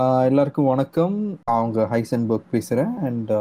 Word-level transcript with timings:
எல்லாருக்கும் 0.00 0.68
வணக்கம். 0.72 1.16
அவங்க 1.44 1.78
ஹைசன்பர்க் 1.90 2.52
பேசுகிறேன் 2.52 2.92
அண்ட் 3.06 3.32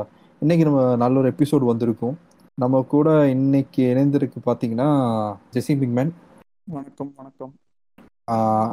இன்னைக்கு 0.41 0.63
நம்ம 0.67 0.95
நல்ல 0.95 1.19
ஒரு 1.19 1.29
எபிசோட் 1.29 1.63
வந்திருக்கோம். 1.69 2.15
நம்ம 2.57 2.81
கூட 2.93 3.27
இன்னைக்கு 3.27 3.83
இணைந்திருக்கு 3.91 4.39
பார்த்தீங்கன்னா 4.45 4.87
ஜெசி 5.53 5.73
பிக்மேன் 5.81 6.11
வணக்கம் 6.75 7.11
வணக்கம். 7.15 7.51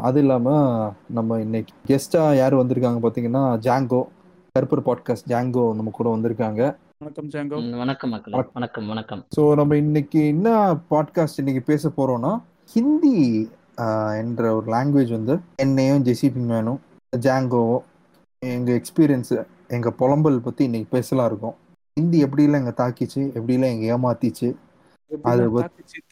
அது 0.08 0.20
இல்லாமல் 0.22 0.90
நம்ம 1.18 1.38
இன்னைக்கு 1.40 1.74
கெஸ்ட்டாக 1.90 2.38
யார் 2.40 2.54
வந்திருக்காங்க 2.54 3.00
பார்த்தீங்கன்னா 3.04 3.44
ஜாங்கோ. 3.66 4.00
கருப்பர் 4.54 4.86
பாட்காஸ்ட் 4.88 5.30
ஜாங்கோ 5.34 5.66
நம்ம 5.74 5.92
கூட 5.98 6.08
வந்திருக்காங்க. 6.16 6.62
வணக்கம் 6.98 7.28
ஜாங்கோ. 7.34 7.60
வணக்கம் 7.82 8.10
வணக்கம். 8.10 8.88
வணக்கம் 8.94 9.22
ஸோ 9.36 9.44
நம்ம 9.54 9.76
இன்னைக்கு 9.76 10.22
என்ன 10.26 10.56
பாட்காஸ்ட் 10.90 11.42
இன்னைக்கு 11.44 11.64
பேச 11.72 11.92
போறோம்னா 11.96 12.34
ஹிந்தி 12.74 13.16
என்ற 14.22 14.42
ஒரு 14.54 14.66
லாங்குவேஜ் 14.72 15.10
வந்து 15.18 15.34
என்னையும் 15.56 16.04
ஜெசி 16.04 16.28
பிங்மேனும் 16.36 16.82
ஜாங்கோவும் 17.12 17.84
எங்க 18.42 18.80
எக்ஸ்பீரியன்ஸ் 18.80 19.32
எங்க 19.68 19.90
புலம்பல் 19.98 20.38
பத்தி 20.38 20.64
இன்னைக்கு 20.64 20.88
பேசலாம் 20.90 21.26
இருக்கோம். 21.26 21.56
ஹிந்தி 21.96 22.24
எப்படிலாம் 22.24 22.58
எங்க 22.60 22.74
தாக்கிச்சு 22.76 23.20
எப்படிலாம் 23.38 23.72
எங்க 23.74 23.86
ஏமாத்திச்சு 23.96 24.48
அது 25.22 25.42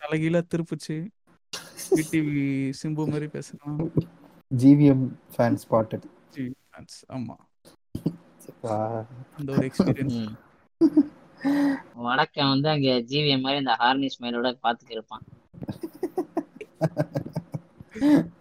தலைகீழ 0.03 0.41
திருப்புச்சு. 0.53 0.97
விடிவி 1.91 2.45
சிம்பு 2.83 3.03
மாதிரி 3.07 3.27
பேசலாம். 3.27 3.79
ஜிவிஎம் 4.57 5.05
ஃபேன் 5.35 5.59
ஸ்பாட்டட் 5.65 6.07
ஜி 6.31 6.45
fans. 6.73 6.95
ஆமா. 7.09 7.37
அந்த 9.39 9.53
ஒரு 9.53 9.71
எக்ஸ்பீரியன்ஸ். 9.71 10.19
வடக்கன் 12.05 12.49
வந்து 12.49 12.69
அங்க 12.69 12.89
ஜிவிஎம் 13.11 13.41
மாதிரி 13.41 13.59
இந்த 13.59 13.77
ஹார்னி 13.81 14.09
ஸ்மைலோட 14.15 14.49
பாத்துட்டு 14.63 14.95
இருப்பான் 14.97 15.25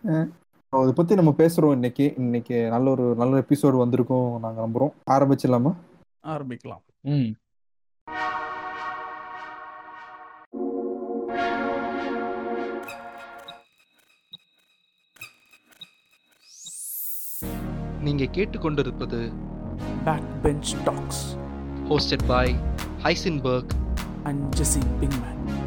அதை 0.73 0.93
பத்தி 0.93 1.15
நம்ம 1.15 1.33
பேசுறோம் 1.37 1.71
இன்னைக்கு. 1.71 2.13
இன்னைக்கு 2.17 2.69
நல்ல 2.69 2.89
ஒரு 2.89 3.15
நல்ல 3.17 3.37
எபிசோடு 3.37 3.75
வந்திருக்கோம் 3.79 4.39
நாங்க 4.39 4.67
நம்புறோம். 4.67 5.11
ஆரம்பிச்சிடலாமா? 5.11 5.73
ஆரம்பிக்கலாம். 6.23 6.81
ம். 7.01 7.31
நீங்க 18.01 18.23
கேட்டுக்கொண்டிருப்பது 18.23 19.33
back 20.03 20.41
bench 20.41 20.83
talks 20.83 21.35
hosted 21.89 22.19
by 22.27 22.55
Heisenberg. 23.03 23.69
And 24.23 24.55
Jesse 24.55 24.83
Pinkman 25.01 25.62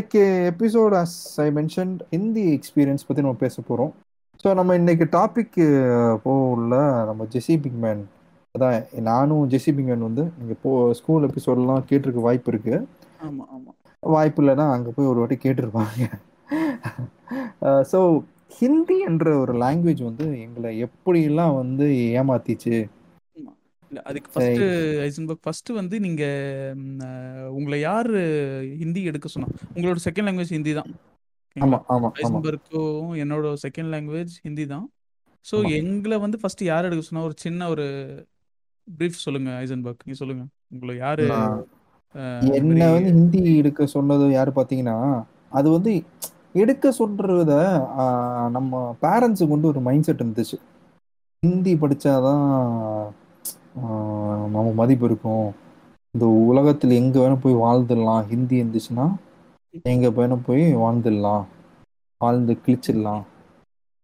இன்னைக்கு 0.00 0.20
episode 0.50 0.94
as 0.98 1.14
I 1.42 1.46
mention 1.56 1.90
Hindi 2.10 2.44
experience 2.52 3.04
பற்றி 3.06 3.22
நம்ம 3.22 3.38
பேச 3.42 3.56
போகிறோம் 3.60 3.90
ஸோ 4.44 4.54
நம்ம 4.54 4.74
இன்னைக்கு 4.74 5.06
டாபிக் 5.12 5.56
போகல 6.22 6.76
நம்ம 7.08 7.26
ஜெசி 7.34 7.54
பிக்மேன் 7.64 8.00
அதான் 8.54 8.76
நானும் 9.08 9.50
ஜெசி 9.50 9.70
பிக்மேன் 9.70 10.06
வந்து 10.06 10.24
நீங்கள் 10.38 10.60
போ 10.62 10.70
ஸ்கூல் 10.92 11.26
எபிசோட்லாம் 11.28 11.84
கேட்டிருக்க 11.90 12.20
வாய்ப்பு 12.20 12.50
இருக்கு. 12.52 12.74
ஆமா 13.20 13.44
ஆமா. 13.54 13.72
வாய்ப்பு 14.02 14.42
இல்லைன்னா 14.42 14.66
அங்கே 14.70 14.90
போய் 14.90 15.06
ஒரு 15.06 15.20
வாட்டி 15.20 15.38
கேட்டிருப்பாங்க. 15.44 16.00
ஸோ 17.92 18.00
ஹிந்தி 18.58 18.98
என்ற 19.02 19.36
ஒரு 19.38 19.54
லாங்குவேஜ் 19.64 20.02
வந்து 20.02 20.28
எங்களை 20.46 20.72
எப்படியெல்லாம் 20.86 21.54
வந்து 21.56 21.88
ஏமாத்திச்சு 22.14 22.74
அதுக்கு 24.08 24.30
ஃபர்ஸ்ட் 24.32 24.62
ஐசன்பர்க் 25.06 25.44
ஃபர்ஸ்ட் 25.44 25.70
வந்து 25.78 25.96
நீங்க 26.06 26.24
உங்களை 27.56 27.78
யாரு 27.80 28.20
ஹிந்தி 28.82 29.00
எடுக்க 29.10 29.28
சொன்னா? 29.34 29.48
உங்களோட 29.76 29.98
செகண்ட் 30.06 30.28
லாங்குவேஜ் 30.28 30.54
ஹிந்தி 30.56 30.72
தான். 30.80 30.90
ஆமாம் 31.56 31.84
ஆமாம் 31.94 32.12
ஐசன்பர்க்கும் 32.20 33.08
என்னோட 33.22 33.52
செகண்ட் 33.64 33.92
லாங்குவேஜ் 33.94 34.34
ஹிந்தி 34.46 34.66
தான். 34.74 34.86
ஸோ 35.46 35.56
ஆமா. 35.60 35.70
எங்களை 35.80 36.16
வந்து 36.24 36.40
ஃபர்ஸ்ட் 36.40 36.62
யார் 36.70 36.86
எடுக்க 36.88 37.04
சொன்னா 37.08 37.26
ஒரு 37.28 37.36
சின்ன 37.44 37.68
ஒரு 37.74 37.86
பிரீஃப் 38.88 39.24
சொல்லுங்க 39.26 39.50
ஐசன்பர்க். 39.64 40.04
நீ 40.08 40.14
சொல்லுங்க. 40.22 40.44
உங்களை 40.74 40.94
யாரு 41.04 41.26
என்ன 42.58 42.86
வந்து 42.94 43.10
ஹிந்தி 43.16 43.40
எடுக்க 43.60 43.86
சொன்னது 43.96 44.24
யாரு 44.38 44.52
பார்த்தீங்கன்னா 44.56 44.96
அது 45.58 45.68
வந்து 45.76 45.92
எடுக்க 46.62 46.92
சொல்றத 46.98 47.52
நம்ம 48.56 48.80
பேரண்ட்ஸுக்கு 49.04 49.54
வந்து 49.56 49.70
ஒரு 49.72 49.80
மைண்ட் 49.88 50.06
செட் 50.08 50.22
இருந்துச்சு. 50.22 50.56
ஹிந்தி 51.42 51.72
படிச்சாதான் 51.82 52.46
ஆஹ், 53.74 54.46
நமக்கு 54.46 54.74
மதிப்பு 54.74 55.06
இருக்கும். 55.06 55.48
இந்த 56.14 56.26
உலகத்தில் 56.46 56.90
எங்க 56.92 57.18
வேணா 57.18 57.40
போய் 57.40 57.54
வாழ்ந்துடலாம். 57.56 58.26
ஹிந்தி 58.26 58.62
இருந்துச்சுன்னா 58.62 59.06
எங்க 59.84 60.08
வேணா 60.10 60.42
போய் 60.42 60.62
வாழ்ந்துடலாம். 60.76 61.44
வாழ்ந்து 62.20 62.56
கிழிச்சிடலாம். 62.64 63.22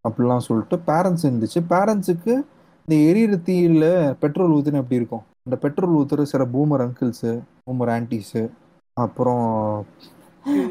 அப்படிலாம் 0.04 0.46
சொல்லிட்டு 0.48 0.76
பேரண்ட்ஸ் 0.86 1.26
இருந்துச்சு. 1.26 1.60
பேரண்ட்ஸுக்கு 1.70 2.32
இந்த 2.88 2.94
எரியிற 3.08 3.34
தீயில 3.46 3.84
பெட்ரோல் 4.20 4.52
ஊத்துனா 4.52 4.74
எப்படி 4.74 4.94
இருக்கும்? 4.94 5.24
இந்த 5.44 5.56
பெட்ரோல் 5.56 5.96
ஊத்துற 5.96 6.22
சில 6.24 6.44
பூமர் 6.46 6.84
அங்கிள்ஸு 6.84 7.32
பூமர் 7.64 7.92
ஆன்டிஸு 7.92 8.42
அப்புறம் 8.96 9.44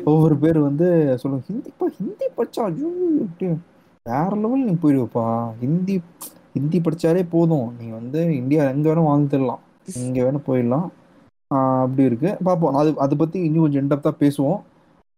ஒவ்வொரு 0.05 0.37
பேர் 0.37 0.59
வந்து 0.59 0.87
சொல்லுவாங்க 1.15 1.47
ஹிந்திப்பா 1.49 1.85
ஹிந்தி 1.97 2.25
படிச்சா 2.37 2.61
ஐயோ 2.65 2.89
எப்படி 3.19 3.47
வேற 4.05 4.35
லெவல் 4.35 4.65
நீ 4.65 4.73
போயிடுவப்பா 4.75 5.25
ஹிந்தி 5.59 5.95
ஹிந்தி 6.55 6.79
படிச்சாலே 6.79 7.23
போதும். 7.29 7.67
நீ 7.79 7.87
வந்து 7.97 8.19
இந்தியா 8.35 8.63
எங்க 8.75 8.87
வேணா 8.89 9.03
வாழ்ந்துடலாம் 9.09 9.61
எங்க 10.03 10.17
வேணா 10.25 10.39
போயிடலாம். 10.47 10.87
அப்படி 11.81 12.03
இருக்கு. 12.03 12.29
பார்ப்போம் 12.43 12.77
அது 12.81 12.91
அதை 13.05 13.15
பத்தி 13.17 13.39
இன்னும் 13.47 13.65
கொஞ்சம் 13.65 13.83
இன்டெப்தா 13.83 14.11
பேசுவோம். 14.23 14.59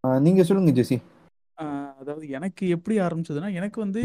ஆஹ் 0.03 0.19
நீங்க 0.25 0.43
சொல்லுங்க 0.43 0.71
ஜெசி. 0.79 0.97
அதாவது 2.01 2.25
எனக்கு 2.37 2.63
எப்படி 2.75 2.95
ஆரம்பிச்சதுன்னா 2.99 3.49
எனக்கு 3.59 3.77
வந்து 3.83 3.99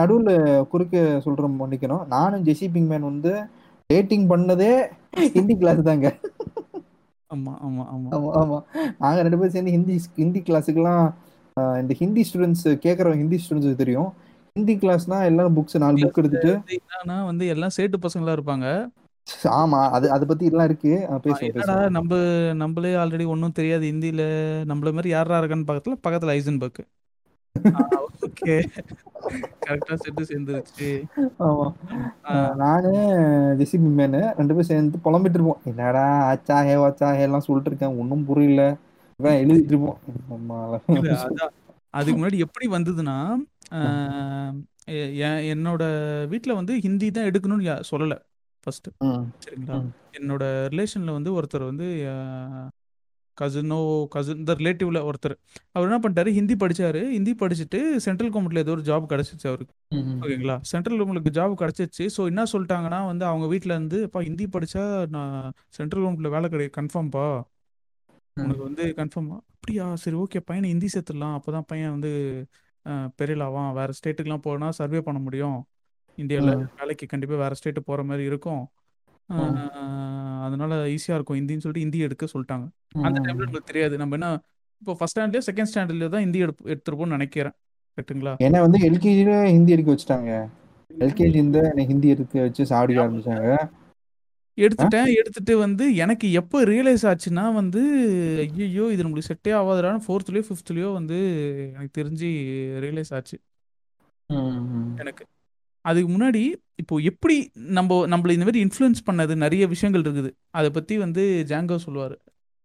நடுவுல 0.00 0.32
குறுக்க 0.72 0.96
சொல்ற 1.24 1.50
மன்னிக்கணும். 1.60 2.06
நானும் 2.06 2.44
ஜெசி 2.44 2.66
பிங்மேன் 2.74 3.08
வந்து 3.10 3.32
டேட்டிங் 3.90 4.26
பண்ணதே 4.30 4.72
ஹிந்தி 5.36 5.54
கிளாஸ் 5.56 5.82
தாங்க. 5.82 6.08
ஆமா 7.30 7.52
ஆமா 7.66 7.84
ஆமா. 7.94 8.08
ஆமா 8.16 8.30
ஆமா. 8.40 8.58
நாங்க 8.98 9.18
ரெண்டு 9.24 9.38
பேரும் 9.38 9.54
சேர்ந்து 9.54 9.74
ஹிந்தி 9.76 9.94
ஹிந்தி 10.16 10.40
கிளாஸுக்கெல்லாம் 10.40 11.06
இந்த 11.82 11.94
ஹிந்தி 12.00 12.22
ஸ்டூடெண்ட்ஸ் 12.28 12.66
கேட்குற 12.84 13.14
ஹிந்தி 13.14 13.38
ஸ்டூடெண்ட்ஸுக்கு 13.44 13.82
தெரியும். 13.82 14.10
ஹிந்தி 14.56 14.74
கிளாஸ்னா 14.76 15.18
எல்லாரும் 15.24 15.56
புக்ஸ் 15.56 15.76
நாலு 15.78 15.98
புக் 16.02 16.20
எடுத்துட்டு 16.20 16.52
என்னன்னா 16.76 17.16
வந்து 17.28 17.44
எல்லாம் 17.48 17.76
சேட்டு 17.76 17.98
பசங்களா 18.04 18.36
இருப்பாங்க. 18.36 18.66
ஆமா 19.54 19.80
அது 19.96 20.06
அதை 20.14 20.24
பத்தி 20.26 20.48
எல்லாம் 20.50 20.68
இருக்கு. 20.68 20.92
பேசுவோம் 21.26 21.90
நம்ம 21.96 22.12
நம்மளே 22.62 22.92
ஆல்ரெடி 22.94 23.26
ஒன்றும் 23.26 23.56
தெரியாது 23.56 23.84
ஹிந்தியில. 23.90 24.22
நம்மள 24.70 24.92
மாதிரி 24.92 25.10
யாரா 25.10 25.40
இருக்கான்னு 25.40 25.68
பக்கத்துல 25.70 25.96
பக்கத்துல 26.04 26.36
ஐசன்பர்க் 26.36 26.82
ஓகே 28.26 28.54
கரெக்டா 29.62 29.94
செட்டு 30.02 30.22
சேர்ந்துருச்சு. 30.28 30.88
ஆமா. 31.42 31.66
நானு 32.60 32.90
ஜெசி 33.60 33.76
பிங்மேனு 33.76 34.20
ரெண்டு 34.38 34.54
பேரும் 34.54 34.70
சேர்ந்து 34.70 34.98
புலம்பிட்டு 35.04 35.38
இருப்போம் 35.38 35.62
என்னடா 35.64 36.02
ஆச்சா 36.28 36.56
ஹே 36.62 36.76
வாச்சா 36.82 37.08
ஹே 37.12 37.24
எல்லாம் 37.24 37.46
சொல்லிட்டு 37.46 37.70
இருக்கேன். 37.70 37.96
ஒன்றும் 38.00 38.26
புரியல. 38.26 38.62
இவன் 39.20 39.38
எழுதிட்டு 39.42 39.72
இருப்போம். 39.72 39.98
அதுக்கு 41.94 42.18
முன்னாடி 42.18 42.38
எப்படி 42.46 42.66
வந்ததுன்னா 42.74 43.16
என்னோட 45.52 45.82
வீட்ல 46.32 46.52
வந்து 46.54 46.74
ஹிந்தி 46.84 47.08
தான் 47.10 47.28
எடுக்கணும்னு 47.30 47.74
சொல்லல. 47.90 48.14
ஃபர்ஸ்ட் 48.66 48.88
சரிங்களா? 49.44 49.76
என்னோட 50.18 50.44
ரிலேஷன்ல 50.72 51.10
வந்து 51.16 51.30
ஒருத்தர் 51.38 51.70
வந்து 51.70 51.86
கசினோ 53.36 53.78
கசின் 54.14 54.38
இந்த 54.40 54.52
ரிலேட்டிவ்ல 54.60 55.00
ஒருத்தர். 55.08 55.34
அவர் 55.74 55.86
என்ன 55.88 55.98
பண்ணிட்டாரு 56.04 56.30
ஹிந்தி 56.38 56.54
படிச்சாரு. 56.54 57.02
ஹிந்தி 57.16 57.32
படிச்சுட்டு 57.42 57.78
சென்ட்ரல் 58.06 58.32
கவர்மெண்ட்ல 58.32 58.64
ஏதோ 58.64 58.72
ஒரு 58.76 58.84
ஜாப் 58.88 59.10
கிடைச்சிச்சு 59.12 59.46
அவருக்கு. 59.50 59.74
ஓகேங்களா? 60.22 60.56
சென்ட்ரல் 60.70 60.98
கவர்மெண்ட்க்கு 60.98 61.36
ஜாப் 61.38 61.54
கிடைச்சிச்சு. 61.60 62.06
ஸோ 62.16 62.20
என்ன 62.32 62.46
சொல்லிட்டாங்கன்னா 62.52 63.00
வந்து 63.06 63.24
அவங்க 63.24 63.46
வீட்ல 63.46 63.72
இருந்து 63.72 64.00
அப்பா 64.08 64.22
ஹிந்தி 64.28 64.46
படிச்சா 64.56 64.84
நான் 65.16 65.36
சென்ட்ரல் 65.78 66.02
கவர்மெண்ட்ல 66.02 66.32
வேலை 66.36 66.48
கிடையாது 66.54 66.74
கன்ஃபார்ம்ப்பா 66.78 67.26
உனக்கு 68.38 68.62
வந்து 68.62 68.84
கன்ஃபார்ம் 68.96 69.28
அப்படியா 69.52 69.94
சரி 69.94 70.16
ஓகே 70.16 70.40
பையனை 70.44 70.68
ஹிந்தி 70.68 70.88
சேர்த்துடலாம். 70.94 71.36
அப்பதான் 71.38 71.66
பையன் 71.66 71.90
வந்து 71.90 72.10
பெரியலாவான் 73.18 73.72
வேற 73.72 73.92
ஸ்டேட்டுக்குலாம் 73.98 74.44
போனா 74.44 74.70
சர்வே 74.70 75.00
பண்ண 75.00 75.20
முடியும். 75.20 75.58
இந்தியாவில் 76.18 76.52
வேலைக்கு 76.78 77.06
கண்டிப்பாக 77.06 77.40
வேற 77.40 77.54
ஸ்டேட்டு 77.58 77.80
போற 77.80 78.02
மாதிரி 78.02 78.24
இருக்கும். 78.24 78.62
அஹ், 79.28 79.56
அதனால 80.42 80.74
ஈஸியா 80.88 81.14
இருக்கும் 81.14 81.38
ஹிந்தின்னு 81.38 81.60
சொல்லிட்டு 81.60 81.84
ஹிந்தி 81.84 81.98
எடுக்க 81.98 82.26
சொல்லிட்டாங்க. 82.26 82.66
அந்த 83.00 83.18
டைம்ல. 83.18 83.30
நம்மளுக்கு 83.30 83.68
தெரியாது. 83.70 83.96
நம்ம 83.98 84.14
என்ன 84.14 84.28
இப்போ 84.82 84.92
ஃபர்ஸ்ட் 84.94 85.16
ஸ்டாண்டர்ட்லயோ 85.16 85.46
செகண்ட் 85.48 85.70
ஸ்டாண்டர்ட்லயோ 85.70 86.08
தான் 86.08 86.20
ஹிந்தி 86.20 86.38
எடுப்பு 86.38 86.70
எடுத்துருப்போம்னு 86.70 87.16
நினைக்கிறேன். 87.16 87.56
கரெக்ட்டுங்களா? 87.98 88.32
ஏன்னா 88.40 88.58
வந்து 88.60 88.78
எல்கேஜில 88.88 89.32
ஹிந்தி 89.48 89.72
எடுக்க 89.72 89.90
வச்சுட்டாங்க. 89.92 90.32
எல்கேஜி 90.90 91.38
இந்த 91.38 91.58
ஹிந்தி 91.88 92.08
எடுக்க 92.08 92.40
வச்சு 92.40 92.62
சாவடிக்க 92.64 93.02
ஆரம்பிச்சாங்க. 93.04 93.48
எடுத்துட்டேன் 94.58 95.14
எடுத்துட்டு 95.14 95.58
வந்து 95.58 95.94
எனக்கு 95.94 96.32
எப்போ 96.32 96.64
ரியலைஸ் 96.64 97.04
ஆச்சுன்னா 97.04 97.52
வந்து 97.52 97.80
ஐயோ 98.58 98.92
இது 98.92 99.04
நம்மளுக்கு 99.04 99.30
செட்டே 99.30 99.52
ஆகாதுடான்னு 99.54 100.04
ஃபோர்த்துலேயோ 100.06 100.44
ஃபிஃப்த்லேயோ 100.48 100.92
வந்து 100.92 101.18
எனக்கு 101.72 101.92
தெரிஞ்சு 102.00 102.30
ரியலைஸ் 102.80 103.14
ஆச்சு. 103.14 103.36
ம். 104.30 104.96
எனக்கு. 104.96 105.24
அதுக்கு 105.84 106.08
முன்னாடி 106.12 106.42
இப்போ 106.76 106.96
எப்படி 107.02 107.36
நம்ம 107.70 108.06
நம்மள 108.06 108.30
இந்த 108.30 108.44
மாதிரி 108.44 108.64
இன்ஃப்ளூயன்ஸ் 108.64 109.06
பண்ணது? 109.06 109.34
நிறைய 109.34 109.66
விஷயங்கள் 109.66 110.02
இருக்குது. 110.02 110.30
அதை 110.50 110.70
பத்தி 110.70 110.98
வந்து 110.98 111.44
ஜாங்கோ 111.48 111.78
சொல்லுவாரு. 111.86 112.16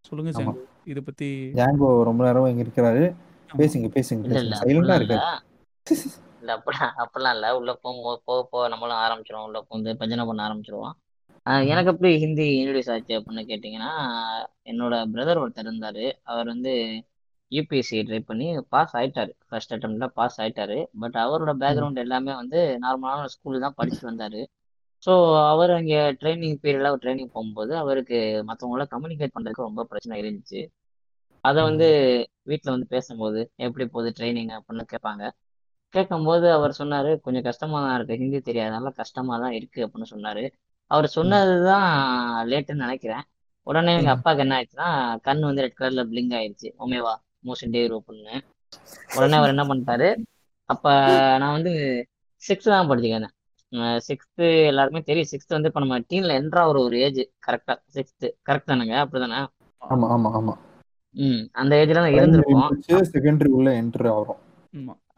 சொல்லுங்க. 0.04 0.30
ஜாங்கோ 0.30 0.54
இதை 0.84 1.02
பத்தி. 1.02 1.28
ஜாங்கோ 1.54 2.02
ரொம்ப 2.02 2.24
நேரம் 2.24 2.46
இங்க 2.46 2.62
இருக்கிறாரு. 2.62 3.04
பேசுங்க 3.50 3.88
பேசுங்க 3.96 4.28
சைலண்டா 4.28 4.58
அப்படிலாம் 4.60 4.82
இல்ல 4.82 4.98
இருக்காரு. 4.98 5.40
இல்ல. 6.40 6.52
அப்பலாம் 6.58 6.92
அப்பலாம் 7.04 7.34
இல்ல. 7.34 7.56
உள்ள 7.56 7.74
போக 7.74 8.20
போக 8.24 8.48
போக 8.50 8.68
நம்மளும் 8.68 8.96
ஆரம்பிச்சிருவோம். 8.96 9.44
உள்ள 9.44 9.64
வந்து 9.68 9.96
பஜனை 9.96 10.24
பண்ண 10.24 10.48
ஆரம்பிச்சிருவோம். 10.48 10.94
எனக்கு 11.72 11.90
எப்படி 11.92 12.10
ஹிந்தி 12.22 12.44
இன்ட்ரடியூஸ் 12.58 12.90
ஆச்சு 12.94 13.12
அப்படின்னு 13.18 13.42
கேட்டிங்கன்னா 13.50 13.90
என்னோட 14.70 14.94
பிரதர் 15.14 15.40
ஒருத்தர் 15.42 15.68
இருந்தாரு. 15.70 16.04
அவர் 16.32 16.46
வந்து 16.46 16.72
யூபிஎஸ்சி 17.52 17.98
ட்ரை 18.08 18.20
பண்ணி 18.28 18.46
பாஸ் 18.74 18.94
ஆயிட்டாரு. 18.96 19.32
ஃபர்ஸ்ட் 19.48 19.74
அட்டம்ப்ட்ல 19.74 20.06
பாஸ் 20.18 20.38
ஆயிட்டாரு. 20.42 20.78
பட் 21.02 21.16
அவரோட. 21.24 21.52
பேக்ரவுண்ட் 21.62 22.02
எல்லாமே 22.04 22.32
வந்து 22.34 22.60
நார்மலான 22.84 23.28
ஸ்கூல் 23.34 23.64
தான் 23.66 23.76
படிச்சுட்டு 23.80 24.10
வந்தாரு. 24.12 24.40
ஸோ 25.02 25.12
அவர் 25.52 25.70
அங்கே 25.70 25.98
ட்ரைனிங் 26.20 26.58
பீரியட்ல 26.62 26.90
அவர் 26.92 27.02
ட்ரைனிங் 27.04 27.32
போகும்போது 27.36 27.72
அவருக்கு 27.82 28.18
மற்றவங்கள 28.50 28.84
கம்யூனிகேட் 28.94 29.34
பண்றதுக்கு 29.36 29.68
ரொம்ப 29.68 29.84
பிரச்சனை 29.90 30.16
இருந்துச்சு. 30.22 30.60
அதை 31.44 31.60
வந்து. 31.62 31.88
வீட்டில் 32.50 32.72
வந்து 32.72 32.88
பேசும்போது 32.94 33.40
எப்படி 33.66 33.84
போகுது 33.86 34.10
ட்ரைனிங் 34.18 34.52
அப்படின்னு 34.56 34.84
கேட்பாங்க. 34.92 35.24
கேட்கும்போது 35.94 36.46
அவர் 36.52 36.72
சொன்னாரு 36.78 37.10
கொஞ்சம் 37.20 37.46
கஷ்டமா 37.48 37.78
தான் 37.84 37.94
இருக்கு. 37.98 38.18
ஹிந்தி 38.22 38.38
தெரியாதனால 38.48 38.90
கஷ்டமா 39.00 39.34
தான் 39.38 39.54
இருக்கு. 39.58 39.80
அப்படின்னு 39.86 40.08
சொன்னாரு. 40.14 40.44
அவர். 40.94 41.06
சொன்னதுதான் 41.16 41.86
லேட்டுன்னு 42.50 42.84
நினைக்கிறேன். 42.86 43.24
உடனே 43.66 43.92
எங்க. 43.94 44.10
அப்பாவுக்கு 44.14 44.44
என்ன 44.44 44.56
ஆயிடுச்சுன்னா 44.56 44.88
கண் 45.26 45.42
வந்து 45.42 45.64
ரெட் 45.64 45.74
கலர்ல 45.74 46.02
பிளிங்க் 46.10 46.36
ஆயிடுச்சு 46.38 46.68
ஒமேவா 46.78 47.14
மோஷன் 47.48 47.74
டேர் 47.74 47.94
அப்படின்னு 47.98 48.34
உடனே 49.16 49.38
அவர் 49.38 49.52
என்ன 49.54 49.64
பண்ணிட்டாரு 49.70 50.08
அப்ப 50.70 50.84
நான் 51.40 51.56
வந்து 51.56 51.72
சிக்ஸ்த் 52.42 52.72
தான் 52.72 52.90
படிச்சுக்கிறேன் 52.90 53.32
சிக்ஸ்த்து 54.08 54.46
எல்லாருக்குமே 54.68 55.02
தெரியும். 55.02 55.30
சிக்ஸ்த் 55.30 55.56
வந்து 55.56 55.70
இப்போ 55.70 55.80
நம்ம 55.80 55.96
டீன்ல 56.10 56.32
என்ட்ரா 56.40 56.62
ஒரு 56.70 56.80
ஒரு 56.82 56.96
ஏஜ் 57.00 57.18
கரெக்டா 57.46 57.74
சிக்ஸ்த்து 57.96 58.26
கரெக்ட் 58.48 58.70
தானேங்க? 58.70 58.96
அப்படிதானே? 59.04 59.40
ஆமா 59.82 60.06
ஆமா 60.14 60.30
ஆமா. 60.38 60.54
ம் 61.14 61.42
அந்த 61.52 61.72
ஏஜ்ல 61.76 61.96
தான் 61.96 62.14
முடிச்சு 62.62 62.94
செகண்டரி 63.12 63.50
உள்ள 63.56 63.70
என்டர் 63.80 64.08
ஆகிறோம். 64.12 64.40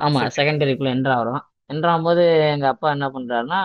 ஆமா. 0.01 0.21
செகண்டரிக்குள்ள 0.37 0.91
என்ட்ரு 0.95 1.15
ஆகிறோம். 1.17 1.43
என்ட்ரு 1.71 1.91
ஆகும்போது 1.93 2.25
எங்க 2.55 2.67
அப்பா 2.73 2.89
என்ன 2.91 3.07
பண்றாருன்னா 3.15 3.61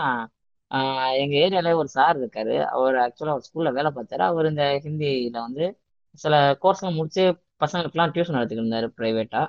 எங்க 1.14 1.36
ஏரியால 1.38 1.74
ஒரு 1.74 1.88
சார் 1.88 2.20
இருக்காரு. 2.22 2.64
அவர் 2.66 2.96
ஆக்சுவலா 2.96 3.34
ஒரு 3.34 3.44
ஸ்கூல்ல 3.48 3.74
வேலை 3.74 3.92
பார்த்தாரு. 3.96 4.18
அவர் 4.18 4.46
இந்த 4.46 4.82
ஹிந்தியில 4.84 5.32
வந்து 5.32 5.80
சில 6.16 6.58
கோர்ஸ்லாம் 6.62 6.94
முடிச்சு 6.94 7.24
பசங்களுக்குலாம் 7.60 8.14
டியூஷன் 8.14 8.38
எடுத்துக்கிட்டு 8.38 8.66
இருந்தாரு 8.66 8.88
பிரைவேட்டா 8.98 9.42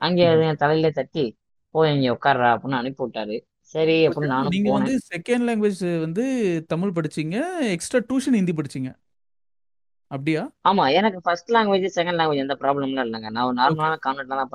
அங்கே. 0.00 0.24
என் 0.42 0.56
தலையிலே 0.56 0.90
தட்டி 0.90 1.24
போய் 1.74 1.94
இங்க 1.94 2.12
உட்கார்றா 2.12 2.48
அப்படின்னு 2.54 2.80
அனுப்பி 2.80 3.02
விட்டாரு 3.04 3.36
சரி 3.74 4.06
அப்படின்னு 4.06 4.26
நானும் 4.26 4.50
நீங்க 4.50 4.70
வந்து 4.72 4.94
செகண்ட் 5.12 5.46
லாங்குவேஜ் 5.48 6.00
வந்து 6.00 6.24
தமிழ் 6.66 6.96
படிச்சீங்க 6.96 7.36
எக்ஸ்ட்ரா 7.70 8.00
டியூஷன் 8.08 8.34
ஹிந்தி 8.34 8.52
படிச்சீங்க. 8.52 8.90
அப்படியா? 10.10 10.42
ஆமா 10.64 10.92
எனக்கு 10.92 11.20
ஃபர்ஸ்ட் 11.20 11.52
லாங்குவேஜ் 11.52 11.86
செகண்ட் 11.94 12.18
லாங்குவேஜ் 12.20 12.44
எந்த 12.44 12.56
ப்ராப்ளம்லாம் 12.60 13.06
இல்லைங்க. 13.06 13.30
நான் 13.30 13.44
ஒரு 13.44 13.56
நார்மலான 13.56 13.98
கான்வென்ட்ல 14.06 14.38
தான் 14.38 14.50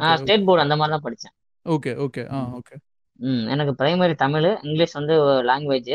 நான் 0.00 0.18
ஸ்டேட் 0.18 0.44
போர்டு 0.44 0.62
அந்த 0.62 0.76
மாதிரி 0.76 0.94
தான் 0.96 1.02
படித்தேன் 1.02 1.34
ஓகே 1.66 1.92
ஓகே. 1.96 2.22
ஆ. 2.30 2.38
ஓகே. 2.54 2.76
ம் 3.20 3.44
எனக்கு 3.52 3.72
பிரைமரி 3.78 4.14
தமிழ் 4.18 4.48
இங்கிலீஷ் 4.62 4.98
வந்து 4.98 5.14
லாங்குவேஜ் 5.48 5.92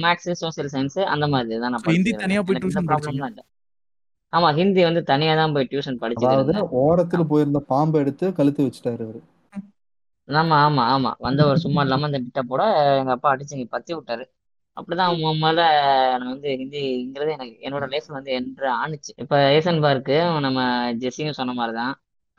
மேக்ஸ் 0.00 0.30
சோசியல் 0.42 0.72
சயின்ஸ் 0.72 0.98
அந்த 1.12 1.26
மாதிரி 1.32 1.58
தான் 1.58 1.74
நான் 1.74 1.86
ஹிந்தி 1.88 2.12
தனியா 2.14 2.40
போய் 2.42 2.60
டியூஷன் 2.62 2.88
ப்ராப்ளம்லாம் 2.90 3.30
இல்லை. 3.32 3.44
ஆமா 4.32 4.48
ஹிந்தி 4.58 4.80
வந்து 4.86 5.02
தனியா 5.08 5.32
தான் 5.36 5.54
போய் 5.54 5.70
டியூஷன் 5.70 5.98
இருந்தேன். 6.38 6.68
ஓரத்துல 6.80 7.22
போயிருந்த 7.30 7.60
பாம்பை 7.70 8.00
எடுத்து 8.02 8.26
கழுத்து 8.34 8.66
வச்சுட்டாரு 8.66 9.04
அவரு. 9.06 9.20
ஆமா 10.28 10.56
ஆமா 10.60 10.82
ஆமா. 10.90 11.10
வந்தவர் 11.26 11.62
சும்மா 11.62 11.80
இல்லாம 11.84 12.08
இந்த 12.08 12.20
பிட்ட 12.22 12.42
போட 12.46 12.62
எங்க 12.94 13.12
அப்பா 13.16 13.32
அடிச்சு 13.32 13.56
இங்க 13.56 13.68
பத்தி 13.70 13.92
விட்டாரு. 13.96 14.24
அப்படிதான் 14.76 15.12
முதல்ல 15.38 15.62
நான் 16.14 16.32
வந்து 16.32 16.50
ஹிந்திங்கிறது 16.54 17.30
எனக்கு 17.36 17.56
என்னோட 17.66 17.84
லைஃப்ல 17.92 18.16
வந்து 18.18 18.32
என்று 18.38 18.66
ஆணுச்சு. 18.76 19.12
இப்ப 19.22 19.34
ஏசன் 19.56 19.82
பார்க்கு 19.84 20.16
நம்ம 20.46 20.60
ஜெஸ்ஸியும் 21.02 21.38
சொன்ன 21.40 21.54
மாதிரி 21.54 21.74
தான் 21.80 21.94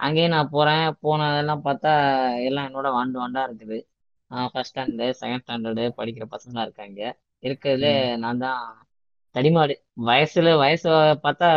அங்கேயும் 0.06 0.33
நான் 0.36 0.51
போறேன். 0.56 0.86
போனதெல்லாம் 1.03 1.63
பார்த்தா 1.68 1.92
எல்லாம் 2.48 2.68
என்னோட 2.69 2.88
வாண்டு 2.98 3.18
வாண்டா 3.21 3.42
இருக்குது. 3.50 3.77
ஃபர்ஸ்ட் 4.53 4.74
ஸ்டாண்டர்டு 4.74 5.07
செகண்ட் 5.21 5.44
ஸ்டாண்டர்டு 5.45 5.83
படிக்கிற 6.00 6.25
பசங்களா 6.36 6.65
இருக்காங்க. 6.68 7.01
இருக்கிறதுல. 7.44 7.88
நான் 8.24 8.42
தான் 8.45 8.62
தடிமாடு. 9.36 9.74
வயசுல 10.09 10.50
வயசு 10.63 10.89
பார்த்தா 11.25 11.50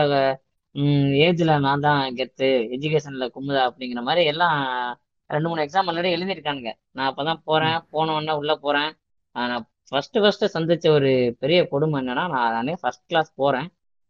ஏஜ்ல 1.27 1.53
நான் 1.67 1.85
தான் 1.87 2.03
கெத்து 2.19 2.47
எஜுகேஷன்ல 2.77 3.27
குமுதா 3.35 3.61
அப்படிங்கிற 3.69 4.01
மாதிரி 4.09 4.23
எல்லாம் 4.33 4.57
ரெண்டு 5.31 5.49
மூணு 5.51 5.65
எக்ஸாம் 5.65 5.89
ஆல்ரெடி 5.91 6.11
எழுதியிருக்கானுங்க. 6.17 6.71
நான் 6.97 7.09
அப்பதான். 7.11 7.41
போறேன். 7.51 7.79
போன 7.95 8.15
உடனே 8.17 8.35
உள்ள 8.41 8.53
போறேன். 8.67 8.91
நான் 9.37 9.65
ஃபர்ஸ்ட் 9.91 10.19
ஃபர்ஸ்ட் 10.23 10.45
சந்திச்ச 10.57 10.87
ஒரு 10.99 11.11
பெரிய 11.43 11.61
கொடுமை 11.73 11.97
என்னன்னா 12.03 12.25
நான் 12.35 12.55
நானே 12.57 12.75
ஃபர்ஸ்ட் 12.83 13.07
கிளாஸ் 13.11 13.31
போறேன். 13.43 13.69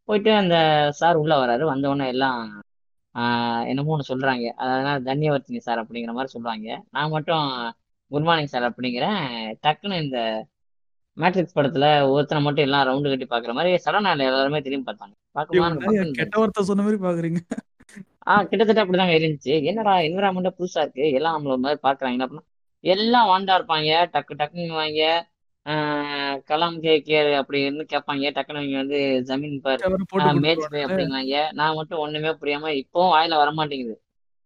போயிட்டு 0.08 0.30
அந்த 0.42 0.56
சார் 1.00 1.20
உள்ள 1.22 1.34
வராரு. 1.42 1.64
வந்த 1.72 1.86
உடனே 1.92 2.06
எல்லாம் 2.14 2.40
என்னமோ 3.66 3.90
ஒன்று 3.90 4.16
சொல்றாங்க. 4.16 4.46
அதனால 4.56 5.14
தன்யவர்த்தினி 5.14 5.58
சார் 5.58 5.82
அப்படிங்கிற 5.84 6.06
மாதிரி 6.06 6.26
சொல்லுவாங்க 6.26 6.84
நான் 6.90 7.10
மட்டும் 7.10 7.74
குட் 8.10 8.22
மார்னிங் 8.22 8.46
சார் 8.46 8.70
அப்படிங்கிறேன். 8.70 9.22
டக்குன்னு 9.62 10.02
இந்த 10.02 10.46
மேட்ரிக்ஸ் 11.16 11.56
படத்துல 11.56 12.08
ஒருத்தனை 12.08 12.44
மட்டும் 12.44 12.64
எல்லாம் 12.64 12.86
ரவுண்டு 12.88 13.18
கட்டி 13.18 13.26
பாக்குற 13.26 13.52
மாதிரி 13.52 13.74
சடனா 13.84 14.10
எல்லாருமே 14.18 14.60
திரும்பி 14.60 14.92
பார்த்தாங்க. 14.92 15.14
பார்க்கும்போது 15.32 16.64
சொன்ன 16.64 16.82
மாதிரி 16.82 17.02
பாக்குறீங்க. 17.02 17.40
ஆஹ் 18.26 18.44
கிட்டத்தட்ட 18.44 18.84
அப்படிதாங்க 18.84 19.14
இருந்துச்சு. 19.18 19.62
என்னடா 19.64 19.96
என்விரான்மெண்ட் 19.96 20.56
புதுசா 20.58 20.78
இருக்கு? 20.78 21.10
எல்லாம் 21.10 21.34
நம்மள 21.36 21.58
மாதிரி 21.58 21.80
பாக்குறாங்க 21.82 22.18
அப்படின்னா 22.18 22.44
எல்லாம் 22.84 23.28
வாண்டா 23.28 23.50
இருப்பாங்க. 23.50 23.90
டக்கு 24.14 24.32
டக்குன்னு 24.38 24.72
வாங்க. 24.72 25.02
கலாம் 26.48 26.76
கே 26.80 26.94
கே 27.00 27.18
அப்படின்னு 27.38 27.84
கேட்பாங்க 27.92 28.32
டக்குன்னு 28.34 28.60
அவங்க 28.60 28.76
வந்து 28.76 28.98
ஜமீன் 29.28 29.58
பர். 29.62 29.84
மேட்ச் 30.40 30.66
பே 30.68 30.80
அப்படிங்குவாங்க 30.84 31.38
நான் 31.52 31.76
மட்டும் 31.76 31.98
ஒண்ணுமே 31.98 32.32
புரியாம 32.34 32.72
இப்பவும் 32.80 33.12
வாயில 33.14 33.36
வர 33.36 33.50
மாட்டேங்குது 33.52 33.96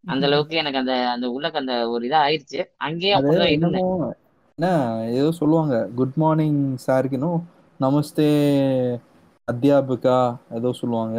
அந்த 0.04 0.24
அளவுக்கு 0.26 0.56
எனக்கு 0.56 0.78
அந்த 0.78 0.94
அந்த 1.08 1.26
உள்ளக்கு 1.30 1.58
அந்த 1.58 1.74
ஒரு 1.88 2.02
இதா 2.08 2.18
ஆயிடுச்சு. 2.26 2.60
அங்கேயே 2.78 3.14
அப்படிதான் 3.16 3.52
இருந்தேன். 3.56 3.86
என்ன 4.58 4.68
ஏதோ 5.12 5.30
சொல்லுவாங்க. 5.32 5.74
குட் 5.96 6.16
மார்னிங் 6.16 6.56
சாருக்குன்னும் 6.86 7.40
நமஸ்தே 7.80 8.28
அத்தியாபிகா 9.48 10.16
ஏதோ 10.50 10.70
சொல்லுவாங்க. 10.72 11.18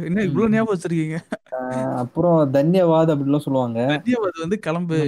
என்ன. 0.00 0.22
இவ்வளவு 0.22 0.52
ஞாபகம் 0.52 0.74
வச்சிருக்கீங்க? 0.74 1.18
அப்புறம் 2.02 2.38
தன்யவாத் 2.52 3.12
அப்படிலாம் 3.14 3.46
சொல்லுவாங்க. 3.46 3.80
தன்யவாத் 3.92 4.44
வந்து 4.44 4.58
கிளம்பு. 4.58 5.00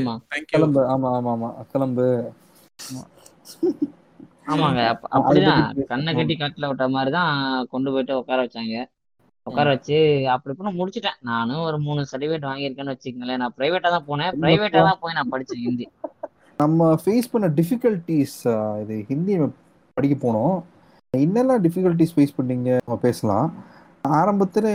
கிளம்பு. 0.52 0.80
ஆமா 0.92 1.10
ஆமா 1.16 1.32
ஆமா. 1.34 1.50
கிளம்பு. 1.72 2.06
ஆமாங்க. 4.52 4.80
அப்படிதான். 5.16 5.62
கண்ணை. 5.92 6.10
கட்டி 6.18 6.34
கட்டில 6.40 6.68
விட்ட 6.70 6.86
மாதிரி 6.96 7.10
தான் 7.18 7.32
கொண்டு 7.72 7.92
போயிட்டு 7.92 8.18
உட்கார 8.20 8.38
வச்சாங்க. 8.46 8.76
உட்கார 9.46 9.66
வச்சு 9.74 9.96
அப்படி 10.34 10.52
இப்படி 10.54 10.72
முடிச்சிட்டேன். 10.80 11.18
நானும் 11.30 11.64
ஒரு 11.68 11.78
மூணு 11.86 12.00
சர்டிஃபிகேட் 12.10 12.48
வாங்கியிருக்கேன்னு 12.50 12.94
வச்சுக்கங்களேன். 12.94 13.40
நான் 13.42 13.56
பிரைவேட்டா 13.58 13.90
தான் 13.96 14.06
போனேன். 14.10 14.32
பிரைவேட்டா 14.42 14.82
தான் 14.88 15.00
போய் 15.02 15.16
நான் 15.18 15.32
படிச்சேன் 15.34 15.64
ஹிந்தி. 15.66 15.86
நம்ம 16.58 16.88
ஃபேஸ் 17.02 17.30
பண்ண 17.32 17.46
டிஃபிகல்ட்டிஸ் 17.60 18.38
இது 18.82 18.96
ஹிந்தி 19.10 19.34
படிக்க 19.96 20.16
போனோம். 20.26 20.56
என்னெல்லாம் 21.12 21.62
டிஃபிகல்ட்டிஸ் 21.66 22.14
ஃபேஸ் 22.16 22.36
பண்ணீங்க? 22.38 22.70
நம்ம 22.84 22.98
பேசலாம். 23.06 23.48
ஆரம்பத்துல 24.20 24.66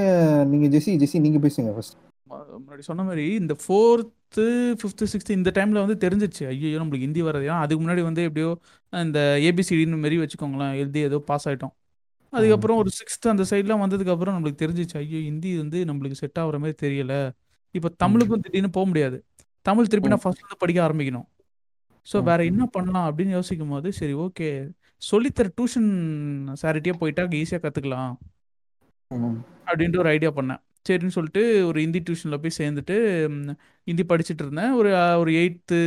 நீங்க 0.52 0.68
ஜெசி 0.76 0.92
ஜெசி 1.02 1.18
நீங்க 1.26 1.40
பேசுங்க 1.48 1.72
ஃபர்ஸ்ட் 1.76 1.98
முன்னாடி 2.30 2.84
சொன்ன 2.90 3.04
மாதிரி 3.04 3.26
இந்த 3.42 3.54
ஃபோர்த்து 3.64 4.46
ஃபிஃப்த்து 4.80 5.10
சிக்ஸ்த்து 5.14 5.38
இந்த 5.40 5.52
டைமில் 5.58 5.84
வந்து 5.84 5.98
தெரிஞ்சிச்சு 6.06 6.44
ஐயோ 6.48 6.80
நம்மளுக்கு 6.82 7.08
ஹிந்தி 7.08 7.22
வராது 7.22 7.46
ஏன்னா 7.48 7.60
அதுக்கு 7.66 7.82
முன்னாடி 7.84 8.02
வந்து 8.02 8.24
எப்படியோ 8.30 8.50
இந்த 8.94 9.20
ஏபிசிடின்னு 9.48 10.02
மாரி 10.04 10.18
வச்சுக்கோங்களேன் 10.24 10.76
எழுதி 10.82 11.02
ஏதோ 11.10 11.20
பாஸ் 11.30 11.48
ஆகிட்டோம் 11.50 11.74
அதுக்கப்புறம் 12.34 12.78
ஒரு 12.78 12.92
சிக்ஸ்த்து 13.00 13.32
அந்த 13.34 13.44
சைட்லாம் 13.52 13.84
வந்ததுக்கப்புறம் 13.86 14.36
நம்மளுக்கு 14.36 14.62
தெரிஞ்சிச்சு 14.64 14.98
ஐயோ 14.98 15.20
ஹிந்தி 15.28 15.52
வந்து 15.58 15.78
நம்மளுக்கு 15.86 16.20
செட் 16.22 16.40
ஆகுற 16.42 16.58
மாதிரி 16.64 16.78
தெரியல. 16.86 17.14
இப்போ 17.76 17.90
தமிழுக்கும் 18.04 18.44
திடீர்னு 18.46 18.70
போக 18.70 18.86
முடியாது. 18.86 19.18
தமிழ் 19.66 19.90
திருப்பி 19.92 20.10
நான் 20.10 20.24
ஃபர்ஸ்ட் 20.24 20.46
வந்து 20.46 20.58
படிக்க 20.58 20.80
ஆரம்பிக்கணும். 20.88 21.28
ஸோ. 22.08 22.18
வேற 22.30 22.40
என்ன 22.52 22.64
பண்ணலாம் 22.76 23.08
அப்படின்னு 23.10 23.36
யோசிக்கும் 23.38 23.70
போது 23.70 23.90
சரி 24.00 24.14
ஓகே 24.26 24.50
சொல்லித்தர 25.02 25.50
டியூஷன் 25.58 25.90
சாரிட்டியே 26.62 26.96
போயிட்டா 27.02 27.24
ஈஸியாக 27.42 27.62
கற்றுக்கலாம் 27.66 28.14
அப்படின்ட்டு 29.68 30.02
ஒரு 30.04 30.10
ஐடியா 30.10 30.32
பண்ணேன். 30.40 30.62
சரின்னு 30.86 31.16
சொல்லிட்டு 31.16 31.42
ஒரு 31.66 31.80
ஹிந்தி 31.80 32.00
டியூஷனில் 32.06 32.42
போய் 32.42 32.58
சேர்ந்துட்டு 32.58 32.96
ம், 33.32 33.54
ஹிந்தி 33.88 34.04
படிச்சுட்டு 34.06 34.44
இருந்தேன். 34.44 34.72
ஒரு 34.74 34.90
அஹ், 34.98 35.18
ஒரு 35.18 35.32
எயித்து 35.40 35.80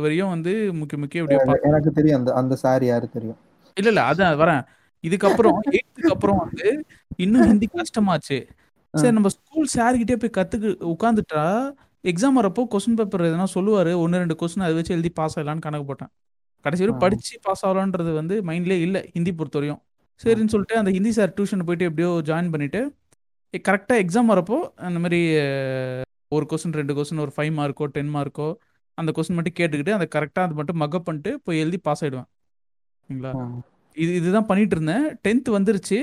வரையும் 0.00 0.30
வந்து 0.30 0.52
முக்கிய 0.74 0.98
முக்கிய 0.98 1.22
எப்படியோ 1.22 1.40
எனக்கு 1.68 1.90
தெரியும் 1.92 2.18
அந்த 2.18 2.32
அந்த 2.34 2.56
சார் 2.56 2.84
யாரு 2.84 3.06
தெரியும். 3.10 3.38
இல்லை 3.76 3.90
இல்லை 3.92 4.04
அதான் 4.06 4.38
வரேன். 4.38 4.62
இதுக்கப்புறம் 5.04 5.56
எயித்துக்கு 5.72 6.12
அப்புறம் 6.12 6.38
வந்து 6.42 6.68
இன்னும் 7.18 7.48
ஹிந்தி 7.48 7.66
கஷ்டமாச்சு. 7.74 8.38
சரி 8.94 9.14
நம்ம 9.14 9.30
ஸ்கூல் 9.34 9.72
சார்கிட்டே 9.74 10.16
போய் 10.16 10.36
கற்றுக்கு 10.36 10.68
உட்காந்துட்டா 10.92 11.42
எக்ஸாம் 12.04 12.38
வரப்போ 12.38 12.62
கொஸ்டின் 12.72 12.98
பேப்பர் 12.98 13.26
எதனா 13.28 13.46
சொல்லுவார். 13.52 13.90
ஒன்று 14.02 14.20
ரெண்டு 14.22 14.36
கொஸ்டின் 14.40 14.64
அதை 14.64 14.76
வச்சு 14.76 14.94
எழுதி 14.94 15.10
பாஸ் 15.14 15.36
ஆகலான்னு 15.38 15.64
கணக்கு 15.64 15.86
போட்டேன். 15.86 16.10
கடைசி 16.64 16.82
வரையும் 16.82 17.00
ஆ. 17.00 17.04
படிச்சு 17.04 17.34
பாஸ் 17.42 17.64
ஆகலான்றது 17.66 18.12
வந்து 18.14 18.36
மைண்ட்லேயே 18.42 18.84
இல்லை 18.84 19.02
ஹிந்தி 19.14 19.32
பொறுத்தவரையும். 19.34 19.80
சரின்னு 20.20 20.52
சொல்லிட்டு 20.52 20.76
அந்த 20.76 20.90
ஹிந்தி 20.92 21.10
சார் 21.12 21.34
டியூஷன் 21.36 21.64
போயிட்டு 21.64 21.88
எப்படியோ 21.88 22.10
ஜாயின் 22.26 22.52
பண்ணிட்டு 22.52 22.80
கரெக்டாக 23.68 24.02
எக்ஸாம் 24.02 24.30
வரப்போ 24.30 24.56
அந்த 24.76 24.98
மாதிரி 24.98 25.20
ஒரு 26.28 26.46
கொஸ்டின் 26.50 26.72
ரெண்டு 26.72 26.94
கொஸ்டின் 26.94 27.18
ஒரு 27.18 27.32
ஃபைவ் 27.36 27.52
மார்க்கோ 27.58 27.84
டென் 27.86 28.14
மார்க்கோ 28.14 28.48
அந்த 28.94 29.12
கொஸ்டின் 29.16 29.34
மட்டும் 29.34 29.56
கேட்டுக்கிட்டு 29.58 29.90
அதை 29.90 30.06
கரெக்டாக 30.14 30.46
அது 30.46 30.54
மட்டும் 30.54 30.80
மக்கப் 30.80 31.06
பண்ணிட்டு 31.08 31.40
போய் 31.40 31.58
எழுதி 31.58 31.78
பாஸ் 31.78 32.04
ஆயிடுவேன். 32.04 32.28
சரிங்களா? 33.08 33.32
ஆ. 33.36 33.44
இது 33.96 34.14
இதுதான் 34.14 34.46
பண்ணிட்டு 34.46 34.76
இருந்தேன். 34.76 35.18
டென்த் 35.28 35.50
வந்துருச்சு. 35.56 35.98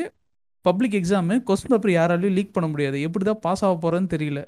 பப்ளிக் 0.61 0.91
எக்ஸாமு 0.91 1.43
கொஸ்டின் 1.49 1.71
பேப்பர் 1.73 1.91
யாராலையும் 1.91 2.31
லீக் 2.31 2.53
பண்ண 2.53 2.69
முடியாது. 2.69 3.01
எப்படி 3.01 3.25
தான் 3.25 3.39
பாஸ் 3.39 3.63
ஆக 3.65 3.73
போகிறேன்னு 3.83 4.11
தெரியல. 4.15 4.41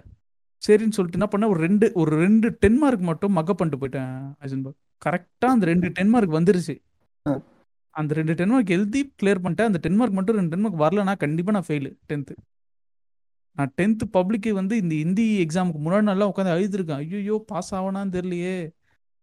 சரின்னு 0.62 0.96
சொல்லிட்டு 0.98 1.20
என்ன 1.20 1.28
பண்ணேன்? 1.34 1.50
ஒரு 1.50 1.60
ரெண்டு 1.60 1.92
ஒரு 1.94 2.16
ரெண்டு 2.16 2.58
டென் 2.60 2.78
மார்க் 2.78 3.00
மட்டும் 3.00 3.38
மக்கப் 3.38 3.60
பண்ணிட்டு 3.60 3.80
போயிட்டேன் 3.82 4.14
ஐசன்பர்க். 4.40 4.78
கரெக்டாக 5.06 5.56
அந்த 5.56 5.66
ரெண்டு 5.66 5.90
டென் 5.90 6.10
மார்க் 6.10 6.32
வந்துருச்சு. 6.32 6.76
அந்த 7.90 8.14
ரெண்டு 8.14 8.34
டென் 8.34 8.50
மார்க் 8.50 8.70
எழுதி 8.70 9.14
கிளியர் 9.24 9.44
பண்ணிட்டேன். 9.44 9.70
அந்த 9.72 9.78
டென் 9.78 9.96
மார்க் 9.96 10.14
மட்டும் 10.14 10.36
ரெண்டு 10.36 10.56
டென் 10.56 10.66
மார்க் 10.66 10.84
வரலனா 10.86 11.18
கண்டிப்பாக 11.18 11.58
நான் 11.58 11.68
ஃபெயிலு 11.68 11.92
டென்த்து 12.14 12.36
நான் 13.58 13.72
டென்த்து 13.80 14.06
பப்ளிக்கு 14.16 14.52
வந்து 14.60 14.76
இந்த 14.84 14.94
ஹிந்தி 15.02 15.26
எக்ஸாமுக்கு 15.44 15.80
முன்னாடி 15.84 16.06
நாள்லாம் 16.08 16.32
உட்காந்து 16.32 16.56
அழுதுருக்கேன் 16.56 17.04
ஐயோ 17.20 17.36
பாஸ் 17.52 17.72
ஆகணான்னு 17.78 18.16
தெரியலையே. 18.18 18.56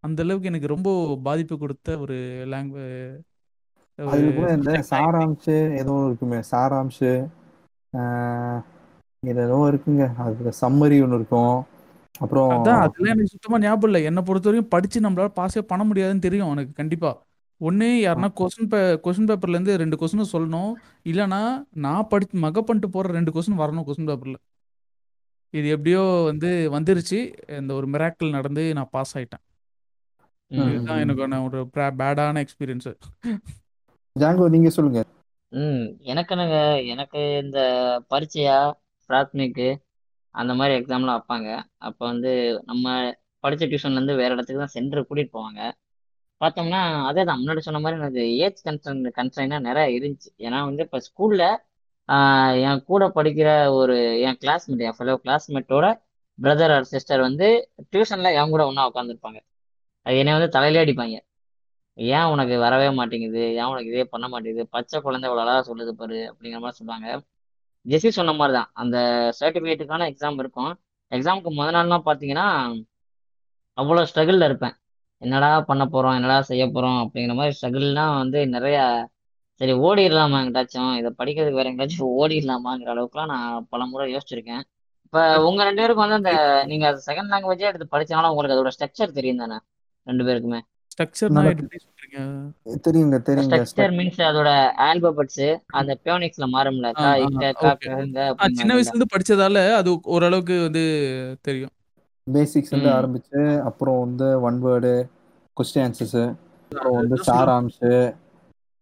அந்த 0.04 0.22
அளவுக்கு 0.24 0.50
எனக்கு 0.50 0.72
ரொம்ப 0.74 0.88
பாதிப்பு 1.26 1.54
கொடுத்த 1.58 1.98
ஒரு 2.04 2.16
லாங்குவேஜ் 2.52 3.20
இந்த 4.56 4.72
சாராம்சு 4.92 5.56
ஏதோ 5.80 5.94
இருக்குமே 6.06 6.38
சாராம்சு 6.52 7.10
ஏதோ 9.22 9.58
இருக்குங்க. 9.70 10.04
அதுல 10.24 10.52
சம்மரி 10.62 10.96
ஒன்று 11.04 11.18
இருக்கும். 11.20 11.56
அப்புறம் 12.22 12.50
அதான் 12.54 12.80
அதெல்லாம் 12.84 13.14
எனக்கு 13.14 13.34
சுத்தமா 13.34 13.58
ஞாபகம் 13.64 13.88
இல்லை. 13.90 14.00
என்னை 14.08 14.22
பொறுத்தவரைக்கும் 14.28 14.72
படிச்சு 14.74 15.04
நம்மளால 15.06 15.30
பாஸே 15.38 15.62
பண்ண 15.72 15.82
முடியாதுன்னு 15.90 16.26
தெரியும் 16.26 16.52
எனக்கு 16.54 16.74
கண்டிப்பா. 16.80 17.12
ஒண்ணு 17.68 17.88
யாருன்னா 18.04 18.28
கொஸ்டின் 18.38 18.70
பே 18.72 18.80
கொஸ்டின் 19.04 19.28
பேப்பர்ல 19.30 19.56
இருந்து 19.56 19.74
ரெண்டு 19.82 19.98
கொஸ்டின் 20.00 20.32
சொல்லணும். 20.34 20.72
இல்லைன்னா 21.10 21.40
நான் 21.84 22.08
படிச்சு 22.12 22.42
மக 22.44 22.62
பண்ணிட்டு 22.68 22.88
போற 22.94 23.12
ரெண்டு 23.18 23.34
கொஸ்டின் 23.34 23.62
வரணும் 23.62 23.86
கொஸ்டின் 23.88 24.10
பேப்பர்ல 24.10 24.38
இது 25.54 25.66
எப்படியோ 25.76 26.02
வந்து 26.30 26.50
வந்துருச்சு. 26.74 27.18
இந்த 27.60 27.72
ஒரு 27.78 27.86
மிராக்கிள் 27.94 28.36
நடந்து 28.36 28.62
நான் 28.78 28.92
பாஸ் 28.96 29.14
ஆயிட்டேன். 29.16 29.44
இதுதான் 30.50 31.02
எனக்கான 31.04 31.40
ஒரு 31.48 31.58
பேடான 32.00 32.42
எக்ஸ்பீரியன்ஸ் 32.44 32.88
ஜாங்கோ 34.16 34.46
நீங்க 34.54 34.70
சொல்லுங்க. 34.76 35.00
ம் 35.52 35.84
எனக்கு 36.12 36.32
என்னங்க 36.34 36.58
எனக்கு 36.92 37.20
இந்த 37.44 37.58
பரீட்சையா 38.10 38.58
பிராத்மிக்கு 39.10 39.68
அந்த 40.34 40.52
மாதிரி 40.58 40.74
எக்ஸாம்லாம் 40.80 41.16
வைப்பாங்க. 41.18 41.48
அப்போ 41.86 42.02
வந்து 42.10 42.32
நம்ம 42.70 42.94
படித்த 43.44 43.66
டியூஷன்லேருந்து 43.70 44.14
வேற 44.20 44.30
இடத்துக்கு 44.34 44.62
தான் 44.64 44.74
சென்டர் 44.76 45.06
கூட்டிகிட்டு 45.08 45.36
போவாங்க. 45.36 45.60
பார்த்தோம்னா 46.42 46.80
அதே 47.08 47.22
தான் 47.28 47.40
முன்னாடி 47.40 47.60
சொன்ன 47.66 47.80
மாதிரி 47.84 48.00
எனக்கு 48.00 48.22
ஏஜ் 48.44 48.60
கன்சர்ன் 48.68 49.02
கன்சர்னாக 49.18 49.60
நிறைய 49.68 49.86
இருந்துச்சு. 49.98 50.30
ஏன்னா 50.46 50.58
வந்து 50.68 50.84
இப்போ 50.86 51.00
ஸ்கூலில் 51.08 51.46
என் 52.68 52.82
கூட 52.90 53.02
படிக்கிற 53.18 53.48
ஒரு 53.80 53.96
என் 54.26 54.38
கிளாஸ்மேட் 54.42 54.86
என் 54.88 54.96
ஃபெலோ 54.98 55.14
கிளாஸ்மேட்டோட 55.24 55.86
பிரதர் 56.38 56.74
ஆர் 56.76 56.88
சிஸ்டர் 56.92 57.22
வந்து 57.28 57.48
டியூஷனில் 57.92 58.36
என் 58.40 58.52
கூட 58.54 58.62
ஒன்றா 58.70 58.84
உட்காந்துருப்பாங்க 58.90 59.40
அது 60.06 60.16
என்னை 60.20 60.32
வந்து 60.36 60.48
தலையிலே 60.56 60.82
அடிப்பாங்க. 60.84 61.16
ஏன் 61.98 62.28
உனக்கு 62.32 62.54
வரவே 62.64 62.88
மாட்டேங்குது? 62.98 63.42
ஏன் 63.60 63.70
உனக்கு 63.72 63.90
இதே 63.92 64.04
பண்ண 64.12 64.26
மாட்டேங்குது? 64.32 64.64
பச்சை 64.74 64.98
குழந்தை 65.04 65.26
இவ்வளோ 65.28 65.42
அழகாக 65.44 65.62
சொல்லுது 65.70 65.92
பாரு 66.00 66.18
அப்படிங்கிற 66.30 66.60
மாதிரி 66.64 66.78
சொல்லுவாங்க. 66.80 67.08
ஜெஸி 67.86 68.10
சொன்ன 68.18 68.32
மாதிரி 68.40 68.54
தான் 68.58 68.70
அந்த 68.82 68.96
சர்டிஃபிகேட்டுக்கான 69.40 70.06
எக்ஸாம் 70.12 70.38
இருக்கும். 70.42 70.72
எக்ஸாமுக்கு 71.12 71.50
முத 71.58 71.68
நாள்லாம் 71.76 72.06
பார்த்தீங்கன்னா 72.08 72.46
அவ்வளோ 73.78 74.04
ஸ்ட்ரகிளில் 74.10 74.48
இருப்பேன். 74.48 74.74
என்னடா 75.22 75.48
பண்ண 75.60 75.82
போகிறோம் 75.86 76.14
என்னடா 76.14 76.38
செய்ய 76.42 76.64
போகிறோம் 76.68 76.98
அப்படிங்கிற 77.02 77.34
மாதிரி 77.34 77.56
ஸ்ட்ரகிள்லாம் 77.56 78.14
வந்து 78.16 78.38
நிறையா 78.54 78.84
சரி 79.60 79.74
ஓடிடலாமா 79.82 80.38
எங்கிட்டாச்சும் 80.40 80.92
இதை 80.96 81.10
படிக்கிறதுக்கு 81.18 81.60
வேற 81.60 81.70
எங்கேயாச்சும் 81.70 82.14
ஓடிடலாமாங்கிற 82.20 82.92
அளவுக்குலாம் 82.94 83.32
நான் 83.32 83.66
பல 83.70 83.84
முறை 83.86 84.06
யோசிச்சிருக்கேன். 84.14 84.62
இப்போ 85.04 85.20
உங்கள் 85.42 85.66
ரெண்டு 85.66 85.82
பேருக்கும் 85.82 86.04
வந்து 86.06 86.20
அந்த 86.20 86.32
நீங்கள் 86.70 87.00
செகண்ட் 87.06 87.32
லாங்குவேஜே 87.32 87.68
எடுத்து 87.70 87.92
படிச்சனால 87.94 88.30
உங்களுக்கு 88.30 88.56
அதோட 88.56 88.72
ஸ்ட்ரக்சர் 88.76 89.16
தெரியும் 89.18 89.42
தானே? 89.42 89.58
ரெண்டு 90.06 90.24
பேருக்குமே. 90.24 90.60
தெரியுங்க 91.30 91.62
தெரியுங்க. 91.68 92.22
ஸ்ட்ரக்சர் 93.42 93.92
மீன்ஸ் 93.98 94.20
அதோட 94.28 94.50
ஆல்பபெட்ஸ் 94.88 95.44
அந்த 95.78 95.92
பியோனிக்ஸ்ல 96.04 96.46
மாறும்ல. 96.54 96.88
சின்ன 98.58 98.72
வயசுல 98.74 98.94
இருந்து 98.94 99.12
படிச்சதால 99.14 99.62
அது 99.80 99.92
ஓரளவுக்கு 100.14 100.56
வந்து 100.62 100.84
தெரியும். 101.42 101.72
பேசிக்ஸ் 102.26 102.72
வந்து. 102.72 102.90
ஆரம்பிச்சு 102.92 103.40
அப்புறம் 103.64 104.00
வந்து 104.00 104.26
ஒன் 104.42 104.58
வேர்டு 104.64 104.92
கொஸ்டின் 105.56 105.84
ஆன்சர்ஸ் 105.84 106.20
அப்புறம் 106.72 106.96
வந்து 106.96 107.16
சொல்லுவேன். 107.16 107.28
சாராம்சு 107.30 107.92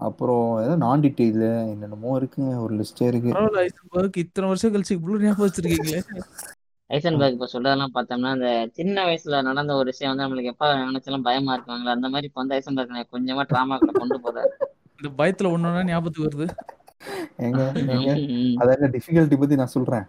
அப்புறம் 0.01 0.45
ஏதோ 0.63 0.75
நான் 0.79 1.03
டீட்டெயில் 1.03 1.43
என்னென்னமோ 1.73 2.13
இருக்குங்க 2.19 2.53
ஒரு 2.63 2.75
லிஸ்டே 2.77 3.07
இருக்கு 3.07 3.33
ஐசன்பர்க் 3.63 4.21
இத்தனை 4.23 4.47
வருஷம் 4.49 4.73
கழிச்சு 4.75 4.97
இவ்வளவு 4.97 5.25
ஞாபகம் 5.25 5.47
வச்சிருக்கீங்களே 5.47 6.01
ஐசன்பர்க் 6.91 7.35
இப்ப 7.35 7.49
சொல்றதெல்லாம் 7.53 7.95
பார்த்தோம்னா 7.97 8.31
அந்த 8.31 8.49
சின்ன 8.75 9.05
வயசுல 9.05 9.41
நடந்த 9.43 9.73
ஒரு 9.75 9.89
விஷயம் 9.91 10.13
வந்து 10.13 10.25
நம்மளுக்கு 10.25 10.53
எப்ப 10.53 10.69
நினைச்சாலும் 10.83 11.27
பயமா 11.27 11.55
இருக்குவாங்களா 11.57 11.95
அந்த 11.97 12.09
மாதிரி 12.09 12.29
இப்ப 12.29 12.41
வந்து 12.41 12.57
ஐசன்பர்க் 12.57 12.95
எனக்கு 12.95 13.15
கொஞ்சமா 13.17 13.45
டிராமாக்குள்ள 13.51 13.95
கொண்டு 13.99 14.19
போறாரு 14.25 14.53
இந்த 14.99 15.11
பயத்துல 15.19 15.53
ஒன்னொன்னா 15.53 15.83
ஞாபகத்துக்கு 15.87 16.29
வருது 16.29 16.47
ம். 17.43 18.57
அதாங்க 18.61 18.89
டிஃபிகல்ட்டி 18.95 19.37
பத்தி 19.39 19.55
நான் 19.57 19.75
சொல்றேன் 19.75 20.07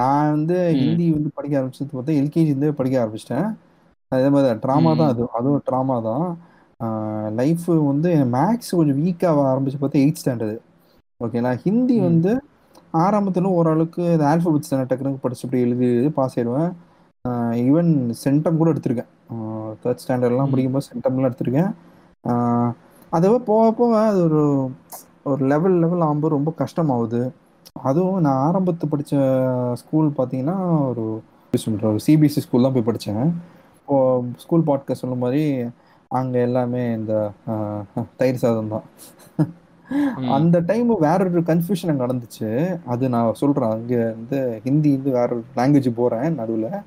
நான் 0.00 0.32
வந்து. 0.36 0.56
ஹிந்தி 0.80 1.06
வந்து 1.16 1.30
படிக்க 1.36 1.54
ஆரம்பிச்சது 1.60 1.94
பார்த்தா 1.94 2.18
எல்கேஜி 2.20 2.50
இருந்தே 2.52 2.70
படிக்க 2.80 2.96
ஆரம்பிச்சிட்டேன். 3.02 3.48
அதே 4.12 4.28
மாதிரி 4.34 4.58
ட்ராமா 4.64 4.90
தான் 5.00 5.10
அது 5.12 5.22
அதுவும் 5.38 5.64
ட்ராமா 5.68 5.96
தான். 6.08 6.26
லைஃப் 7.40 7.66
வந்து 7.90 8.10
மேக்ஸ் 8.36 8.76
கொஞ்சம் 8.78 8.98
வீக்காக 9.02 9.44
ஆரம்பிச்சு 9.52 9.78
பார்த்தா 9.82 10.02
எயிட் 10.04 10.20
ஸ்டாண்டர்டு 10.22 10.56
ஓகேங்களா 11.20 11.52
ஹிந்தி. 11.66 11.96
வந்து 12.08 12.32
ஆரம்பத்தில் 13.04 13.54
ஓரளவுக்கு 13.58 14.02
இந்த 14.14 14.24
ஆல்ஃபபெட்ஸ் 14.32 14.72
தானே 14.72 14.84
டக்குனு 14.90 15.22
படிச்சு 15.24 15.44
அப்படி 15.46 15.62
எழுதி 15.66 15.86
எழுதி 15.94 16.10
பாஸ் 16.18 16.36
ஆயிடுவேன். 16.38 16.70
ஈவன் 17.64 17.90
சென்டம் 18.24 18.58
கூட 18.60 18.68
எடுத்திருக்கேன். 18.72 19.10
தேர்ட் 19.82 20.02
ஸ்டாண்டர்ட்லாம். 20.02 20.50
படிக்கும்போது 20.52 20.88
சென்டம்லாம் 20.90 21.28
எடுத்திருக்கேன். 21.30 21.70
அதுவே 23.12 23.38
போக 23.48 23.66
போக 23.80 23.92
அது 24.10 24.20
ஒரு 24.28 24.42
ஒரு 25.30 25.42
லெவல் 25.52 25.76
லெவல் 25.84 26.04
ஆகும்போது 26.06 26.36
ரொம்ப 26.36 26.50
கஷ்டமாகுது. 26.62 27.20
அதுவும் 27.90 28.24
நான் 28.26 28.42
ஆரம்பத்து 28.48 28.84
படித்த 28.92 29.16
ஸ்கூல் 29.80 30.08
பார்த்தீங்கன்னா 30.18 30.56
ஒரு 30.90 31.04
சொல்ற 31.52 31.84
ஒரு 31.92 32.00
சிபிஎஸ்சி 32.06 32.44
ஸ்கூல் 32.44 32.66
தான் 32.66 32.76
போய் 32.76 32.88
படித்தேன் 32.88 33.26
இப்போ 33.80 33.96
ஸ்கூல் 34.44 34.66
பாட்காஸ்ட் 34.68 35.02
சொன்ன 35.02 35.18
மாதிரி 35.24 35.42
அங்கே 36.10 36.38
எல்லாமே 36.46 36.82
இந்த 36.98 37.12
தயிர் 38.20 38.42
சாதம் 38.42 38.72
தான். 38.74 38.86
அந்த 40.36 40.56
டைம் 40.70 40.90
வேற 41.06 41.18
ஒரு 41.30 41.42
கன்ஃபியூஷன் 41.50 41.90
அங்கே 41.92 42.04
நடந்துச்சு. 42.04 42.48
அது 42.92 43.04
நான் 43.14 43.38
சொல்கிறேன் 43.42 43.74
அங்கே 43.76 44.00
வந்து 44.18 44.38
ஹிந்தி 44.66 44.90
வந்து 44.96 45.10
வேற 45.18 45.28
ஒரு 45.36 45.44
லாங்குவேஜ் 45.58 45.90
போகிறேன் 46.00 46.38
நடுவில். 46.40 46.78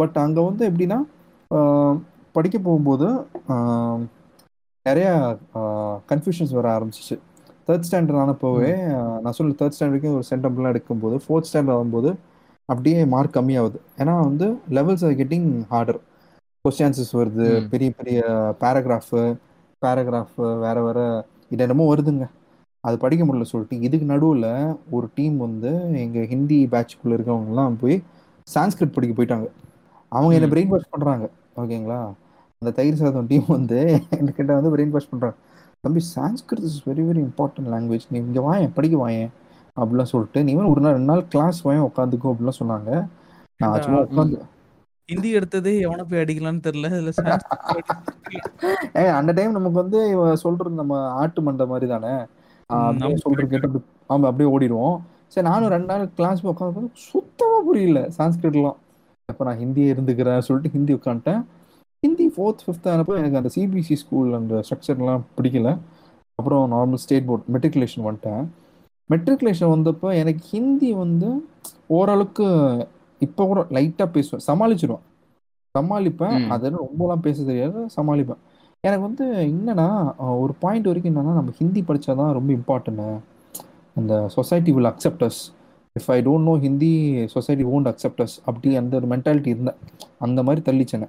பட் 0.00 0.16
அங்கே 0.24 0.42
வந்து 0.48 0.64
எப்படின்னா 0.70 0.98
படிக்க 2.36 2.56
போகும்போது 2.58 3.08
நிறையா 4.86 5.12
கன்ஃபியூஷன்ஸ் 6.12 6.56
வர 6.58 6.66
ஆரம்பிச்சிச்சு. 6.76 7.16
தேர்ட் 7.68 7.86
ஸ்டாண்டர்ட் 7.88 8.20
ஆனப்போவே 8.22 8.72
நான் 9.22 9.36
சொல்ல 9.38 9.56
தேர்ட் 9.60 9.76
ஸ்டாண்டர்ட் 9.76 9.94
வரைக்கும் 9.94 10.16
ஒரு 10.18 10.26
சென்டம்லாம் 10.30 10.72
எடுக்கும்போது 10.74 11.16
ஃபோர்த் 11.24 11.48
ஸ்டாண்டர்ட் 11.50 11.76
ஆகும்போது 11.76 12.10
அப்படியே 12.68 12.98
மார்க் 13.14 13.36
கம்மியாகுது. 13.36 13.78
ஏன்னா 14.00 14.14
வந்து 14.28 14.46
லெவல்ஸ் 14.76 15.04
ஆர் 15.06 15.16
கெட்டிங் 15.20 15.48
ஹார்டர் 15.72 16.00
கொஸ்டின்சஸ் 16.64 17.12
வருது. 17.20 17.46
பெரிய 17.72 17.88
பெரிய 17.98 18.18
பேராகிராஃபு 18.62 19.22
பேராகிராஃப் 19.82 20.36
வேற 20.64 20.76
வேற 20.86 20.98
இது 21.52 21.62
என்னமோ 21.66 21.86
வருதுங்க. 21.90 22.26
அது 22.84 22.96
படிக்க 23.02 23.22
முடியல 23.24 23.46
சொல்லிட்டு 23.50 23.76
இதுக்கு 23.86 24.06
நடுவில் 24.12 24.48
ஒரு 24.96 25.06
டீம் 25.18 25.36
வந்து 25.46 25.70
எங்கள் 26.04 26.28
ஹிந்தி 26.32 26.58
பேட்ச்குள்ளே 26.72 27.16
இருக்கவங்கலாம் 27.18 27.76
போய் 27.82 27.96
சான்ஸ்கிரிட் 28.48 28.96
படிக்க 28.96 29.14
போயிட்டாங்க. 29.18 29.46
அவங்க 30.12 30.32
என்ன. 30.38 30.48
பிரெயின் 30.52 30.72
வாஷ் 30.72 30.92
பண்ணுறாங்க 30.94 31.24
ஓகேங்களா 31.62 32.00
அந்த 32.62 32.70
தயிர் 32.78 33.00
சாதம் 33.00 33.28
டீம் 33.30 33.48
வந்து 33.56 33.78
என்கிட்ட 34.18 34.50
வந்து 34.58 34.72
பிரெயின் 34.74 34.92
வாஷ் 34.94 35.10
பண்ணுறாங்க 35.12 35.36
தம்பி 35.84 36.02
Sanskrit 36.14 36.66
is 36.70 36.80
very 36.88 37.02
very 37.08 37.20
important 37.28 37.70
language 37.74 38.06
நீ 38.12 38.18
இங்கே 38.26 38.42
வாயேன் 38.48 38.74
படிக்க 38.76 38.96
வாயேன் 39.04 39.30
அப்படிலாம் 39.76 40.10
சொல்லிட்டு 40.12 40.40
நீ 40.46 40.52
ஒரு 40.72 40.82
நாள் 40.84 40.96
ரெண்டு 40.96 41.10
நாள் 41.12 41.22
கிளாஸ் 41.32 41.58
வாயேன் 41.66 41.86
உட்காந்துக்கோ 41.88 42.32
அப்படிலாம் 42.32 42.60
சொன்னாங்க. 42.60 42.90
நான் 43.60 43.82
சும்மா 43.84 44.00
உட்காந்து 44.06 44.38
ஹிந்தி 45.08 45.30
எடுத்ததே 45.38 45.72
எவனை 45.86 46.04
போய் 46.10 46.22
அடிக்கலாம்னு 46.22 46.62
தெரியல 46.66 46.88
இதுல 46.92 47.10
ஏ 49.00 49.02
அந்த 49.18 49.30
டைம் 49.38 49.56
நமக்கு 49.56 49.78
வந்து 49.82 49.98
சொல்றது 50.42 50.74
நம்ம 50.80 50.94
ஆட்டு 51.22 51.40
மண்டை 51.46 51.64
மாதிரி 51.72 51.86
தானே? 51.92 52.12
சொல்றது 53.24 53.48
கேட்டு 53.52 53.80
ஆமா 54.12 54.28
அப்படியே 54.30 54.48
ஓடிடுவோம். 54.54 54.96
சரி 55.32 55.46
நானும் 55.50 55.72
ரெண்டு 55.74 55.88
நாள் 55.92 56.04
கிளாஸ் 56.18 56.40
உட்காந்து 56.52 56.82
சுத்தமா 57.08 57.58
புரியல 57.68 58.00
சான்ஸ்கிரிட்லாம். 58.16 58.78
அப்போ 59.28 59.42
நான் 59.48 59.60
ஹிந்தியே 59.62 59.88
இருந்துக்கிறேன் 59.94 60.46
சொல்லிட்டு 60.48 60.74
ஹிந்தி 60.76 60.92
உட்காந்துட்டேன். 60.98 61.42
ஹிந்தி 62.04 62.26
ஃபோர்த் 62.34 62.62
ஃபிஃப்த் 62.64 62.90
ஆனப்போ 62.92 63.14
எனக்கு 63.20 63.40
அந்த 63.40 63.50
சிபிஎஸ்சி 63.56 63.96
ஸ்கூல் 64.02 64.30
அந்த 64.40 64.54
ஸ்ட்ரக்சர்லாம் 64.66 65.22
பிடிக்கல. 65.36 65.70
அப்புறம் 66.38 66.72
நார்மல் 66.72 67.02
ஸ்டேட் 67.04 67.26
போர்ட் 67.28 67.48
மெட்ரிகுலேஷன் 67.54 68.06
வந்துட்டேன். 68.08 68.44
மெட்ரிகுலேஷன் 69.12 69.72
வந்தப்போ 69.74 70.08
எனக்கு 70.20 70.42
ஹிந்தி 70.52 70.90
வந்து 71.02 71.28
ஓரளவுக்கு 71.96 72.46
இப்போ 73.20 73.42
கூட 73.50 73.60
லைட்டாக 73.76 74.08
பேசுவேன். 74.16 74.44
சமாளிச்சிடுவேன் 74.48 75.04
சமாளிப்பேன். 75.74 76.36
அது 76.54 76.70
ரொம்பலாம் 76.82 77.24
பேச 77.26 77.38
தெரியாது. 77.50 77.78
சமாளிப்பேன். 77.96 78.40
எனக்கு 78.86 79.04
வந்து 79.08 79.26
என்னன்னா 79.50 79.88
ஒரு 80.42 80.52
பாயிண்ட் 80.64 80.88
வரைக்கும் 80.90 81.12
என்னன்னா 81.12 81.38
நம்ம 81.38 81.52
ஹிந்தி 81.60 81.80
படிச்சாதான் 81.88 82.32
ரொம்ப 82.38 82.50
இம்பார்ட்டன்ட் 82.58 83.04
அந்த 83.98 84.14
society 84.36 84.72
will 84.76 84.92
accept us 84.92 85.40
if 85.98 86.10
I 86.16 86.18
don't 86.26 86.48
know 86.48 86.54
Hindi 86.66 86.92
society 87.34 87.64
won't 87.74 87.90
accept us 87.92 88.34
அப்படி 88.50 88.70
அந்த 88.80 88.96
ஒரு 89.00 89.08
மென்டாலிட்டி 89.12 89.52
இருந்தேன். 89.54 89.78
அந்த 90.26 90.42
மாதிரி 90.42 90.62
தள்ளிச்சேனே. 90.68 91.08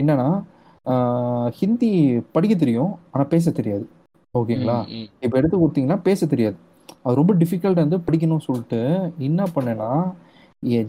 என்னன்னா 0.00 0.28
ஹிந்தி 1.58 1.90
படிக்க 2.34 2.54
தெரியும் 2.62 2.92
ஆனால் 3.12 3.30
பேச 3.34 3.50
தெரியாது. 3.58 3.84
ஓகேங்களா. 4.34 4.76
இப்போ 5.24 5.34
எடுத்து 5.40 5.56
கொடுத்தீங்கன்னா 5.60 5.98
பேச 6.08 6.26
தெரியாது. 6.32 6.56
அது 7.04 7.14
ரொம்ப 7.20 7.32
டிஃபிகல்ட் 7.42 7.82
வந்து 7.84 7.98
படிக்கணும்னு 8.06 8.46
சொல்லிட்டு 8.48 8.80
என்ன 9.28 9.46
பண்ணேன்னா 9.56 9.90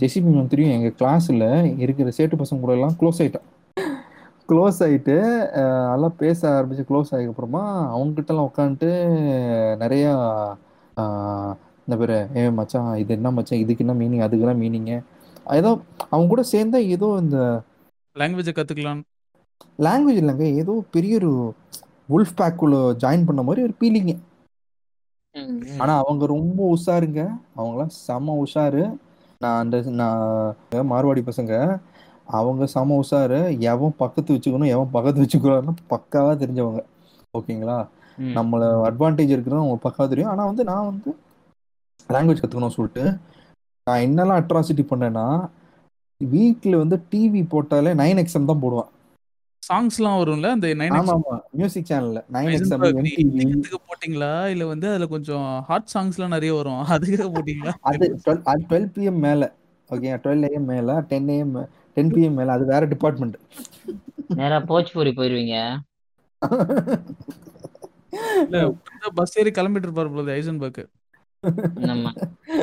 ஜெசிபி 0.01 0.29
மேம் 0.35 0.51
தெரியும் 0.53 0.75
எங்கள் 0.75 0.95
கிளாஸில் 0.99 1.45
இருக்கிற 1.83 2.11
சேட்டு 2.17 2.39
பசங்க 2.41 2.63
கூட 2.63 2.73
எல்லாம் 2.77 2.95
க்ளோஸ் 3.01 3.19
ஆகிட்டேன் 3.23 3.47
க்ளோஸ் 4.49 4.79
ஆகிட்டு 4.85 5.15
நல்லா 5.91 6.09
பேச 6.21 6.39
ஆரம்பிச்சு 6.55 6.83
க்ளோஸ் 6.89 7.11
ஆகிக்கப்புறமா 7.15 7.63
அவங்ககிட்டலாம் 7.95 8.49
உட்காந்துட்டு 8.49 8.89
நிறையா 9.83 10.11
இந்த 11.87 11.95
பேர் 12.01 12.15
ஏ 12.39 12.41
மச்சான் 12.57 12.89
இது 13.01 13.11
என்ன 13.17 13.29
மச்சான் 13.37 13.61
இதுக்கு 13.63 13.83
என்ன 13.85 13.95
மீனிங் 14.01 14.25
அதுக்கு 14.25 14.45
என்ன 14.45 14.55
மீனிங்கு 14.63 14.97
ஏதோ 15.59 15.69
அவங்க 16.11 16.27
கூட 16.33 16.43
சேர்ந்தா 16.53 16.79
ஏதோ 16.95 17.07
இந்த 17.17 17.37
லாங்குவேஜை 18.15 18.53
கற்றுக்கலாம் 18.53 19.01
லாங்குவேஜ் 19.79 20.19
இல்லைங்க 20.19 20.45
ஏதோ 20.59 20.73
பெரிய 20.91 21.15
ஒரு 21.19 21.31
உல்ஃப் 22.09 22.35
பேக்குள்ள 22.37 22.75
ஜாயின் 23.01 23.27
பண்ண 23.27 23.43
மாதிரி 23.43 23.63
ஒரு 23.63 23.75
ஃபீலிங்கு. 23.77 24.15
ஆனா 25.79 25.93
அவங்க 26.01 26.23
ரொம்ப 26.27 26.59
உஷாருங்க. 26.73 27.21
அவங்களாம் 27.55 27.93
செம 27.99 28.35
உஷாரு. 28.43 28.83
நான் 29.41 29.59
அந்த 29.61 29.75
நான் 29.93 30.23
மார்வாடி 30.91 31.21
பசங்க 31.25 31.53
அவங்க 32.37 32.65
செம 32.67 32.97
உஷாரு. 32.99 33.39
எவன் 33.69 33.95
பக்கத்து 33.97 34.35
வச்சுக்கணும் 34.35 34.73
எவன் 34.73 34.91
பக்கத்து 34.91 35.23
வச்சுக்கணும்னு 35.23 35.73
பக்காவா 35.89 36.33
தெரிஞ்சவங்க. 36.37 36.81
ஓகேங்களா. 37.33 37.77
நம்மள 38.37 38.61
அட்வான்டேஜ் 38.87 39.33
இருக்கிறது 39.33 39.61
அவங்க 39.61 39.79
பக்காவா 39.83 40.07
தெரியும். 40.07 40.31
ஆனா 40.31 40.43
வந்து 40.45 40.63
நான் 40.63 40.87
வந்து 40.87 41.09
லாங்குவேஜ் 42.09 42.41
கத்துக்கணும்னு 42.41 42.77
சொல்லிட்டு 42.77 43.03
நான் 43.87 44.03
என்னெல்லாம் 44.05 44.41
அட்ராசிட்டி 44.41 44.83
பண்ணேன்னா 44.85 45.25
வீட்டில் 46.31 46.81
வந்து 46.81 46.97
டிவி 47.11 47.41
போட்டாலே 47.51 47.91
நைன் 48.01 48.21
எக்ஸ்எம் 48.21 48.49
தான் 48.49 48.63
போடுவேன். 48.63 48.89
சாங்ஸ்லாம் 49.63 50.19
வரும்ல 50.19 50.47
அந்த 50.55 50.67
நைன் 50.79 50.95
ஆமா 50.97 51.13
ஆமா 51.17 51.35
மியூசிக் 51.57 51.89
சேனல்ல 51.89 52.21
நைன் 52.35 52.53
எக்ஸ்எம் 52.57 52.85
எம்டிவி 52.91 53.25
ஹிந்திக்கு 53.43 53.79
போட்டிங்களா? 53.87 54.31
இல்ல 54.53 54.63
வந்து 54.71 54.87
அதுல 54.91 55.07
கொஞ்சம் 55.13 55.47
ஹாட் 55.67 55.91
சாங்ஸ்லாம் 55.93 56.35
நிறைய 56.35 56.53
வரும். 56.57 56.81
அதுக்காக 56.95 57.27
போட்டிங்களா? 57.35 57.73
அது 57.89 58.05
டுவெல் 58.23 58.41
அது 58.45 58.63
டுவெல் 58.69 58.89
பிஎம் 58.95 59.21
மேல 59.25 59.49
ஓகே 59.89 60.11
டுவெல் 60.23 60.45
ஏஎம் 60.49 60.67
மேல 60.71 60.91
டென் 61.09 61.29
ஏஎம் 61.33 61.55
டென் 61.97 62.11
பிஎம் 62.13 62.37
மேல 62.39 62.53
அது 62.57 62.65
வேற 62.65 62.83
டிபார்ட்மெண்ட் 62.93 63.37
நேரா 64.37 64.57
போஜ்பூரி 64.69 65.11
போயிருவீங்க. 65.13 65.55
இல்ல 68.43 68.59
பஸ் 69.17 69.37
ஏறி 69.39 69.51
கிளம்பிட்டு 69.51 69.87
இருப்பாரு 69.87 70.11
போல 70.13 70.33
ஐசன்பர்க் 70.39 70.81
நம்ம 71.83 72.11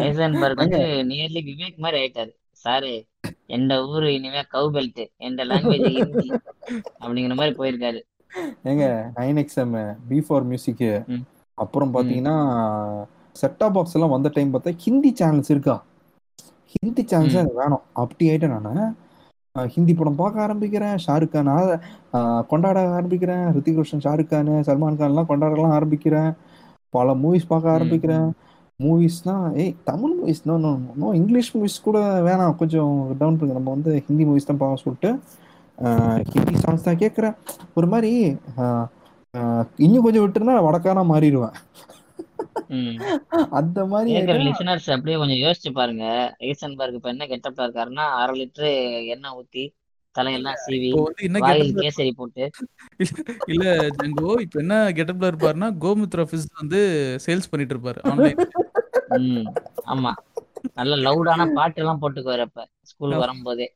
ஐசன்பர்க் 0.02 0.62
வந்து 0.62 0.80
நியர்லி 1.10 1.40
விவேக் 1.48 1.82
மாதிரி 1.84 1.98
ஆயிட்டாரு. 2.00 2.32
சாரு 2.64 2.92
எந்த 3.46 3.86
ஊரு 3.86 4.14
இனிமே 4.14 4.40
கவு 4.40 4.68
பெல்ட் 4.76 5.06
எந்த 5.16 5.44
லாங்குவேஜ் 5.44 5.96
ஹிந்தி? 5.96 6.28
அப்படிங்கிற 7.00 7.34
மாதிரி 7.34 7.56
போயிருக்காரு. 7.56 8.00
ஏங்க 8.64 8.86
nine 9.16 9.38
XM 9.42 9.96
B 10.08 10.20
for 10.20 10.44
music. 10.44 10.88
அப்புறம் 11.54 11.94
பாத்தீங்கன்னா 11.94 12.36
செட்டா 13.40 13.66
பாக்ஸ் 13.72 13.94
எல்லாம் 13.94 14.10
வந்த 14.10 14.30
டைம் 14.34 14.54
பார்த்தா 14.54 14.72
ஹிந்தி 14.76 15.14
சேனல்ஸ் 15.20 15.50
இருக்கா? 15.54 15.84
ஹிந்தி 16.72 17.02
சேனல்ஸ். 17.02 17.38
எனக்கு 17.40 17.54
வேணும். 17.54 17.82
அப்படி 17.92 18.28
ஆயிட்டேன் 18.28 18.60
நான். 18.60 18.96
ஹிந்தி 19.74 19.94
படம் 19.94 20.20
பார்க்க 20.20 20.46
ஆரம்பிக்கிறேன். 20.46 20.98
ஷாருக் 21.06 21.32
கான் 21.34 22.46
கொண்டாட 22.46 22.80
ஆரம்பிக்கிறேன். 22.88 23.46
ரித்திக் 23.54 23.78
ரோஷன் 23.80 24.04
ஷாருக் 24.06 24.30
கான் 24.32 24.48
சல்மான் 24.48 24.98
கான்லாம் 25.00 25.28
கொண்டாடலாம் 25.28 25.76
ஆரம்பிக்கிறேன். 25.78 26.36
பல 26.90 27.14
மூவிஸ் 27.14 27.50
பார்க்க. 27.52 27.78
ஆரம்பிக்கிறேன். 27.78 28.28
மூவிஸ்னா 28.80 29.32
ஏய் 29.62 29.73
Tamil 29.88 30.12
movies 30.18 30.44
no 30.49 30.54
no 30.64 30.70
no 31.00 31.06
English 31.20 31.49
movies 31.54 31.76
கூட 31.87 31.99
வேணாம். 32.26 32.58
கொஞ்சம் 32.61 32.92
டவுன் 33.20 33.38
பண்ணுங்க 33.38 33.56
நம்ம 33.58 33.73
வந்து 33.76 33.92
ஹிந்தி 34.06 34.25
மூவிஸ் 34.28 34.49
தான் 34.50 34.61
பார்க்க 34.61 34.82
சொல்லிட்டு 34.85 35.11
ஹிந்தி 36.35 36.54
சாங்ஸ் 36.64 36.87
தான் 36.87 37.00
கேட்குறேன். 37.02 37.35
ஒரு 37.78 37.88
மாதிரி 37.92 38.12
இன்னும் 39.87 40.05
கொஞ்சம் 40.07 40.24
விட்டுருந்தா 40.24 40.66
வடக்கானா 40.68 41.05
மாறிடுவேன். 41.12 41.57
அந்த 43.59 43.81
மாதிரி 43.92 44.12
லிசனர்ஸ் 44.46 44.88
அப்படியே 44.94 45.18
கொஞ்சம் 45.22 45.42
யோசிச்சு 45.44 45.72
பாருங்க. 45.81 46.05
ஐசன்பர்க் 46.50 46.98
இப்ப 46.98 47.11
என்ன 47.14 47.26
கெட்டப்ல 47.33 47.66
இருக்காருன்னா 47.66 48.07
அரை 48.20 48.35
லிட்டரு 48.40 48.70
எண்ணெய் 49.14 49.37
ஊத்தி 49.40 49.64
தலையெல்லாம் 50.14 50.59
சீவி 50.62 50.88
கேசரி 51.83 52.12
போட்டு. 52.20 52.44
இல்ல 53.52 53.64
ஜங்கோ 53.98 54.31
இப்போ 54.44 54.59
என்ன 54.64 54.76
கெட்டப்ல 54.98 55.31
இருப்பாருன்னா 55.31 55.68
கோமுத்ரா 55.85 56.24
ஃபிஸ் 56.31 56.48
வந்து 56.61 56.81
சேல்ஸ் 57.26 57.50
பண்ணிட்டு 57.52 57.74
இருப்பாரு 57.76 58.00
ஆன்லைன் 58.12 58.40
ஆமா. 59.92 60.12
நல்ல 60.78 60.94
லவுடான 61.07 61.42
பாட்டு 61.57 61.81
எல்லாம் 61.83 62.00
போட்டுக்குவாரு 62.02 62.44
அப்ப 62.46 62.66
ஸ்கூல் 62.90 63.22
வரும்போதே. 63.22 63.66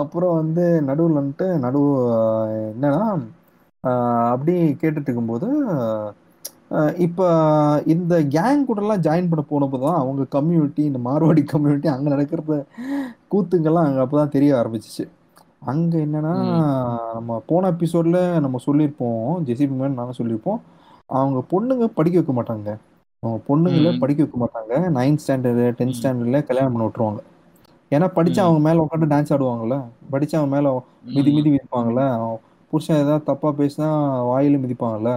அப்புறம் 0.00 0.34
வந்து 0.40 0.64
நடுவில் 0.88 1.18
வந்துட்டு 1.20 1.46
நடுவு 1.64 1.90
என்னன்னா 2.74 3.04
அப்படி 4.32 4.54
கேட்டுட்டு 4.80 5.08
இருக்கும்போது 5.08 5.48
இப்போ 7.06 7.26
இந்த 7.94 8.14
கேங் 8.34 8.66
கூடலாம் 8.66 9.04
ஜாயின் 9.06 9.30
பண்ண 9.30 9.42
போனப்போ 9.52 9.78
தான் 9.84 10.00
அவங்க 10.02 10.22
கம்யூனிட்டி 10.34 10.82
இந்த 10.88 11.00
மார்வாடி 11.06 11.42
கம்யூனிட்டி 11.52 11.88
அங்கே 11.94 12.12
நடக்கிற 12.14 12.40
கூத்துங்கெல்லாம் 13.32 13.86
அங்கே 13.88 14.02
அப்போ 14.04 14.16
தான் 14.20 14.34
தெரிய 14.36 14.50
ஆரம்பிச்சிச்சு. 14.60 15.04
அங்கே 15.70 15.98
என்னன்னா. 16.06 16.34
நம்ம 17.16 17.40
போன 17.50 17.70
எபிசோடில் 17.74 18.20
நம்ம 18.44 18.60
சொல்லியிருப்போம் 18.66 19.32
ஜெசிபி 19.48 19.74
மேன் 19.80 19.98
நாங்கள் 20.00 20.18
சொல்லியிருப்போம். 20.20 20.60
அவங்க 21.10 21.38
பொண்ணுங்க 21.50 21.86
படிக்க 21.96 22.16
வைக்க 22.20 22.32
மாட்டாங்க. 22.32 22.68
அவங்க 23.22 23.38
பொண்ணுங்களை. 23.48 23.90
படிக்க 23.98 24.20
வைக்க 24.22 24.38
மாட்டாங்க. 24.42 24.72
Ninth 24.96 25.22
standard 25.24 25.64
tenth. 25.78 25.96
ஸ்டாண்டர்டில் 25.98 26.44
கல்யாணம் 26.44 26.72
பண்ணி 26.72 26.88
விட்ருவாங்க 26.88 27.20
ஏன்னா 27.92 28.06
படிச்சு 28.08 28.40
ம். 28.40 28.44
அவங்க 28.44 28.60
மேல 28.66 28.84
உட்காந்து 28.84 29.12
டான்ஸ் 29.12 29.32
ஆடுவாங்கல்ல? 29.34 29.76
படிச்சு 30.10 30.38
அவங்க 30.38 30.52
மேல 30.56 30.68
மிதி 31.14 31.30
மிதி 31.32 31.50
மிதிப்பாங்கல்ல? 31.50 32.02
புருஷன் 32.72 32.96
ஏதாவது 32.96 33.24
தப்பா 33.24 33.48
பேசினா 33.58 33.88
வாயில 34.30 34.58
மிதிப்பாங்கல்ல? 34.64 35.12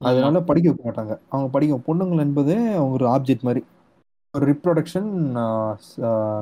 அதனால 0.00 0.40
படிக்க 0.40 0.66
வைக்க 0.70 0.84
மாட்டாங்க. 0.86 1.14
அவங்க 1.28 1.48
படிக்க 1.50 1.80
பொண்ணுங்கள் 1.86 2.18
என்பது 2.18 2.54
அவங்க 2.78 2.92
ஒரு 2.92 3.06
ஆப்ஜெக்ட் 3.08 3.40
மாதிரி. 3.40 3.62
ஒரு 4.34 4.44
ரிப்ரொடக்ஷன் 4.50 5.10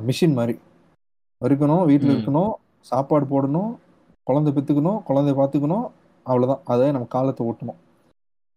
மிஷின் 0.09 0.37
மாதிரி. 0.39 0.55
இருக்கணும் 1.41 1.85
வீட்டில். 1.85 2.13
இருக்கணும் 2.15 2.53
சாப்பாடு 2.91 3.27
போடணும் 3.27 3.71
குழந்தை 4.27 4.51
பெற்றுக்கணும் 4.53 5.01
குழந்தைய 5.09 5.37
பார்த்துக்கணும் 5.41 5.87
அவ்வளோதான் 6.27 6.65
அதை 6.65 6.87
நம்ம 6.91 7.07
காலத்தை 7.09 7.43
ஓட்டணும். 7.47 7.81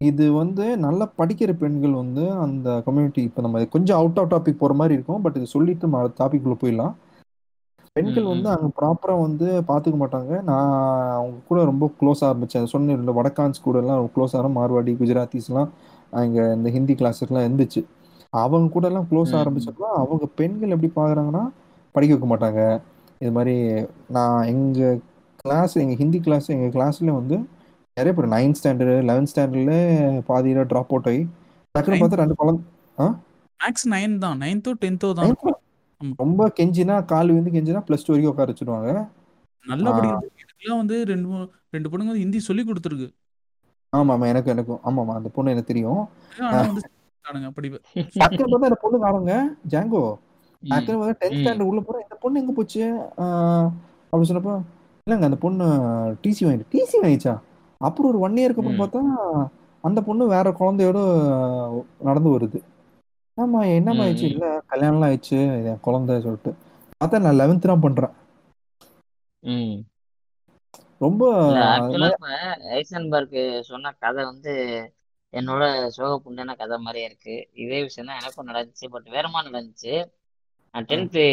இது 0.01 0.25
வந்து 0.33 0.65
நல்லா 0.83 1.05
படிக்கிற 1.17 1.51
பெண்கள் 1.57 1.93
வந்து 1.93 2.23
அந்த 2.43 2.67
கம்யூனிட்டி 2.85 3.21
இப்போ 3.23 3.41
நம்ம 3.41 3.63
கொஞ்சம் 3.73 3.97
அவுட் 3.99 4.19
ஆஃப் 4.21 4.29
டாபிக் 4.33 4.61
போகிற 4.61 4.75
மாதிரி 4.79 4.95
இருக்கும் 4.95 5.23
பட் 5.23 5.37
இது 5.39 5.47
சொல்லிட்டு 5.53 5.87
டாபிக் 6.19 6.45
உள்ள 6.47 6.57
போயிடலாம் 6.61 6.93
பெண்கள். 7.95 8.27
வந்து. 8.31 8.47
அங்கே 8.53 8.69
ப்ராப்பராக 8.77 9.23
வந்து 9.23 9.47
பார்த்துக்க 9.69 9.97
மாட்டாங்க 10.01 10.31
நான் 10.49 10.71
அவங்க 11.15 11.37
கூட 11.47 11.59
ரொம்ப 11.63 11.85
க்ளோஸ் 11.99 12.21
ஆரம்பித்தேன் 12.23 12.71
சொன்ன 12.73 13.15
வடக்கான்ஸ் 13.17 13.59
கூட 13.61 13.77
எல்லாம் 13.81 14.09
க்ளோஸ் 14.15 14.35
ஆகிற 14.35 14.49
மார்வாடி 14.57 14.93
குஜராத்திஸ்லாம் 14.99 15.69
அங்கே 16.13 16.43
இந்த 16.53 16.69
ஹிந்தி 16.75 16.93
கிளாஸஸ்லாம் 16.99 17.45
இருந்துச்சு 17.47 17.81
அவங்க 18.33 18.67
கூட 18.69 18.85
எல்லாம் 18.89 19.09
க்ளோஸ். 19.09 19.33
ஆரம்பிச்சப்போ 19.39 19.87
அவங்க 19.99 20.25
பெண்கள் 20.39 20.73
எப்படி 20.75 20.91
பார்க்குறாங்கன்னா 20.93 21.43
படிக்க 21.95 22.13
வைக்க 22.13 22.29
மாட்டாங்க 22.29 22.61
இது 23.21 23.31
மாதிரி 23.31 23.55
நான் 24.15 24.41
எங்கள் 24.51 24.97
கிளாஸ் 25.39 25.73
எங்கள் 25.77 25.99
ஹிந்தி 26.01 26.19
கிளாஸ் 26.21 26.47
எங்கள் 26.49 26.73
கிளாஸில் 26.75 27.17
வந்து 27.17 27.37
நிறைய 27.99 28.13
பேர் 28.15 28.33
நைன்த் 28.33 28.59
ஸ்டாண்டர்டு 28.59 28.95
லெவன்த் 29.07 29.31
ஸ்டாண்டர்டில் 29.31 29.77
பாதியில் 30.27 30.67
ட்ராப் 30.69 30.91
அவுட் 30.93 31.09
ஆகி 31.11 31.21
டக்குன்னு 31.75 32.01
பார்த்தா 32.01 32.21
ரெண்டு 32.21 32.37
குழந்தை 32.37 32.61
மேக்ஸ் 33.59 33.87
நைன் 33.91 34.13
தான். 34.19 34.37
நைன்த்தோ 34.41 34.71
டென்த்தோ 34.81 35.07
தான். 35.17 35.31
ஆமா. 35.31 35.53
ரொம்ப 36.21 36.41
கெஞ்சினா 36.57 36.95
கால் 37.09 37.31
வந்து 37.33 37.51
கெஞ்சினா 37.55 37.79
ப்ளஸ் 37.87 38.05
டூ 38.05 38.11
வரைக்கும் 38.11 38.33
உட்கார 38.33 38.51
வச்சுடுவாங்க 38.51 38.91
நல்லா 39.65 39.89
ஆ. 39.91 39.95
வந்து 40.77 40.95
ரெண்டு 41.09 41.27
ரெண்டு 41.73 41.89
பொண்ணுங்க 41.89 42.11
வந்து 42.11 42.23
ஹிந்தி 42.23 42.39
சொல்லி 42.45 42.63
கொடுத்துருக்கு. 42.63 43.07
ஆமாம் 43.93 44.13
ஆமாம் 44.15 44.29
எனக்கு 44.31 44.51
எனக்கும். 44.53 44.79
ஆமாம்மா 44.87 45.13
அந்த 45.19 45.29
பொண்ணு 45.35 45.53
எனக்கு 45.53 45.71
தெரியும். 45.71 46.01
டக்குன்னு 48.19 48.51
பார்த்தா 48.51 48.69
இந்த 48.69 48.79
பொண்ணு 48.83 48.97
காணுங்க. 49.03 49.33
ஜாங்கோ. 49.73 50.03
டக்குன்னு 50.63 50.99
பார்த்தா 50.99 51.19
டென்த். 51.21 51.39
ஸ்டாண்டர்ட் 51.39 51.69
உள்ள 51.69 51.81
போகிறேன் 51.81 52.05
இந்த 52.05 52.17
பொண்ணு 52.23 52.41
எங்கே 52.41 52.55
போச்சு? 52.57 52.83
ஆஹ் 53.23 53.67
அப்படி 54.13 54.29
சொன்னப்போ 54.29 54.55
இல்லைங்க 55.07 55.27
அந்த 55.27 55.39
பொண்ணு 55.43 55.65
டிசி 56.23 56.41
வாங்கிட்டு 56.45 56.71
டிசி 56.73 56.95
வாங்கிச்சா 57.03 57.33
அப்புறம் 57.81 58.09
ஒரு 58.11 58.19
ஒன் 58.21 58.37
இயருக்கு 58.37 58.61
அப்புறம். 58.61 58.81
பார்த்தா 58.81 59.01
அந்த 59.83 59.99
பொண்ணு 60.07 60.23
வேற 60.33 60.47
குழந்தையோட 60.55 60.99
நடந்து 62.07 62.29
வருது 62.33 62.59
ஆமா 63.37 63.59
என்னம்மா 63.75 64.03
ம். 64.03 64.05
ஆயிடுச்சு. 64.05 64.29
இல்ல 64.29 64.45
கல்யாணம்லாம் 64.71 65.07
ஆயிடுச்சு 65.07 65.37
என் 65.65 65.83
குழந்தை 65.85 66.17
சொல்லிட்டு 66.21 66.51
பார்த்தா 66.95 67.21
நான் 67.21 67.39
லெவன்த் 67.39 67.61
தான் 67.63 67.85
பண்றேன். 67.85 68.13
ரொம்ப 71.01 71.23
ஐசன்பர்க் 72.73 73.37
சொன்ன 73.69 73.93
கதை 73.99 74.23
வந்து 74.25 74.53
என்னோட 75.33 75.63
சோக 75.95 76.11
புண்டான 76.21 76.55
கதை 76.57 76.77
மாதிரியே 76.79 77.07
இருக்கு 77.07 77.35
இதே 77.63 77.79
விஷயம் 77.85 78.09
தான் 78.09 78.19
எனக்கும் 78.21 78.49
நடந்துச்சு 78.49 78.85
பட் 78.93 79.07
வேறமா 79.09 79.41
நடந்துச்சு 79.47 79.93
நான் 80.73 80.87
டென்த்து 80.87 81.23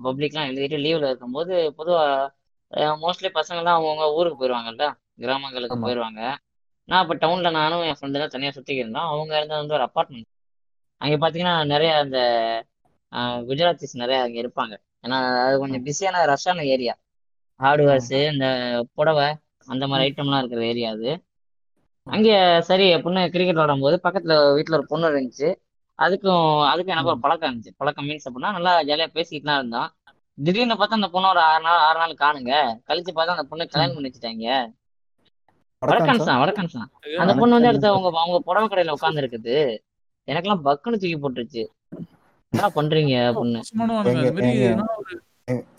பப்ளிக்லாம் 0.00 0.48
எழுதிட்டு 0.50 0.78
லீவ்ல 0.80 1.10
இருக்கும்போது 1.10 1.54
பொதுவா 1.78 2.04
மோஸ்ட்லி 3.00 3.30
பசங்கள்லாம் 3.34 3.78
அவங்கவுங்க 3.78 4.16
ஊருக்கு 4.16 4.40
போயிடுவாங்கல்ல 4.40 4.86
கிராமங்களுக்கு. 5.22 5.76
போயிடுவாங்க 5.84 6.20
நான் 6.88 7.02
இப்போ 7.04 7.14
டவுனில் 7.22 7.56
நானும் 7.60 7.84
என் 7.88 7.98
ஃப்ரெண்டு 7.98 8.20
தான் 8.22 8.32
தனியாக 8.34 8.54
சுற்றிக்கிட்டு 8.56 8.84
இருந்தோம். 8.84 9.10
அவங்க 9.12 9.32
இருந்தது 9.38 9.60
வந்து 9.62 9.76
ஒரு 9.78 9.84
அப்பார்ட்மெண்ட் 9.88 10.28
அங்கே 11.00 11.16
பார்த்தீங்கன்னா 11.22 11.54
நிறைய 11.72 11.90
அந்த 12.04 12.18
குஜராத்திஸ் 13.48 14.00
நிறைய 14.02 14.18
அங்கே 14.24 14.38
இருப்பாங்க. 14.42 14.74
ஏன்னா 15.04 15.18
அது 15.44 15.54
கொஞ்சம் 15.62 15.84
பிஸியான 15.86 16.24
ரஷ்ஷான 16.32 16.64
ஏரியா 16.74 16.94
ஹார்ட்வேர்ஸு 17.60 18.18
இந்த 18.32 18.46
புடவை 18.98 19.28
அந்த 19.72 19.84
மாதிரி 19.90 20.04
ஐட்டம்லாம் 20.08 20.42
இருக்கிற 20.42 20.62
ஏரியா 20.72 20.90
அது. 20.96 21.10
அங்கே 22.06 22.36
சரி 22.68 22.86
பொண்ணு 23.04 23.22
கிரிக்கெட் 23.34 23.58
விளாடும்போது 23.58 23.96
பக்கத்தில் 24.06 24.36
வீட்டில் 24.56 24.76
ஒரு 24.78 24.86
பொண்ணு 24.92 25.10
இருந்துச்சு. 25.12 25.48
அதுக்கும் 25.98 26.44
அதுக்கும் 26.70 26.94
எனக்கு 26.94 27.12
ஒரு 27.12 27.22
பழக்கம் 27.24 27.48
இருந்துச்சு. 27.50 27.72
பழக்கம் 27.80 28.06
மீன்ஸ் 28.08 28.26
அப்படின்னா 28.28 28.52
நல்லா 28.56 28.72
ஜாலியாக 28.88 29.14
பேசிக்கிட்டுலாம் 29.16 29.60
இருந்தோம். 29.60 29.88
திடீர்னு 30.38 30.76
பார்த்தா 30.80 30.98
அந்த 31.00 31.10
பொண்ணு 31.14 31.30
ஒரு 31.34 31.42
ஆறு 31.50 31.62
நாள் 31.66 31.82
ஆறு 31.88 31.98
நாள் 32.02 32.20
காணுங்க. 32.22 32.52
கழிச்சு 32.88 33.12
பார்த்தா 33.16 33.36
அந்த 33.36 33.46
பொண்ணு 33.50 33.72
கல்யாணம் 33.72 33.96
பண்ணி 33.96 34.10
வச்சுட்டாங்க. 34.10 34.46
வடக்கன்ஸ் 35.82 36.26
தான் 36.26 36.40
வடக்கன்ஸ் 36.40 36.74
தான் 36.74 36.88
அந்த 37.20 37.32
பொண்ணு 37.34 37.56
வந்து 37.56 37.70
அடுத்து 37.70 37.90
அவங்க 37.90 38.08
அவங்க 38.18 38.38
புடவை 38.46 38.66
கடையில 38.66 38.94
உட்கார்ந்து 38.96 39.22
இருக்குது 39.22 39.54
எனக்கெல்லாம் 40.28 40.64
பக்குன்னு 40.66 40.98
தூக்கி 40.98 41.18
போட்டுருச்சு. 41.18 41.62
என்ன 42.52 42.68
பண்றீங்க 42.74 43.14
பொண்ணு? 43.34 43.60
எதனா 43.72 43.96
ஒரு 43.96 44.10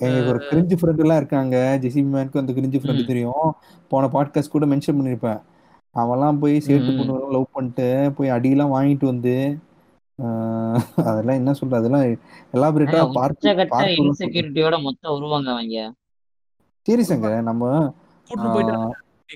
எங்களுக்கு 0.02 0.32
ஒரு 0.32 0.40
கிரிஞ்சு 0.48 0.76
ஃப்ரெண்ட் 0.78 1.04
எல்லாம் 1.04 1.20
இருக்காங்க. 1.22 1.56
ஜெசி 1.84 2.02
மேனுக்கு 2.08 2.42
அந்த 2.42 2.52
கிரிஞ்சு 2.54 2.80
ஃப்ரெண்டு. 2.82 3.04
தெரியும். 3.06 3.46
போன 3.92 4.10
பாட்காஸ்ட் 4.16 4.54
கூட 4.54 4.66
மென்ஷன் 4.66 4.98
பண்ணிருப்பேன். 5.00 5.40
அவன்லாம் 5.96 6.40
போய் 6.42 6.56
ம். 6.72 6.98
பொண்ணு 7.00 7.16
லவ் 7.36 7.48
பண்ணிட்டு 7.54 7.88
போய் 8.18 8.34
அடியெல்லாம் 8.36 8.76
வாங்கிட்டு 8.76 9.06
வந்து 9.06 9.36
ஆஹ், 10.20 10.80
அதெல்லாம் 11.04 11.38
என்ன 11.38 11.52
சொல்றது? 11.54 11.80
அதெல்லாம் 11.80 12.04
எலாபரேட்டா 12.54 13.00
பார்த்து 13.16 13.40
உச்சகட்ட 13.40 13.72
பார்த்து 13.72 13.96
இன்செக்யூரிட்டியோட 14.02 14.76
மொத்தம் 14.84 15.16
உருவாங்க 15.16 15.50
அவங்க. 15.54 15.78
சீரியஸாங்க 16.88 17.30
நம்ம 17.44 17.64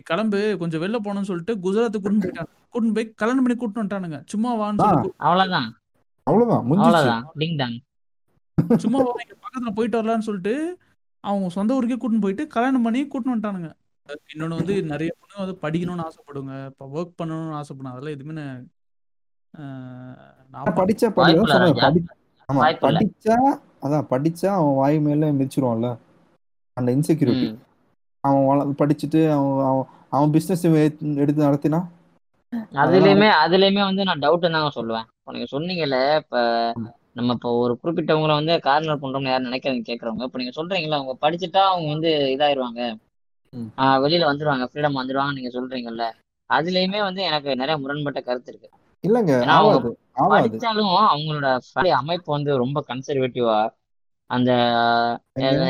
கிளம்பு 0.03 0.57
கொஞ்சம் 0.57 0.81
வெளில 0.81 1.03
போகணும்னு 1.03 1.21
சொல்லிட்டு 1.21 1.55
குஜராத்துக்கு 1.55 1.99
கூட்டிட்டு 1.99 2.25
போயிட்டாங்க. 2.25 2.93
போய் 2.93 3.13
கல்யாணம் 3.13 3.43
பண்ணி 3.43 3.75
வந்துட்டானுங்க. 3.75 4.25
சும்மா 4.25 4.55
வான்னு 4.55 4.77
அவ்வளவுதான் 5.17 5.75
அவ்வளவுதான் 6.23 6.65
முடிஞ்சிச்சு 6.65 6.79
அவ்வளவுதான் 6.79 7.25
டிங் 7.37 7.57
டாங் 7.57 7.81
சும்மா 8.77 8.99
பக்கத்துல 8.99 9.73
போயிட்டு 9.73 10.01
வரலாம்னு 10.01 10.19
சொல்லிட்டு 10.19 10.77
அவங்க 11.23 11.49
சொந்த 11.49 11.73
ஊருக்கே 11.73 11.95
கூட்டிட்டு 11.95 12.21
போயிட்டு 12.21 12.47
கல்யாணம் 12.47 12.81
பண்ணி 12.81 13.03
கூட்டிட்டு 13.03 13.25
வந்துட்டானுங்க. 13.25 13.71
இன்னொன்னு 14.33 14.47
வந்து 14.47 14.83
நிறைய 14.83 15.11
பொண்ணு 15.19 15.37
வந்து 15.37 15.57
படிக்கணும்னு 15.61 16.01
ஆசைப்படுங்க 16.01 16.65
இப்போ 16.65 16.89
ஒர்க் 16.93 17.23
பண்ணணும்னு 17.23 17.55
ஆசைப்படுங்க 17.55 17.85
அதெல்லாம் 17.85 18.03
எதுவுமே 18.03 18.33
நான், 18.33 18.69
ஆஹ், 19.53 20.15
நான் 20.49 20.53
ஆனா 20.53 20.75
படிச்சா. 20.75 21.15
படிச்சா 21.15 21.53
அதான் 23.81 24.07
படிச்சா 24.09 24.47
அவன் 24.47 24.75
வாய் 24.75 24.99
மேல 24.99 25.31
மிதிச்சிருவான்ல. 25.31 25.97
அந்த 26.73 26.95
இன்செக்யூரிட்டி. 26.95 27.57
அவன் 28.25 28.45
வள- 28.47 28.67
படிச்சுட்டு 28.79 29.21
அவன் 29.31 29.63
அவன் 29.65 29.85
அவன் 30.11 30.33
பிசினஸ் 30.35 30.65
எடுத்து 31.17 31.47
நடத்தினா? 31.47 31.81
அதுலயுமே 32.81 33.29
அதுலயுமே 33.43 33.81
வந்து 33.83 34.03
நான் 34.03 34.21
டவுட் 34.21 34.45
தாங்க 34.47 34.71
சொல்லுவேன். 34.75 35.07
இப்போ 35.15 35.31
நீங்க 35.31 35.47
சொன்னீங்கல்ல 35.51 35.97
இப்ப 36.21 36.37
நம்ம 37.13 37.33
இப்போ 37.33 37.49
ஒரு 37.59 37.73
குறிப்பிட்டவங்கள 37.81 38.33
வந்து 38.33 38.53
கார்னர் 38.61 39.01
பண்றோம்னு 39.01 39.31
யாரும் 39.31 39.47
நினைக்கிறவங்க 39.47 39.89
கேட்கறவங்க 39.89 40.27
இப்போ 40.27 40.39
நீங்க 40.41 40.53
சொல்றீங்கல்ல 40.55 40.99
அவங்க 40.99 41.15
படிச்சுட்டா 41.21 41.63
அவங்க 41.69 41.87
வந்து 41.93 42.11
இதாயிருவாங்க. 42.33 42.81
வெளியில 44.03 44.25
வந்துருவாங்க 44.29 44.65
ஃப்ரீடம் 44.69 44.99
வந்துருவாங்க 44.99 45.33
நீங்க 45.33 45.51
சொல்றீங்கல்ல 45.53 46.05
அதுலயுமே 46.49 46.99
வந்து 47.01 47.21
எனக்கு 47.23 47.49
நிறைய 47.55 47.75
முரண்பட்ட 47.77 48.19
கருத்து 48.21 48.51
இருக்கு. 48.51 48.69
இல்லங்க 49.03 49.31
படிச்சாலும் 50.33 50.91
அவங்களோட 51.05 51.47
family 51.67 51.91
அமைப்பு 51.99 52.29
வந்து 52.31 52.51
ரொம்ப 52.63 52.79
கன்சர்வேட்டிவா 52.89 53.57
அந்த? 54.29 54.51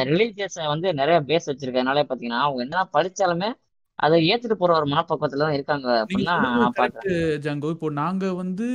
ரிலீஜியஸ 0.05 0.67
வந்து 0.67 0.93
நிறைய 0.93 1.21
பேஸ் 1.21 1.47
வச்சிருக்கறதுனால 1.47 2.03
பாத்தீங்கன்னா 2.05 2.41
அவங்க 2.41 2.61
என்ன 2.61 2.89
படிச்சாலுமே 2.93 3.49
அதை 3.99 4.29
ஏத்துட்டு 4.29 4.53
போற 4.53 4.75
ஒரு 4.75 4.85
மனப்பக்குவத்துல 4.85 5.37
தான் 5.37 5.53
இருக்காங்க 5.53 5.87
அப்படின்னு 5.99 6.31
ஜாங்கோ. 7.37 7.69
இப்போ 7.69 7.89
நாங்க 7.93 8.33
வந்து 8.33 8.67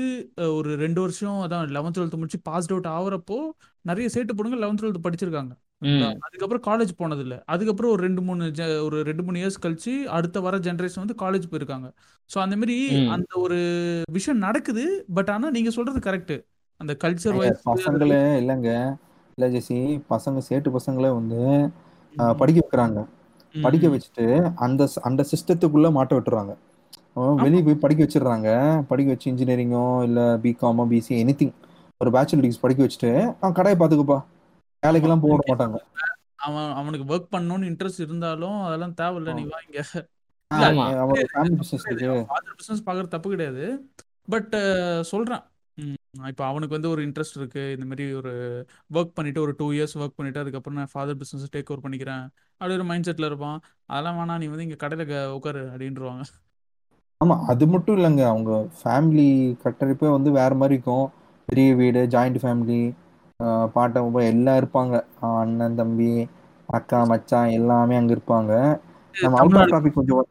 ஒரு 0.55 0.77
ரெண்டு 0.77 1.01
வருஷம் 1.01 1.39
அதான் 1.41 1.67
லெவன்த் 1.69 1.97
டுவெல்த் 1.97 2.17
முடிச்சு 2.17 2.41
பாஸ்ட் 2.43 2.71
அவுட் 2.71 2.89
ஆகுறப்போ 2.91 3.39
நிறைய 3.85 4.09
சேட்டு 4.15 4.37
பொண்ணுங்க 4.37 4.61
லெவன்த் 4.61 4.83
டுவெல்த் 4.83 5.05
படிச்சிருக்காங்க. 5.05 5.53
அதுக்கப்புறம் 6.21 6.65
காலேஜ் 6.65 6.93
போனது 6.97 7.21
இல்ல 7.21 7.43
அதுக்கப்புறம் 7.47 7.93
ஒரு 7.93 8.03
ரெண்டு 8.03 8.21
மூணு 8.21 8.45
ஜ- 8.51 8.83
ஒரு 8.83 9.03
ரெண்டு 9.03 9.23
மூணு 9.23 9.39
இயர்ஸ் 9.39 9.63
கழிச்சு 9.63 10.05
அடுத்த 10.11 10.41
வர 10.41 10.59
ஜென்ரேஷன் 10.59 11.03
வந்து 11.05 11.15
காலேஜ் 11.19 11.51
போயிருக்காங்க. 11.51 11.89
ஸோ 12.31 12.39
அந்த 12.39 12.57
மாதிரி. 12.57 12.77
அந்த 13.09 13.37
ஒரு 13.37 13.59
விஷயம் 14.13 14.39
நடக்குது. 14.39 14.85
பட் 15.15 15.31
ஆனா 15.31 15.51
நீங்க 15.51 15.71
சொல்றது 15.71 15.99
கரெக்ட் 16.01 16.35
அந்த 16.81 16.97
கல்ச்சர் 17.05 17.37
வைஸ் 17.37 17.63
இல்லைங்க. 18.41 18.73
இல்ல 19.39 19.47
ஜெசி 19.49 19.79
பசங்க 20.11 20.41
சேட்டு 20.49 20.69
பசங்களே 20.77 21.11
வந்து 21.15 21.41
படிக்க 22.39 22.59
வைக்கிறாங்க. 22.61 23.01
படிக்க 23.55 23.87
வச்சுட்டு 23.89 24.27
அந்த 24.59 24.83
அந்த 25.03 25.25
சிஸ்டத்துக்குள்ள 25.31 25.89
மாட்ட 25.93 26.13
விட்டுறாங்க. 26.17 26.53
வெளியே 27.41 27.63
போய் 27.63 27.83
படிக்க 27.83 28.01
வச்சிடுறாங்க 28.05 28.49
படிக்க 28.89 29.09
வச்சு 29.11 29.31
இன்ஜினியரிங்கோ 29.33 29.85
இல்ல 30.05 30.21
பிகாமோ 30.45 30.85
பிசி 30.93 31.15
எனிதிங் 31.23 31.55
ஒரு 32.01 32.11
பேச்சுலர் 32.11 32.45
டிகிரி 32.45 32.61
படிக்க 32.61 32.81
வச்சுட்டு 32.85 33.11
அவன் 33.41 33.57
கடையை 33.59 33.77
பாத்துக்கப்பா 33.79 34.19
வேலைக்கெல்லாம் 34.83 35.25
போட 35.25 35.41
மாட்டாங்க. 35.51 35.79
அவன் 36.47 36.71
அவனுக்கு 36.73 37.05
ஒர்க் 37.13 37.33
பண்ணணும்னு 37.35 37.69
இன்ட்ரெஸ்ட் 37.71 38.05
இருந்தாலும் 38.07 38.59
அதெல்லாம் 38.67 38.97
தேவையில்ல 39.01 39.35
நீ 39.35 39.45
வாங்க. 39.51 39.79
ஃபாதர் 42.29 42.57
பிசினஸ் 42.59 42.85
பார்க்கறது 42.87 43.15
தப்பு 43.15 43.29
கிடையாது. 43.31 43.65
பட் 44.29 44.55
சொல்றேன். 45.11 45.45
இப்போ 46.15 46.45
அவனுக்கு 46.51 46.77
வந்து 46.77 46.91
ஒரு 46.93 47.01
இன்ட்ரெஸ்ட் 47.07 47.37
இருக்கு. 47.39 47.63
இந்த 47.75 47.87
மாதிரி 47.91 48.05
ஒரு 48.21 48.33
ஒர்க் 48.97 49.17
பண்ணிட்டு 49.17 49.41
ஒரு 49.45 49.53
டூ 49.61 49.67
இயர்ஸ் 49.77 49.95
ஒர்க் 50.01 50.17
பண்ணிட்டு 50.19 50.43
அதுக்கப்புறம் 50.43 50.79
நான் 50.81 50.93
ஃபாதர் 50.95 51.19
பிசினஸ் 51.21 51.53
டேக் 51.55 51.71
ஓவர் 51.73 51.85
பண்ணிக்கிறேன். 51.85 52.25
அப்படி 52.61 52.77
ஒரு 52.79 52.87
மைண்ட் 52.91 53.09
செட்ல 53.09 53.31
இருப்பான். 53.31 53.59
அதெல்லாம் 53.93 54.19
வேணாம் 54.21 54.41
நீ 54.43 54.49
வந்து 54.55 54.67
இங்க 54.69 54.79
கடையில 54.85 55.05
உட்காரு 55.39 55.63
அப்படின்றவாங்க 55.73 56.25
ஆமா 57.21 57.35
அது 57.53 57.65
மட்டும் 57.73 57.97
இல்லைங்க. 57.97 58.23
அவங்க 58.33 58.51
ஃபேமிலி 58.81 59.27
கட்டமைப்பே 59.65 60.09
வந்து 60.15 60.31
வேற 60.39 60.53
மாதிரி 60.61 60.77
இருக்கும். 60.77 61.07
பெரிய 61.49 61.71
வீடு 61.81 62.01
ஜாயிண்ட் 62.15 62.39
ஃபேமிலி 62.43 62.81
பாட்டம் 63.75 64.07
உப்பா 64.09 64.23
எல்லாம் 64.33 64.59
இருப்பாங்க. 64.61 64.95
அண்ணன் 65.41 65.79
தம்பி 65.81 66.11
அக்கா 66.69 66.99
மச்சான் 67.13 67.55
எல்லாமே 67.59 67.95
அங்க 68.01 68.13
இருப்பாங்க. 68.17 68.53
நம்ம 69.15 69.39
அவுட் 69.43 69.59
ஆஃப் 69.61 69.73
டாபிக் 69.75 69.99
கொஞ்சம் 69.99 70.27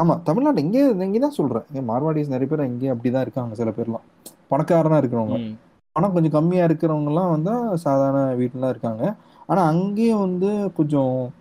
ஆமா 0.00 0.14
தமிழ்நாடு 0.28 0.64
இங்கே 0.64 0.82
இங்கே 1.06 1.20
தான் 1.24 1.38
சொல்றேன். 1.38 1.66
இங்கே 1.70 1.82
மார்வாடிஸ் 1.90 2.34
நிறைய 2.34 2.48
பேர் 2.52 2.68
இங்கே 2.72 2.88
அப்படிதான் 2.94 3.24
இருக்காங்க 3.26 3.54
சில 3.60 3.70
பேர்லாம். 3.78 4.06
பணக்காரனா 4.50 4.98
இருக்கிறவங்க. 5.00 5.56
பணம் 5.92 6.12
கொஞ்சம் 6.12 6.30
கம்மியா 6.30 6.66
இருக்கிறவங்கலாம் 6.66 7.30
வந்து 7.30 7.78
சாதாரண 7.78 8.34
வீட்டுல 8.34 8.68
இருக்காங்க. 8.68 9.14
ஆனா 9.46 9.66
அங்கேயும் 9.66 10.20
வந்து 10.20 10.72
கொஞ்சம் 10.72 11.32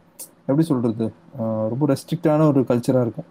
எப்படி 0.42 0.62
சொல்றது? 0.62 1.14
ரொம்ப 1.72 1.88
ரெஸ்ட்ரிக்டான 1.88 2.48
ஒரு 2.48 2.62
கல்ச்சரா 2.62 3.02
இருக்கும். 3.02 3.28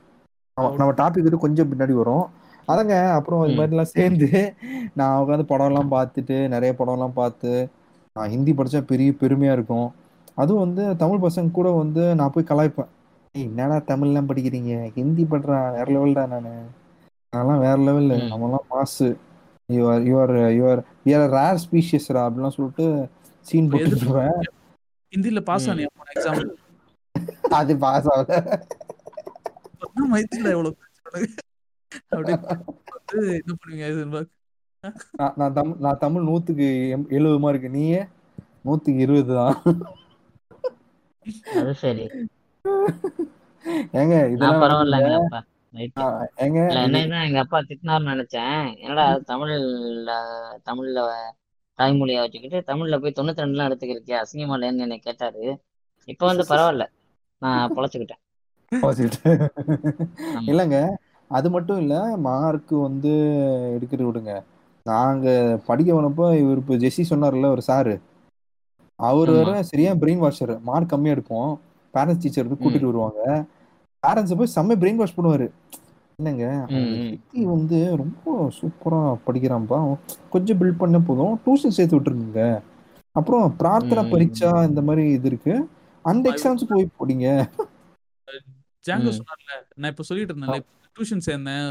நம்ம 0.57 0.93
டாபிக் 0.93 1.23
வந்து 1.23 1.39
கொஞ்சம் 1.39 1.71
பின்னாடி 1.73 1.93
வரும். 1.93 2.27
அதங்க 2.69 3.11
அப்புறம் 3.13 3.47
இது. 3.47 3.57
மாதிரிலாம் 3.57 3.91
சேர்ந்து 3.95 4.55
நான் 4.95 5.23
உட்காந்து 5.23 5.47
படம்லாம் 5.49 5.91
பார்த்துட்டு 5.91 6.49
நிறைய 6.49 6.75
படம்லாம் 6.79 7.13
பார்த்து 7.15 7.69
நான் 8.15 8.29
ஹிந்தி 8.29 8.53
படிச்சா 8.53 8.81
பெரிய 8.81 9.11
பெருமையா 9.11 9.53
இருக்கும். 9.53 9.89
அதுவும் 10.35 10.63
வந்து 10.63 10.97
தமிழ் 10.97 11.23
பசங்க 11.23 11.51
கூட 11.51 11.71
வந்து 11.71 12.15
நான் 12.15 12.33
போய் 12.35 12.49
கலாய்ப்பேன். 12.49 12.91
"ஏய், 13.33 13.45
என்னடா 13.45 13.77
தமிழ்லாம் 13.77 14.31
படிக்கிறீங்க? 14.31 14.91
ஹிந்தி 14.95 15.27
பண்றா 15.31 15.59
வேற 15.73 15.85
லெவல்டா 15.85 16.29
நானு? 16.29 16.53
அதெல்லாம் 17.31 17.59
வேற 17.59 17.77
லெவல். 17.77 18.11
நம்மலாம் 18.31 18.69
mass 18.71 19.09
you are 19.69 20.05
you are 20.07 20.31
you are 20.55 20.81
you are 21.07 21.33
rare 21.33 21.59
ஸ்பீஷியஸ்ரா 21.63 22.21
அப்படிலாம் 22.27 22.55
சொல்லிட்டு 22.55 22.87
சீன் 23.47 23.69
போட்டுருவேன் 23.73 24.39
ஹிந்தில 25.13 25.41
பாஸ். 25.43 25.67
ஆனியா 25.71 25.89
போன 25.95 26.09
எக்ஸாம் 26.15 26.41
அது 27.53 27.73
பாஸ் 27.79 28.09
ஆகல. 28.11 28.39
மைத்தில 30.11 30.47
எவ்வளவு 30.51 30.75
அப்படி 32.11 32.33
வந்து 32.33 33.21
என்ன 33.37 33.53
பண்ணுவீங்க 33.55 34.25
நான் 35.15 35.37
நான் 35.39 35.55
தமிழ் 35.55 35.79
நான் 35.79 36.01
தமிழ் 36.01 36.27
நூத்துக்கு 36.27 36.67
எம்- 36.95 37.09
எழுபது 37.11 37.39
மார்க் 37.39 37.69
நீயே? 37.73 38.01
நூத்துக்கு 38.65 39.01
இருபது 39.01 39.35
தான். 39.35 39.57
சரி. 41.81 42.05
ஏங்க 43.95 44.15
இதெல்லாம் 44.33 44.63
பரவாயில்லைங்க 44.63 45.13
என்னன்னா 46.85 47.19
எங்க 47.27 47.39
அப்பா 47.43 47.59
திட்டினார்னு 47.69 48.13
நினைச்சேன். 48.13 48.55
என்னடா 48.79 49.05
தமிழ்ல 49.29 50.11
தமிழ்ல 50.67 50.99
தாய்மொழியா 51.79 52.23
வச்சுக்கிட்டு 52.23 52.59
தமிழ்ல 52.67 52.99
போய் 53.01 53.17
தொண்ணூத்தி 53.17 53.45
ரெண்டுலாம் 53.45 53.69
எடுத்துக்கிருக்கியா? 53.69 54.21
அசிங்கமா 54.23 54.57
இல்லையான்னு 54.57 54.87
என்னை 54.87 54.99
கேட்டாரு. 55.01 55.45
இப்ப 56.09 56.23
வந்து 56.27 56.45
பரவாயில்ல. 56.51 56.85
நான் 57.43 57.75
பொழைச்சுக்கிட்டேன். 57.75 58.23
இல்லைங்க 60.51 60.79
அது 61.31 61.49
மட்டும் 61.55 61.79
இல்ல 61.79 61.95
மார்க் 62.27 62.73
வந்து 62.87 63.13
எடுக்கிறது 63.77 64.09
விடுங்க. 64.09 64.33
நாங்க 64.87 65.27
படிக்க 65.67 65.91
போனப்போ 65.93 66.27
இவர் 66.39 66.61
இப்போ 66.63 66.77
ஜெஸ்ஸி 66.77 67.05
சொன்னார்ல 67.11 67.51
ஒரு 67.51 67.63
சாரு. 67.63 67.95
அவர் 68.99 69.31
வேற 69.31 69.51
சரியா 69.63 69.91
பிரெயின் 69.95 70.19
வாஷர் 70.19 70.53
மார்க் 70.63 70.89
கம்மியா 70.89 71.15
எடுப்போம். 71.15 71.51
பேரண்ட்ஸ் 71.95 72.23
டீச்சர் 72.23 72.51
கூட்டிட்டு 72.57 72.91
வருவாங்க. 72.91 73.21
பேரண்ட்ஸ் 74.03 74.39
போய் 74.41 74.55
செம்ம 74.57 74.77
பிரெயின் 74.83 75.01
வாஷ் 75.01 75.17
பண்ணுவாரு. 75.17 75.47
என்னங்க? 76.19 76.45
ஹிந்தி 76.71 77.43
வந்து 77.55 77.79
ரொம்ப 78.03 78.27
சூப்பரா 78.59 79.01
படிக்கிறான்ப்பா 79.27 79.77
அவன் 79.83 80.01
கொஞ்சம் 80.35 80.59
பில்ட் 80.61 80.83
பண்ண 80.83 80.99
போதும். 81.09 81.35
டியூஷன் 81.45 81.77
சேர்த்து 81.77 81.99
விட்டுருங்க. 81.99 82.45
அப்புறம் 83.19 83.45
பிரார்த்தனா 83.61 84.03
பரீட்சா 84.13 84.51
இந்த 84.69 84.81
மாதிரி 84.89 85.05
இது 85.17 85.29
இருக்கு. 85.31 85.55
அந்த 86.05 86.25
எக்ஸாம்ஸ் 86.33 86.71
போய் 86.73 86.95
போடிங்க. 86.99 87.29
ஜாங்கோ. 88.89 89.13
சொன்னார்ல 89.19 89.55
நான் 89.81 89.91
இப்போ 89.93 90.05
சொல்லிட்டு 90.09 90.35
இருந்தேன்ல 90.35 90.61
டியூஷன் 90.97 91.27
சேர்ந்தேன். 91.29 91.67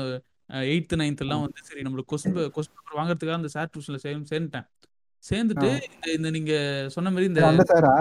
எயித்து 0.72 1.00
நைன்த் 1.02 1.24
எல்லாம் 1.26 1.44
வந்து 1.46 1.68
சரி 1.70 1.82
நம்மளுக்கு 1.86 2.12
கொஸ்டின் 2.12 2.36
கொஸ்டின் 2.56 2.78
பேப்பர் 2.78 3.00
வாங்குறதுக்காக 3.00 3.40
அந்த 3.40 3.50
சார் 3.56 3.72
டியூஷன்ல 3.72 4.00
சே 4.04 4.12
சேர்ந்துட்டேன். 4.32 4.68
சேர்ந்துட்டு 5.24 5.70
இந்த 6.18 6.30
நீங்க 6.38 6.54
சொன்ன 6.96 7.12
மாதிரி 7.14 7.30
இந்த 7.32 7.66
சாரா 7.72 7.94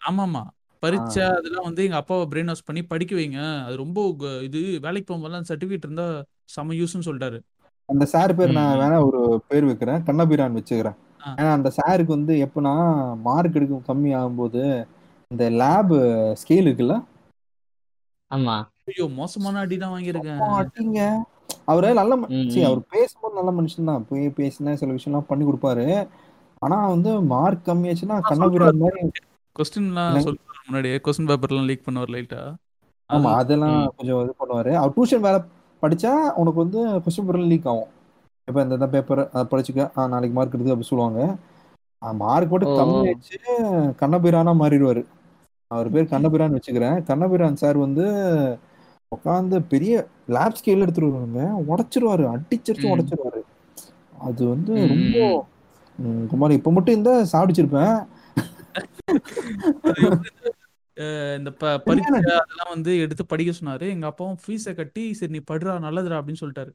ஆமாமா. 0.00 0.42
பரீட்சை 0.80 1.22
அதெல்லாம் 1.22 1.64
வந்து 1.64 1.84
எங்க 1.84 1.96
அப்பாவை 1.96 2.26
பிரெயின் 2.30 2.44
வாஷ் 2.44 2.64
பண்ணி 2.64 2.82
படிக்க 2.82 3.16
வைங்க. 3.16 3.64
அது 3.64 3.76
ரொம்ப 3.76 4.14
இது 4.42 4.78
வேலைக்கு 4.80 5.14
போகும்போதெல்லாம் 5.14 5.44
சர்டிஃபிகேட் 5.48 5.84
இருந்தா 5.84 6.22
செம 6.44 6.72
யூஸ்னு 6.72 7.04
சொல்லிட்டாரு. 7.04 7.40
அந்த 7.86 8.04
சார் 8.04 8.34
பேர் 8.34 8.50
நான். 8.50 8.78
வேணா 8.78 9.06
ஒரு 9.06 9.42
பேர் 9.48 9.64
வைக்கிறேன். 9.64 10.02
கண்ணபிரான் 10.02 10.54
வச்சுக்கிறேன். 10.54 10.94
ஏன்னா 11.24 11.50
அந்த 11.50 11.72
சாருக்கு 11.76 12.06
வந்து 12.06 12.48
எப்பனா 12.48 12.74
மார்க் 13.16 13.54
எடுக்க 13.54 13.94
கம்மி 13.94 14.16
ஆகும்போது 14.16 14.86
இந்த 15.28 15.50
லேப் 15.50 15.92
ஸ்கேல் 16.34 16.68
இருக்குல்ல? 16.68 17.04
ஆமா. 18.30 18.66
ஐயோ 18.86 19.08
மோசமான 19.08 19.58
அடி 19.58 19.76
தான் 19.76 20.00
வாங்கியிருக்கேன் 20.00 20.66
அடிங்க. 20.66 21.16
அவரு 21.64 21.94
நல்ல 21.94 22.16
ம- 22.16 22.28
ம், 22.28 22.48
சரி 22.48 22.62
ம். 22.62 22.64
அவர் 22.64 22.80
பேசும்போது 22.90 23.42
நல்ல 23.42 23.62
மனுஷன் 23.62 23.84
தான். 23.84 24.06
போய் 24.08 24.26
பேசினா 24.26 24.74
சில 24.74 24.92
விஷயம்லாம் 24.92 25.20
பண்ணி 25.20 25.44
கொடுப்பாரு. 25.44 26.08
ஆனா 26.58 26.86
வந்து 26.86 27.20
மார்க் 27.22 27.68
கம்மியாச்சுன்னா 27.68 28.20
கண்ணபிரான் 28.20 28.76
மாதிரி 28.76 29.08
கொஸ்டின்லாம் 29.56 30.14
என்னங்க? 30.14 30.32
முன்னாடியே 30.68 30.96
கொஸ்டின் 31.04 31.28
பேப்பர்லாம் 31.30 31.68
லீக் 31.68 31.86
பண்ணுவார் 31.86 32.14
லைட்டா 32.14 32.40
ஆமா 33.10 33.30
அதெல்லாம். 33.36 33.76
கொஞ்சம் 33.96 34.18
இது 34.24 34.32
பண்ணுவாரு. 34.40 34.72
அவர் 34.76 34.94
டியூஷன் 34.94 35.22
வேலை 35.22 35.38
படிச்சா 35.82 36.10
உனக்கு 36.40 36.58
வந்து 36.58 36.80
கொஸ்டின் 37.04 37.26
பேப்பர் 37.26 37.50
லீக் 37.52 37.68
ஆகும். 37.72 37.90
இப்போ 38.48 38.60
இந்த 38.66 38.88
பேப்பர் 38.94 39.20
படிச்சுக்க 39.50 39.90
ஆ, 39.96 40.06
நாளைக்கு 40.06 40.36
மார்க் 40.36 40.54
எடுத்து 40.54 40.74
அப்படி 40.74 40.90
சொல்லுவாங்க. 40.90 41.22
மார்க் 42.20 42.52
மட்டும் 42.52 42.72
ஓ. 42.72 42.78
கம்மி 42.80 42.98
வச்சு 43.06 43.38
கண்ணபிரானா 44.00 44.52
மாறிடுவாரு. 44.60 45.02
அவர் 45.70 45.88
பேர் 45.90 46.12
கண்ணபிரான் 46.12 46.56
வச்சுக்கிறேன். 46.56 46.98
கண்ணபிரான் 47.08 47.60
சார் 47.62 47.78
வந்து 47.78 48.04
உட்காந்து 49.12 49.58
பெரிய 49.68 49.92
லேப் 50.28 50.58
ஸ்கேல் 50.58 50.84
எடுத்துட்டு 50.84 51.08
வருவாங்க 51.08 51.42
உடைச்சிருவாரு 51.70 52.24
அடிச்சிருச்சு. 52.32 52.86
உடைச்சிருவாரு. 52.92 53.40
அது 54.22 54.42
வந்து 54.48 54.72
ரொம்ப 54.88 55.18
குமார் 56.28 56.52
இப்ப 56.52 56.70
மட்டும் 56.70 56.96
இந்த 56.96 57.10
சாப்பிடிச்சிருப்பேன் 57.32 57.94
அது 59.88 60.06
இந்த, 61.36 61.50
ப- 61.50 61.78
பரீட்சை 61.78 62.16
அதெல்லாம் 62.16 62.68
வந்து 62.68 62.98
எடுத்து 62.98 63.26
படிக்க 63.26 63.52
சொன்னாரு. 63.60 63.88
எங்க 63.88 64.06
அப்பாவும் 64.06 64.38
ஃபீஸை 64.46 64.74
கட்டி 64.74 65.14
சரி 65.14 65.32
நீ 65.32 65.54
படுறா 65.54 65.70
நல்லதுடா 65.70 66.18
அப்படின்னு 66.18 66.40
சொல்லிட்டாரு. 66.40 66.72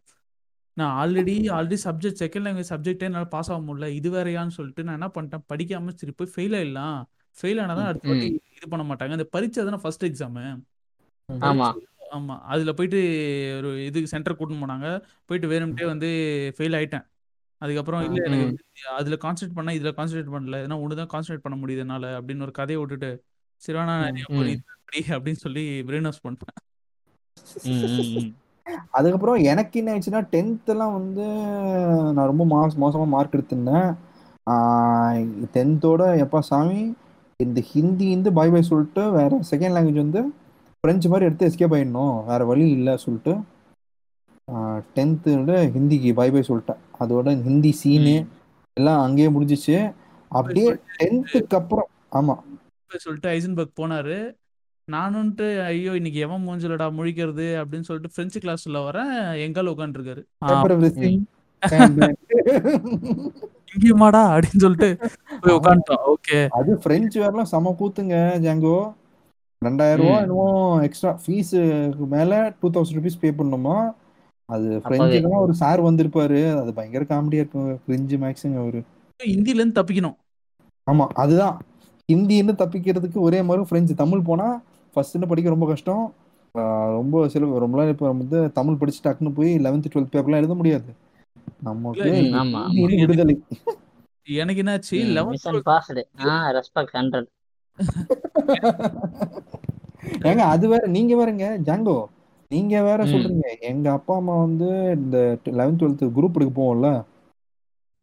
நான் 0.74 0.94
already 1.00 1.38
already 1.58 1.78
subject 1.84 2.20
second 2.20 2.46
language 2.46 2.70
சப்ஜெக்டே 2.70 3.00
என்னால் 3.00 3.28
பாஸ் 3.28 3.52
ஆக 3.52 3.74
முடியல. 3.74 3.88
இது 3.88 4.12
வேறையான்னு 4.12 4.48
சொல்லிட்டு 4.48 4.84
நான் 4.84 4.94
என்ன 4.94 5.12
பண்ணிட்டேன்? 5.14 5.44
படிக்காம 5.54 5.90
சரி 5.96 6.14
போய் 6.16 6.32
ஃபெயில் 6.36 6.50
ஆயிடலாம் 6.50 7.04
ஃபெயில் 7.42 7.62
ஆனாதான் 7.62 7.86
அடுத்த 7.86 8.10
வாட்டி 8.10 8.26
இது 8.26 8.70
பண்ண 8.70 8.94
மாட்டாங்க. 8.94 9.12
இந்த 9.12 9.24
பரீட்சை 9.24 9.64
தானே 9.64 9.76
ஃபர்ஸ்ட் 9.76 10.06
எக்ஸாமு 10.06 10.62
ஆமா. 11.40 11.74
ஆமா. 12.12 12.40
அதுல 12.40 12.74
போயிட்டு 12.74 13.00
ஒரு 13.58 13.86
இது 13.86 14.08
சென்டர் 14.08 14.36
கூட்டின்னு 14.36 14.64
போனாங்க. 14.64 15.04
போயிட்டு 15.26 15.50
வேணும்ட்டே 15.50 15.86
வந்து 15.86 16.10
ஃபெயில் 16.58 16.76
ஆயிட்டேன். 16.80 17.06
அதுக்கப்புறம் 17.58 18.14
இல்ல 18.14 18.24
எனக்கு 18.24 18.66
அதுல 18.88 19.18
கான்சென்ட்ரேட் 19.22 19.54
பண்ணா 19.54 19.72
இதுல 19.72 19.94
கான்சென்ட்ரேட் 19.94 20.34
பண்ணல. 20.34 20.58
ஏன்னா 20.66 20.82
ஒன்று 20.82 21.06
தான் 21.06 21.10
கான்சென்ட்ரேட் 21.14 21.46
பண்ண 21.46 21.66
முடியுது 21.66 21.78
என்னால 21.78 22.22
அப்படின்னு 22.22 22.42
ஒரு 22.42 22.52
கதையை 22.52 22.86
விட்டுட்டு 22.86 23.24
அப்படின்னு 25.18 25.42
சொல்லி 25.46 25.64
பிரெயின் 25.88 26.08
வாஷ் 26.08 26.26
பண்ணேன். 26.28 26.58
அதுக்கப்புறம் 28.98 29.38
எனக்கு 29.52 29.76
என்ன 29.80 29.94
ஆயிடுச்சுன்னா 29.94 30.22
டென்த் 30.34 30.72
எல்லாம் 30.74 30.96
வந்து 30.98 31.26
நான் 32.16 32.30
ரொம்ப 32.32 32.44
மாஸ் 32.54 32.78
மோசமா 32.84 33.08
மார்க் 33.14 33.36
எடுத்திருந்தேன். 33.38 33.90
டென்த்தோட 35.56 36.02
எப்பா 36.24 36.40
சாமி 36.50 36.82
இந்த 37.40 37.60
ஹிந்தி 37.72 38.08
வந்து 38.14 38.32
பை 38.34 38.48
பை 38.50 38.62
சொல்லிட்டு 38.62 39.04
வேற 39.12 39.32
செகண்ட் 39.52 39.76
லாங்குவேஜ் 39.76 40.04
வந்து 40.06 40.22
ஃப்ரெஞ்சு 40.80 41.10
மாதிரி 41.10 41.28
எடுத்து 41.28 41.48
எஸ்கேப் 41.50 41.76
ஆயிடணும். 41.78 42.16
வேற 42.26 42.42
வழி 42.52 42.66
இல்லை 42.78 42.94
சொல்லிட்டு 43.06 43.34
டென்த்து 44.96 45.32
ஹிந்திக்கு 45.76 46.12
பை 46.20 46.30
பை 46.32 46.42
சொல்லிட்டேன். 46.48 46.82
அதோட 47.00 47.28
ஹிந்தி 47.44 47.72
சீனு. 47.82 48.16
எல்லாம் 48.78 49.02
அங்கேயே 49.06 49.30
முடிஞ்சிச்சு. 49.36 49.78
அப்படியே 50.32 50.70
டென்த்துக்கு 51.00 51.56
அப்புறம் 51.62 51.90
ஆமா. 52.20 52.36
போய் 52.94 53.06
சொல்லிட்டு 53.06 53.30
ஐசன்பர்க் 53.30 53.80
போனாரு. 53.82 54.18
நானுன்ட்டு 54.88 55.46
ஐயோ 55.64 55.92
இன்னைக்கு 55.96 56.20
எவன் 56.20 56.46
மூஞ்சிலடா 56.48 56.88
முழிக்கிறது 56.96 57.46
அப்படின்னு 57.60 57.88
சொல்லிட்டு 57.90 58.14
ஃப்ரெஞ்சு 58.14 58.40
கிளாஸ்ல 58.40 58.80
வரேன் 58.88 59.14
எங்கால 59.46 59.72
உட்காந்துருக்காரு 59.76 60.22
இங்கேயுமாடா 63.76 64.22
அப்படின்னு 64.34 64.64
சொல்லிட்டு 64.64 64.90
போய் 65.42 65.56
உட்காந்துட்டோம் 65.56 66.04
ஓகே 66.14 66.40
அது 66.50 66.72
பிரெஞ்சு 66.78 67.18
வேறலாம் 67.22 67.52
செம 67.54 67.76
கூத்துங்க 67.80 68.18
ஜாங்கோ 68.46 68.76
ரெண்டாயிரம் 69.62 70.02
ரூபா. 70.02 70.18
என்னமோ 70.20 70.48
எக்ஸ்ட்ரா 70.82 71.12
ஃபீஸ் 71.26 71.54
மேல 72.08 72.32
டூ 72.62 72.70
தௌசண்ட் 72.70 72.98
ருபீஸ் 72.98 73.22
பே 73.22 73.30
பண்ணணுமா 73.32 73.78
அது 74.50 74.68
பிரெஞ்சுக்கெல்லாம் 74.86 75.44
ஒரு 75.46 75.54
சார் 75.54 75.82
வந்திருப்பாரு. 75.84 76.40
அது 76.62 76.72
பயங்கர 76.74 77.04
காமெடியா 77.10 77.42
இருக்கும். 77.44 77.70
பிரெஞ்சு 77.86 78.18
மேக்ஸிங் 78.18 78.58
அவரு. 78.62 78.82
ஹிந்தில 79.24 79.60
இருந்து 79.60 79.78
தப்பிக்கணும். 79.82 80.18
ஆமா 80.88 81.06
அதுதான். 81.24 81.56
ஹிந்தின்னு 82.10 82.58
தப்பிக்கிறதுக்கு 82.58 83.20
ஒரே 83.20 83.42
மாதிரி 83.42 83.68
பிரெஞ்சு 83.68 83.96
தமிழ் 83.96 84.22
போனா 84.22 84.62
ஃபர்ஸ்ட்னு 84.96 85.28
படிக்க 85.28 85.50
ரொம்ப 85.50 85.68
கஷ்டம். 85.68 86.14
ரொம்ப 86.98 87.30
சில 87.30 87.64
ரொம்ப 87.64 87.78
நாள் 87.78 87.88
இப்போ 87.88 88.14
வந்து 88.14 88.54
தமிழ் 88.54 88.78
படிச்சு 88.78 89.04
டக்குன்னு 89.04 89.34
போய் 89.34 89.60
லெவன்த் 89.60 89.88
டுவெல்த் 89.88 90.14
பேப்பர்லாம் 90.14 90.36
எழுத 90.36 90.56
முடியாது. 90.56 90.96
நமக்கு 91.62 92.10
விடுதலை. 93.02 93.42
எனக்கு 94.38 94.64
என்னாச்சு? 94.64 95.16
லெவன்த் 95.16 95.42
ஏங்க 100.24 100.54
அது 100.54 100.70
வேற 100.70 100.88
நீங்க 100.96 101.16
வேறங்க 101.16 101.66
ஜாங்கோ. 101.68 102.10
நீங்க 102.52 102.84
வேற. 102.84 103.06
சொல்றீங்க. 103.06 103.70
எங்க 103.70 103.98
அப்பா 103.98 104.16
அம்மா 104.16 104.42
வந்து 104.42 104.66
இந்த 104.98 105.38
லெவன்த் 105.54 105.82
டுவெல்த் 105.82 106.18
குரூப் 106.18 106.34
எடுக்க 106.34 106.54
போவோம்ல. 106.56 107.06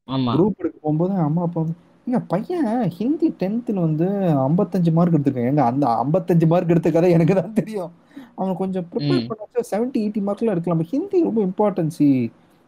ஆமா. 0.08 0.34
குரூப் 0.34 0.58
எடுக்க 0.58 0.78
போகும்போது 0.78 1.24
அம்மா 1.24 1.42
அப்பா 1.42 1.60
வந்து 1.60 1.74
எங்க 2.06 2.18
பையன் 2.32 2.68
ஹிந்தி 2.98 3.28
டென்த்தில் 3.40 3.84
வந்து 3.86 4.06
ஐம்பத்தஞ்சு 4.48 4.90
மார்க் 4.92 5.16
எடுத்திருக்கேன். 5.16 5.50
எங்க 5.52 5.64
அந்த 5.64 5.86
ஐம்பத்தஞ்சு 6.04 6.46
மார்க் 6.46 6.72
எடுத்த 6.74 6.90
கதை 6.90 7.10
எனக்கு 7.16 7.34
தான் 7.34 7.58
தெரியும். 7.58 7.90
அவன் 8.36 8.60
கொஞ்சம் 8.60 8.86
ப்ரிப்பேர். 8.90 9.26
பண்ண 9.30 9.64
செவன்ட்டி 9.72 9.98
எயிட்டி 10.04 10.20
மார்க்லாம் 10.28 10.54
எடுக்கலாம். 10.54 10.84
ஹிந்தி 10.92 11.18
ரொம்ப 11.22 11.40
இம்பார்ட்டன்சி 11.48 12.10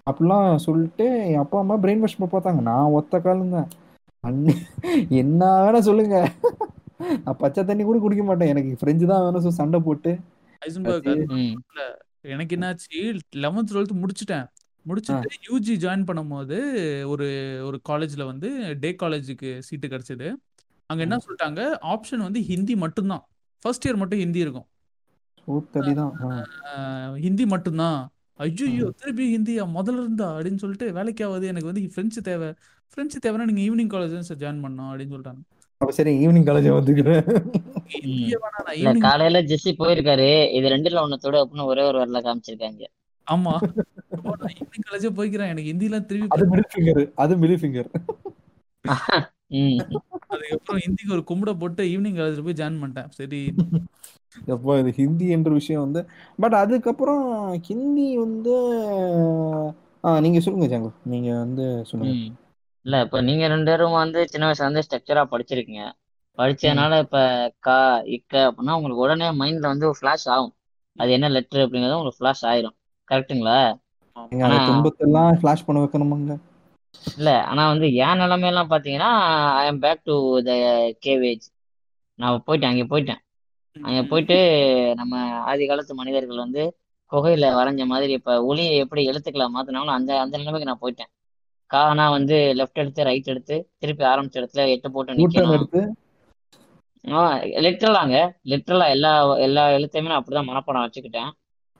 அப்படிலாம் 0.06 0.48
சொல்லிட்டு 0.56 1.06
என் 1.30 1.42
அப்பா 1.44 1.58
அம்மா 1.58 1.74
பிரெயின் 1.82 2.02
வாஷ் 2.04 2.16
பார்த்தாங்க. 2.22 2.60
நான் 2.60 2.94
ஒத்த 2.98 3.20
காலம் 3.20 3.54
தான் 3.56 3.68
அண்ணி 4.24 4.54
என்ன 5.22 5.42
வேணா 5.64 5.78
சொல்லுங்க. 5.88 6.16
நான் 7.24 7.38
பச்சை 7.38 7.64
தண்ணி 7.64 7.84
கூட 7.84 7.98
குடிக்க 7.98 8.24
மாட்டேன். 8.24 8.48
எனக்கு 8.48 8.78
ஃப்ரெஞ்சு 8.80 9.06
தான் 9.06 9.22
வேணும். 9.24 9.58
சண்டை 9.60 9.80
போட்டு. 9.80 10.12
எனக்கு 12.32 12.56
என்னாச்சு? 12.56 12.98
லெவன்த் 13.44 13.70
டுவெல்த் 13.70 14.00
முடிச்சிட்டேன். 14.02 14.46
முடிச்சுட்டு 14.88 15.28
யூஜி 15.48 15.74
ஜாயின் 15.84 16.06
பண்ணும்போது 16.10 16.56
ஒரு 17.12 17.28
ஒரு 17.64 17.78
காலேஜ்ல 17.88 18.24
வந்து 18.24 18.76
டே 18.80 18.90
காலேஜுக்கு 19.02 19.50
சீட்டு 19.58 19.88
கிடைச்சது. 19.88 20.28
அங்க 20.86 21.02
என்ன 21.02 21.18
சொல்லிட்டாங்க? 21.26 21.60
ஆப்ஷன் 21.92 22.24
வந்து 22.26 22.40
ஹிந்தி 22.50 22.76
மட்டும்தான். 22.76 23.24
ஃபர்ஸ்ட் 23.62 23.86
இயர் 23.88 24.00
மட்டும் 24.02 24.18
ஹிந்தி 24.18 24.38
இருக்கும். 24.38 24.66
ஹிந்தி 27.26 27.46
மட்டும்தான். 27.46 27.98
ஐயோ 28.34 28.90
திருப்பி 29.00 29.24
ஹிந்தியா? 29.36 29.64
முதல்ல 29.78 30.00
இருந்தா? 30.02 30.28
அப்படின்னு 30.38 30.62
சொல்லிட்டு 30.62 30.86
வேலைக்கு 30.92 31.24
ஆகுது. 31.26 31.46
எனக்கு 31.46 31.70
வந்து 31.70 31.88
ஃப்ரெஞ்சு 31.94 32.20
தேவை. 32.22 32.48
ஃப்ரெஞ்சு 32.92 33.18
தேவைன்னா 33.24 33.44
நீங்க 33.50 33.62
ஈவினிங் 33.66 33.92
காலேஜ் 33.92 34.26
சார் 34.28 34.40
ஜாயின் 34.42 34.62
பண்ணோம் 34.64 34.90
அப்படின்னு 34.92 35.14
சொல்லிட்டாங்க. 35.14 35.42
அப்ப 35.82 35.92
சரி 35.98 36.12
ஈவினிங் 36.26 36.48
காலேஜ் 36.48 36.68
வந்துக்கிறேன். 36.78 37.22
காலையில 38.98 39.42
ஜெஸ்ஸி 39.42 39.72
போயிருக்காரு. 39.78 40.28
இது 40.58 40.66
ரெண்டுல 40.74 40.98
ஒன்னத்தோட 41.04 41.36
அப்படின்னு 41.42 41.70
ஒரே 41.72 41.82
ஒரு 41.86 41.98
வரல 42.02 42.20
காமிச்சிருக்காங்க. 42.26 42.82
ஆமா. 43.26 43.54
அப்போ 44.16 44.32
நான் 44.40 44.54
ஈவினிங் 44.56 44.86
காலேஜே 44.86 45.10
போய்க்கிறேன். 45.18 45.50
எனக்கு 45.52 45.70
ஹிந்திலாம் 45.70 46.06
திருப்பி 46.06 46.34
அது 46.34 46.46
மிடில் 46.50 46.70
ஃபிங்கர் 46.72 47.02
அது 47.16 47.34
மிடில் 47.36 47.60
ஃபிங்கர் 47.62 47.90
ம். 49.56 49.78
அதுக்கப்புறம் 50.32 50.82
ஹிந்திக்கு 50.84 51.14
ஒரு 51.16 51.24
கும்பிட 51.30 51.52
போட்டு 51.58 51.82
ஈவினிங் 51.92 52.18
காலேஜ்ல 52.18 52.44
போய் 52.44 52.60
ஜாயின் 52.60 52.80
பண்ணிட்டேன். 52.82 53.10
சரி. 53.18 53.40
எப்போ 54.48 54.78
இது 54.78 54.90
ஹிந்தி 54.92 55.26
என்ற 55.28 55.50
விஷயம் 55.52 55.84
வந்து 55.86 56.00
பட் 56.38 56.54
அதுக்கப்புறம் 56.54 57.24
ஹிந்தி 57.68 58.06
வந்து 58.18 58.54
நீங்க 60.20 60.38
சொல்லுங்க 60.40 60.68
ஜாங்கோ 60.72 60.92
நீங்க 61.12 61.28
வந்து 61.38 61.64
சொல்லுங்க. 61.90 62.14
இல்ல 62.84 63.02
இப்ப 63.04 63.18
நீங்க 63.20 63.44
ரெண்டு 63.48 63.70
பேரும் 63.70 63.98
வந்து 63.98 64.20
சின்ன 64.28 64.46
வயசுல 64.46 64.66
இருந்து 64.66 64.84
ஸ்ட்ரக்சரா 64.86 65.22
படிச்சிருக்கீங்க. 65.32 65.84
படிச்சதுனால 66.38 66.98
இப்ப 67.04 67.18
கா 67.60 67.76
இக்க 68.16 68.34
அப்படின்னா 68.48 68.76
உங்களுக்கு 68.78 69.04
உடனே 69.04 69.28
மைண்ட்ல 69.40 69.72
வந்து 69.72 69.88
ஃபிளாஷ் 69.98 70.26
ஆகும். 70.34 70.54
அது 70.96 71.10
என்ன 71.12 71.28
லெட்டர் 71.28 71.64
அப்படிங்கறது 71.64 71.96
உங்களுக்கு 71.98 72.20
ஃபிளாஷ் 72.20 72.44
ஆயிரும். 72.50 72.76
கரெக்ட்டுங்களா? 73.12 73.58
அந்த 74.40 74.58
துன்பத்தெல்லாம் 74.66 75.38
ஃபிளாஷ் 75.38 75.66
பண்ண 75.66 75.82
வைக்கணுமாங்க? 75.82 76.36
இல்ல 77.12 77.28
ஆனா 77.48 77.62
வந்து 77.70 77.86
என் 78.02 78.20
நிலைமையெல்லாம் 78.20 78.70
பாத்தீங்கன்னா 78.70 79.10
I 79.56 79.64
am 79.68 79.80
back 79.80 80.02
to 80.04 80.14
the 80.44 80.52
cave age 81.02 81.46
நான் 82.18 82.44
போயிட்டேன் 82.46 82.72
அங்கே 82.72 82.86
போயிட்டேன். 82.88 83.20
அங்க 83.76 84.00
போயிட்டு 84.08 84.36
நம்ம 85.00 85.14
ஆதி 85.48 85.64
காலத்து 85.66 85.94
மனிதர்கள் 85.94 86.44
வந்து 86.44 86.62
குகையில 87.12 87.46
வரைஞ்ச 87.54 87.82
மாதிரி 87.86 88.12
இப்ப 88.18 88.36
ஒளியை 88.44 88.74
எப்படி 88.82 89.02
எழுத்துக்களை 89.10 89.48
மாத்தினாலும் 89.52 89.96
அந்த 89.96 90.12
அந்த 90.20 90.34
நிலைமைக்கு 90.38 90.70
நான் 90.70 90.82
போயிட்டேன். 90.82 91.12
கானா 91.70 92.04
வந்து 92.14 92.36
லெஃப்ட் 92.58 92.80
எடுத்து 92.82 93.06
ரைட் 93.08 93.30
எடுத்து 93.32 93.54
திருப்பி 93.76 94.04
ஆரம்பிச்ச 94.08 94.40
இடத்துல 94.40 94.68
எட்டு 94.74 94.88
போட்டு 94.92 95.18
நிக்கணும். 95.18 95.56
எடுத்து? 95.56 95.80
ஆ 97.04 97.22
லிட்ரலாங்க 97.64 98.16
லிட்ரலா 98.50 98.86
எல்லா 98.90 99.12
எல்லா 99.46 99.64
எழுத்தையுமே 99.76 100.10
நான் 100.10 100.20
அப்படிதான் 100.20 100.50
மனப்பாடம் 100.50 100.84
வச்சுக்கிட்டேன். 100.84 101.30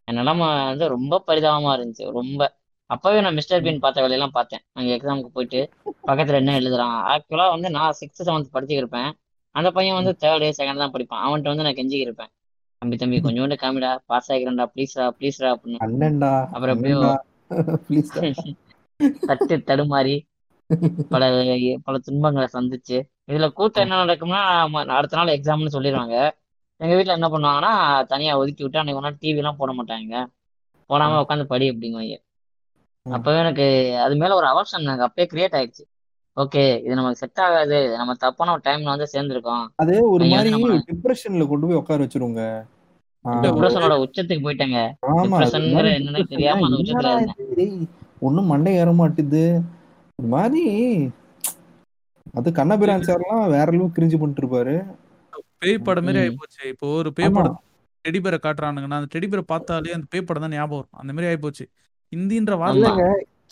நிலைமை 0.04 0.64
வந்து 0.64 0.88
ரொம்ப 0.88 1.22
பரிதாபமா 1.26 1.70
இருந்துச்சு. 1.76 2.10
ரொம்ப. 2.10 2.40
அப்பவே 2.86 3.20
நான் 3.20 3.34
மிஸ்டர் 3.34 3.62
பீன் 3.62 3.78
பார்த்த 3.78 4.00
வேலையெல்லாம் 4.00 4.32
பார்த்தேன். 4.32 4.60
அங்க 4.72 4.90
எக்ஸாமுக்கு 4.96 5.28
போயிட்டு 5.32 5.60
பக்கத்துல 6.06 6.34
என்ன 6.34 6.58
எழுதுறான்? 6.58 6.96
ஆக்சுவலா 7.12 7.48
வந்து 7.48 7.70
நான் 7.70 7.94
சிக்ஸ்த் 8.00 8.26
செவன்த் 8.26 8.52
படிச்சுட்டு 8.54 8.80
இருப்பேன் 8.82 9.10
அந்த 9.54 9.70
பையன் 9.70 9.94
வந்து 9.94 10.12
தேர்டு 10.20 10.52
செகண்ட் 10.58 10.82
தான் 10.82 10.92
படிப்பான். 10.92 11.26
அவன்கிட்ட 11.26 11.50
வந்து 11.52 11.62
நான் 11.62 11.78
கெஞ்சிக்கு 11.80 12.06
இருப்பேன் 12.06 12.30
தம்பி 12.78 12.96
தம்பி 12.96 13.20
கொஞ்சோண்டு 13.20 13.56
காமிடா. 13.62 13.98
பாஸ் 14.06 14.32
ஆகிக்கிறேன்டா 14.32 14.66
ப்ளீஸ்ரா 14.74 15.06
ப்ளீஸ்ரா 15.18 15.48
அப்படின்னு. 15.54 15.80
அப்புறம் 16.52 16.76
எப்படியோ 16.76 17.22
தட்டு 19.26 19.56
தடுமாறி 19.56 20.14
பல 21.08 21.24
பல 21.84 21.98
துன்பங்களை 21.98 22.48
சந்திச்சு. 22.52 22.98
இதுல 23.30 23.48
கூத்து 23.52 23.80
என்ன 23.80 24.04
நடக்கும்னா 24.04 24.40
அடுத்த 24.98 25.16
நாள் 25.16 25.34
எக்ஸாம்னு 25.36 25.72
சொல்லிடுவாங்க. 25.72 26.16
எங்க 26.80 26.94
வீட்ல 26.94 27.12
என்ன 27.12 27.28
பண்ணுவாங்கன்னா 27.30 27.72
தனியா 28.10 28.32
ஒதுக்கி 28.40 28.62
விட்டு 28.62 28.80
அன்னைக்கு 28.80 29.14
டிவி 29.22 29.40
எல்லாம் 29.42 29.58
போட 29.58 29.72
மாட்டாங்க. 29.74 30.14
போடாம 30.90 31.20
உட்காந்து 31.22 31.44
படி 31.46 31.66
அப்படிங்குவாங்க. 31.70 32.16
அப்பவே 33.06 33.38
எனக்கு 33.38 33.66
அது 34.04 34.14
மேல 34.16 34.36
ஒரு 34.36 34.46
அவர்ஷன் 34.50 34.86
எனக்கு. 34.86 35.06
அப்பயே 35.08 35.26
கிரியேட் 35.32 35.56
ஆயிடுச்சு. 35.58 35.84
ஓகே 36.36 36.62
இது 36.82 36.94
நமக்கு 36.94 37.20
செட் 37.22 37.42
ஆகாது. 37.44 37.78
நம்ம 37.96 38.16
தப்பான 38.22 38.52
ஒரு 38.52 38.64
டைம்ல 38.64 38.94
வந்து 38.94 39.12
சேர்ந்திருக்கோம். 39.14 39.64
அது 39.82 39.94
ஒரு 40.12 40.24
மாதிரி 40.32 40.52
டிப்ரெஷன்ல 40.88 41.44
கொண்டு 41.46 41.66
போய் 41.66 41.80
உட்கார 41.80 42.04
வச்சிருங்க 42.04 42.42
டிப்ரெஷனோட 43.24 43.94
உச்சத்துக்கு 44.04 44.44
போயிட்டேங்க. 44.44 44.78
டிப்ரெஷன்ங்கிற 45.22 45.88
என்னன்னு 45.98 46.22
தெரியாம 46.32 46.64
அந்த 46.66 46.78
உச்சத்துல 46.80 47.12
இருந்தேன் 47.12 47.40
ஒண்ணும் 48.22 48.50
மண்டை 48.50 48.72
ஏற 48.74 48.90
மாட்டுது. 48.94 49.44
ஒரு 50.18 50.28
மாதிரி 50.28 50.64
அது 52.34 52.48
கண்ணபிரான் 52.52 53.04
சார்லாம் 53.08 53.42
வேற 53.48 53.66
அளவுக்கு 53.66 53.96
கிரிஞ்சு 53.96 54.16
பண்ணிட்டு 54.18 54.42
இருப்பாரு. 54.42 54.74
பேய் 55.62 55.76
படம் 55.88 56.06
மாதிரி. 56.06 56.20
ஆயிப்போச்சு. 56.22 56.62
இப்போ 56.72 56.86
ஒரு 57.00 57.10
பேய் 57.18 57.34
படம் 57.36 57.58
டெடி 58.04 58.20
பேரை 58.20 58.38
காட்டுறானுங்கன்னா 58.38 58.98
அந்த 59.00 59.10
டெடி 59.14 59.26
பேரை 59.32 59.44
பார்த்தாலே 59.52 59.94
அந்த 59.96 60.06
பேய் 60.10 60.26
படம் 60.28 60.44
தான் 60.46 60.54
ஞாபகம் 60.56 60.80
வரும். 60.80 60.98
அந்த 61.02 61.10
மாதிரி 61.12 61.28
ஆயிப்போச்சு. 61.30 61.64
ஹிந்தின்ற 62.12 62.54
வார்த்தை 62.62 62.90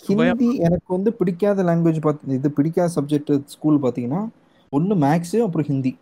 ஹிந்தி 0.08 0.48
எனக்கு 0.66 0.90
வந்து 0.96 1.10
பிடிக்காத 1.18 1.62
லாங்குவேஜ் 1.62 2.04
பார்த்து 2.04 2.36
இது 2.38 2.50
பிடிக்காத 2.58 2.90
சப்ஜெக்ட் 2.96 3.32
ஸ்கூல் 3.54 3.78
பார்த்தீங்கன்னா 3.82 4.20
ஒன்று 4.72 4.94
மேக்ஸு 5.04 5.38
அப்புறம் 5.46 5.66
ஹிந்தி. 5.66 5.92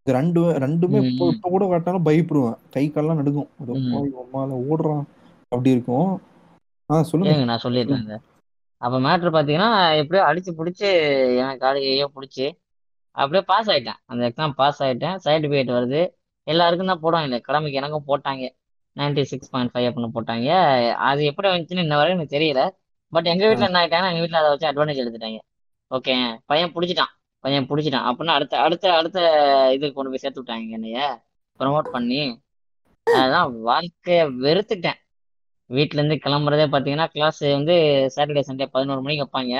இது 0.00 0.14
ரெண்டு 0.16 0.40
ரெண்டுமே 0.64 0.98
இப்போ 1.08 1.48
கூட 1.54 1.64
காட்டினாலும் 1.64 2.06
பயப்படுவேன். 2.08 2.58
கை 2.70 2.84
கால்லாம் 2.88 3.20
நடுங்கும். 3.20 3.50
அது 3.60 3.72
ம். 3.78 3.88
போய் 3.92 4.10
உம்மால 4.22 4.58
ஓடுறான். 4.68 5.04
அப்படி 5.52 5.70
இருக்கும். 5.70 6.10
ஆ 6.90 7.02
சொல்லுங்க. 7.02 7.34
நான் 7.50 7.64
சொல்லிடுறேங்க 7.64 8.16
அப்ப 8.82 8.96
மேட்ரு 9.00 9.30
பாத்தீங்கன்னா 9.34 9.70
எப்படியோ 10.00 10.22
அடிச்சு 10.26 10.50
பிடிச்சி 10.58 10.88
என் 11.42 11.60
காலையோ 11.62 12.06
பிடிச்சி 12.16 12.44
அப்படியே 13.20 13.42
பாஸ் 13.50 13.70
ஆயிட்டேன். 13.70 13.98
அந்த 14.10 14.22
எக்ஸாம் 14.28 14.54
பாஸ் 14.60 14.80
ஆயிட்டேன். 14.82 15.16
சர்டிஃபிகேட் 15.24 15.70
வருது. 15.78 16.00
எல்லாருக்கும் 16.46 16.90
தான் 16.92 17.02
போடுவாங்க. 17.04 17.38
கடமைக்கு 17.40 17.80
எனக்கும் 17.80 18.08
போட்டாங்க. 18.10 18.44
நைன்டி 18.96 19.22
சிக்ஸ் 19.22 19.50
பாயிண்ட் 19.50 19.72
ஃபைவ் 19.72 19.86
அப்படின்னு 19.88 20.16
போட்டாங்க. 20.18 20.50
அது 21.08 21.20
எப்படி 21.24 21.48
வந்துச்சுன்னு 21.48 21.84
இன்ன 21.86 21.96
வரைக்கும் 21.96 22.18
எனக்கு 22.18 22.36
தெரியல. 22.38 22.62
பட் 23.12 23.28
எங்க 23.32 23.48
வீட்ல 23.48 23.66
என்ன 23.66 23.80
ஆயிட்டாங்கன்னா 23.80 24.12
எங்க 24.12 24.22
வீட்ல 24.24 24.40
அதை 24.40 24.48
வச்சு 24.54 24.70
அட்வான்டேஜ் 24.70 25.02
எடுத்துட்டாங்க. 25.02 25.38
ஓகே 25.90 26.14
பையன் 26.46 26.72
பிடிச்சிட்டான். 26.74 27.12
பையன் 27.44 27.68
பிடிச்சிட்டான். 27.68 28.06
அப்படின்னா 28.10 28.34
அடுத்த 28.38 28.54
அடுத்த 28.58 28.94
அடுத்த 28.96 29.18
இதுக்கு 29.74 29.96
கொண்டு 29.98 30.12
போய் 30.12 30.22
சேர்த்து 30.24 30.42
விட்டாங்க 30.42 30.76
என்னைய. 30.78 31.00
ப்ரமோட் 31.60 31.88
பண்ணி. 31.96 32.20
அதான் 33.06 33.52
வாழ்க்கைய 33.68 34.22
வெறுத்துட்டேன். 34.44 34.98
வீட்ல 35.70 36.00
இருந்து 36.02 36.16
கிளம்புறதே 36.24 36.66
பாத்தீங்கன்னா 36.74 37.06
கிளாஸ் 37.06 37.40
வந்து 37.56 37.74
சாட்டர்டே 38.16 38.42
சண்டே 38.48 38.66
பதினோரு 38.66 39.02
மணிக்கு 39.02 39.24
வைப்பாங்க. 39.24 39.54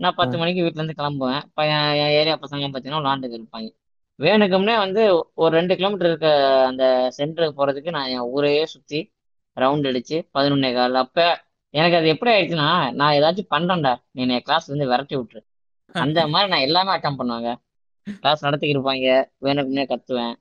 நான் 0.00 0.14
பத்து 0.14 0.36
மணிக்கு 0.38 0.62
வீட்ல 0.62 0.80
இருந்து 0.80 0.98
கிளம்புவேன். 0.98 1.42
பையன் 1.54 1.86
என் 1.96 2.14
ஏரியா 2.18 2.36
பசங்க 2.36 2.70
பாத்தீங்கன்னா 2.72 3.02
விளாண்டுக்கு 3.02 3.38
இருப்பாங்க. 3.38 3.68
வேணுக்கும்னே 4.18 4.76
வந்து 4.76 5.02
ஒரு 5.34 5.52
ரெண்டு 5.54 5.76
கிலோமீட்டர் 5.76 6.08
இருக்க 6.08 6.28
அந்த 6.66 6.84
சென்டருக்கு 7.18 7.58
போறதுக்கு 7.58 7.90
நான் 7.90 8.08
என் 8.08 8.28
ஊரையே 8.32 8.64
சுத்தி 8.66 9.00
ரவுண்ட் 9.56 9.88
அடிச்சு 9.90 10.18
பதினொன்னே 10.34 10.70
கால். 10.74 10.94
அப்ப 10.96 11.16
எனக்கு 11.74 11.96
அது 11.96 12.08
எப்படி 12.08 12.30
ஆயிடுச்சுன்னா 12.32 12.68
நான் 12.92 13.14
ஏதாச்சும் 13.14 13.52
பண்றேன்டா. 13.54 13.92
நீ 14.10 14.20
என்னை 14.22 14.38
கிளாஸ்ல 14.46 14.70
இருந்து 14.70 14.90
விரட்டி 14.90 15.16
விட்டுரு. 15.16 15.42
அந்த 15.94 16.18
மாதிரி 16.32 16.50
நான் 16.50 16.60
எல்லாமே 16.60 16.90
அட்டம் 16.90 17.18
பண்ணுவாங்க. 17.18 17.50
கிளாஸ் 18.16 18.44
நடத்திக்கிட்டு 18.46 18.76
இருப்பாங்க. 18.76 19.08
வேணுக்கும்னே 19.44 19.84
கத்துவேன். 19.88 20.34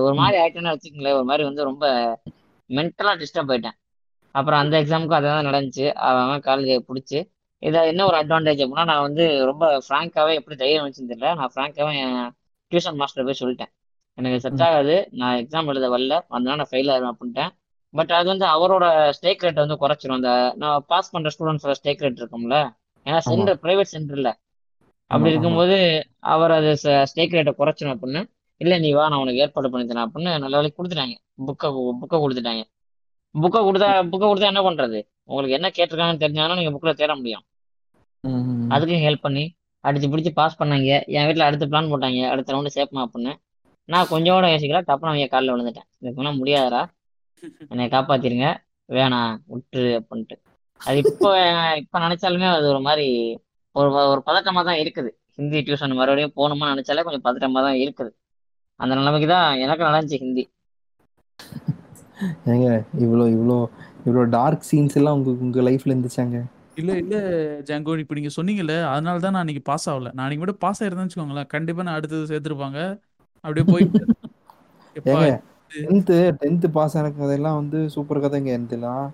ஒரு 0.00 0.14
மாதிரி 0.14 0.36
ஆயிட்டேன்னு 0.42 0.74
வச்சுக்கங்களேன். 0.74 1.18
ஒரு 1.18 1.24
மாதிரி 1.24 1.44
வந்து 1.44 1.62
ரொம்ப 1.64 1.84
மென்டலா 2.70 3.12
டிஸ்டர்ப் 3.20 3.52
ஆயிட்டேன். 3.52 3.76
அப்புறம் 4.34 4.60
அந்த 4.60 4.74
எக்ஸாமுக்கும் 4.82 5.18
அதே 5.18 5.28
தான் 5.28 5.48
நடந்துச்சு. 5.48 5.86
அவன் 6.08 6.40
காலேஜ் 6.40 6.86
பிடிச்சி 6.88 7.18
இதை 7.62 7.80
என்ன 7.90 8.04
ஒரு 8.08 8.16
அட்வான்டேஜ் 8.20 8.60
அப்படின்னா 8.62 8.84
நான் 8.90 9.04
வந்து 9.06 9.24
ரொம்ப 9.50 9.64
ஃப்ராங்காவே 9.86 10.32
எப்படி 10.38 10.56
தைரியம் 10.62 10.84
வச்சுன்னு 10.86 11.10
தெரியல. 11.12 11.30
நான் 11.40 11.52
ஃப்ராங்காவே 11.54 11.92
என் 12.04 12.30
டியூஷன் 12.72 12.98
மாஸ்டர் 13.00 13.26
போய் 13.28 13.40
சொல்லிட்டேன். 13.40 13.70
எனக்கு 14.18 14.38
செட் 14.44 14.62
ஆகாது. 14.68 14.94
நான் 15.20 15.36
எக்ஸாம் 15.42 15.68
எழுத 15.72 15.88
வரல. 15.94 16.16
அதனால 16.34 16.56
நான் 16.60 16.70
ஃபெயில் 16.72 16.90
ஆயிடுவேன் 16.94 17.12
அப்படின்ட்டேன் 17.14 17.52
பட் 17.94 18.12
அது 18.18 18.26
வந்து 18.32 18.46
அவரோட 18.54 18.84
ஸ்டேக் 19.18 19.44
ரேட் 19.44 19.62
வந்து 19.62 19.76
குறைச்சிரும். 19.82 20.18
அந்த 20.20 20.30
நான் 20.62 20.84
பாஸ் 20.92 21.12
பண்ற 21.14 21.30
ஸ்டூடெண்ட்ஸோட 21.34 21.74
ஸ்டேக் 21.80 22.02
ரேட் 22.04 22.20
இருக்கும்ல. 22.22 22.58
ஏன்னா 23.06 23.20
சென்டர் 23.28 23.60
பிரைவேட் 23.64 23.92
சென்டர்ல 23.94 24.30
அப்படி 25.10 25.32
இருக்கும்போது 25.34 25.78
அவர் 26.34 26.52
அது 26.58 26.70
ஸ்டேக் 27.10 27.36
ரேட்டை 27.38 27.54
குறைச்சிரும் 27.60 27.94
அப்படின்னு 27.96 28.22
இல்லை 28.60 28.76
நீ 28.84 28.90
வா 28.98 29.04
நான் 29.12 29.22
உனக்கு 29.22 29.42
ஏற்பாடு 29.44 29.70
பண்ணி 29.70 29.86
தரேன் 29.88 30.06
அப்படின்னு 30.06 30.32
நல்ல 30.44 30.54
வேலைக்கு 30.58 30.78
கொடுத்துட்டாங்க. 30.80 31.16
புக்கை 31.48 31.68
புக்கை 32.02 32.18
கொடுத்துட்டாங்க. 32.24 32.62
புக்கை 33.34 33.60
கொடுத்தா 33.68 33.88
புக்கை 34.12 34.26
கொடுத்தா 34.30 34.50
என்ன 34.52 34.62
பண்றது? 34.68 34.98
உங்களுக்கு 35.30 35.56
என்ன 35.58 35.68
கேட்டிருக்காங்கன்னு 35.76 36.22
தெரிஞ்சாலும் 36.24 36.58
நீங்க 36.60 36.72
புக்ல 36.76 36.92
தேட 37.00 37.12
முடியும். 37.20 37.44
அதுக்கும் 38.74 39.04
ஹெல்ப் 39.06 39.24
பண்ணி 39.26 39.44
அடிச்சு 39.84 40.08
பிடிச்சி 40.10 40.30
பாஸ் 40.38 40.58
பண்ணாங்க. 40.60 40.88
என் 41.16 41.26
வீட்டில் 41.28 41.46
அடுத்த 41.46 41.64
பிளான் 41.70 41.90
போட்டாங்க. 41.92 42.20
அடுத்த 42.32 42.52
ரவுண்டு 42.54 42.74
சேர்ப்போம் 42.76 43.04
அப்படின்னு. 43.06 43.32
நான் 43.88 44.10
கொஞ்சம் 44.12 44.36
கூட 44.36 44.48
யோசிக்கல. 44.52 44.80
டப்புனு 44.88 45.10
அவங்க 45.12 45.28
காலில் 45.34 45.52
விழுந்துட்டேன். 45.54 45.88
இதுக்கெல்லாம் 46.02 46.38
முடியாதடா. 46.40 46.82
என்னை 47.72 47.86
காப்பாத்திருங்க. 47.94 48.48
வேணாம் 48.88 49.34
விட்டுரு 49.52 49.90
அப்படின்ட்டு. 50.00 50.36
அது 50.80 50.96
இப்போ 51.04 51.28
இப்போ 51.82 51.98
நினைச்சாலுமே 52.04 52.48
அது 52.56 52.66
ஒரு 52.72 52.80
மாதிரி 52.88 53.06
ஒரு 53.76 53.90
ஒரு 54.12 54.20
பதட்டமா 54.28 54.62
தான் 54.68 54.80
இருக்குது. 54.82 55.10
ஹிந்தி 55.38 55.58
டியூஷன் 55.66 55.98
மறுபடியும் 56.00 56.34
போகணுமா 56.38 56.66
நினைச்சாலே 56.72 57.04
கொஞ்சம் 57.06 57.26
பதட்டமா 57.28 57.60
தான் 57.66 57.78
இருக்குது. 57.84 58.10
அந்த 58.80 58.92
நிலைமைக்கு 58.98 59.28
தான் 59.34 59.60
எனக்கு 59.64 59.86
நடந்துச்சு 59.88 60.22
ஹிந்தி. 60.24 60.44
ஏங்க 62.52 62.68
இவ்வளோ 63.04 63.24
இவ்வளோ 63.36 63.56
இவ்வளோ 64.06 64.24
டார்க் 64.36 64.68
சீன்ஸ் 64.70 64.98
எல்லாம் 65.00 65.16
உங்க 65.18 65.30
உங்க 65.44 65.62
லைஃப்ல 65.68 65.92
இருந்துச்சாங்க? 65.94 66.36
இல்ல 66.76 66.90
இல்ல 67.00 67.16
ஜாங்கோ 67.68 67.94
இப்போ 68.02 68.14
நீங்க 68.18 68.30
சொன்னீங்கல்ல 68.36 68.74
அதனால 68.92 69.20
தான் 69.24 69.34
நான் 69.34 69.44
இன்னைக்கு 69.46 69.64
பாஸ் 69.68 69.86
ஆகல. 69.92 70.10
நான் 70.12 70.26
இன்னைக்கு 70.26 70.42
மட்டும் 70.44 70.62
பாஸ் 70.64 70.80
ஆயிருந்தேன்னு 70.82 71.08
வச்சுக்கோங்களேன். 71.08 71.50
கண்டிப்பா 71.54 71.82
நான் 71.82 71.98
அடுத்தது 71.98 72.30
சேர்த்துருப்பாங்க. 72.32 72.78
அப்படியே 73.44 73.66
போய் 73.68 73.84
எப்பா 74.96 75.20
ஏங்க 75.20 75.28
டென்த்து 75.74 76.16
டென்த்து 76.40 76.68
பாஸ் 76.74 76.94
ஆன 76.98 77.10
கதையெல்லாம் 77.12 77.58
வந்து 77.60 77.78
சூப்பர் 77.94 78.22
கதைங்க 78.24 78.50
எனதுலாம் 78.56 79.04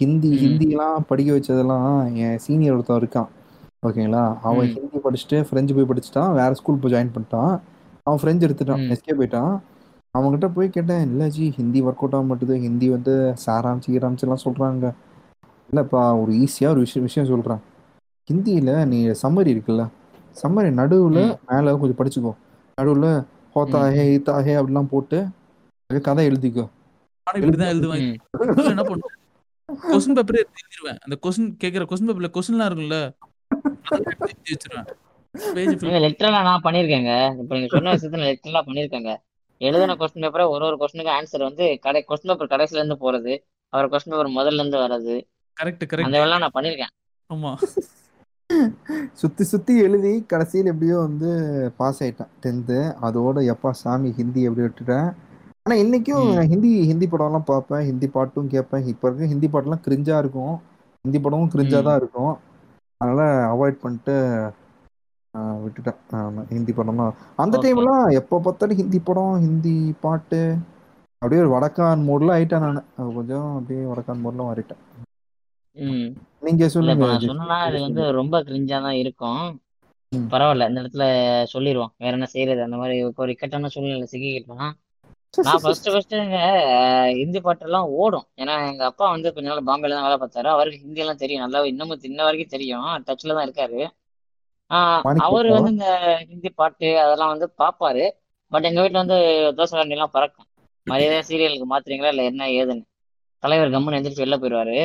ஹிந்தி 0.00 0.30
ம். 0.30 0.40
ஹிந்திலாம் 0.42 1.06
படிக்க 1.08 1.30
வச்சதெல்லாம் 1.34 1.86
என் 2.22 2.38
சீனியர் 2.44 2.74
ஒருத்தன் 2.74 3.00
இருக்கான். 3.00 3.28
ஓகேங்களா? 3.82 4.22
அவன் 4.48 4.66
ம். 4.66 4.74
ஹிந்தி 4.76 4.98
படிச்சுட்டு 5.04 5.38
ஃப்ரெஞ்சு 5.46 5.74
போய் 5.76 5.90
படிச்சுட்டான். 5.90 6.30
வேற 6.32 6.50
ஸ்கூல் 6.54 6.80
போய் 6.82 6.94
ஜாயின் 6.94 7.14
பண்ணிட்டான். 7.14 7.52
அவன் 8.06 8.20
ஃப்ரெஞ்சு 8.20 8.46
எடுத்துட்டான். 8.48 8.82
ம். 8.82 8.90
எஸ்கே 8.94 9.16
போயிட்டான். 9.18 9.52
அவன்கிட்ட 10.14 10.48
போய் 10.52 10.68
கேட்டேன் 10.70 11.04
இல்லை 11.06 11.26
ஜி 11.30 11.46
ஹிந்தி 11.56 11.80
ஒர்க் 11.82 12.02
அவுட் 12.02 12.16
ஆக 12.18 12.26
மாட்டுது. 12.28 12.54
ஹிந்தி 12.66 12.88
வந்து 12.96 13.14
சாராம் 13.44 13.82
சீராம்ஸ்லாம் 13.86 14.44
சொல்கிறாங்க 14.46 14.86
இல்லைப்பா 15.70 16.02
ஒரு 16.20 16.32
ஈஸியாக 16.42 16.74
ஒரு 16.74 16.82
விஷயம் 16.84 17.06
விஷயம் 17.08 17.30
சொல்கிறேன் 17.30 17.60
ஹிந்தியில் 18.28 18.72
நீ 18.92 18.98
சம்மரி 19.22 19.50
இருக்குல்ல? 19.54 19.82
சம்மரி 20.42 20.70
நடுவில். 20.78 21.22
மேலே 21.50 21.70
கொஞ்சம் 21.80 21.98
படிச்சுக்கோ. 22.00 22.32
நடுவில் 22.78 23.10
ஹோத்தா. 23.54 23.80
ஹே 23.94 24.02
ஈத்தா 24.14 24.34
ஹே 24.46 24.54
அப்படிலாம் 24.60 24.90
போட்டு 24.94 25.18
கதை 26.06 26.24
எழுதிக்கோ. 26.30 26.64
என்ன 28.72 28.82
பண்ணுவேன்? 28.90 29.14
கொஸ்டின் 29.92 30.16
பேப்பரே 30.18 30.42
எழுதிருவேன் 30.60 31.00
அந்த 31.04 31.16
கொஸ்டின் 31.24 31.50
கேட்குற 31.62 31.86
கொஸ்டின் 31.90 32.08
பேப்பர்ல 32.10 32.30
கொஸ்டின்லாம் 32.36 32.68
இருக்கும்ல? 32.70 32.98
வச்சிருவேன். 34.52 34.88
பேஜ் 35.56 35.74
ஃபில் 35.78 35.88
நீங்க 35.88 36.02
லெட்டரலா 36.04 36.40
நான் 36.48 36.64
பண்ணியிருக்கேங்க. 36.66 37.12
இப்போ 37.42 37.54
நீங்க 37.56 37.70
சொன்ன 37.74 37.94
விஷயத்துல 37.96 38.28
லெட்டரலா 38.30 38.62
பண்ணியிருக்கேங்க. 38.68 39.12
எழுதின 39.60 39.96
கொஸ்டின் 40.02 40.24
பேப்பரை 40.24 40.46
ஒரு 40.54 40.64
ஒரு 40.68 40.76
கொஸ்டினுக்கு 40.82 41.12
ஆன்சர் 41.18 41.48
வந்து 41.48 41.66
கடை 41.86 42.00
கொஸ்டின் 42.08 42.30
பேப்பர் 42.32 42.52
கடைசில 42.54 42.80
இருந்து 42.80 42.98
போறது. 43.04 43.34
அவர் 43.72 43.90
கொஸ்டின் 43.92 44.14
பேப்பர் 44.14 44.36
முதல்ல 44.38 44.60
இருந்து 44.62 44.78
வர்றது. 44.84 45.16
கரெக்ட் 45.58 45.82
அந்த 45.82 45.90
கரெக்ட் 45.92 46.18
வேலை 46.24 46.38
நான் 46.44 46.54
பண்ணியிருக்கேன். 46.56 46.92
ஆமா. 47.30 47.52
சுற்றி 49.20 49.44
சுற்றி 49.50 49.72
எழுதி 49.86 50.12
கடைசியில் 50.32 50.70
எப்படியோ 50.72 50.96
வந்து 51.06 51.30
பாஸ் 51.80 52.00
ஆயிட்டேன். 52.04 52.30
டென்த்து 52.44 52.76
அதோட 53.06 53.38
எப்பா 53.52 53.70
சாமி 53.82 54.10
ஹிந்தி 54.18 54.40
எப்படி 54.48 54.64
விட்டுட்டேன் 54.66 55.08
ஆனால் 55.64 55.80
இன்றைக்கும் 55.82 56.22
ம். 56.26 56.34
நான் 56.36 56.50
ஹிந்தி 56.52 56.70
ஹிந்தி 56.90 57.06
படம்லாம் 57.12 57.50
பார்ப்பேன். 57.50 57.84
ஹிந்தி 57.88 58.08
பாட்டும் 58.14 58.52
கேட்பேன். 58.54 58.86
இப்போ 58.92 59.04
இருக்க 59.08 59.26
ஹிந்தி 59.32 59.48
பாட்டெலாம் 59.54 59.84
கிரிஞ்சாக 59.86 60.22
இருக்கும். 60.24 60.54
ஹிந்தி 61.04 61.18
படமும் 61.24 61.52
கிரிஞ்சாக 61.54 61.82
ம். 61.82 61.88
தான் 61.88 61.98
இருக்கும். 62.00 62.32
அதனால் 63.00 63.24
அவாய்ட் 63.52 63.82
பண்ணிட்டு 63.82 64.14
விட்டுட்டேன். 65.64 65.98
ஆமா, 66.18 66.42
ஹிந்தி 66.54 66.72
படம்லாம் 66.78 67.12
அந்த 67.42 67.56
டைம்லாம் 67.64 68.06
எப்போ 68.20 68.36
பார்த்தாலும் 68.46 68.78
ஹிந்தி 68.80 68.98
படம் 69.08 69.36
ஹிந்தி 69.44 69.74
பாட்டு 70.04 70.40
அப்படியே 71.22 71.42
ஒரு 71.44 71.50
வடக்கான் 71.54 72.06
மோடில் 72.08 72.34
ஆயிட்டேன் 72.36 72.64
நான். 72.64 72.80
கொஞ்சம் 73.18 73.48
அப்படியே 73.58 73.82
வடக்கான் 73.90 74.24
மோடில் 74.24 74.48
மாறிட்டேன். 74.48 74.80
இல்ல 76.78 76.92
சொல்லுங்க 76.96 77.06
சொன்னா 77.24 77.56
நீங்கள் 77.64 77.86
வந்து 77.86 78.02
ரொம்ப 78.18 78.36
கிரிஞ்சா 78.46 78.78
தான் 78.84 79.00
இருக்கும். 79.02 79.42
பரவாயில்ல 80.12 80.68
இந்த 80.70 80.82
இடத்துல 80.82 81.04
சொல்லிடுவோம் 81.52 81.92
வேற 81.98 82.12
என்ன 82.12 82.28
செய்யறது 82.32 82.66
அந்த 82.66 82.78
மாதிரி 82.80 82.94
ஒரு 83.18 83.32
இக்கட்டான 83.34 83.70
சூழ்நிலை 83.74 84.08
சிக்கிக்கிட்டோம்னா 84.12 84.68
நான் 85.44 85.60
ஃபர்ஸ்ட் 85.62 85.88
ஃபர்ஸ்ட் 85.92 86.14
ஹிந்தி 87.18 87.40
பாட்டெல்லாம் 87.40 87.88
ஓடும். 87.98 88.26
ஏன்னா 88.36 88.54
எங்க 88.70 88.82
அப்பா 88.90 89.06
வந்து 89.14 89.28
கொஞ்ச 89.34 89.46
நாள் 89.50 89.68
பாம்பேல 89.68 89.96
தான் 89.96 90.06
வேலை 90.06 90.18
பார்த்தாரு. 90.18 90.48
அவருக்கு 90.54 90.82
ஹிந்தி 90.82 91.02
எல்லாம் 91.04 91.20
தெரியும். 91.22 91.44
நல்லா 91.44 91.60
இன்னமும் 91.70 92.06
இன்ன 92.08 92.20
வரைக்கும் 92.28 92.54
தெரியும். 92.54 92.88
டச்ல 93.08 93.36
தான் 93.36 93.46
இருக்காரு. 93.48 93.80
அவரு. 95.24 95.48
வந்து 95.56 95.70
இந்த 95.74 95.86
ஹிந்தி 96.30 96.50
பாட்டு 96.54 96.88
அதெல்லாம் 97.04 97.32
வந்து 97.34 97.46
பாப்பாரு. 97.60 98.04
பட் 98.52 98.66
எங்க 98.68 98.80
வீட்ல 98.82 99.02
வந்து 99.02 99.18
தோசை 99.58 99.72
கரண்டி 99.72 99.96
எல்லாம் 99.96 100.14
பறக்கும். 100.14 100.48
மரியாதை 100.86 101.18
சீரியலுக்கு 101.28 101.66
மாத்துறீங்களா? 101.72 102.12
இல்ல 102.14 102.24
என்ன 102.30 102.42
ஏதுன்னு. 102.58 102.84
தலைவர் 103.42 103.72
கம்முன்னு 103.74 103.98
எந்திரிச்சு 103.98 104.24
வெளில 104.24 104.38
போயிடுவாரு. 104.38 104.78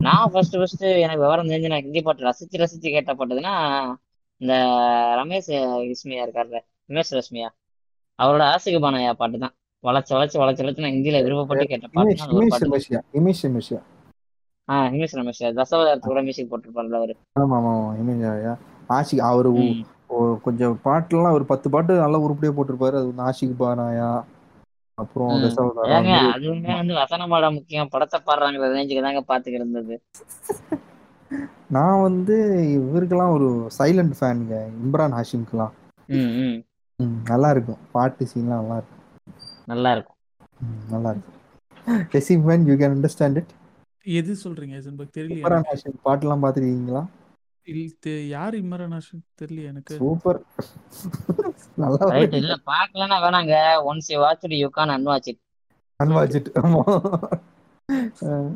நான் 0.00 0.30
ஃபர்ஸ்ட் 0.32 0.56
ஃபர்ஸ்ட் 0.56 0.84
எனக்கு 0.96 1.22
விவரம் 1.22 1.48
தெரிஞ்சு 1.48 1.68
நான் 1.68 1.84
ஹிந்தி 1.84 2.00
பாட்டு 2.02 2.26
ரசிச்சு 2.26 2.62
ரசிச்சு 2.62 2.88
கேட்ட 2.90 3.12
பாட்டுதுன்னா 3.14 3.54
இந்த 4.40 4.54
ரமேஷ் 5.20 5.50
இஸ்மியா 5.92 6.24
இருக்கார்ல 6.26 6.58
ரமேஷ் 6.88 7.12
ரஷ்மியா. 7.18 7.48
அவரோட 8.18 8.42
ஆசிக 8.52 8.76
பானையா 8.78 9.12
பாட்டு 9.12 9.38
தான். 9.38 9.54
வளைச்சு 9.84 10.12
வளைச்சு 10.16 10.36
வளைச்சு 10.42 10.62
வளைச்சு 10.62 10.84
நான் 10.84 10.94
ஹிந்தியில 10.96 11.22
விருப்பப்பட்டு 11.24 11.64
கேட்ட 11.66 11.86
பாட்டு 11.88 12.14
ஆஹ் 14.68 14.88
ஹிமேஷ் 14.92 15.16
ரமேஷ். 15.18 15.42
தசவதாரத்து 15.58 16.06
கூட 16.06 16.20
மியூசிக் 16.22 16.48
போட்டிருப்பாருல 16.52 16.98
அவரு. 17.00 17.14
ஆமா 17.36 17.56
ஆமா 17.60 17.72
ஆஷிக் 18.96 19.26
அவரு 19.28 19.50
கொஞ்சம் 20.44 20.74
பாட்டுலாம் 20.84 21.36
ஒரு 21.36 21.44
பத்து 21.44 21.68
பாட்டு 21.70 21.92
நல்லா 22.02 22.18
உருப்படியா 22.24 22.52
போட்டிருப்பாரு. 22.56 22.96
அது 23.00 23.08
வந்து 23.10 23.24
ஆஷிக் 23.28 23.60
பானாயா 23.62 24.08
அப்புறம் 24.98 25.30
அதுவுமே 26.34 26.74
வந்து 26.76 26.94
வசனம் 26.94 27.28
பாட 27.28 27.46
முக்கியம். 27.50 27.88
படத்தை 27.88 28.18
பாடுறாங்கிற 28.20 28.68
ரேஞ்சுக்கு 28.72 29.02
தாங்க 29.02 29.22
இருந்தது. 29.54 29.94
நான் 31.68 32.00
வந்து 32.00 32.36
இவருக்கெல்லாம் 32.76 33.32
ஒரு 33.32 33.48
சைலண்ட் 33.78 34.14
ஃபேனுங்க 34.18 34.56
இம்ரான் 34.82 35.16
ஹாஷிம்க்குலாம் 35.16 35.74
நல்லா 37.24 37.50
இருக்கும் 37.50 37.80
பாட்டு 37.92 38.24
சீன்லாம் 38.24 38.60
நல்லா 38.60 38.76
இருக்கும் 38.76 39.02
நல்லா 39.66 39.92
இருக்கும் 39.92 40.18
நல்லா 40.90 41.10
இருக்கும் 41.10 41.34
man 42.44 42.66
you 42.66 42.74
can 42.74 42.94
understand 42.96 43.36
it 43.36 43.52
எது 44.06 44.32
சொல்றீங்க 44.44 44.74
ஐசன்பர்க் 44.76 45.16
தெரியல 45.16 45.36
இம்ரான் 45.36 45.66
ஹாஷிம் 45.66 45.98
பாட்டுலாம் 46.04 46.44
தெ- 46.48 47.08
யார் 48.28 48.54
இம்ரான் 48.54 48.94
ஹாஷிம் 48.94 49.24
தெரியல 49.40 49.64
எனக்கு. 49.64 49.96
சூப்பர். 49.96 50.40
நல்லா 51.76 52.06
ரைட் 52.08 52.34
இல்ல 52.34 52.52
பாக்கலன்னா 52.66 53.16
வேணாங்க. 53.24 53.54
Once 53.88 54.08
you 54.08 54.18
watch 54.18 54.46
you 54.54 54.68
can't 54.70 55.42
unwatch 56.00 56.36
it 56.36 56.50
ஆமா. 56.58 56.82
அஹ் 58.24 58.52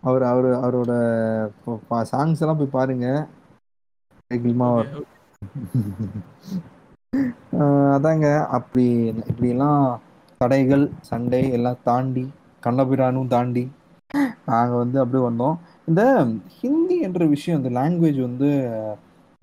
அவர் 0.00 0.24
அவர் 0.24 0.48
அவரோட 0.58 0.92
சாங்ஸ் 2.10 2.42
எல்லாம் 2.42 2.58
போய் 2.58 2.76
பாருங்க. 2.76 3.06
அதாங்க. 7.96 8.26
அப்படி 8.56 8.84
இப்படியெல்லாம் 9.22 9.80
தடைகள் 10.40 10.84
சண்டை 11.00 11.50
எல்லாம் 11.50 11.82
தாண்டி 11.84 12.24
கண்ணபிரானும் 12.62 13.28
தாண்டி 13.28 13.64
நாங்கள் 14.46 14.76
வந்து 14.76 15.00
அப்படியே 15.00 15.22
வந்தோம். 15.28 15.56
இந்த 15.88 16.02
ஹிந்தி 16.60 16.96
என்ற 17.06 17.24
விஷயம் 17.34 17.58
இந்த 17.60 17.70
லாங்குவேஜ் 17.78 18.18
வந்து 18.28 18.48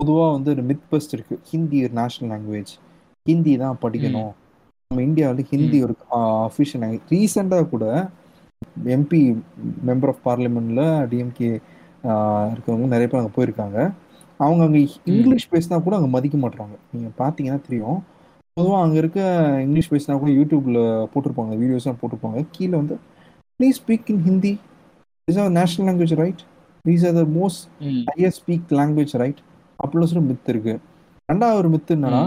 பொதுவாக 0.00 0.32
வந்து 0.36 0.50
ஒரு 0.54 0.62
மித் 0.70 0.88
பஸ்ட் 0.90 1.14
இருக்கு. 1.16 1.36
ஹிந்தி 1.50 1.78
ஒரு 1.86 1.94
நேஷனல் 2.00 2.30
லாங்குவேஜ் 2.32 2.72
ஹிந்தி 3.26 3.52
தான் 3.62 3.78
படிக்கணும். 3.84 4.32
நம்ம 4.90 5.02
இந்தியாவில் 5.08 5.48
ஹிந்தி 5.52 5.78
ஒரு 5.86 5.94
அஃபிஷியல் 6.48 6.82
லாங்குவேஜ் 6.82 7.12
ரீசெண்டாக 7.14 7.68
கூட 7.72 7.84
எம்பி 8.96 9.20
மெம்பர் 9.88 10.10
ஆஃப் 10.12 10.20
பார்லிமெண்ட்ல 10.28 10.82
டிஎம்கே 11.12 11.50
இருக்கவங்க 12.52 12.88
நிறைய 12.94 13.06
பேர் 13.08 13.20
அங்கே 13.22 13.34
போயிருக்காங்க. 13.38 13.78
அவங்க 14.44 14.62
அங்கே 14.66 14.82
இங்கிலீஷ் 15.12 15.50
பேசினா 15.54 15.76
கூட 15.86 15.94
அங்கே 15.98 16.10
மதிக்க 16.16 16.36
மாட்றாங்க. 16.44 16.76
நீங்கள் 16.92 17.16
பார்த்தீங்கன்னா 17.22 17.60
தெரியும். 17.68 17.98
பொதுவாக 18.56 18.84
அங்கே 18.84 18.98
இருக்க 19.02 19.20
இங்கிலீஷ் 19.64 19.92
பேசினா 19.92 20.18
கூட 20.22 20.30
யூடியூப்ல 20.38 20.78
போட்டிருப்பாங்க 21.12 21.52
வீடியோஸ்லாம் 21.62 22.00
போட்டிருப்பாங்க. 22.00 22.40
கீழே 22.56 22.74
வந்து 22.82 22.96
please 23.60 23.80
speak 23.82 24.10
in 24.14 24.22
Hindi 24.28 24.52
is 25.28 25.38
our 25.38 25.52
national 25.52 25.86
language 25.88 26.14
right 26.22 26.42
these 26.84 27.04
are 27.08 27.16
the 27.18 27.24
most 27.36 27.62
higher 28.10 28.36
speak 28.38 28.74
language 28.78 29.14
right 29.22 29.40
அப்படிலாம் 29.78 30.10
சொல்லி 30.10 30.26
மித்து 30.28 30.48
இருக்கு. 30.48 30.74
ரெண்டாவது 31.28 31.60
ஒரு 31.60 31.68
மித்து 31.68 31.92
என்னன்னா 31.96 32.22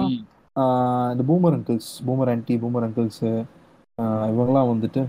இந்த 1.14 1.24
boomer 1.30 1.56
uncles 1.58 1.90
boomer 2.08 2.30
aunty 2.30 2.56
boomer 2.64 2.86
uncles 2.88 3.30
இவங்கெல்லாம் 4.30 4.72
வந்துட்டு 4.72 5.02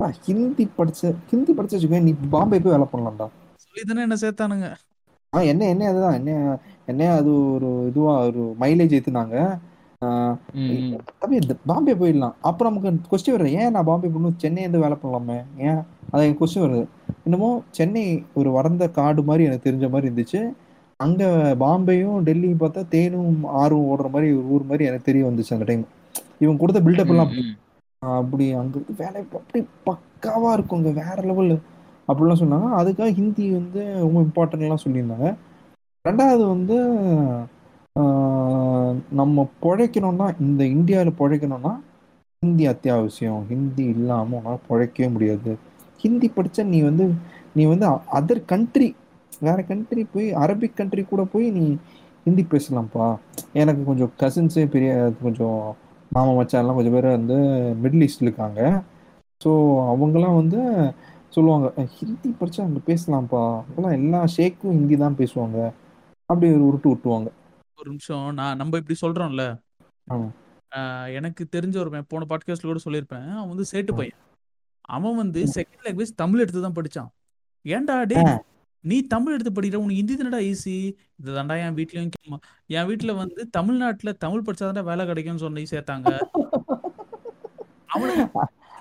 "பா, 0.00 0.06
ஹிந்தி 0.26 0.64
படிச்ச 0.78 1.00
ஹிந்தி 1.30 1.52
படிச்சு 1.52 1.76
வச்சுக்கோ 1.76 2.00
நீ 2.04 2.12
பாம்பே 2.34 2.58
போய் 2.58 2.74
வேலை 2.74 2.86
பண்ணலாம்டா. 2.92 3.26
சொல்லி 3.64 3.82
தானே 3.88 4.04
என்ன 4.06 4.16
சேர்த்தானுங்க? 4.22 4.68
ஆ 5.32 5.40
என்ன 5.52 5.62
என்ன 5.72 5.88
அதுதான் 5.90 6.16
என்ன 6.20 6.30
என்ன 6.90 7.08
அது 7.18 7.32
ஒரு 7.56 7.68
இதுவா 7.90 8.14
ஒரு 8.28 8.42
மைலேஜ் 8.60 8.94
ஏத்துனாங்க. 8.98 9.36
பாம்பே 11.70 11.94
போயிடலாம். 12.00 12.34
அப்புறம் 12.48 12.70
நமக்கு 12.70 13.10
கொஸ்டின் 13.10 13.34
வருது. 13.34 13.50
ஏன் 13.60 13.74
நான் 13.74 13.88
பாம்பே 13.88 14.08
போகணும்? 14.08 14.38
சென்னை 14.42 14.62
வந்து 14.66 14.82
வேலை 14.84 14.96
பண்ணலாமே? 15.02 15.36
ஏன்? 15.68 15.80
அது 16.12 16.22
எனக்கு 16.24 16.40
கொஸ்டின் 16.40 16.64
வருது. 16.66 16.84
என்னமோ 17.26 17.48
சென்னை 17.78 18.04
ஒரு 18.38 18.50
வறண்ட 18.50 18.86
காடு 18.98 19.22
மாதிரி 19.22 19.46
எனக்கு 19.48 19.66
தெரிஞ்ச 19.68 19.88
மாதிரி 19.90 20.08
இருந்துச்சு. 20.10 20.40
அங்க 21.00 21.22
பாம்பேயும் 21.62 22.24
டெல்லியும் 22.26 22.62
பார்த்தா 22.62 22.82
தேனும் 22.88 23.44
ஆறும் 23.60 23.86
ஓடுற 23.90 24.08
மாதிரி 24.14 24.28
ஒரு 24.38 24.46
ஊர் 24.54 24.68
மாதிரி 24.70 24.88
எனக்கு 24.88 25.08
தெரிய 25.08 25.22
வந்துச்சு 25.28 25.54
அந்த 25.56 25.66
டைம் 25.70 25.84
இவங்க 26.42 26.58
கொடுத்த 26.60 26.80
பில்டப் 26.80 27.12
எல்லாம் 27.12 27.30
ம் 27.32 27.32
அப்படி 27.32 27.44
அப்படி 28.18 28.44
அங்க 28.60 28.74
இருந்து 28.76 28.98
வேலை 29.00 29.20
அப்படி 29.38 29.60
பக்காவா 29.88 30.50
இருக்குங்க 30.56 30.90
வேற 31.00 31.16
லெவல் 31.22 31.52
அப்படிலாம் 32.08 32.42
சொன்னாங்க. 32.42 32.68
அதுக்காக 32.80 33.10
ஹிந்தி 33.18 33.46
வந்து 33.50 33.80
ரொம்ப 34.04 34.18
இம்பார்ட்டன்ட்லாம் 34.26 34.84
சொல்லியிருந்தாங்க. 34.84 35.28
ரெண்டாவது 36.04 36.44
வந்து 36.46 36.76
நம்ம 39.20 39.44
பிழைக்கணும்னா 39.62 40.26
இந்த 40.44 40.62
இந்தியாவில் 40.74 41.18
பிழைக்கணும்னா 41.20 41.72
ஹிந்தி 42.42 42.64
அத்தியாவசியம். 42.72 43.40
ஹிந்தி 43.50 43.84
இல்லாமல் 43.94 44.38
உன்னால் 44.38 44.64
பிழைக்கவே 44.68 45.08
முடியாது. 45.14 45.52
ஹிந்தி 46.02 46.28
படித்தா 46.36 46.62
நீ 46.74 46.78
வந்து 46.88 47.04
நீ 47.56 47.62
வந்து 47.72 47.86
அதர் 48.18 48.42
கண்ட்ரி 48.52 48.88
வேறு 49.46 49.62
கண்ட்ரி 49.70 50.02
போய் 50.14 50.28
அரபிக் 50.42 50.78
கண்ட்ரி 50.78 51.02
கூட 51.10 51.22
போய் 51.34 51.46
நீ 51.58 51.64
ஹிந்தி 52.26 52.42
பேசலாம்ப்பா. 52.52 53.06
எனக்கு 53.60 53.82
கொஞ்சம் 53.90 54.12
கசின்ஸே 54.22 54.64
பெரிய 54.74 54.92
கொஞ்சம் 55.24 55.60
மாமா 56.12 56.32
மச்சான்லாம் 56.38 56.78
கொஞ்சம் 56.78 56.96
பேர் 56.96 57.16
வந்து 57.18 57.36
மிடில் 57.82 58.06
ஈஸ்ட்ல 58.06 58.28
இருக்காங்க. 58.28 58.60
ஸோ 59.40 59.50
அவங்கெல்லாம் 59.92 60.38
வந்து 60.40 60.60
சொல்லுவாங்க 61.36 61.66
ஹிந்தி 61.98 62.30
படித்தா 62.40 62.62
அங்கே 62.66 62.82
பேசலாம்ப்பா. 62.90 63.42
அப்போல்லாம் 63.66 63.98
எல்லா 64.00 64.20
ஷேக்கும் 64.36 64.74
ஹிந்தி 64.78 64.96
தான் 65.04 65.18
பேசுவாங்க. 65.20 65.58
அப்படி 66.30 66.48
ஒரு 66.56 66.64
உருட்டு 66.70 66.92
விட்டுவாங்க 66.92 67.28
ஒரு 67.80 67.88
நிமிஷம். 67.88 68.34
நான் 68.34 68.56
நம்ம 68.56 68.76
இப்படி 68.76 68.98
சொல்றோம்ல. 69.02 69.44
எனக்கு 71.14 71.42
தெரிஞ்ச 71.56 71.76
ஒரு 71.78 72.04
போன 72.04 72.26
பாட்காஸ்ட்ல 72.28 72.68
கூட 72.70 72.80
சொல்லியிருப்பேன். 72.84 73.26
அவன் 73.34 73.48
வந்து 73.48 73.64
சேட்டு 73.72 73.92
பையன். 73.96 74.18
அவன் 74.94 75.16
வந்து 75.16 75.40
செகண்ட் 75.54 75.84
லாங்குவேஜ் 75.84 76.18
தமிழ் 76.22 76.40
எடுத்து 76.40 76.62
தான் 76.62 76.76
படிச்சான். 76.78 77.10
ஏன்டா 77.64 78.26
ஆ. 78.28 78.42
நீ 78.84 78.96
தமிழ் 79.14 79.32
எடுத்து 79.32 79.52
படிக்கிற? 79.52 79.76
உனக்கு 79.76 79.94
ஹிந்தி 79.94 80.14
தானடா 80.16 80.40
ஈஸி 80.50 80.76
இதுதான்டா 81.22 81.56
என் 81.64 81.74
வீட்லயும் 81.74 82.38
என் 82.66 82.86
வீட்ல 82.86 83.12
வந்து 83.12 83.50
தமிழ்நாட்டுல 83.50 84.12
தமிழ் 84.12 84.44
படிச்சாதான்டா 84.46 84.84
வேலை 84.84 85.06
கிடைக்கும்னு 85.06 85.40
சொல்லி 85.40 85.62
சேர்த்தாங்க. 85.70 86.08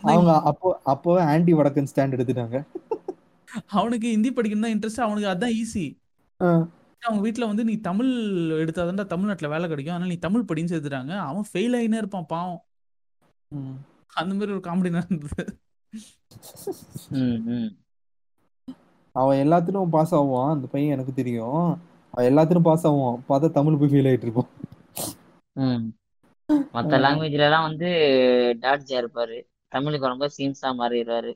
அவங்க 0.01 0.41
அப்போ 0.41 0.67
அப்போவே 0.85 1.21
ஆன்டி 1.33 1.53
வடக்கன் 1.53 1.89
ஸ்டாண்ட் 1.93 2.15
எடுத்துட்டாங்க. 2.17 2.57
அவனுக்கு 3.67 4.07
ஹிந்தி 4.09 4.29
படிக்கணும் 4.31 4.65
தான் 4.65 4.73
இன்ட்ரெஸ்ட் 4.73 5.07
அவனுக்கு 5.07 5.31
அதான் 5.33 5.55
ஈஸி. 5.61 5.85
அவங்க 7.01 7.21
வீட்ல 7.21 7.45
வந்து 7.45 7.63
நீ 7.63 7.75
தமிழ் 7.75 8.09
எடுத்தாதான்டா 8.61 9.05
தமிழ்நாட்டுல 9.05 9.49
வேலை 9.49 9.69
கிடைக்கும். 9.69 9.95
அதனால 9.95 10.13
நீ 10.13 10.19
தமிழ் 10.19 10.45
படின்னு 10.47 10.71
சேர்த்துட்டாங்க. 10.71 11.17
அவன் 11.17 11.45
ஃபெயில் 11.53 11.75
ஆகினே 11.75 11.97
இருப்பான் 11.97 12.25
பாவம். 12.25 12.63
ம். 13.47 13.77
அந்த 14.13 14.33
மாதிரி 14.33 14.51
ஒரு 14.51 14.61
காமெடி 14.63 14.89
நடந்தது. 14.89 15.59
ம் 17.09 17.41
ம். 17.45 17.77
அவன் 19.11 19.47
எல்லாத்துலயும் 19.47 19.89
பாஸ் 19.89 20.15
ஆவான். 20.15 20.55
அந்த 20.55 20.67
பையன் 20.67 20.91
எனக்கு 20.91 21.13
தெரியும். 21.13 21.79
அவன் 22.11 22.37
எல்லாத்துலயும் 22.37 22.61
பாஸ் 22.61 22.87
ஆவான். 22.87 23.23
பார்த்தா 23.29 23.51
தமிழ் 23.51 23.77
போய் 23.77 23.89
ஃபெயில் 23.89 24.07
ஆயிட்டு 24.07 24.21
இருப்பான். 24.21 24.49
ம். 25.53 25.87
மற்ற 26.71 26.97
லாங்குவேஜ்ல 26.97 27.45
எல்லாம் 27.49 27.63
வந்து 27.63 27.85
டாட்ஜா 28.61 29.05
இருப்பாரு. 29.05 29.41
தமிழுக்கு 29.67 30.07
ரொம்ப 30.07 30.29
சீன்ஸா 30.37 30.69
மாறிடுவாரு. 30.77 31.31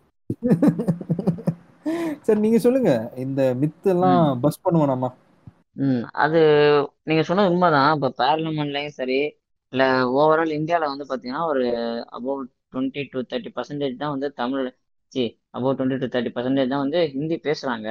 சரி 2.21 2.39
நீங்க 2.39 2.57
சொல்லுங்க. 2.57 3.13
இந்த 3.15 3.55
மித்து 3.61 3.83
எல்லாம் 3.83 4.39
பஸ் 4.39 4.61
பண்ணுவோம் 4.63 5.13
ம். 5.75 6.03
அது 6.15 6.39
நீங்க 7.03 7.21
சொன்னது 7.23 7.51
உண்மைதான். 7.53 7.89
இப்போ 7.95 8.09
பார்லிமெண்ட்லயும் 8.21 8.97
சரி 8.99 9.19
இல்ல 9.73 9.83
ஓவரால் 10.17 10.51
இந்தியாவில் 10.51 10.91
வந்து 10.93 11.05
பாத்தீங்கன்னா 11.11 11.43
ஒரு 11.51 11.63
about 12.09 12.43
twenty 12.73 13.01
to 13.13 13.19
thirty 13.31 13.51
percentage 13.57 13.95
தான் 13.97 14.13
வந்து 14.15 14.27
Tamil 14.33 14.67
C 15.11 15.23
about 15.51 15.77
twenty 15.79 15.97
to 16.03 16.07
thirty 16.13 16.31
percentage 16.35 16.71
தான் 16.73 16.83
வந்து 16.85 16.99
ஹிந்தி 17.15 17.37
பேசுறாங்க. 17.47 17.87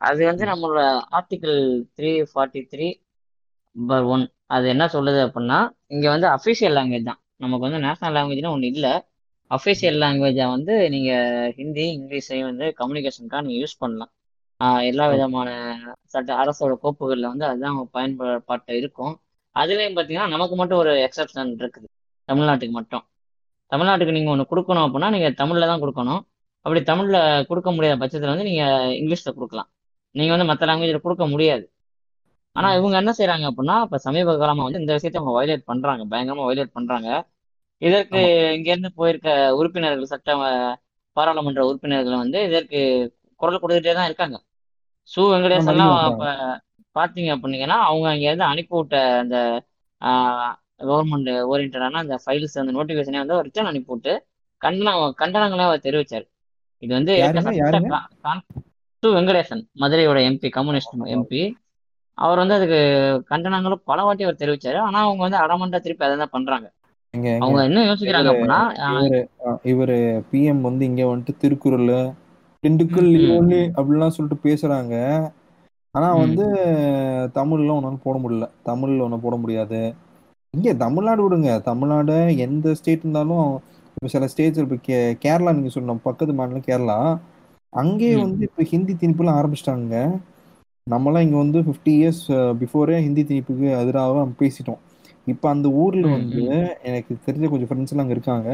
அது 0.00 0.20
வந்து 0.26 0.44
நம்மளோட 0.46 0.80
article 1.18 1.56
three 1.96 2.10
forty 2.30 2.60
three 2.72 2.88
per 3.76 4.06
one 4.06 4.24
அது 4.46 4.66
என்ன 4.68 4.84
சொல்லுது 4.94 5.20
அப்படின்னா 5.26 5.58
இங்க 5.88 6.06
வந்து 6.08 6.28
அஃபிஷியல் 6.36 6.76
லாங்குவேஜ் 6.78 7.08
தான். 7.10 7.20
நமக்கு 7.36 7.66
வந்து 7.66 7.80
நேஷனல் 7.86 8.16
லாங்குவேஜ்னு 8.16 8.54
ஒன்று 8.56 8.70
இல்லை. 8.72 8.92
அஃபிஷியல் 9.50 9.98
லாங்குவேஜை 10.04 10.46
வந்து 10.54 10.74
நீங்க 10.90 11.10
ஹிந்தி 11.58 11.84
இங்கிலீஷையும் 11.96 12.48
வந்து 12.50 12.66
கம்யூனிகேஷனுக்காக 12.80 13.42
நீங்க 13.46 13.58
யூஸ் 13.64 13.80
பண்ணலாம். 13.82 14.12
எல்லா 14.88 15.04
விதமான 15.10 15.48
சட்ட 16.06 16.30
அரசோட 16.40 16.72
கோப்புகளில் 16.82 17.30
வந்து 17.30 17.46
அதுதான் 17.46 17.78
பயன்பாட்டு 17.92 18.72
இருக்கும். 18.74 19.14
அதுலயும் 19.56 19.96
பாத்தீங்கன்னா 19.96 20.28
நமக்கு 20.28 20.56
மட்டும் 20.56 20.78
ஒரு 20.78 20.92
எக்ஸப்ஷன் 21.06 21.52
இருக்குது. 21.60 21.88
தமிழ்நாட்டுக்கு 22.28 22.74
மட்டும். 22.78 23.04
தமிழ்நாட்டுக்கு 23.72 24.16
நீங்க 24.16 24.30
ஒன்று 24.30 24.50
கொடுக்கணும் 24.50 24.84
அப்படின்னா 24.86 25.10
நீங்க 25.10 25.28
தமிழ்ல 25.40 25.68
தான் 25.72 25.82
கொடுக்கணும். 25.84 26.22
அப்படி 26.66 26.80
தமிழ்ல 26.84 27.16
கொடுக்க 27.50 27.70
முடியாத 27.70 27.96
பட்சத்துல 28.00 28.32
வந்து 28.32 28.48
நீங்க 28.50 28.64
இங்கிலீஷ்ல 28.98 29.32
கொடுக்கலாம். 29.34 29.68
நீங்க 30.14 30.32
வந்து 30.34 30.48
மற்ற 30.50 30.66
லாங்குவேஜ்ல 30.66 31.00
கொடுக்க 31.00 31.26
முடியாது. 31.26 31.64
ஆனா 32.56 32.68
ம். 32.68 32.76
இவங்க 32.78 32.96
என்ன 33.00 33.12
செய்றாங்க 33.18 33.46
அப்படின்னா 33.50 33.76
இப்ப 33.86 33.98
சமீப 34.06 34.36
காலமா 34.38 34.66
வந்து 34.66 34.80
இந்த 34.80 34.92
விஷயத்தை 34.96 35.20
அவங்க 35.20 35.34
வயலேட் 35.38 35.68
பண்றாங்க. 35.70 36.02
பயங்கரமா 36.12 36.46
வயலேட் 36.48 36.76
பண்றாங்க. 36.78 37.08
இதற்கு 37.82 38.20
ஆமா. 38.20 38.30
இங்க 38.56 38.68
இருந்து 38.72 38.90
போயிருக்க 38.96 39.28
உறுப்பினர்கள் 39.58 40.12
சட்ட 40.12 40.30
பாராளுமன்ற 41.16 41.62
உறுப்பினர்கள் 41.68 42.22
வந்து 42.22 42.38
இதற்கு 42.48 42.80
குரல் 43.40 43.62
கொடுத்துட்டே 43.62 43.94
தான் 43.94 44.08
இருக்காங்க. 44.10 44.36
சு 45.12 45.22
வெங்கடேஷ் 45.32 45.70
எல்லாம் 45.72 45.92
பாத்தீங்க 46.96 47.30
அப்படின்னீங்கன்னா 47.34 47.78
அவங்க 47.88 48.06
இங்க 48.16 48.26
இருந்து 48.30 48.50
அனுப்பி 48.52 48.74
விட்ட 48.78 48.96
அந்த 49.22 49.36
கவர்மெண்ட் 50.88 51.30
ஓரியன்டான 51.52 52.00
அந்த 52.04 52.16
ஃபைல்ஸ் 52.24 52.58
அந்த 52.62 52.72
நோட்டிபிகேஷனே 52.76 53.22
வந்து 53.22 53.38
ரிட்டர்ன் 53.46 53.70
அனுப்பி 53.70 53.92
விட்டு 53.94 54.12
கண்டனம் 54.62 55.14
கண்டனங்களே 55.20 55.64
அவர் 55.68 55.86
தெரிவிச்சார். 55.86 56.26
இது 56.82 56.92
வந்து 56.98 57.14
சு 59.02 59.08
வெங்கடேசன் 59.16 59.62
மதுரையோட 59.82 60.18
எம்பி 60.28 60.48
கம்யூனிஸ்ட் 60.56 60.94
எம்பி 61.16 61.42
அவர் 62.18 62.40
வந்து 62.42 62.56
அதுக்கு 62.58 62.80
கண்டனங்களும் 63.30 63.82
பல 63.90 63.98
வாட்டி 64.06 64.26
அவர் 64.26 64.40
தெரிவிச்சாரு. 64.40 64.78
ஆனா 64.86 64.98
அவங்க 65.06 65.22
வந்து 65.26 65.40
அடமண்டா 65.42 65.78
திருப்பி 65.84 66.06
அதை 66.06 66.16
தான் 66.22 66.34
பண்றாங்க. 66.36 66.66
அவங்க 67.42 67.60
என்ன 67.68 67.84
யோசிக்கிறாங்க 67.90 68.30
அப்படின்னா 68.32 68.60
இவரு 69.72 69.98
பிஎம் 70.32 70.64
வந்து 70.68 70.84
இங்க 70.90 71.02
வந்துட்டு 71.10 71.42
திருக்குறள் 71.44 71.92
திண்டுக்கல் 72.64 73.10
லியோனி 73.14 73.60
அப்படிலாம் 73.76 74.14
சொல்லிட்டு 74.16 74.38
பேசுறாங்க. 74.46 74.94
ஆனா 75.94 76.08
வந்து 76.16 76.44
தமிழ்ல 77.38 77.76
ஒன்னால 77.76 77.98
போட 78.02 78.16
முடியல. 78.18 78.46
தமிழ்ல 78.64 79.04
ஒன்றும் 79.06 79.24
போட 79.24 79.36
முடியாது. 79.36 79.80
இங்க 80.54 80.68
தமிழ்நாடு 80.76 81.20
விடுங்க. 81.24 81.50
தமிழ்நாடு 81.62 82.16
எந்த 82.46 82.74
ஸ்டேட் 82.78 83.04
இருந்தாலும் 83.04 83.48
இப்போ 83.96 84.08
சில 84.08 84.26
ஸ்டேட்ஸ் 84.32 84.62
இப்போ 84.62 84.76
கே 84.82 84.96
கேரளா 85.24 85.54
நீங்க 85.56 85.70
சொன்ன 85.70 85.96
பக்கத்து 86.06 86.32
மாநிலம் 86.34 86.66
கேரளா. 86.66 86.98
அங்கேயே 87.72 88.16
வந்து 88.16 88.42
இப்போ 88.48 88.62
ஹிந்தி 88.70 88.94
திணிப்புலாம் 88.94 89.38
ஆரம்பிச்சிட்டாங்க. 89.38 89.94
நம்மலாம் 90.86 91.24
இங்க 91.26 91.36
வந்து 91.36 91.58
ஃபிஃப்டி 91.66 91.92
இயர்ஸ் 91.98 92.22
பிஃபோரே 92.60 92.98
ஹிந்தி 93.06 93.22
திணிப்புக்கு 93.24 93.66
எதிராக 93.80 94.18
நம்ம 94.18 94.38
பேசிட்டோம். 94.40 94.80
இப்போ 95.26 95.46
அந்த 95.48 95.68
ஊர்ல 95.82 96.06
வந்து 96.12 96.42
எனக்கு 96.88 97.12
தெரிஞ்ச 97.26 97.46
கொஞ்சம் 97.50 97.68
ஃப்ரெண்ட்ஸ் 97.68 97.92
எல்லாம் 97.92 98.06
அங்க 98.06 98.16
இருக்காங்க. 98.16 98.50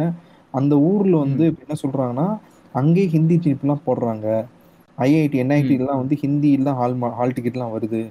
அந்த 0.55 0.74
ஊர்ல 0.88 1.14
வந்து 1.18 1.44
என்ன 1.62 1.76
சொல்றாங்கன்னா 1.82 2.26
அங்கேயே 2.75 3.07
ஹிந்தி 3.09 3.37
திணிப்புலாம் 3.37 3.85
போடுறாங்க. 3.87 4.27
ஐஐடி 4.99 5.37
என்ஐடிலாம் 5.45 6.01
வந்து 6.03 6.16
ஹிந்தியில் 6.22 6.66
தான் 6.68 6.79
ஹால் 6.81 6.97
ஹால் 7.18 7.35
டிக்கெட்லாம் 7.37 7.75
வருது. 7.77 8.03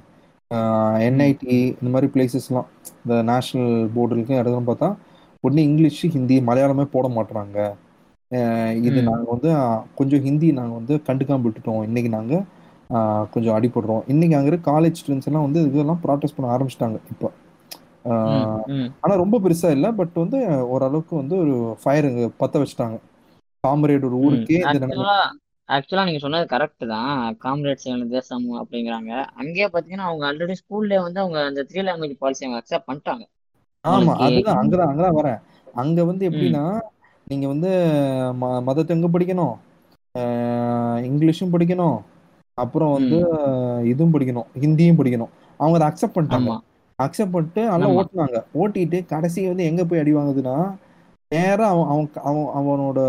என்ஐடி 1.08 1.52
இந்த 1.80 1.90
மாதிரி 1.94 2.08
பிளேசஸ்லாம் 2.14 2.68
இந்த 3.02 3.16
நேஷ்னல் 3.30 3.72
போர்டுக்கு 3.96 4.34
இடத்துல 4.40 4.64
பார்த்தா 4.70 4.90
ஒன்று 5.44 5.62
இங்கிலீஷ் 5.62 6.04
ஹிந்தி 6.16 6.36
மலையாளமே 6.50 6.86
போட 6.96 7.08
மாட்றாங்க. 7.16 7.58
அஹ் 8.32 8.76
இது 8.82 9.00
நாங்கள் 9.10 9.32
வந்து 9.34 9.50
கொஞ்சம் 9.96 10.24
ஹிந்தி 10.28 10.52
நாங்கள் 10.52 10.80
வந்து 10.80 10.96
கண்டுக்காம 11.08 11.44
விட்டுட்டோம். 11.46 11.84
இன்னைக்கு 11.84 12.10
நாங்கள் 12.10 12.44
கொஞ்சம் 13.34 13.56
அடிபடுறோம். 13.58 14.04
இன்னைக்கு 14.08 14.36
அங்கே 14.38 14.52
இருக்க 14.52 14.72
காலேஜ் 14.72 15.00
ஸ்டூடெண்ட்ஸ் 15.00 15.30
எல்லாம் 15.30 15.46
வந்து 15.48 15.60
இதெல்லாம் 15.70 16.02
ப்ராக்டிஸ் 16.06 16.36
பண்ண 16.36 16.48
ஆரம்பிச்சிட்டாங்க 16.56 16.98
இப்போ. 17.14 17.30
ஆனால் 19.04 19.22
ரொம்ப 19.24 19.40
பெருசாக 19.44 19.76
இல்லை 19.78 19.90
பட் 19.92 20.16
வந்து 20.16 20.40
ஓரளவுக்கு 20.74 21.14
வந்து 21.16 21.36
ஒரு 21.44 21.54
ஃபயர் 21.84 22.08
பற்ற 22.42 22.56
வச்சுட்டாங்க. 22.60 22.98
காமரேட் 23.64 24.06
ஒரு. 24.06 24.18
ஊருக்கே 24.20 24.58
ஆக்சுவலா 25.70 26.06
நீங்க 26.06 26.20
சொன்னது 26.20 26.46
கரெக்ட் 26.50 26.86
தான். 26.88 27.12
காம்ரேட்ஸ் 27.44 27.88
எங்கள் 27.88 28.10
தேசம் 28.10 28.48
அப்படிங்கிறாங்க. 28.62 29.12
அங்கேயே 29.36 29.68
பாத்தீங்கன்னா 29.68 30.08
அவங்க 30.10 30.26
ஆல்ரெடி 30.30 30.56
ஸ்கூல்ல 30.62 31.02
வந்து 31.02 31.20
அவங்க 31.20 31.40
அந்த 31.46 31.64
த்ரீ 31.70 31.84
லாங்குவேஜ் 31.86 32.22
பாலிசி 32.22 32.46
அவங்க 32.46 32.62
அக்செப்ட் 32.62 32.90
பண்ணிட்டாங்க. 32.90 33.24
ஆமா 33.86 34.14
அதுதான் 34.26 34.60
அங்கதான் 34.62 34.90
அங்கதான் 34.90 35.18
வரேன். 35.18 35.40
அங்க 35.76 36.00
வந்து 36.06 36.24
எப்படின்னா 36.30 36.64
நீங்க 37.28 37.46
வந்து 37.48 37.70
மத 38.68 38.84
தெங்கு 38.84 39.10
படிக்கணும்? 39.10 39.56
இங்கிலீஷும் 41.08 41.54
படிக்கணும். 41.54 41.98
அப்புறம் 42.58 42.94
வந்து 42.94 43.18
இதுவும் 43.92 44.14
படிக்கணும் 44.14 44.50
ஹிந்தியும் 44.62 45.00
படிக்கணும். 45.00 45.32
அவங்க 45.60 45.76
அதை 45.80 45.88
அக்செப்ட் 45.90 46.18
பண்ணிட்டாங்க. 46.18 46.50
அக்செப்ட் 47.00 47.36
பண்ணிட்டு 47.36 47.62
நல்லா 47.72 47.88
ஓட்டுனாங்க. 47.96 48.40
ஓட்டிட்டு 48.62 49.00
கடைசி 49.06 49.40
வந்து 49.48 49.64
எங்க 49.64 49.84
போய் 49.86 50.00
அடி 50.00 50.14
வாங்குதுன்னா 50.14 50.56
நேரா 51.34 51.68
அவன் 51.70 51.88
அவன் 51.88 52.10
அவன் 52.24 52.80
அவனோட 52.80 53.00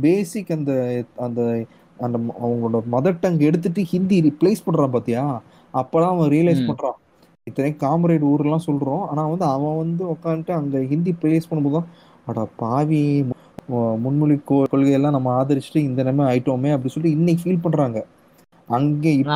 பேசிக் 0.00 0.50
அந்த 0.50 0.72
அந்த 1.16 1.40
அந்த 1.98 2.18
அவங்களோட 2.42 2.78
மதர் 2.92 3.20
டங் 3.20 3.38
எடுத்துட்டு 3.40 3.82
ஹிந்தி 3.84 4.16
ரிப்ளேஸ் 4.22 4.64
பண்றான் 4.66 4.90
பாத்தியா? 4.90 5.24
அப்பதான் 5.74 6.12
அவன் 6.12 6.30
ரியலைஸ் 6.30 6.68
பண்றான். 6.68 6.96
இத்தனை 7.46 7.70
காமரேட் 7.78 8.26
ஊர்லாம் 8.30 8.66
சொல்றோம். 8.66 9.04
ஆனா 9.06 9.26
வந்து 9.26 9.44
அவன் 9.46 9.76
வந்து 9.76 10.04
உட்காந்துட்டு 10.06 10.50
அங்க 10.50 10.84
ஹிந்தி 10.84 11.14
ப்ளேஸ் 11.22 11.48
பண்ணும்போது 11.50 11.72
தான் 11.72 11.88
அட 12.26 12.46
பாவி 12.56 13.02
முன்மொழி 14.04 14.36
கொ- 14.48 14.66
கொள்கையெல்லாம் 14.72 15.10
நம்ம 15.10 15.32
ஆதரிச்சுட்டு 15.40 15.82
இந்த 15.88 16.02
நிலைமை 16.02 16.24
ஆயிட்டோமே 16.26 16.70
அப்படி 16.72 16.88
சொல்லிட்டு 16.88 17.18
இன்னைக்கு 17.18 17.42
ஃபீல் 17.44 17.62
பண்றாங்க. 17.62 17.98
அங்க 18.68 19.08
இப்போ 19.10 19.34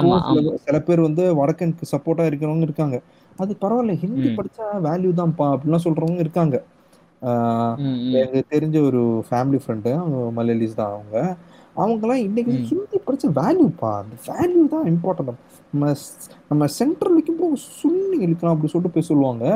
சில 0.64 0.80
பேர் 0.80 1.00
வந்து 1.00 1.22
வடக்கனுக்கு 1.34 1.84
சப்போர்ட்டா 1.92 2.24
இருக்கிறவங்க 2.30 2.60
இருக்காங்க. 2.60 2.96
அது 3.36 3.56
பரவாயில்ல 3.60 3.94
ஹிந்தி 3.96 4.28
படிச்சா 4.36 4.66
வேல்யூ 4.86 5.10
தான்ப்பா 5.20 5.46
அப்படிலாம் 5.54 5.84
சொல்றவங்க 5.84 6.18
இருக்காங்க. 6.18 6.56
எனக்கு 8.16 8.40
தெரிஞ்ச 8.54 8.76
ஒரு 8.88 9.00
ஃபேமிலி 9.28 9.58
ஃப்ரெண்டு 9.62 9.90
அவங்க 10.00 10.18
மலையாளிஸ் 10.38 10.80
தான் 10.80 10.94
அவங்க. 10.94 11.16
அவங்கெல்லாம் 11.76 12.24
இன்னைக்கு 12.26 12.52
ஹிந்தி 12.68 12.98
படிச்ச 13.06 13.28
வேல்யூப்பா 13.40 13.90
அந்த 14.00 14.16
வேல்யூ 14.28 14.62
தான் 14.74 14.86
இம்பார்ட்டன்ட் 14.92 15.40
நம்ம 15.72 15.86
நம்ம 16.50 16.66
சென்ட்ரல் 16.78 17.16
வைக்கும்போது 17.16 17.56
சுண்ணி 17.80 18.16
இழுக்கலாம் 18.26 18.54
அப்படி 18.54 18.72
சொல்லிட்டு 18.72 18.94
போய் 18.96 19.10
சொல்லுவாங்க. 19.10 19.46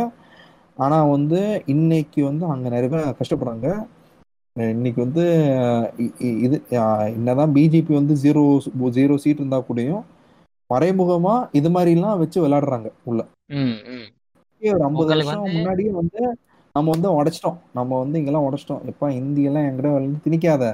ஆனா 0.77 0.99
வந்து 1.15 1.41
இன்னைக்கு 1.75 2.21
வந்து 2.31 2.45
அங்க 2.55 2.67
நிறைய 2.75 2.89
பேர் 2.95 3.17
கஷ்டப்படுறாங்க. 3.21 3.69
இன்னைக்கு 4.57 5.01
வந்து 5.05 5.25
இது 6.47 6.57
என்னதான் 7.17 7.55
பிஜேபி 7.57 7.93
வந்து 8.01 8.15
ஜீரோ 8.25 8.43
ஜீரோ 8.97 9.17
சீட் 9.25 9.43
இருந்தா 9.43 9.59
கூடயும் 9.69 10.05
மறைமுகமா 10.71 11.35
இது 11.59 11.69
மாதிரி 11.75 11.91
எல்லாம் 11.97 12.21
வச்சு 12.23 12.39
விளையாடுறாங்க 12.45 12.89
உள்ள. 13.11 13.21
ஒரு 14.63 14.83
ஐம்பது 14.89 15.11
வருஷம் 15.13 15.45
முன்னாடியே 15.55 15.91
வந்து 16.01 16.21
நம்ம 16.75 16.91
வந்து 16.95 17.09
உடைச்சிட்டோம். 17.15 17.59
நம்ம 17.73 17.99
வந்து 17.99 18.19
இங்கெல்லாம் 18.19 18.47
உடைச்சிட்டோம். 18.47 18.83
எப்பா 18.91 19.09
இந்தி 19.15 19.43
எல்லாம் 19.43 19.67
என்கிட்ட 19.69 19.93
வந்து 19.97 20.25
திணிக்காத. 20.25 20.65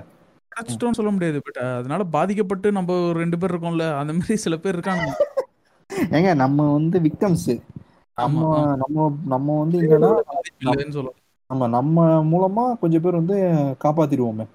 அடைச்சிட்டோம்னு 0.52 0.98
சொல்ல 0.98 1.10
முடியாது. 1.10 1.38
பட் 1.40 1.60
அதனால 1.72 2.02
பாதிக்கப்பட்டு 2.12 2.68
நம்ம 2.72 2.96
ஒரு 3.08 3.16
ரெண்டு 3.18 3.38
பேர் 3.38 3.52
இருக்கோம்ல 3.52 3.86
அந்த 4.00 4.12
மாதிரி 4.12 4.36
சில 4.38 4.56
பேர் 4.56 4.76
இருக்கானுங்க. 4.76 5.14
ஏங்க 6.16 6.30
நம்ம 6.34 6.66
வந்து 6.72 6.96
விக்டம்ஸ் 7.00 7.50
ஆமா 8.18 8.42
நம்ம 8.42 8.42
ஆமா 8.48 8.60
நம்ம 8.82 8.96
நம்ம 9.24 9.56
வந்து 9.60 9.76
இல்லைன்னு 10.62 10.96
சொல்லலாம். 10.96 11.18
நம்ம 11.50 11.66
நம்ம 11.68 11.96
மூலமா 12.24 12.64
கொஞ்சம் 12.78 13.04
பேர் 13.04 13.20
வந்து 13.20 13.36
காப்பாத்திடுவோமே. 13.84 14.46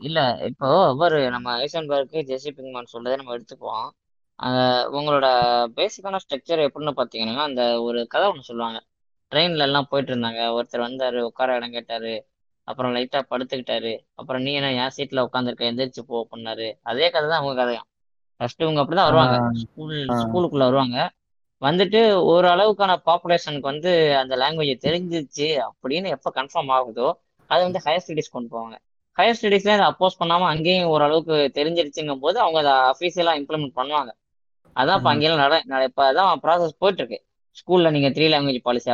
இல்ல 0.00 0.18
இப்போ 0.48 0.68
ஒவ்வொரு 0.86 1.18
நம்ம 1.30 1.54
ஐசன்பர்க் 1.58 2.16
ஜெசி 2.30 2.50
பிங்மான் 2.56 2.92
சொல்றதை 2.92 3.16
நம்ம 3.16 3.34
எடுத்துக்குவோம். 3.36 3.88
உங்களோட 4.96 5.26
பேசிக்கான 5.78 6.20
ஸ்ட்ரக்சர் 6.24 6.62
எப்படின்னு 6.66 6.92
பாத்தீங்கன்னா 7.00 7.44
அந்த 7.50 7.62
ஒரு 7.80 8.06
கதை 8.06 8.26
ஒன்று 8.28 8.48
சொல்லுவாங்க. 8.50 8.78
ட்ரெயின்ல 9.32 9.66
எல்லாம் 9.68 9.88
போயிட்டு 9.90 10.12
இருந்தாங்க 10.12 10.42
ஒருத்தர் 10.56 10.86
வந்தாரு 10.88 11.20
உட்கார 11.20 11.56
இடம் 11.56 11.70
கேட்டாரு. 11.70 12.14
அப்புறம் 12.68 12.92
லைட்டா 12.94 13.20
படுத்துக்கிட்டாரு. 13.30 13.92
அப்புறம் 14.14 14.42
நீ 14.42 14.52
என்ன 14.52 14.72
என் 14.82 14.94
சீட்ல 14.96 15.24
உட்காந்துருக்க 15.28 15.70
எந்திரிச்சு 15.70 16.02
போ 16.10 16.26
பண்ணாரு 16.32 16.68
அதே 16.82 17.10
கதை 17.10 17.26
தான் 17.28 17.40
அவங்க 17.40 17.54
கதையும். 17.62 17.86
ஃபர்ஸ்ட் 18.40 18.64
இவங்க 18.64 18.80
அப்படிதான் 18.82 19.08
வருவாங்க. 19.10 19.36
ஸ்கூல் 19.62 19.94
ஸ்கூலுக்குள்ள 20.22 20.64
வருவாங்க. 20.64 20.98
வந்துட்டு 21.62 22.00
ஒரு 22.32 22.46
அளவுக்கான 22.48 22.92
பாப்புலேஷனுக்கு 23.06 23.70
வந்து 23.72 23.92
அந்த 24.22 24.34
லாங்குவேஜ் 24.36 24.84
தெரிஞ்சிச்சு 24.86 25.46
அப்படின்னு 25.68 26.08
எப்போ 26.16 26.30
கன்ஃபார்ம் 26.38 26.72
ஆகுதோ 26.78 27.08
அதை 27.50 27.60
வந்து 27.64 27.80
ஹையர் 27.86 28.04
ஸ்டடீஸ் 28.04 28.34
கொண்டு 28.34 28.48
போவாங்க. 28.54 28.76
ஹையர் 29.16 29.38
ஸ்டடீஸ்ல 29.38 29.74
அதை 29.76 29.86
அப்போஸ் 29.90 30.18
பண்ணாம 30.20 30.48
அங்கேயும் 30.52 30.90
ஓரளவுக்கு 30.94 31.36
தெரிஞ்சிருச்சுங்கும் 31.58 32.22
போது 32.24 32.36
அவங்க 32.40 32.58
அதை 32.64 32.74
அஃபீஷியலா 32.92 33.34
இம்ப்ளிமெண்ட் 33.40 33.76
பண்ணுவாங்க. 33.78 34.10
அதான் 34.76 34.98
இப்போ 35.00 35.10
அங்கெல்லாம் 35.12 35.42
நட 35.44 35.54
நட- 35.72 35.86
இப்போ 35.90 36.02
அதான் 36.12 36.40
ப்ராசஸ் 36.44 36.74
போயிட்டு 36.82 37.02
இருக்கு 37.02 37.18
ஸ்கூல்ல 37.56 37.90
நீங்க 37.94 38.08
த்ரீ 38.16 38.26
லாங்குவேஜ் 38.32 38.64
பாலிசி 38.66 38.90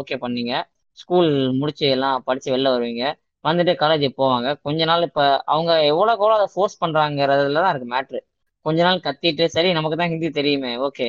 ஓகே 0.00 0.16
பண்ணீங்க. 0.24 0.52
ஸ்கூல் 0.98 1.30
முடிச்சு 1.60 1.86
எல்லாம் 1.94 2.22
படிச்சு 2.28 2.48
வெளில 2.54 2.70
வருவீங்க. 2.74 3.04
வந்துட்டு 3.44 3.72
காலேஜ் 3.82 4.06
போவாங்க. 4.20 4.48
கொஞ்ச 4.66 4.84
நாள் 4.90 5.02
இப்போ 5.08 5.24
அவங்க 5.54 5.72
எவ்வளோக்கு 5.92 6.22
எவ்வளோ 6.22 6.36
அதை 6.38 6.48
ஃபோர்ஸ் 6.54 6.76
பண்றாங்கிறதுல 6.84 7.62
தான் 7.64 7.72
இருக்கு 7.74 7.88
மேட்ரு 7.94 8.20
கொஞ்ச 8.66 8.78
நாள் 8.82 9.04
கத்திட்டு 9.06 9.44
சரி 9.54 9.70
நமக்கு 9.72 9.96
தான் 10.00 10.12
ஹிந்தி 10.12 10.28
தெரியுமே 10.38 10.72
okay 10.88 11.06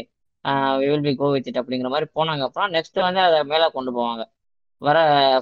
will 0.82 1.04
be 1.06 1.12
go 1.20 1.28
with 1.34 1.50
அப்படிங்கிற 1.62 1.90
மாதிரி 1.94 2.08
போனாங்க. 2.18 2.44
அப்புறம் 2.48 2.72
நெக்ஸ்ட் 2.76 3.00
வந்து 3.08 3.20
அதை 3.28 3.40
மேலே 3.52 3.66
கொண்டு 3.76 3.92
போவாங்க. 3.98 4.24
வர 4.82 4.98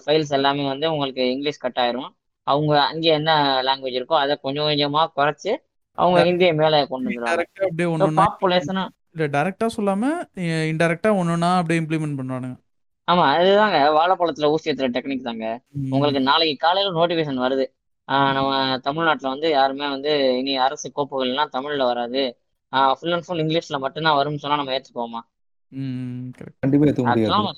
ஃபைல்ஸ் 0.06 0.34
எல்லாமே 0.38 0.64
வந்து 0.68 0.92
உங்களுக்கு 0.94 1.24
இங்கிலீஷ் 1.34 1.64
கட் 1.64 1.80
ஆயிரும். 1.84 2.12
அவங்க 2.48 2.74
அங்கே 2.92 3.10
என்ன 3.20 3.32
லாங்குவேஜ் 3.68 3.98
இருக்கோ 4.00 4.16
அதை 4.24 4.36
கொஞ்சம் 4.42 4.68
கொஞ்சமா 4.70 5.02
குறைச்சு 5.18 5.52
அவங்க 6.02 6.20
ஹிந்தியை 6.26 6.54
மேலே 6.56 6.80
கொண்டு 6.88 7.10
வந்துருவாங்க. 7.10 7.44
அப்படியே 7.66 7.88
ஸோ 7.96 8.06
ஒன்னொன்னா 8.08 8.18
பாப்புலேஷனும் 8.18 8.92
இல்ல 9.14 9.26
டைரக்டா 9.34 9.68
சொல்லாம 9.76 10.12
இன்டைரக்டா 10.72 11.10
ஒன்னொன்னா 11.18 11.52
அப்படியே 11.58 11.82
இம்ப்ளிமெண்ட் 11.82 12.20
பண்ணுவானுங்க. 12.20 12.58
ஆமா 13.08 13.24
அதுதாங்க. 13.32 13.78
வாழைப்பழத்துல 13.96 14.50
ஊசி 14.54 14.70
ஏத்துற 14.70 14.88
டெக்னிக் 14.94 15.26
தாங்க. 15.26 15.46
உங்களுக்கு 15.92 16.22
நாளைக்கு 16.28 16.56
காலையில 16.60 16.94
நோட்டிபிகேஷன் 16.96 17.44
வருது. 17.44 17.66
நம்ம 18.30 18.52
தமிழ்நாட்டுல 18.86 19.34
வந்து 19.34 19.48
யாருமே 19.52 19.88
வந்து 19.90 20.12
இனி 20.40 20.54
அரசு 20.66 20.88
கோப்புகள்லாம் 20.94 21.54
தமிழ்ல 21.54 21.86
வராது. 21.90 22.24
ஃபுல் 22.96 23.14
அண்ட் 23.14 23.26
ஃபுல் 23.26 23.44
இங்கிலீஷ்ல 23.44 23.80
மட்டும்தான் 23.84 24.18
வரும்னு 24.20 24.44
சொன்னா 24.44 24.60
நம்ம 24.60 24.76
ஏத்துக்குவோமா 24.76 25.22
ம் 25.72 26.28
கரெக்ட் 26.38 26.62
கண்டிப்பா 26.62 26.88
ஏத்துக்க 26.88 27.08
முடியாது. 27.08 27.36
ஆக்சுவலா 27.36 27.52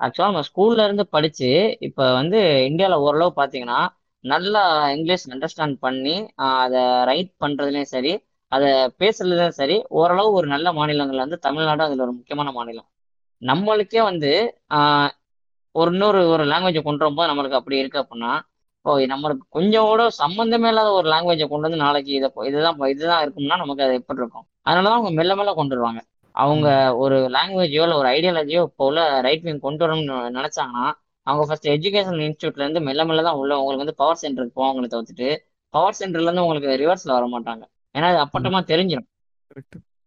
ஆக்சுவலா 0.00 0.30
நம்ம 0.30 0.44
ஸ்கூல்ல 0.48 0.84
இருந்து 0.84 1.04
படிச்சு 1.08 1.48
இப்ப 1.88 2.08
வந்து 2.12 2.38
இந்தியால 2.68 2.98
ஓரளவு 3.02 3.32
பாத்தீங்கன்னா 3.36 3.80
நல்லா 4.24 4.60
இங்கிலீஷ் 4.94 5.26
அண்டர்ஸ்டாண்ட் 5.28 5.76
பண்ணி 5.80 6.14
அதை 6.62 6.80
ரைட் 7.04 7.32
பண்றதுலயும் 7.40 7.92
சரி 7.92 8.12
அதை 8.52 8.68
பேசுறதுலயும் 9.00 9.58
சரி 9.58 9.76
ஓரளவு 9.98 10.36
ஒரு 10.38 10.46
நல்ல 10.46 10.68
மாநிலங்கள்ல 10.72 11.24
வந்து 11.26 11.44
தமிழ்நாடு 11.46 11.84
அதுல 11.86 12.04
ஒரு 12.06 12.14
முக்கியமான 12.18 12.48
மாநிலம். 12.52 12.88
நம்மளுக்கே 13.42 14.00
வந்து 14.02 14.30
ஒரு 15.74 15.90
இன்னொரு 15.92 16.20
ஒரு 16.28 16.44
லாங்குவேஜை 16.50 16.82
கொண்டு 16.82 17.04
வரும்போது 17.04 17.30
நம்மளுக்கு 17.30 17.60
அப்படி 17.60 17.76
இருக்கு 17.78 18.02
அப்படின்னா 18.02 18.32
ஓ 18.86 18.94
நம்மளுக்கு 19.10 19.44
கொஞ்சம் 19.50 19.86
கூட 19.86 20.02
சம்மந்தமே 20.18 20.68
இல்லாத 20.68 20.88
ஒரு 20.92 21.06
லாங்குவேஜை 21.10 21.46
கொண்டு 21.46 21.66
வந்து 21.66 21.82
நாளைக்கு 21.82 22.10
இதை 22.12 22.28
இதுதான் 22.48 22.80
இதுதான் 22.90 23.22
இருக்கும்னா 23.24 23.56
நமக்கு 23.62 23.84
அது 23.86 23.94
எப்படி 24.00 24.20
இருக்கும்? 24.20 24.46
அதனாலதான் 24.66 24.96
அவங்க 24.96 25.12
மெல்ல 25.18 25.34
மெல்ல 25.34 25.54
கொண்டு 25.54 25.74
வருவாங்க. 25.74 26.00
அவங்க 26.34 26.68
ஒரு 27.02 27.16
லாங்குவேஜோ 27.34 27.82
இல்லை 27.84 27.96
ஒரு 27.96 28.08
ஐடியாலஜியோ 28.10 28.62
இப்போ 28.68 28.84
உள்ள 28.86 29.00
ரைட் 29.26 29.42
விங் 29.42 29.60
கொண்டு 29.60 29.82
வரணும்னு 29.84 30.16
நினைச்சாங்கன்னா 30.36 30.86
அவங்க 31.26 31.44
ஃபர்ஸ்ட் 31.48 31.68
எஜுகேஷன் 31.74 32.22
இன்ஸ்டியூட்ல 32.26 32.64
இருந்து 32.64 32.82
மெல்ல 32.88 33.04
மெல்ல 33.08 33.24
தான் 33.28 33.38
உள்ள 33.40 33.52
உங்களுக்கு 33.60 33.84
வந்து 33.84 34.00
பவர் 34.02 34.20
சென்டருக்கு 34.22 34.58
போவாங்களே 34.60 34.90
தவிர்த்துட்டு 34.94 35.28
பவர் 35.74 35.98
சென்டர்ல 36.00 36.28
இருந்து 36.28 36.44
உங்களுக்கு 36.46 36.78
ரிவர்ஸ்ல 36.82 37.16
வர 37.16 37.26
மாட்டாங்க. 37.34 37.64
ஏன்னா 37.94 38.08
அது 38.12 38.20
அப்பட்டமா 38.24 38.60
தெரிஞ்சிடும் 38.70 39.08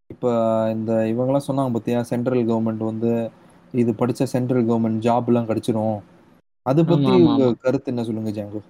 இப்போ 0.09 0.29
இந்த 0.75 0.91
இவங்கெல்லாம் 1.11 1.47
சொன்னாங்க 1.47 1.71
பார்த்தியா 1.73 2.01
சென்ட்ரல் 2.11 2.43
கவர்மெண்ட் 2.49 2.83
வந்து 2.91 3.11
இது 3.81 3.91
படிச்ச 4.01 4.27
சென்ட்ரல் 4.33 4.65
கவர்மெண்ட் 4.69 5.03
ஜாப் 5.05 5.29
எல்லாம் 5.31 5.47
கிடைச்சிரும். 5.49 5.97
அது 6.65 6.81
பத்தி. 6.91 7.11
கருத்து 7.63 7.91
என்ன 7.93 8.03
சொல்லுங்க 8.07 8.31
ஜாங்கோ? 8.37 8.61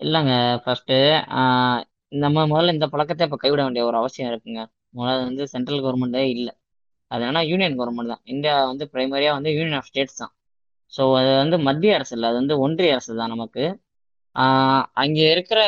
இல்லைங்க 0.00 0.32
ஃபர்ஸ்ட் 0.64 0.94
நம்ம 2.24 2.46
முதல்ல 2.52 2.74
இந்த 2.76 2.86
பழக்கத்தை 2.92 3.26
இப்போ 3.28 3.38
கைவிட 3.42 3.60
வேண்டிய 3.66 3.84
ஒரு 3.88 3.96
அவசியம் 4.00 4.30
இருக்குங்க. 4.32 4.62
முதல்ல 4.98 5.26
வந்து 5.28 5.44
சென்ட்ரல் 5.52 5.84
கவர்மெண்ட்டே 5.86 6.24
இல்லை. 6.36 6.52
அது 7.10 7.22
என்னன்னா 7.24 7.42
யூனியன் 7.50 7.76
கவர்மெண்ட் 7.80 8.12
தான். 8.14 8.22
இந்தியா 8.34 8.54
வந்து 8.70 8.84
பிரைமரியா 8.92 9.32
வந்து 9.38 9.50
யூனியன் 9.56 9.78
ஆஃப் 9.80 9.88
ஸ்டேட்ஸ் 9.90 10.20
தான். 10.22 10.32
ஸோ 10.96 11.02
அது 11.20 11.30
வந்து 11.42 11.56
மத்திய 11.68 11.96
அரசு 11.98 12.12
இல்லை 12.16 12.28
அது 12.30 12.38
வந்து 12.42 12.56
ஒன்றிய 12.64 12.94
அரசு 12.96 13.18
தான் 13.20 13.32
நமக்கு. 13.34 13.64
அங்கே 15.02 15.24
இருக்கிற 15.34 15.60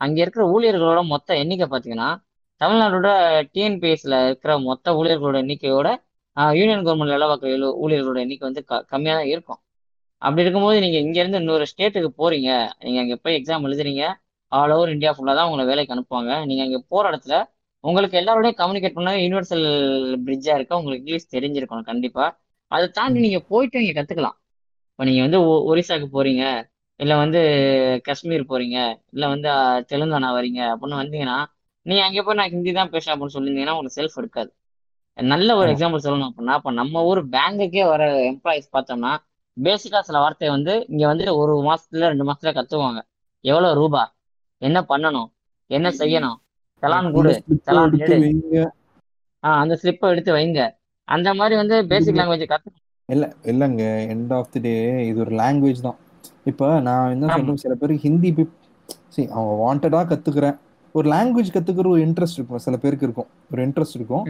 அங்கே 0.00 0.20
இருக்கிற 0.24 0.44
ஊழியர்களோட 0.54 1.00
மொத்த 1.12 1.36
எண்ணிக்கை 1.42 1.66
பார்த்தீங்கன்னா 1.70 2.08
தமிழ்நாடோட 2.60 3.08
டிஎன்பிஎஸ்சில் 3.54 4.16
இருக்கிற 4.26 4.52
மொத்த 4.68 4.94
ஊழியர்களோட 5.00 5.36
எண்ணிக்கையோட 5.44 5.88
யூனியன் 6.58 6.84
கவர்மெண்ட் 6.86 7.12
வேலை 7.14 7.26
ஊழியர்களோட 7.84 8.18
எண்ணிக்கை 8.24 8.44
வந்து 8.48 8.62
க 8.70 8.82
கம்மியாக 8.92 9.18
தான் 9.20 9.30
இருக்கும். 9.34 9.60
அப்படி 10.22 10.42
இருக்கும்போது 10.44 10.78
நீங்கள் 10.84 11.02
இங்கேருந்து 11.06 11.40
இன்னொரு 11.42 11.64
ஸ்டேட்டுக்கு 11.72 12.10
போகிறீங்க 12.20 12.50
நீங்கள் 12.84 13.02
அங்கே 13.04 13.16
போய் 13.24 13.36
எக்ஸாம் 13.38 13.66
எழுதுறீங்க 13.68 14.04
ஆல் 14.52 14.74
ஓவர் 14.76 14.92
இந்தியா 14.94 15.10
ஃபுல்லாக 15.16 15.36
தான் 15.38 15.48
உங்களை 15.48 15.64
வேலைக்கு 15.70 15.94
அனுப்புவாங்க. 15.96 16.32
நீங்கள் 16.50 16.66
அங்கே 16.66 16.80
போகிற 16.92 17.10
இடத்துல 17.12 17.36
உங்களுக்கு 17.84 18.16
எல்லாரோடையும் 18.20 18.58
கம்யூனிகேட் 18.60 18.96
பண்ண 18.98 19.10
யூனிவர்சல் 19.24 19.66
பிரிட்ஜாக 20.26 20.58
இருக்க 20.58 20.78
உங்களுக்கு 20.80 21.02
இங்கிலீஷ் 21.04 21.32
தெரிஞ்சிருக்கணும் 21.36 21.88
கண்டிப்பாக 21.90 22.30
அதை 22.70 22.88
தாண்டி 22.88 23.20
நீங்க 23.20 23.40
போயிட்டு 23.40 23.86
இங்க 23.86 24.02
கத்துக்கலாம். 24.02 24.36
இப்போ 24.90 25.04
நீங்க 25.04 25.20
வந்து 25.20 25.44
ஒ- 25.44 25.74
ஒரிசாக்கு 25.74 26.06
போறீங்க 26.12 26.68
இல்ல 27.00 27.16
வந்து 27.16 27.40
காஷ்மீர் 28.04 28.44
போறீங்க 28.48 29.02
இல்ல 29.12 29.28
வந்து 29.28 29.48
தெலுங்கானா 29.92 30.30
வரீங்க 30.34 30.60
அப்படின்னு 30.72 31.00
வந்தீங்கன்னா 31.02 31.44
நீங்க 31.82 32.04
அங்க 32.04 32.22
போய் 32.22 32.34
நான் 32.34 32.50
ஹிந்தி 32.50 32.72
தான் 32.72 32.90
பேசுறேன் 32.90 33.14
அப்படின்னு 33.14 33.34
சொல்லியிருந்தீங்கன்னா 33.34 33.70
உங்களுக்கு 33.70 34.02
செல்ஃப் 34.02 34.18
இருக்காது 34.18 34.50
நல்ல 35.16 35.56
ஒரு. 35.56 35.70
எக்ஸாம்பிள் 35.70 36.06
சொல்லணும் 36.06 36.28
அப்படின்னா 36.28 36.54
இப்போ 36.54 36.70
நம்ம 36.70 37.04
ஊர் 37.04 37.28
பேங்குக்கே 37.28 37.88
வர 37.88 38.30
எம்ப்ளாயிஸ் 38.30 38.68
பார்த்தோம்னா 38.72 39.12
பேசிக்கா 39.56 40.00
சில 40.00 40.18
வார்த்தை 40.18 40.48
வந்து 40.48 40.86
இங்க 40.88 41.06
வந்து 41.06 41.36
ஒரு 41.36 41.54
மாசத்துல 41.62 42.06
ரெண்டு 42.06 42.24
மாசத்துல 42.24 42.52
கத்துவாங்க. 42.58 43.00
எவ்வளவு 43.40 43.74
ரூபா? 43.74 44.16
என்ன 44.62 44.80
பண்ணணும்? 44.88 45.26
என்ன 45.66 45.88
செய்யணும்? 45.90 46.36
செலான் 46.82 47.12
கொடு. 47.12 47.30
வைங்க. 48.20 48.56
ஆஹ் 49.42 49.58
அந்த 49.58 49.78
ஸ்லிப்பை 49.82 50.08
எடுத்து 50.08 50.32
வைங்க. 50.32 50.60
அந்த 51.08 51.28
மாதிரி 51.34 51.54
வந்து 51.56 51.76
பேசிக் 51.92 52.18
லாங்குவேஜ் 52.18 52.50
கத்து 52.52 52.70
இல்ல 53.08 53.24
இல்லைங்க. 53.42 53.82
எண்ட் 54.14 54.32
ஆஃப் 54.34 54.50
தி 54.50 54.60
டே 54.60 54.74
இது 55.08 55.18
ஒரு 55.20 55.32
லாங்குவேஜ் 55.36 55.84
தான். 55.86 55.98
இப்போ 56.44 56.66
நான் 56.80 57.12
என்ன 57.14 57.26
சொல்றேன் 57.34 57.62
சில 57.64 57.74
பேர் 57.74 57.92
ஹிந்தி 58.04 58.30
சரி 59.14 59.28
அவன் 59.30 59.60
வாண்டடா 59.62 60.00
கத்துக்கிறேன். 60.10 60.56
ஒரு 60.94 61.06
லாங்குவேஜ் 61.12 61.54
கத்துக்கிற 61.54 61.86
ஒரு 61.86 62.02
இன்ட்ரெஸ்ட் 62.06 62.38
இருக்கும். 62.38 62.62
சில 62.66 62.76
பேருக்கு 62.76 63.06
இருக்கும். 63.06 63.28
ஒரு 63.52 63.60
இன்ட்ரெஸ்ட் 63.66 63.98
இருக்கும். 63.98 64.24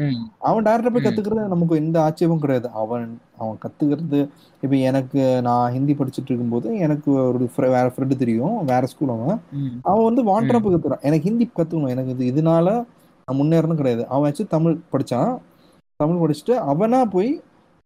அவன் 0.49 0.65
டேரக்டா 0.65 0.91
போய் 0.95 1.07
கத்துக்கிறது 1.07 1.53
நமக்கு 1.55 1.75
எந்த 1.77 1.97
ஆட்சேபமும் 2.07 2.43
கிடையாது. 2.45 2.69
அவன் 2.83 3.07
அவன் 3.39 3.59
கத்துக்கிறது 3.65 4.21
இப்போ 4.63 4.77
எனக்கு 4.91 5.21
நான் 5.43 5.73
ஹிந்தி 5.73 5.95
படிச்சுட்டு 5.95 6.31
இருக்கும்போது 6.33 6.69
எனக்கு 6.79 7.11
ஒரு 7.29 7.49
வேற 7.77 7.87
ஃப்ரெண்டு 7.95 8.17
தெரியும். 8.23 8.57
வேற 8.65 8.83
ஸ்கூல் 8.87 9.15
அவன். 9.17 9.41
அவன் 9.89 10.09
வந்து 10.09 10.23
வாண்டடா 10.31 10.61
போய் 10.65 10.75
கத்துக்கிறான். 10.75 11.05
எனக்கு 11.09 11.29
ஹிந்தி 11.29 11.47
கத்துக்கணும். 11.51 11.93
எனக்கு 11.95 12.13
இது 12.17 12.27
இதனால 12.33 12.67
நான் 13.29 13.39
முன்னேறணும் 13.41 13.81
கிடையாது. 13.81 14.03
அவன் 14.09 14.27
வச்சு 14.29 14.45
தமிழ் 14.55 14.77
படிச்சான். 14.93 15.33
தமிழ் 16.01 16.21
படிச்சுட்டு 16.23 16.55
அவனா 16.71 16.99
போய் 17.15 17.31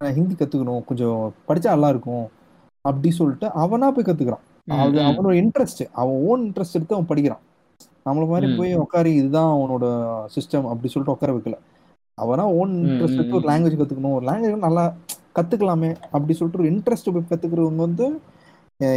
ஹிந்தி 0.00 0.34
கத்துக்கணும். 0.38 0.82
கொஞ்சம் 0.88 1.20
படிச்சா 1.48 1.68
நல்லா 1.74 1.90
இருக்கும் 1.94 2.24
அப்படி 2.84 3.10
சொல்லிட்டு 3.18 3.46
அவனா 3.62 3.88
போய் 3.96 4.06
கத்துக்கிறான். 4.08 4.44
அது 4.82 4.98
அவனோட 5.08 5.34
இன்ட்ரெஸ்ட் 5.42 5.82
அவன் 6.00 6.18
ஓன் 6.30 6.42
இன்ட்ரெஸ்ட் 6.46 6.76
எடுத்து 6.78 6.96
அவன் 6.96 7.08
படிக்கிறான். 7.12 7.42
நம்மள 8.06 8.24
மாதிரி 8.32 8.48
போய் 8.58 8.72
உட்காரு 8.84 9.10
இதுதான் 9.20 9.50
அவனோட 9.56 9.84
சிஸ்டம் 10.34 10.68
அப்படி 10.72 10.90
சொல்லிட்டு 10.92 11.14
உட்கார 11.16 11.32
வைக்கல. 11.36 11.58
அவனா 12.18 12.44
ஓன் 12.60 12.72
இன்ட்ரெஸ்ட் 12.86 13.18
எடுத்து 13.20 13.38
ஒரு 13.40 13.48
லாங்குவேஜ் 13.50 13.80
கத்துக்கணும். 13.80 14.16
ஒரு 14.18 14.26
லாங்குவேஜ் 14.30 14.66
நல்லா 14.68 14.84
கத்துக்கலாமே 15.38 15.90
அப்படி 16.14 16.32
சொல்லிட்டு 16.38 16.62
ஒரு 16.62 16.70
இன்ட்ரெஸ்ட் 16.72 17.12
போய் 17.14 17.30
கத்துக்கிறவங்க 17.30 17.82
வந்து 17.88 18.06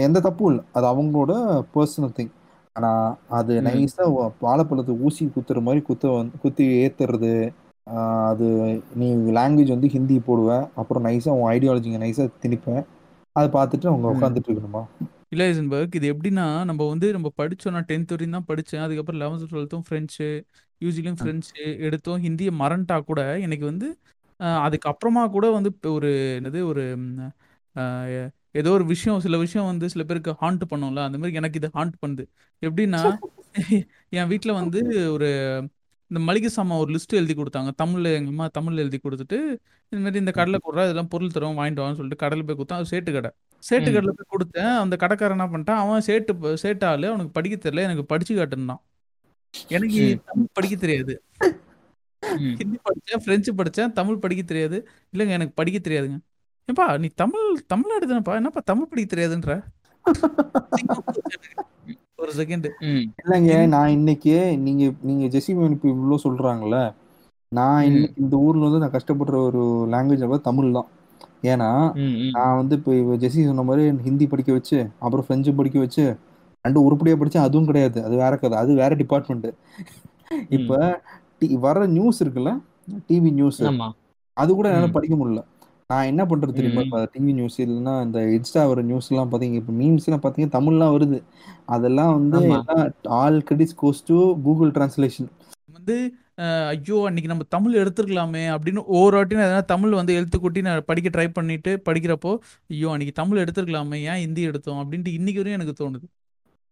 எந்த 0.07 0.19
தப்பும் 0.25 0.49
இல்லை. 0.51 0.63
அது 0.77 0.85
அவங்களோட 0.93 1.33
பர்சனல் 1.75 2.15
திங் 2.17 2.33
ஆனா 2.75 2.91
அது 3.39 3.53
நைஸா 3.67 4.05
வாழைப்பழத்தை 4.45 4.95
ஊசி 5.05 5.25
குத்துற 5.35 5.61
மாதிரி 5.67 5.81
குத்த 5.89 6.09
வந்து 6.17 6.41
குத்தி 6.45 6.65
ஏத்துறது 6.83 7.31
அது 8.29 8.45
நீ 8.95 9.07
லாங்குவேஜ் 9.37 9.75
வந்து 9.75 9.89
ஹிந்தி 9.95 10.15
போடுவேன். 10.27 10.65
அப்புறம் 10.81 11.05
நைஸா 11.07 11.33
உன் 11.39 11.51
ஐடியாலஜிங்க 11.51 11.99
நைஸா 12.03 12.23
திணிப்பேன். 12.43 12.83
அதை 13.35 13.47
பார்த்துட்டு 13.55 13.89
அவங்க 13.91 14.07
உட்காந்துட்டு 14.13 14.49
இருக்கணுமா? 14.49 14.83
இளையசன்பர்க் 15.35 15.95
இது 15.99 16.07
எப்படின்னா 16.13 16.45
நம்ம 16.69 16.81
வந்து 16.91 17.07
நம்ம 17.15 17.27
படித்தோம் 17.39 17.75
நான் 17.75 17.87
டென்த் 17.89 18.13
வரையும் 18.13 18.35
தான் 18.37 18.47
படித்தேன் 18.49 18.83
அதுக்கப்புறம் 18.85 19.21
லெவன்த்து 19.21 19.49
டுவெல்த்தும் 19.51 19.85
ஃப்ரெஞ்சு 19.87 20.27
யூஜிலையும் 20.81 21.19
ஃப்ரெஞ்சு 21.19 21.53
எடுத்தோம். 21.87 22.19
ஹிந்தியை 22.25 22.51
மறந்துட்டா 22.61 22.97
கூட 23.09 23.21
எனக்கு 23.47 23.65
வந்து 23.71 23.87
அதுக்கப்புறமா 24.63 25.23
கூட 25.35 25.45
வந்து 25.57 25.69
இப்போ 25.73 25.89
ஒரு 25.97 26.09
என்னது 26.39 26.59
ஒரு 26.71 26.83
ஏதோ 28.59 28.69
ஒரு 28.77 28.85
விஷயம் 28.91 29.23
சில 29.25 29.35
விஷயம் 29.43 29.69
வந்து 29.71 29.85
சில 29.93 30.03
பேருக்கு 30.09 30.33
ஹாண்ட் 30.41 30.63
பண்ணும்ல. 30.71 30.99
அந்த 31.07 31.17
மாதிரி 31.21 31.39
எனக்கு 31.41 31.59
இது 31.61 31.69
ஹாண்ட் 31.77 31.95
பண்ணுது. 32.03 32.23
எப்படின்னா 32.61 33.01
என் 34.17 34.29
வீட்டில் 34.31 34.57
வந்து 34.59 34.79
ஒரு 35.13 35.27
இந்த 36.11 36.19
மளிகை 36.27 36.49
சாமான் 36.49 36.77
ஒரு 36.77 36.91
லிஸ்ட் 36.95 37.17
எழுதி 37.19 37.33
கொடுத்தாங்க. 37.33 37.69
தமிழ்ல 37.81 38.07
எங்கள் 38.17 38.33
அம்மா 38.33 38.45
தமிழ்ல 38.57 38.83
எழுதி 38.83 38.99
கொடுத்துட்டு 39.05 39.37
இந்த 39.91 40.01
மாதிரி 40.03 40.21
இந்த 40.23 40.31
கடலை 40.31 40.59
போடுறா 40.65 40.83
இதெல்லாம் 40.87 41.09
பொருள் 41.13 41.33
தரோம் 41.35 41.57
வாங்கிட்டு 41.59 41.83
வான்னு 41.83 41.97
சொல்லிட்டு 41.99 42.21
கடையில் 42.23 42.45
போய் 42.47 42.57
கொடுத்தா 42.59 42.77
அது 42.79 42.91
சேட்டு 42.93 43.11
கடை. 43.17 43.31
சேட்டு 43.63 43.89
கடையில் 43.95 44.17
போய் 44.19 44.31
கொடுத்தேன். 44.33 44.73
அந்த 44.83 44.95
கடைக்காரன் 45.03 45.37
என்ன 45.37 45.47
பண்ணிட்டான்? 45.53 45.81
அவன் 45.83 46.05
சேட்டு 46.07 46.33
சேட்டு 46.63 46.85
ஆளு 46.91 47.07
அவனுக்கு 47.11 47.35
படிக்க 47.37 47.57
தெரியல 47.65 47.85
எனக்கு 47.87 48.05
படிச்சு 48.05 48.33
காட்டுனான். 48.35 48.81
எனக்கு 49.77 50.01
தமிழ் 50.29 50.53
படிக்க 50.53 50.75
தெரியாது. 50.75 51.13
ஹிந்தி 52.59 52.77
படித்தேன் 52.87 53.21
ஃப்ரெஞ்சு 53.23 53.51
படித்தேன் 53.53 53.93
தமிழ் 53.99 54.21
படிக்க 54.23 54.43
தெரியாது. 54.43 54.77
இல்லைங்க 55.13 55.33
எனக்கு 55.39 55.53
படிக்க 55.61 55.79
தெரியாதுங்க. 55.89 56.17
ஏப்பா 56.69 56.85
நீ 56.97 57.07
தமிழ் 57.23 57.47
தமிழ்நாடு 57.73 58.05
தானேப்பா? 58.11 58.35
என்னப்பா 58.35 58.61
தமிழ் 58.71 58.91
படிக்க 58.91 59.07
தெரியாதுன்ற? 59.15 59.53
ஒரு 62.19 62.31
செகண்ட் 62.37 62.67
இல்லைங்க 63.19 63.53
நான் 63.73 63.95
இன்னைக்கு 63.95 64.35
நீங்க 64.65 64.83
நீங்க 65.01 65.25
ஜெசி 65.27 65.53
மேன் 65.57 65.75
இப்போ 65.75 65.87
இவ்வளோ 65.93 66.17
சொல்றாங்கல்ல 66.25 66.77
நான் 67.51 67.85
இன்னைக்கு 67.89 68.21
இந்த 68.23 68.35
ஊர்ல 68.45 68.67
வந்து 68.67 68.81
நான் 68.83 68.95
கஷ்டப்படுற 68.95 69.35
ஒரு 69.47 69.61
லாங்குவேஜ் 69.93 70.23
அப்போ 70.27 70.37
தமிழ் 70.47 70.77
தான். 70.77 70.87
ஏன்னா 71.51 71.69
நான் 72.35 72.57
வந்து 72.57 72.75
இப்போ 72.79 72.91
இவ 73.01 73.15
ஜெசி 73.23 73.45
சொன்ன 73.49 73.65
மாதிரி 73.69 73.83
ஹிந்தி 74.07 74.25
படிக்க 74.27 74.51
வச்சு 74.57 74.77
அப்புறம் 75.03 75.25
ஃப்ரெஞ்சு 75.25 75.51
படிக்க 75.59 75.77
வச்சு 75.79 76.05
ரெண்டு 76.65 76.79
உருப்படியாக 76.85 77.19
படித்தேன் 77.19 77.47
அதுவும் 77.47 77.69
கிடையாது. 77.69 77.99
அது 78.07 78.15
வேற 78.23 78.33
கதை. 78.35 78.55
அது 78.63 78.71
வேற 78.81 78.91
டிபார்ட்மெண்ட்டு 79.01 79.51
இப்போ 80.57 80.77
வர 81.65 81.85
நியூஸ் 81.95 82.21
இருக்குல்ல 82.23 82.51
டிவி 83.09 83.31
நியூஸ் 83.39 83.61
ஆமா. 83.71 83.87
அது 84.37 84.51
கூட 84.53 84.67
என்னால் 84.71 84.95
படிக்க 84.97 85.15
முடியல. 85.15 85.41
நான் 85.89 86.09
என்ன 86.09 86.21
பண்ணுறது 86.25 86.51
ம். 86.51 86.57
தெரியுமா 86.57 86.83
இப்போ 86.83 86.99
டிவி 87.13 87.31
நியூஸ் 87.35 87.57
இல்லைன்னா 87.63 87.93
இந்த 88.05 88.19
இன்ஸ்டா 88.35 88.61
வர 88.69 88.83
நியூஸ்லாம் 88.87 89.31
பார்த்தீங்க 89.31 89.57
இப்போ 89.61 89.73
மீம்ஸ்லாம் 89.79 90.21
பார்த்தீங்கன்னா 90.21 90.55
தமிழ்லாம் 90.55 90.93
வருது. 90.95 91.17
அதெல்லாம் 91.67 92.13
வந்து 92.15 92.39
எல்லாம் 92.43 92.85
all 93.17 93.39
credits 93.47 93.77
goes 93.81 94.05
to 94.07 94.17
Google 94.45 94.71
translation 94.75 95.29
வந்து 95.75 95.95
ஐயோ 96.71 96.97
அன்னைக்கு 97.07 97.29
நம்ம 97.31 97.45
தமிழ் 97.51 97.79
எடுத்துருக்கலாமே 97.81 98.43
அப்படின்னு 98.53 98.81
ஒவ்வொரு 98.93 99.15
வாட்டியும் 99.17 99.43
எதனா 99.43 99.61
தமிழ் 99.69 99.93
வந்து 99.99 100.15
எழுத்து 100.17 100.37
கூட்டி 100.39 100.61
நான் 100.61 100.87
படிக்க 100.87 101.09
ட்ரை 101.09 101.27
பண்ணிட்டு 101.31 101.71
படிக்கிறப்போ 101.85 102.31
ஐயோ 102.69 102.89
அன்னைக்கு 102.93 103.13
தமிழ் 103.19 103.41
எடுத்துருக்கலாமே 103.43 103.99
ஏன் 104.07 104.21
ஹிந்தி 104.23 104.43
எடுத்தோம்? 104.49 104.79
அப்படின்ட்டு 104.81 105.15
இன்னைக்கு 105.17 105.41
வரையும் 105.41 105.59
எனக்கு 105.59 105.75
தோணுது. 105.81 106.05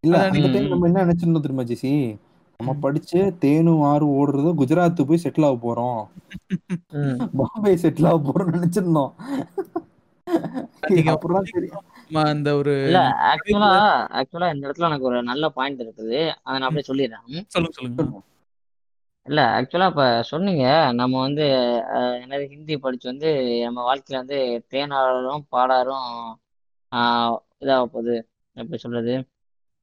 இல்லை 0.03 0.19
நம்ம 0.67 0.87
என்ன 0.89 1.03
நினச்சிருந்தோம் 1.05 1.45
தெரியுமா 1.45 1.65
ஜெசி 1.69 1.91
நம்ம. 2.59 2.73
படிச்சு 2.83 3.19
தேனும் 3.41 3.83
ஆறு 3.85 4.05
ஓடுறது 4.13 4.49
குஜராத் 4.59 4.95
போய் 5.03 5.23
செட்டில் 5.23 5.47
ஆக 5.47 5.57
போகிறோம் 5.59 6.01
ம். 6.97 7.19
பாம்பே 7.39 7.73
செட்டில் 7.83 8.09
ஆக 8.09 8.19
போகிறோம்னு 8.21 8.55
நினச்சிருந்தோம். 8.57 9.13
அந்த 12.25 12.49
ஒரு 12.59 12.73
இல்ல 12.83 12.97
ஆக்சுவலா 13.29 13.69
ஆக்சுவலா 14.19 14.47
இந்த 14.53 14.67
இடத்துல 14.67 14.89
எனக்கு 14.89 15.09
ஒரு 15.09 15.19
நல்ல 15.29 15.45
பாயிண்ட் 15.55 15.83
இருக்குது. 15.83 16.17
அதை 16.41 16.55
நான் 16.55 16.69
அப்படியே 16.69 16.87
சொல்லிடுறேன். 16.89 17.27
சொல்லுங்க 17.53 17.75
சொல்லுங்க. 17.77 17.99
இல்ல 19.25 19.41
ஆக்சுவலா 19.53 19.87
இப்ப 19.87 20.03
சொன்னீங்க 20.29 20.65
நம்ம 20.93 21.19
வந்து 21.21 21.43
என்னது 22.21 22.45
ஹிந்தி 22.49 22.75
படிச்சு 22.77 23.07
வந்து 23.09 23.29
நம்ம 23.63 23.79
வாழ்க்கையில 23.87 24.21
வந்து 24.21 24.39
தேனாரும் 24.71 25.45
பாலாரும் 25.51 26.09
ஆஹ் 26.91 27.35
இதாக 27.61 27.85
போகுது. 27.87 28.15
எப்படி 28.57 28.77
சொல்றது? 28.77 29.13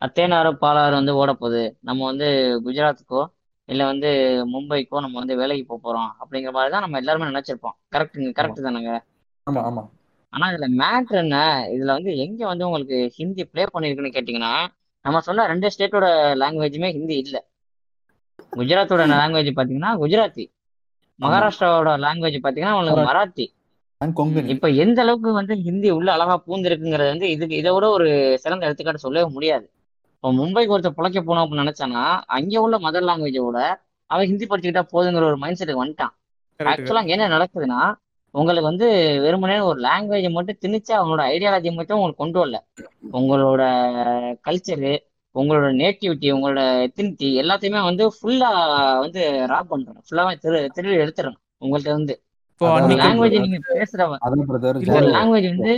அஹ், 0.00 0.12
தேனாரும் 0.14 0.60
பாலாரும் 0.60 0.98
வந்து 0.98 1.14
ஓட 1.16 1.30
போகுது 1.36 1.60
நம்ம 1.82 2.04
வந்து 2.06 2.28
குஜராத்துக்கோ 2.64 3.22
இல்ல 3.68 3.82
வந்து 3.86 4.08
மும்பைக்கோ 4.50 5.00
நம்ம 5.02 5.18
வந்து 5.18 5.34
வேலைக்கு 5.36 5.64
போக 5.66 5.80
போறோம். 5.82 6.10
அப்படிங்கிற 6.20 6.52
மாதிரி 6.52 6.72
தான் 6.72 6.84
நம்ம 6.84 6.98
எல்லாருமே 6.98 7.30
நினைச்சிருப்போம். 7.30 7.76
கரெக்ட் 7.92 8.18
ஆமா. 8.40 8.54
கரெக்ட் 8.54 8.66
தானேங்க? 8.66 8.92
ஆமா 9.46 9.62
ஆமா. 9.66 9.84
ஆனா 10.32 10.46
இதுல 10.50 10.66
மேட்ரு 10.76 11.18
என்ன? 11.20 11.36
இதுல 11.74 11.90
வந்து 11.92 12.12
எங்க 12.24 12.40
வந்து 12.46 12.66
உங்களுக்கு 12.68 12.86
ஹிந்தி 13.16 13.44
ப்ளே 13.46 13.64
பண்ணிருக்குன்னு 13.72 14.14
கேட்டீங்கன்னா 14.14 14.52
நம்ம 15.04 15.20
சொன்ன 15.22 15.46
ரெண்டு 15.46 15.72
ஸ்டேட்டோட 15.74 16.06
லாங்குவேஜுமே 16.40 16.90
ஹிந்தி 16.92 17.16
இல்ல. 17.22 17.36
குஜராத்தோட 18.56 19.02
லாங்குவேஜ் 19.12 19.50
பாத்தீங்கன்னா 19.54 19.92
குஜராத்தி. 20.00 20.44
மகாராஷ்டிராவோட 21.18 21.90
லாங்குவேஜ் 22.02 22.38
பாத்தீங்கன்னா 22.40 22.76
உங்களுக்கு 22.76 23.02
மராத்தி. 23.06 23.46
இப்ப 24.54 24.68
எந்த 24.82 24.98
அளவுக்கு 25.00 25.30
வந்து 25.34 25.54
ஹிந்தி 25.64 25.88
உள்ள 25.92 26.08
அழகா 26.12 26.36
பூந்திருக்குங்கிறது 26.44 27.12
வந்து 27.12 27.26
இதுக்கு 27.30 27.54
இதை 27.56 27.72
விட 27.72 27.86
ஒரு 27.90 28.08
சிறந்த 28.42 28.66
எடுத்துக்காட்டு 28.66 29.04
சொல்லவே 29.04 29.26
முடியாது. 29.30 29.66
இப்போ 30.24 30.30
மும்பைக்கு 30.36 30.74
ஒருத்தர் 30.74 30.96
பிழைக்க 30.96 31.18
போனோம் 31.20 31.42
அப்படின்னு 31.42 31.62
நினைச்சானா 31.62 32.02
அங்க 32.36 32.56
உள்ள 32.60 32.76
மதர் 32.82 33.06
லாங்குவேஜை 33.06 33.42
விட 33.44 33.60
அவன் 34.10 34.28
ஹிந்தி 34.30 34.46
படிச்சுக்கிட்டா 34.46 34.82
போதுங்கிற 34.90 35.24
ஒரு 35.28 35.38
மைண்ட் 35.38 35.58
செட்டுக்கு 35.58 35.82
வந்துட்டான். 35.82 36.12
கரெக்ட் 36.60 36.72
ஆக்சுவலா 36.72 37.02
அங்க 37.02 37.12
என்ன 37.16 37.28
நடக்குதுன்னா 37.34 37.80
உங்களுக்கு 38.34 38.68
வந்து 38.68 38.86
வெறுமனே 39.24 39.56
ஒரு 39.68 39.78
லாங்குவேஜை 39.86 40.30
மட்டும் 40.32 40.60
திணிச்சு 40.62 40.92
அவங்களோட 40.96 41.22
ஐடியாலஜி 41.32 41.70
மட்டும் 41.78 41.98
உங்களுக்கு 41.98 42.22
கொண்டு 42.22 42.38
வரல. 42.40 42.58
உங்களோட 43.18 43.62
கல்ச்சரு 44.46 44.92
உங்களோட 45.34 45.66
நேட்டிவிட்டி 45.80 46.28
உங்களோட 46.36 46.60
எத்தினிட்டி 46.86 47.28
எல்லாத்தையுமே 47.42 47.80
வந்து 47.88 48.04
ஃபுல்லா 48.16 48.50
வந்து 49.04 49.22
ராப் 49.52 49.70
பண்றோம் 49.72 50.02
ஃபுல்லாவே 50.06 50.34
திரு 50.44 50.60
திருடி 50.76 50.96
எடுத்துறோம் 51.04 51.36
உங்கள்ட்ட 51.60 51.96
வந்து 51.98 52.14
லாங்குவேஜ் 53.00 53.36
நீங்க 53.44 53.58
பேசுற 53.72 54.06
லாங்குவேஜ் 55.10 55.48
வந்து 55.52 55.74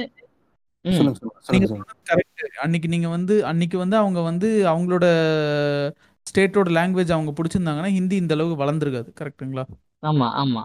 சொல்லுங்க 0.85 1.19
சொல்லுங்க 1.19 1.41
நீங்க 1.53 1.67
சொல்லுங்க. 1.67 1.89
கரெக்ட் 2.11 2.43
அன்னைக்கு 2.65 2.89
நீங்க 2.89 3.09
வந்து 3.09 3.35
அன்னைக்கு 3.51 3.77
வந்து 3.79 3.97
அவங்க 3.97 4.21
வந்து 4.31 4.49
அவங்களோட 4.73 5.07
ஸ்டேட்டோட 6.27 6.71
லாங்குவேஜ் 6.77 7.15
அவங்க 7.17 7.33
பிடிச்சிருந்தாங்கன்னா 7.33 7.95
ஹிந்தி 7.97 8.17
இந்த 8.23 8.35
அளவுக்கு 8.37 8.63
வளர்ந்துருக்காது. 8.63 9.11
கரெக்ட்டுங்களா 9.21 9.65
ஆமா 10.03 10.29
ஆமா. 10.43 10.63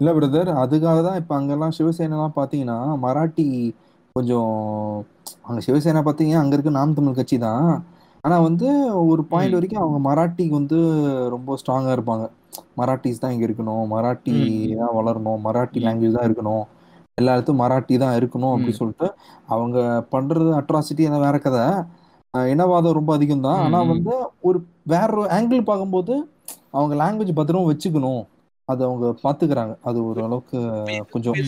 இல்ல 0.00 0.10
பிரதர் 0.14 0.50
அதுக்காக 0.62 0.98
தான் 1.02 1.18
இப்ப 1.20 1.32
அங்கெல்லாம் 1.36 1.76
சிவசேனாலாம் 1.76 2.36
பாத்தீங்கன்னா 2.36 2.76
மராட்டி 3.04 3.46
கொஞ்சம் 4.16 4.52
அங்க 5.48 5.60
சிவசேனா 5.66 6.02
பாத்தீங்கன்னா 6.04 6.42
அங்க 6.42 6.56
இருக்க 6.56 6.70
நாம் 6.72 6.94
தமிழ் 6.94 7.18
கட்சி 7.18 7.36
தான். 7.46 7.68
ஆனா 8.24 8.36
வந்து 8.46 8.68
ஒரு 9.10 9.22
பாயிண்ட் 9.32 9.56
வரைக்கும் 9.56 9.84
அவங்க 9.84 9.98
மராட்டிக்கு 10.08 10.54
வந்து 10.60 10.78
ரொம்ப 11.34 11.56
ஸ்ட்ராங்கா 11.60 11.92
இருப்பாங்க. 11.96 12.24
மராட்டிஸ் 12.80 13.22
தான் 13.22 13.34
இங்க 13.34 13.44
இருக்கணும் 13.48 13.84
மராட்டி 13.94 14.34
தான் 14.80 14.96
வளரணும் 14.98 15.44
மராட்டி 15.46 15.78
லாங்குவேஜ் 15.86 16.18
தான் 16.18 16.28
இருக்கணும். 16.28 16.64
எல்லா 17.18 17.34
இடத்தும் 17.34 17.60
மராட்டி 17.60 17.94
தான் 17.98 18.16
இருக்கணும் 18.18 18.54
அப்படி 18.54 18.72
ம். 18.72 18.78
சொல்லிட்டு 18.78 19.06
அவங்க 19.48 19.78
பண்றது 20.12 20.50
அட்ராசிட்டி 20.58 21.08
அந்த 21.08 21.20
வேற 21.24 21.36
கதை. 21.40 21.64
இனவாதம் 22.34 22.96
ரொம்ப 22.96 23.10
அதிகம் 23.14 23.44
தான் 23.44 23.60
ஆனா 23.64 23.78
வந்து 23.90 24.14
ஒரு 24.48 24.58
வேற 24.92 25.08
ஒரு 25.14 25.28
ஆங்கிள் 25.36 25.68
பார்க்கும்போது 25.68 26.14
அவங்க 26.72 26.94
லாங்குவேஜ் 27.00 27.38
பத்திரமா 27.38 27.68
வச்சுக்கணும். 27.68 28.22
அது 28.68 28.82
அவங்க 28.84 29.06
பாத்துக்கிறாங்க 29.22 29.74
அது 29.84 29.98
ஒரு 30.08 30.20
அளவுக்கு 30.24 30.58
கொஞ்சம் 31.12 31.38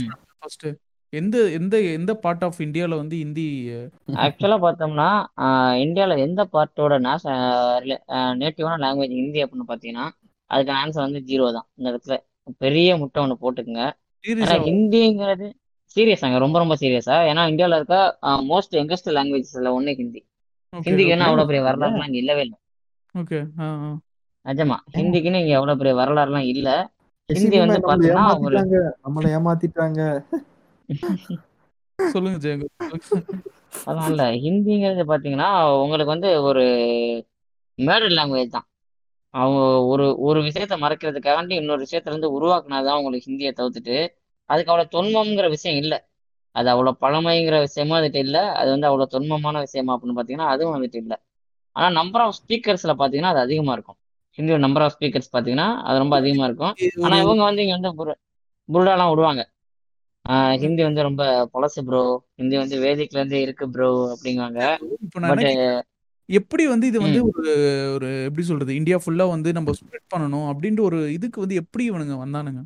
எந்த 1.12 1.36
எந்த 1.52 1.76
எந்த 1.92 2.12
பார்ட் 2.22 2.44
ஆஃப் 2.46 2.60
இந்தியால 2.64 2.98
வந்து 2.98 3.16
ஹிந்தி 3.20 3.46
ஆக்சுவலா 4.24 4.58
பார்த்தோம்னா 4.64 5.08
இந்தியால 5.82 6.16
எந்த 6.24 6.42
பார்ட்டோட 6.52 6.98
நேட்டிவான 8.40 8.76
லாங்குவேஜ் 8.84 9.16
ஹிந்தி 9.18 9.42
அப்படின்னு 9.44 9.66
பார்த்தீங்கன்னா 9.68 10.06
அதுக்கு 10.50 10.72
ஆன்சர் 10.76 11.06
வந்து 11.06 11.20
ஜீரோ 11.28 11.46
தான். 11.56 11.66
இந்த 11.78 11.88
இடத்துல 11.92 12.14
பெரிய 12.60 12.90
முட்டை 13.00 13.18
ஒன்று 13.22 13.36
போட்டுக்குங்க. 13.42 13.84
ஹிந்திங்கிறது 14.64 15.48
சீரியஸாங்க 15.96 16.36
ரொம்ப 16.38 16.56
ரொம்ப 16.58 16.74
சீரியஸா 16.80 17.16
ஏன்னா 17.28 17.42
இந்தியாவில் 17.50 17.78
இருக்க 17.78 17.96
மோஸ்ட் 18.50 18.76
யங்கஸ்ட் 18.78 19.08
லாங்குவேஜஸ்ல 19.16 19.72
ஒன்று 19.78 19.92
ஹிந்தி. 20.00 20.20
ஹிந்திக்கு 20.72 21.14
என்ன 21.14 21.28
அவ்வளோ 21.28 21.46
பெரிய 21.46 21.62
வரலாறுலாம் 21.62 22.08
இங்கே 22.08 22.20
இல்லவே 22.22 22.42
இல்லை. 22.46 22.58
ஓகே. 23.14 23.38
நிஜமா 24.44 24.76
ஹிந்திக்குன்னு 24.96 25.42
இங்கே 25.42 25.56
அவ்வளோ 25.58 25.76
பெரிய 25.76 25.94
வரலாறுலாம் 25.94 26.48
இல்லை. 26.52 26.76
ஹிந்தி 27.28 27.56
வந்து 27.64 27.80
பார்த்தீங்கன்னா 27.82 28.26
ஒரு 28.46 28.58
நம்மள 29.04 29.26
ஏமாத்திட்டாங்க. 29.36 30.00
சொல்லுங்க 31.98 32.38
ஜெயங்க. 32.44 32.66
அதான் 33.88 34.08
இல்லை. 34.10 34.26
ஹிந்திங்கிறது 34.44 35.02
பார்த்தீங்கன்னா 35.10 35.48
உங்களுக்கு 35.82 36.14
வந்து 36.14 36.28
ஒரு 36.48 36.62
மேடல் 37.78 38.16
லாங்குவேஜ் 38.18 38.54
தான். 38.54 38.66
அவங்க 39.34 39.58
ஒரு 39.90 40.06
ஒரு 40.20 40.38
விஷயத்த 40.46 40.76
மறைக்கிறதுக்காண்டி 40.82 41.54
இன்னொரு 41.60 41.84
விஷயத்துல 41.84 42.12
இருந்து 42.12 42.34
உருவாக்குனாதான் 42.36 42.98
உங்களுக்கு 42.98 43.28
ஹிந்தியை 43.28 43.52
தவிர்த்துட்டு 43.52 43.98
அதுக்கு 44.50 44.72
அவ்வளோ 44.72 44.86
தொன்மம்ங்கிற 44.90 45.48
விஷயம் 45.48 45.78
இல்லை. 45.82 45.98
அது 46.56 46.68
அவ்வளோ 46.70 46.92
பழமைங்கிற 47.02 47.56
விஷயமும் 47.60 47.98
அதுட்டு 47.98 48.18
இல்லை. 48.18 48.42
அது 48.54 48.68
வந்து 48.70 48.86
அவ்வளோ 48.86 49.06
தொன்மமான 49.12 49.58
விஷயமா 49.60 49.94
அப்படின்னு 49.94 50.16
பார்த்தீங்கன்னா 50.18 50.48
அதுவும் 50.52 50.74
வந்துட்டு 50.76 51.00
இல்லை. 51.02 51.16
ஆனால் 51.76 51.92
நம்பர் 51.92 52.22
ஆஃப் 52.22 52.38
ஸ்பீக்கர்ஸில் 52.40 52.98
பார்த்தீங்கன்னா 53.00 53.32
அது 53.34 53.40
அதிகமாக 53.40 53.76
இருக்கும். 53.76 53.98
ஹிந்தியோட 54.38 54.58
நம்பர் 54.58 54.82
ஆஃப் 54.82 54.96
ஸ்பீக்கர்ஸ் 54.96 55.30
பார்த்தீங்கன்னா 55.32 55.68
அது 55.82 55.98
ரொம்ப 55.98 56.16
அதிகமாக 56.16 56.48
இருக்கும். 56.48 56.74
ஆனால் 57.04 57.22
இவங்க 57.24 57.42
வந்து 57.44 57.62
இங்கே 57.62 57.76
வந்து 57.78 57.92
புரு 58.00 58.12
புருடாலாம் 58.68 59.10
விடுவாங்க. 59.10 59.42
ஆஹ் 60.24 60.56
ஹிந்தி 60.62 60.82
வந்து 60.82 61.02
ரொம்ப 61.02 61.22
பழசு 61.54 61.80
ப்ரோ 61.84 62.02
ஹிந்தி 62.36 62.56
வந்து 62.56 62.76
வேதிக்ல 62.78 63.18
இருந்து 63.18 63.38
இருக்கு 63.40 63.66
ப்ரோ 63.68 63.88
அப்படிங்குவாங்க. 64.14 64.60
எப்படி 66.28 66.64
வந்து 66.66 66.86
இது 66.86 66.98
வந்து 67.00 67.20
ஒரு 67.30 67.52
ஒரு 67.94 68.08
எப்படி 68.26 68.44
சொல்றது? 68.46 68.72
இந்தியா 68.74 68.98
ஃபுல்லா 69.02 69.24
வந்து 69.28 69.50
நம்ம 69.52 69.72
ஸ்ப்ரெட் 69.78 70.10
பண்ணணும் 70.14 70.46
அப்படின்ற 70.50 70.80
ஒரு 70.80 70.98
இதுக்கு 71.12 71.38
வந்து 71.40 71.54
எப்படி 71.54 71.84
இவனுங்க 71.90 72.16
வந்தானுங்க? 72.24 72.60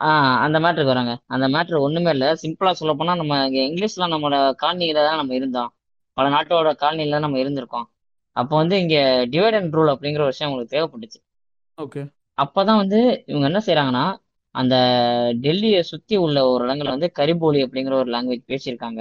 ஆஹ் 0.00 0.38
அந்த 0.38 0.58
மேட்ருக்கு 0.60 0.84
வராங்க. 0.84 1.12
அந்த 1.26 1.48
மேட்ரு 1.48 1.80
ஒண்ணுமே 1.80 2.10
இல்லை. 2.10 2.28
சிம்பிளா 2.42 2.70
சொல்ல 2.72 2.94
போனா 2.94 3.14
நம்ம 3.14 3.46
இங்க 3.46 3.60
இங்கிலீஷ்ல 3.64 4.08
நம்மளோட 4.08 4.38
காலனியில 4.62 5.04
தான் 5.04 5.16
நம்ம 5.16 5.34
இருந்தோம். 5.34 5.70
பல 6.16 6.28
நாட்டோட 6.28 6.70
காலனியில 6.80 7.10
தான் 7.10 7.20
நம்ம 7.20 7.38
இருந்திருக்கோம். 7.38 7.86
அப்போ 8.36 8.56
வந்து 8.56 8.80
இங்க 8.80 8.96
டிவைட் 9.32 9.54
அண்ட் 9.54 9.74
ரூல் 9.74 9.92
அப்படிங்கிற 9.94 10.18
ஒரு 10.18 10.32
விஷயம் 10.32 10.50
உங்களுக்கு 10.50 10.74
தேவைப்பட்டுச்சு. 10.76 11.18
ஓகே. 11.78 12.02
அப்பதான் 12.38 12.76
வந்து 12.76 12.98
இவங்க 13.26 13.46
என்ன 13.46 13.60
செய்றாங்கன்னா 13.66 14.04
அந்த 14.54 14.74
டெல்லியை 15.42 15.80
சுத்தி 15.82 16.16
உள்ள 16.16 16.46
ஒரு 16.48 16.62
இடங்கள்ல 16.64 16.90
வந்து 16.90 17.12
கரிபோலி 17.18 17.60
அப்படிங்கிற 17.64 17.94
ஒரு 17.94 18.10
லாங்குவேஜ் 18.12 18.48
பேசியிருக்காங்க. 18.48 19.00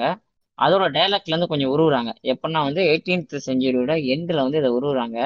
அதோட 0.60 0.84
டயலாக்ல 0.92 1.32
இருந்து 1.32 1.48
கொஞ்சம் 1.48 1.72
உருவுறாங்க. 1.72 2.12
எப்படின்னா 2.24 2.62
வந்து 2.64 2.82
எயிட்டீன்த் 2.84 3.36
செஞ்சுரியோட 3.48 3.94
எண்டில் 4.14 4.44
வந்து 4.44 4.58
இதை 4.58 4.72
உருவுறாங்க. 4.72 5.18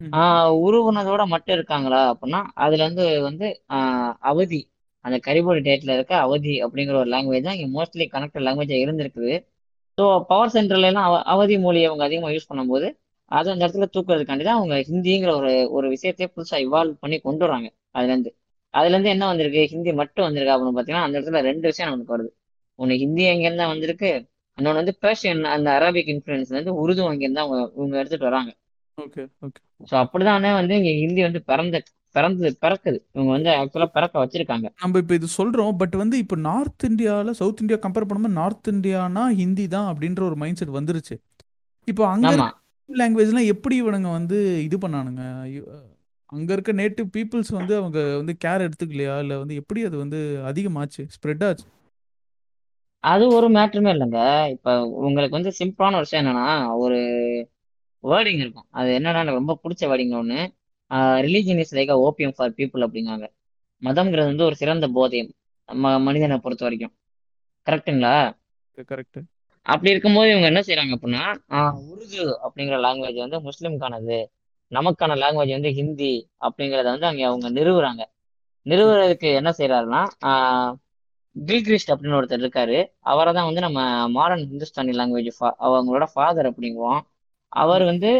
ஆஹ் 0.00 0.52
உருவுனதோட 0.64 1.26
மட்டும் 1.26 1.54
இருக்காங்களா 1.54 2.00
அப்படின்னா 2.10 2.40
அதுல 2.56 2.84
இருந்து 2.84 3.22
வந்து 3.22 3.46
ஆஹ் 3.72 4.12
அவதி 4.22 4.60
அந்த 5.08 5.18
கரிபோலி 5.24 5.60
டேட்ல 5.66 5.92
இருக்க 5.94 6.14
அவதி 6.24 6.54
அப்படிங்கிற 6.64 6.96
ஒரு 6.98 7.10
லாங்குவேஜ் 7.12 7.46
தான் 7.46 7.56
இங்க 7.56 7.68
மோஸ்ட்லி 7.74 8.06
கனெக்டட் 8.12 8.46
லாங்குவேஜா 8.46 8.78
இருந்திருக்குது. 8.78 9.34
ஸோ 9.98 10.02
பவர் 10.28 10.52
சென்டர்ல 10.54 10.88
எல்லாம் 10.90 11.06
அவ- 11.08 11.24
அவதி 11.32 11.54
மொழியை 11.58 11.86
அவங்க 11.88 12.04
அதிகமாக 12.04 12.34
யூஸ் 12.34 12.50
பண்ணும்போது 12.50 12.88
அது 13.30 13.48
அந்த 13.52 13.62
இடத்துல 13.64 13.86
தூக்குறதுக்காண்டி 13.94 14.44
தான் 14.44 14.58
அவங்க 14.58 14.74
ஹிந்திங்கிற 14.88 15.30
ஒரு 15.38 15.48
ஒரு 15.76 15.86
விஷயத்தையே 15.94 16.28
புதுசா 16.34 16.58
இவால்வ் 16.66 16.94
பண்ணி 17.02 17.16
கொண்டு 17.20 17.44
வராங்க 17.46 17.68
அதுல 17.94 18.12
இருந்து 18.12 18.30
அதுல 18.74 18.94
இருந்து 18.94 19.10
என்ன 19.10 19.24
வந்திருக்கு? 19.30 19.62
ஹிந்தி 19.72 19.90
மட்டும் 20.00 20.26
வந்திருக்கு 20.26 20.54
அப்படின்னு 20.54 20.76
பாத்தீங்கன்னா 20.76 21.06
அந்த 21.06 21.16
இடத்துல 21.18 21.40
ரெண்டு 21.46 21.66
விஷயம் 21.68 21.90
நமக்கு 21.90 22.14
வருது. 22.14 22.30
ஒண்ணு 22.78 22.94
ஹிந்தி 23.02 23.22
எங்கேருந்து 23.28 23.62
தான் 23.62 23.72
வந்திருக்கு? 23.74 24.10
இன்னொன்று 24.58 24.80
வந்து 24.80 24.94
பேர்ஷியன் 25.02 25.40
அந்த 25.52 25.68
அரபிக் 25.76 26.10
இன்ஃபுளுன்ஸ்ல 26.12 26.56
இருந்து 26.56 26.74
உருது 26.80 27.02
அங்கேருந்து 27.08 27.42
அவங்க 27.42 27.58
இவங்க 27.76 27.96
எடுத்துட்டு 28.00 28.28
வராங்க 28.28 28.50
ஓகே 28.98 29.22
ஓகே 29.46 29.60
ஸோ 29.88 29.94
அப்படிதானே 30.02 30.50
வந்து 30.58 30.74
இங்க 30.80 30.92
ஹிந்தி 31.02 31.20
வந்து 31.24 31.40
பிறந்த 31.44 31.76
பிறந்து 32.18 32.50
பிறக்குது. 32.64 32.98
இவங்க 33.14 33.30
வந்து 33.36 33.50
ஆக்சுவலா 33.58 33.88
பிறக்க 33.96 34.14
வச்சிருக்காங்க. 34.22 34.66
நம்ம 34.82 34.98
இப்போ 35.02 35.14
இது 35.14 35.28
சொல்றோம் 35.38 35.76
பட் 35.76 35.96
வந்து 35.96 36.16
இப்போ 36.24 36.36
நார்த் 36.48 36.86
இந்தியால 36.90 37.34
சவுத் 37.40 37.60
இந்தியா 37.60 37.78
கம்பேர் 37.84 38.08
பண்ணும்போது 38.08 38.38
நார்த் 38.40 38.70
இந்தியானா 38.74 39.24
ஹிந்தி 39.40 39.66
தான் 39.68 39.88
அப்படின்ற 39.92 40.22
ஒரு 40.28 40.38
மைண்ட் 40.42 40.60
செட் 40.62 40.78
வந்துருச்சு. 40.78 41.16
இப்போ 41.88 42.04
அங்க 42.06 42.32
லாங்குவேஜ்லாம் 42.88 43.50
எப்படி 43.54 43.74
இவனுங்க 43.82 44.10
வந்து 44.12 44.36
இது 44.66 44.76
பண்ணானுங்க? 44.78 45.22
அங்க 46.32 46.50
இருக்க 46.52 46.72
நேட்டிவ் 46.72 47.08
பீப்புள்ஸ் 47.16 47.50
வந்து 47.58 47.74
அவங்க 47.76 47.98
வந்து 48.20 48.34
கேர் 48.44 48.64
எடுத்துக்கலையா? 48.66 49.14
இல்ல 49.24 49.34
வந்து 49.38 49.54
எப்படி 49.60 49.80
அது 49.88 49.96
வந்து 49.96 50.18
அதிகமாச்சு? 50.50 51.02
ஸ்ப்ரெட் 51.16 51.44
ஆச்சு? 51.48 51.66
அது 53.04 53.24
ஒரு 53.28 53.46
மேட்டருமே 53.48 53.90
இல்லைங்க. 53.94 54.20
இப்ப 54.54 54.68
உங்களுக்கு 55.06 55.38
வந்து 55.38 55.52
சிம்பிளான 55.60 55.98
விஷயம் 55.98 56.22
என்னன்னா 56.22 56.46
ஒரு 56.76 56.98
வேர்டிங் 58.04 58.42
இருக்கும். 58.44 58.68
அது 58.70 58.88
என்னன்னா 58.98 59.22
எனக்கு 59.22 59.40
ரொம்ப 59.42 59.56
பிடிச்ச 59.62 59.82
வேர்டிங் 59.90 60.16
ஒன்று 60.20 60.40
religion 61.26 61.60
is 61.64 61.74
like 61.78 61.92
opium 62.06 62.34
for 62.36 62.54
people 62.58 62.84
அப்படிங்காங்க 62.86 63.26
மதம்ங்கிறது 63.82 64.30
வந்து 64.32 64.46
ஒரு 64.48 64.56
சிறந்த 64.56 64.86
போதையம் 64.96 65.30
ம 65.68 65.90
மனிதனை 66.06 66.36
பொறுத்த 66.44 66.62
வரைக்கும். 66.66 66.94
கரெக்ட்டுங்களா 67.66 68.14
கரெக்ட் 68.90 69.18
அப்படி 69.66 69.92
இருக்கும்போது 69.92 70.28
இவங்க 70.30 70.46
என்ன 70.46 70.60
செய்றாங்க 70.66 70.92
அப்படின்னா 70.96 71.24
உருது 71.90 72.22
அப்படிங்கிற 72.44 72.76
லாங்குவேஜ் 72.84 73.24
வந்து 73.24 73.38
முஸ்லிம்கானது. 73.48 74.18
நமக்கான 74.72 75.16
லாங்குவேஜ் 75.22 75.56
வந்து 75.56 75.70
ஹிந்தி 75.78 76.12
அப்படிங்கிறத 76.46 76.88
வந்து 76.94 77.08
அங்கே 77.10 77.24
அவங்க 77.30 77.48
நிறுவுறாங்க. 77.58 78.02
நிறுவுறதுக்கு 78.66 79.28
என்ன 79.40 79.50
செய்யறாருன்னா 79.58 80.02
கில்கிரிஸ்ட் 81.36 81.92
அப்படின்னு 81.92 82.18
ஒருத்தர் 82.18 82.42
இருக்காரு. 82.44 82.78
அவரை 83.10 83.30
தான் 83.32 83.48
வந்து 83.48 83.64
நம்ம 83.66 83.80
மாடர்ன் 84.16 84.48
ஹிந்துஸ்தானி 84.50 84.94
லாங்குவேஜ் 85.00 85.30
அவங்களோட 85.66 86.06
ஃபாதர் 86.14 86.48
அப்படிங்குவோம். 86.50 87.00
அவர் 87.52 87.84
வந்து 87.84 88.10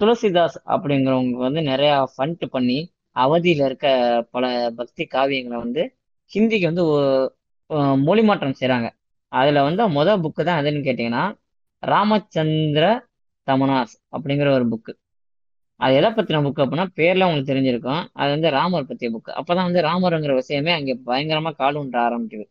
துளசிதாஸ் 0.00 0.58
அப்படிங்கிறவங்க 0.74 1.38
வந்து 1.46 1.62
நிறைய 1.70 1.92
ஃபண்ட் 2.14 2.44
பண்ணி 2.54 2.78
அவதியில 3.16 3.66
இருக்க 3.68 3.86
பல 4.34 4.44
பக்தி 4.78 5.04
காவியங்களை 5.14 5.58
வந்து 5.64 5.82
ஹிந்திக்கு 6.30 6.66
வந்து 6.70 6.84
மொழி 8.06 8.22
மாற்றம் 8.28 8.58
செய்றாங்க. 8.60 8.88
அதுல 9.32 9.62
வந்து 9.68 9.82
முத 9.96 10.08
புக்கு 10.24 10.42
தான் 10.48 10.60
எதுன்னு 10.62 10.86
கேட்டீங்கன்னா 10.88 11.24
ராமச்சந்திர 11.82 12.84
தமனாஸ் 13.46 13.94
அப்படிங்கிற 14.16 14.50
ஒரு 14.58 14.66
புக்கு 14.72 14.92
அது 15.80 15.94
எதை 16.00 16.10
பத்தின 16.16 16.40
புக் 16.44 16.60
அப்படின்னா 16.64 16.86
பேர்ல 16.98 17.26
உங்களுக்கு 17.28 17.50
தெரிஞ்சிருக்கும். 17.52 18.02
அது 18.20 18.30
வந்து 18.34 18.48
ராமர் 18.56 18.88
பத்திய 18.90 19.08
புக் 19.14 19.30
அப்பதான் 19.38 19.68
வந்து 19.68 19.80
ராமருங்கிற 19.88 20.34
விஷயமே 20.40 20.72
அங்க 20.76 20.92
பயங்கரமா 21.08 21.50
கால் 21.62 21.78
ஊன்ற 21.80 21.98
ஆரம்பிக்குது. 22.08 22.46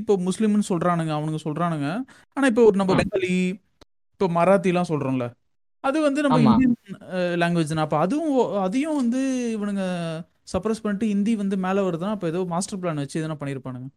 இப்போ 0.00 0.14
முஸ்லீம்னு 0.26 0.68
சொல்றானுங்க 0.72 1.12
அவனுங்க 1.16 1.40
சொல்றானுங்க. 1.46 1.88
ஆனா 2.36 2.46
இப்போ 2.52 2.64
ஒரு 2.68 2.78
நம்ம 2.80 2.96
பெங்காலி 3.00 3.32
இப்போ 4.22 4.34
மராத்திலாம் 4.36 4.90
சொல்றோம்ல 4.90 5.26
அது 5.84 5.98
வந்து 6.04 6.20
நம்ம 6.24 6.38
இந்தியன் 6.48 6.74
லாங்குவேஜ் 7.42 7.72
அப்போ 7.84 7.96
அதுவும் 8.04 8.34
அதையும் 8.64 8.98
வந்து 9.00 9.20
இவனுங்க 9.56 9.84
சப்ரஸ் 10.52 10.82
பண்ணிட்டு 10.84 11.06
ஹிந்தி 11.12 11.32
வந்து 11.40 11.56
மேல 11.64 11.82
வருதுன்னா 11.86 12.14
அப்போ 12.16 12.28
ஏதோ 12.32 12.40
மாஸ்டர் 12.52 12.80
பிளான் 12.82 13.02
வச்சு 13.02 13.20
எதனா 13.20 13.36
பண்ணியிருப்பானுங்க 13.40 13.88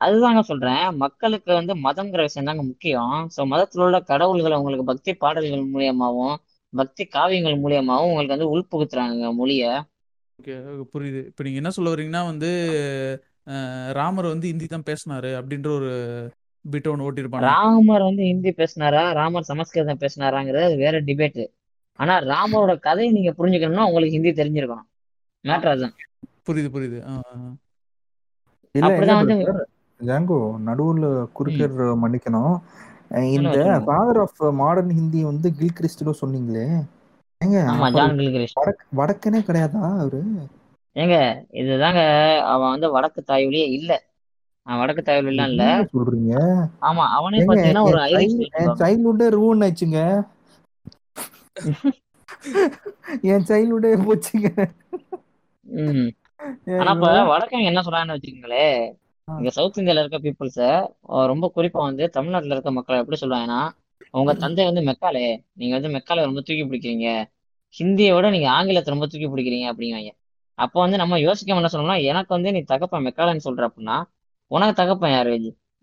அதுதாங்க 0.00 0.40
சொல்றேன். 0.48 0.84
மக்களுக்கு 1.02 1.50
வந்து 1.58 1.72
மதம்ங்கிற 1.84 2.22
விஷயம் 2.26 2.48
தாங்க 2.48 2.62
முக்கியம். 2.70 3.16
ஸோ 3.34 3.40
மதத்தில் 3.52 3.84
உள்ள 3.86 3.98
கடவுள்களை 4.10 4.56
உங்களுக்கு 4.60 4.86
பக்தி 4.90 5.12
பாடல்கள் 5.22 5.64
மூலியமாவும் 5.74 6.34
பக்தி 6.72 7.04
காவியங்கள் 7.16 7.56
மூலியமாவும் 7.64 8.10
உங்களுக்கு 8.10 8.36
வந்து 8.36 8.52
உள்புகுத்துறாங்க 8.54 9.32
மொழிய. 9.40 9.64
ஓகே 10.38 10.54
புரியுது. 10.92 11.20
இப்போ 11.30 11.42
நீங்க 11.46 11.60
என்ன 11.62 11.72
சொல்ல 11.76 11.92
வர்றீங்கன்னா 11.92 12.22
வந்து 12.30 12.50
ராமர் 13.98 14.32
வந்து 14.32 14.50
ஹிந்தி 14.52 14.66
தான் 14.66 14.88
பேசினாரு 14.90 15.30
அப்படின்ற 15.40 15.68
ஒரு 15.78 15.90
பிட் 16.64 16.88
ஒன்று 16.88 17.06
ஓட்டியிருப்பானுங்க 17.06 17.48
ராமர் 17.48 18.02
வந்து 18.02 18.22
ஹிந்தி 18.22 18.50
பேசினாரா? 18.50 19.12
ராமர் 19.12 19.42
சமஸ்கிருதம் 19.42 20.00
பேசினாராங்கிறது 20.00 20.76
வேற 20.76 21.02
டிபேட் 21.02 21.42
ஆனா 21.98 22.14
ராமரோட 22.24 22.78
கதையை 22.78 23.12
நீங்க 23.12 23.30
புரிஞ்சுக்கணும்னா 23.38 23.86
உங்களுக்கு 23.88 24.16
ஹிந்தி 24.16 24.32
தெரிஞ்சிருக்கணும். 24.32 24.88
ஆ, 25.44 25.48
மேட்ரு 25.48 25.68
அதுதான் 25.68 25.96
புரியுது 26.46 26.70
புரியுது 26.70 27.00
ஜாங்கோ 30.00 30.38
நடுவுல 30.66 31.06
குறுக்கர் 31.34 31.74
மன்னிக்கணும். 32.02 32.54
இந்த 33.30 33.56
ஃபாதர் 33.84 34.18
ஆஃப் 34.18 34.40
மாடர்ன் 34.54 34.90
ஹிந்தி 34.90 35.24
வந்து 35.24 35.48
கில் 35.54 35.76
கிறிஸ்டினோ 35.80 36.14
சொன்னீங்களே? 36.20 36.64
ஏங்க 37.40 37.58
வடக்கனே 38.92 39.40
கிடையாதா 39.42 39.82
அவரு? 39.98 40.20
ஏங்க 40.96 41.16
இதுதாங்க 41.60 42.00
அவன் 42.44 42.70
வந்து 42.70 42.90
வடக்கு 42.90 43.20
தாய்வழியே 43.26 43.66
இல்ல. 43.70 43.92
வடக்கு 44.66 45.02
தாய்வழிலாம் 45.02 45.50
இல்ல. 45.50 45.62
என்ன 45.68 45.86
சொல்றீங்க? 45.92 46.34
ஆமா 46.88 47.04
அவனே 47.16 47.38
பாத்தீங்கன்னா 47.42 47.84
ஒரு 47.88 47.98
சைல்ட்ஹுட்டே 48.80 49.28
ரூன் 49.36 49.62
ஆயிடுச்சுங்க. 49.64 50.00
என் 53.30 53.46
சைல்ட்ஹுட்டே 53.48 53.92
போச்சுங்க. 54.04 54.48
ம். 55.66 56.08
ஆனா 56.78 56.90
இப்ப 56.94 57.08
வடக்கங்க 57.28 57.70
என்ன 57.70 57.82
சொல்றாங்கன்னு 57.82 58.16
வச்சுக்கோங்களே 58.16 58.66
ஆ. 59.28 59.32
இங்க 59.38 59.50
சவுத் 59.56 59.78
இந்தியால 59.80 60.02
இருக்க 60.02 60.18
பீப்புள்ஸ 60.20 60.60
ரொம்ப 61.32 61.46
குறிப்பா 61.54 61.80
வந்து 61.82 62.04
தமிழ்நாட்டுல 62.16 62.54
இருக்க 62.54 62.70
மக்களை 62.78 62.96
எப்படி 62.98 63.18
சொல்லுவாங்கன்னா 63.20 63.60
உங்க 64.14 64.32
தந்தை 64.40 64.62
வந்து 64.68 64.82
மெக்காலே 64.88 65.26
நீங்க 65.54 65.74
வந்து 65.76 65.92
மெக்கால 65.94 66.24
ரொம்ப 66.26 66.40
தூக்கி 66.40 66.64
பிடிக்கிறீங்க. 66.64 67.06
ஹிந்தியை 67.74 68.10
விட 68.14 68.26
நீங்க 68.30 68.48
ஆங்கிலத்தை 68.52 68.90
ரொம்ப 68.90 69.06
தூக்கி 69.06 69.28
பிடிக்கிறீங்க 69.28 69.66
அப்படிங்காங்க 69.72 70.10
அப்போ 70.58 70.78
வந்து 70.80 70.96
நம்ம 70.96 71.18
யோசிக்க 71.20 71.54
என்ன 71.54 71.70
சொல்லணும்னா 71.72 71.98
எனக்கு 72.10 72.30
வந்து 72.30 72.50
நீ 72.52 72.60
தகப்பன் 72.72 73.06
மெக்காலன்னு 73.06 73.46
சொல்ற 73.46 73.62
அப்படின்னா 73.68 73.96
உனக்கு 74.52 74.74
தகப்பன் 74.80 75.14
யாரு? 75.14 75.34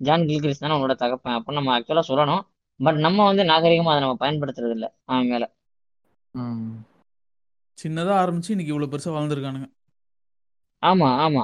ஜான் 0.01 0.26
கில்கிரிஸ் 0.30 0.63
தானே 0.63 0.76
உன்னோட 0.78 0.95
தகப்பன். 1.03 1.36
அப்படின்னு 1.38 1.59
நம்ம 1.59 1.74
ஆக்சுவலா 1.78 2.03
சொல்லணும். 2.09 2.43
பட் 2.80 2.99
நம்ம 3.05 3.26
வந்து 3.30 3.43
நாகரிகமா 3.51 3.91
அதை 3.93 4.01
நம்ம 4.05 4.17
பயன்படுத்துறது 4.22 4.76
இல்ல 4.78 4.86
அவன் 5.05 5.30
மேல. 5.32 5.45
சின்னதா 7.78 8.13
ஆரம்பிச்சு 8.22 8.53
இன்னைக்கு 8.53 8.74
இவ்வளவு 8.74 8.91
பெருசா 8.93 9.11
வளர்ந்துருக்கானுங்க 9.15 9.67
ஆமா 10.84 11.07
ஆமா. 11.24 11.43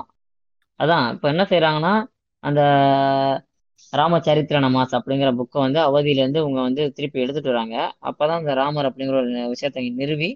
அதான் 0.79 1.05
இப்ப 1.15 1.25
என்ன 1.33 1.43
செய்யறாங்கன்னா 1.49 1.93
அந்த 2.43 2.61
ராமச்சரித்திர 3.93 4.57
நமாஸ் 4.65 4.95
அப்படிங்கிற 4.97 5.29
புக்கை 5.39 5.59
வந்து 5.65 5.79
அவதியில 5.81 6.21
இருந்து 6.23 6.41
இவங்க 6.43 6.59
வந்து 6.61 6.83
திருப்பி 6.97 7.23
எடுத்துட்டு 7.23 7.53
வராங்க. 7.53 7.75
அப்பதான் 8.09 8.41
இந்த 8.43 8.53
ராமர் 8.53 8.89
அப்படிங்கிற 8.89 9.17
ஒரு 9.21 9.31
விஷயத்தை 9.53 9.83
நிறுவி 10.01 10.29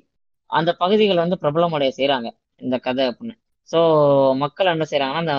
அந்த 0.49 0.69
பகுதிகளை 0.81 1.19
வந்து 1.25 1.41
பிரபலமடைய 1.43 1.91
செய்றாங்க 1.97 2.27
இந்த 2.61 2.75
கதை 2.79 3.03
அப்படின்னு. 3.11 3.35
ஸோ 3.69 3.79
மக்கள் 4.43 4.73
என்ன 4.73 4.85
செய்றாங்கன்னா 4.91 5.21
இந்த 5.21 5.33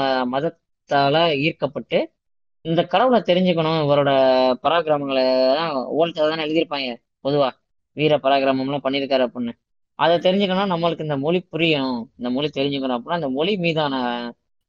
மதத்தால 0.90 1.38
ஈர்க்கப்பட்டு 1.38 2.12
இந்த 2.62 2.84
கடவுளை 2.84 3.20
தெரிஞ்சுக்கணும் 3.20 3.78
இவரோட 3.84 4.10
பராக்கிரமங்களை 4.62 5.24
ஓல்ட்ல 5.98 6.28
தானே 6.28 6.44
எழுதியிருப்பாங்க 6.44 6.96
பொதுவா. 7.24 7.50
வீர 7.92 8.16
பராக்கிரமம்லாம் 8.16 8.84
பண்ணியிருக்காரு 8.84 9.24
அப்படின்னு. 9.26 9.52
அதை 9.94 10.16
தெரிஞ்சுக்கணும் 10.16 10.72
நம்மளுக்கு 10.72 11.00
இந்த 11.00 11.16
மொழி 11.16 11.46
புரியணும் 11.52 12.02
இந்த 12.16 12.30
மொழி 12.30 12.50
தெரிஞ்சுக்கணும் 12.54 12.98
அப்படின்னா 12.98 13.16
அந்த 13.18 13.28
மொழி 13.28 13.56
மீதான 13.56 13.94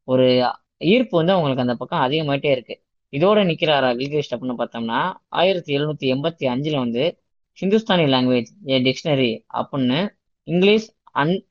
ஒரு 0.04 0.52
ஈர்ப்பு 0.78 1.18
வந்து 1.18 1.32
அவங்களுக்கு 1.32 1.62
அந்த 1.62 1.76
பக்கம் 1.76 2.02
அதிகமாயிட்டே 2.02 2.52
இருக்கு. 2.52 2.82
இதோட 3.12 3.40
நிக்கிறாரா 3.52 3.90
கில்கிரிஸ்ட் 4.00 4.36
அப்படின்னு 4.36 4.60
பார்த்தோம்னா 4.62 5.14
ஆயிரத்தி 5.28 5.78
எழுநூத்தி 5.78 6.08
எண்பத்தி 6.14 6.46
அஞ்சுல 6.54 6.78
வந்து 6.78 7.20
ஹிந்துஸ்தானி 7.62 8.06
லாங்குவேஜ் 8.14 8.52
ஏ 8.68 8.80
டிக்ஷனரி 8.80 9.32
அப்படின்னு 9.54 10.10
இங்கிலீஷ் 10.44 10.94
அண்ட் 11.04 11.44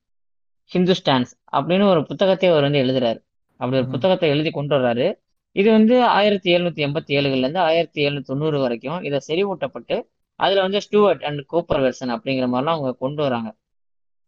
ஹிந்துஸ்டான்ஸ் 0.75 1.33
அப்படின்னு 1.53 1.89
ஒரு 1.89 2.07
புத்தகத்தை 2.07 2.49
அவர் 2.49 2.63
வந்து 2.63 2.83
எழுதுறாரு. 2.83 3.21
அப்படி 3.61 3.79
ஒரு. 3.81 3.91
புத்தகத்தை 3.95 4.29
எழுதி 4.35 4.51
கொண்டு 4.51 4.75
வர்றாரு. 4.77 5.07
இது 5.57 5.69
வந்து 5.71 5.95
ஆயிரத்தி 6.19 6.49
எழுநூத்தி 6.57 6.83
எண்பத்தி 6.87 7.13
ஏழுகள்ல 7.19 7.45
இருந்து 7.45 7.61
ஆயிரத்தி 7.61 8.01
எழுநூத்தி 8.07 8.29
தொண்ணூறு 8.31 8.59
வரைக்கும் 8.61 9.01
இதை 9.03 9.19
செறிவூட்டப்பட்டு 9.29 9.97
அதுல 10.41 10.61
வந்து 10.61 10.81
ஸ்டூவர்ட் 10.81 11.25
அண்ட் 11.29 11.41
கூப்பர் 11.53 11.83
வெர்சன் 11.85 12.13
அப்படிங்கிற 12.15 12.47
மாதிரிலாம் 12.53 12.75
அவங்க 12.75 12.93
கொண்டு 13.05 13.23
வராங்க. 13.23 13.51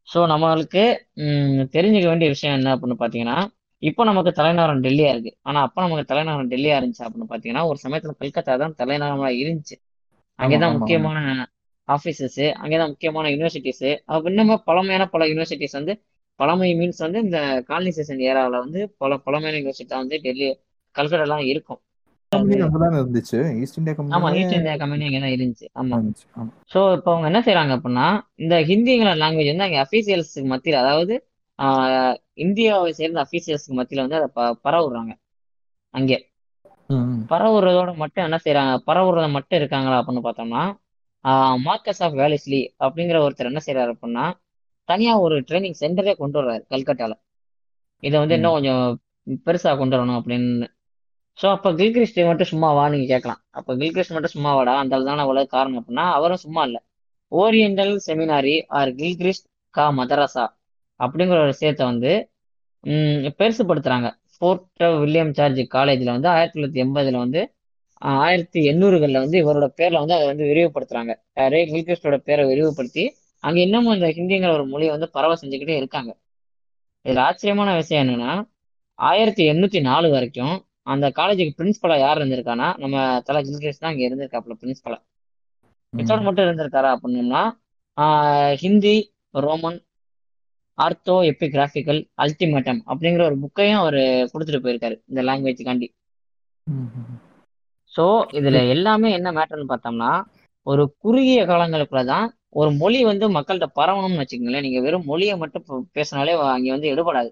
ஸோ 0.08 0.18
நம்மளுக்கு 0.32 0.84
தெரிஞ்சுக்க 1.74 2.08
வேண்டிய 2.10 2.30
விஷயம் 2.34 2.56
என்ன 2.56 2.74
அப்படின்னு 2.76 3.00
பார்த்தீங்கன்னா 3.02 3.38
இப்போ 3.82 4.02
நமக்கு 4.04 4.32
தலைநகரம் 4.32 4.82
டெல்லியா 4.82 5.08
இருக்கு. 5.12 5.32
ஆனா 5.48 5.60
அப்போ 5.60 5.80
நமக்கு 5.82 6.04
தலைநகரம் 6.04 6.50
டெல்லியா 6.50 6.76
இருந்துச்சு 6.80 7.02
அப்படின்னு 7.04 7.30
பார்த்தீங்கன்னா 7.30 7.62
ஒரு 7.64 7.78
சமயத்துல 7.84 8.12
கல்கத்தா 8.18 8.56
தான் 8.56 8.74
தலைநகரமா 8.78 9.30
இருந்துச்சு. 9.42 9.76
அங்கேதான் 10.38 10.76
முக்கியமான 10.76 11.46
ஆஃபீஸஸ் 11.88 12.44
அங்கேதான் 12.62 12.88
முக்கியமான 12.88 13.28
யூனிவர்சிட்டிஸ் 13.28 13.82
இன்னுமே 14.28 14.56
பழமையான 14.64 15.06
பல 15.14 15.26
யூனிவர்சிட்டிஸ் 15.26 15.78
வந்து 15.78 15.94
பழமை 16.42 16.68
மீன்ஸ் 16.78 17.04
வந்து 17.04 17.20
இந்த 17.26 17.38
காலனைசேஷன் 17.68 18.22
ஏராவில் 18.28 18.62
வந்து 18.64 18.82
பல 19.02 19.18
பழமையான 19.26 19.58
யூனிவர்சிட்டி 19.58 19.94
வந்து 19.98 20.18
டெல்லி 20.24 20.48
கல்கட்டாலாம் 20.96 21.44
இருக்கும். 21.52 21.80
கம்பெனி 22.32 22.58
இருந்துச்சு. 22.98 23.38
ஈஸ்ட் 23.62 23.78
இந்தியா 23.78 23.94
ஆமா 23.96 24.08
கம்பெனியே 24.12 24.42
ஈஸ்ட் 24.42 24.56
இந்தியா 24.58 24.74
கம்பெனி 24.82 25.06
தான் 25.16 25.34
இருந்துச்சு. 25.34 25.66
ஆமா. 25.80 25.96
ஆமா. 26.36 26.50
ஸோ 26.72 26.80
இப்போ 26.96 27.10
அவங்க 27.12 27.26
என்ன 27.30 27.40
செய்றாங்க 27.46 27.72
அப்படின்னா 27.78 28.06
இந்த 28.42 28.56
ஹிந்திங்கிற 28.70 29.10
லாங்குவேஜ் 29.22 29.52
வந்து 29.52 29.66
அங்கே 29.66 29.80
அஃபீஷியல்ஸுக்கு 29.84 30.50
மத்தியில் 30.52 30.82
அதாவது 30.82 31.14
இந்தியாவை 32.44 32.90
சேர்ந்த 33.00 33.18
அஃபீஷியல்ஸ்க்கு 33.24 33.78
மத்தியில் 33.80 34.04
வந்து 34.04 34.18
அதை 34.20 34.28
ப 34.36 34.46
பரவுறாங்க. 34.64 35.12
அங்கே. 35.94 36.18
பரவுறதோட 37.30 37.90
மட்டும் 38.02 38.24
என்ன 38.24 38.38
செய்றாங்க? 38.44 38.72
பரவுறத 38.88 39.26
மட்டும் 39.36 39.58
இருக்காங்களா 39.60 39.98
அப்படின்னு 40.00 40.24
பார்த்தோம்னா 40.26 40.62
மார்க்கஸ் 41.66 42.02
ஆஃப் 42.04 42.16
வேலிஸ்லி 42.20 42.60
அப்படிங்கிற 42.84 43.18
ஒருத்தர் 43.24 43.50
என்ன 43.50 43.60
செய்றாரு 43.66 43.90
அப்படின்னா 43.94 44.24
தனியா 44.88 45.12
ஒரு 45.18 45.36
ட்ரைனிங் 45.48 45.78
சென்டரே 45.80 46.12
கொண்டு 46.14 46.36
வர்றாரு 46.40 46.62
கல்கட்டால. 46.72 47.12
இதை 48.02 48.16
வந்து. 48.18 48.36
இன்னும் 48.38 48.56
கொஞ்சம் 48.56 48.84
பெருசா 49.46 49.72
கொண்டு 49.78 49.96
வரணும் 49.96 50.18
அப்படின்னு. 50.20 50.66
ஸோ 51.38 51.46
அப்போ 51.48 51.68
கில்கிரிஸ்ட் 51.72 52.18
மட்டும் 52.26 52.50
சும்மாவா 52.50 52.84
நீங்க 52.88 53.06
கேட்கலாம். 53.06 53.40
அப்போ 53.50 53.72
கில்கிரிஸ்ட் 53.74 54.14
மட்டும் 54.16 54.34
சும்மாவாடா 54.34 54.74
அந்த 54.82 55.00
தானே 55.02 55.22
அவ்வளவு 55.24 55.52
காரணம் 55.54 55.78
அப்படின்னா 55.80 56.06
அவரும் 56.16 56.42
சும்மா 56.44 56.62
இல்லை. 56.64 56.80
ஓரியண்டல் 57.32 57.94
செமினாரி 58.06 58.54
ஆர் 58.78 58.90
கில்கிரிஸ்ட் 58.98 59.46
கா 59.74 59.84
மதராசா 59.98 60.44
அப்படிங்கிற 61.00 61.38
ஒரு 61.38 61.52
விஷயத்தை 61.54 61.84
வந்து 61.86 62.10
ம், 62.84 63.18
பெருசுபடுத்துறாங்க 63.38 64.08
ஃபோர்ட் 64.34 64.64
வில்லியம் 65.02 65.32
சார்ஜ் 65.32 65.60
காலேஜில் 65.74 66.14
வந்து 66.14 66.28
ஆயிரத்தி 66.28 66.56
தொள்ளாயிரத்தி 66.56 66.82
எண்பதுல 66.84 67.18
வந்து 67.24 67.40
ஆயிரத்தி 68.18 68.60
எண்ணூறுகளில் 68.70 69.22
வந்து 69.24 69.36
இவரோட 69.42 69.66
பேர்ல 69.78 70.00
வந்து 70.02 70.16
அதை 70.16 70.26
வந்து 70.30 70.48
விரிவுபடுத்துறாங்க. 70.50 71.12
யாரு 71.36 71.58
கில்கிரிஸ்டோட 71.70 72.16
பேரை 72.24 72.44
விரிவுபடுத்தி 72.46 73.04
அங்க 73.44 73.58
இன்னமும் 73.64 73.94
இந்த 73.96 74.08
ஹிந்திங்கிற 74.16 74.50
ஒரு 74.56 74.64
மொழியை 74.72 74.90
வந்து 74.94 75.08
பரவ 75.14 75.32
செஞ்சுக்கிட்டே 75.40 75.76
இருக்காங்க 75.78 76.10
இதுல 77.04 77.22
ஆச்சரியமான 77.26 77.70
விஷயம் 77.78 78.02
என்னன்னா 78.04 78.32
ஆயிரத்தி 78.98 79.42
எண்ணூத்தி 79.52 79.80
நாலு 79.86 80.08
வரைக்கும் 80.12 80.54
அந்த 80.86 81.06
காலேஜுக்கு 81.16 81.58
பிரின்சிபலா 81.58 81.96
யார் 81.98 82.20
இருந்திருக்கானா 82.20 82.68
நம்ம 82.82 82.96
தலை 83.26 83.40
கில்கிரிஸ் 83.46 83.82
தான் 83.82 83.92
இங்க 83.94 84.04
இருந்திருக்காப்புல 84.08 84.54
பிரின்சிபலா 84.60 84.98
இதோட. 85.92 86.26
மட்டும் 86.26 86.46
இருந்திருக்காரா 86.46 86.90
அப்படின்னோம்னா 86.94 87.42
ஹிந்தி 88.62 88.94
ரோமன் 89.38 89.78
ஆர்த்தோ 90.78 91.16
எபிகிராபிக்கல் 91.30 92.00
அல்டிமேட்டம் 92.22 92.80
அப்படிங்கிற 92.90 93.22
ஒரு 93.28 93.36
புக்கையும் 93.42 93.80
அவர் 93.82 93.98
கொடுத்துட்டு 94.32 94.62
போயிருக்காரு 94.64 94.96
இந்த 95.08 95.20
ம். 96.66 96.88
ஸோ 97.92 98.04
இதுல 98.38 98.58
எல்லாமே 98.74 99.08
என்ன 99.16 99.28
மேட்டர்னு 99.32 99.70
பார்த்தோம்னா 99.70 100.10
ஒரு 100.66 100.82
குறுகிய 101.02 101.40
காலங்களுக்குள்ள 101.46 102.04
தான் 102.06 102.26
ஒரு 102.52 102.70
மொழி 102.72 102.98
வந்து 103.04 103.26
மக்கள்கிட்ட 103.28 103.68
பரவணும்னு 103.78 104.20
வச்சுக்கோங்களேன். 104.20 104.60
நீங்க 104.60 104.80
வெறும் 104.80 105.04
மொழியை 105.04 105.34
மட்டும் 105.36 105.66
பேசினாலே 105.92 106.34
அங்க 106.48 106.68
வந்து 106.70 106.92
எடுபடாது. 106.94 107.30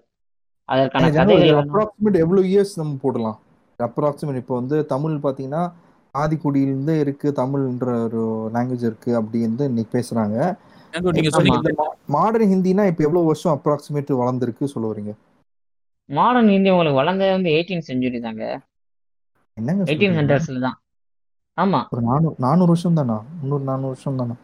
அதற்கான 0.69 1.05
கதைகள் 1.11 1.59
அப்ராக்சிமேட் 1.59 2.21
எவ்வளவு 2.23 2.47
இயர்ஸ் 2.47 2.73
நம்ம 2.75 2.97
போடலாம்? 3.01 3.37
அப்ராக்சிமேட் 3.79 4.41
இப்போ 4.41 4.55
வந்து 4.55 4.77
தமிழ் 4.85 5.23
பாத்தீங்கன்னா 5.23 5.63
ஆதிக்குடியிலிருந்தே 6.15 6.95
இருக்கு 6.99 7.27
தமிழ்ன்ற 7.31 7.89
ஒரு 8.03 8.21
லாங்குவேஜ் 8.53 8.87
இருக்கு 8.89 9.11
அப்படி 9.15 9.39
வந்து 9.41 9.65
இன்னைக்கு 9.65 9.91
பேசுறாங்க. 9.97 10.37
மாடர்ன் 12.15 12.51
ஹிந்தினா 12.53 12.85
இப்ப 12.85 13.03
எவ்வளவு 13.03 13.25
வருஷம் 13.25 13.55
அப்ராக்சிமேட் 13.55 14.19
வளர்ந்துருக்கு 14.21 14.73
சொல்ல 14.73 14.87
வரீங்க? 14.91 15.13
மாடர்ன் 16.09 16.49
ஹிந்தி 16.49 16.69
உங்களுக்கு 16.69 16.99
வளர்ந்தது 16.99 17.31
வந்து 17.31 17.53
எயிட்டீன் 17.53 17.87
செஞ்சுரி 17.87 18.19
தாங்க. 18.21 18.43
என்னங்க 19.57 19.83
எயிட்டீன் 19.89 20.17
ஹண்ட்ரட்ஸ்ல 20.17 20.61
தான். 20.65 20.77
ஆமா. 21.57 21.81
ஒரு 21.93 22.01
நானூறு 22.01 22.35
நானூறு 22.39 22.71
வருஷம் 22.71 22.93
தானா? 22.93 23.17
முந்நூறு 23.39 23.63
நானூறு 23.63 23.93
வருஷம் 23.93 24.19
தானா? 24.21 24.35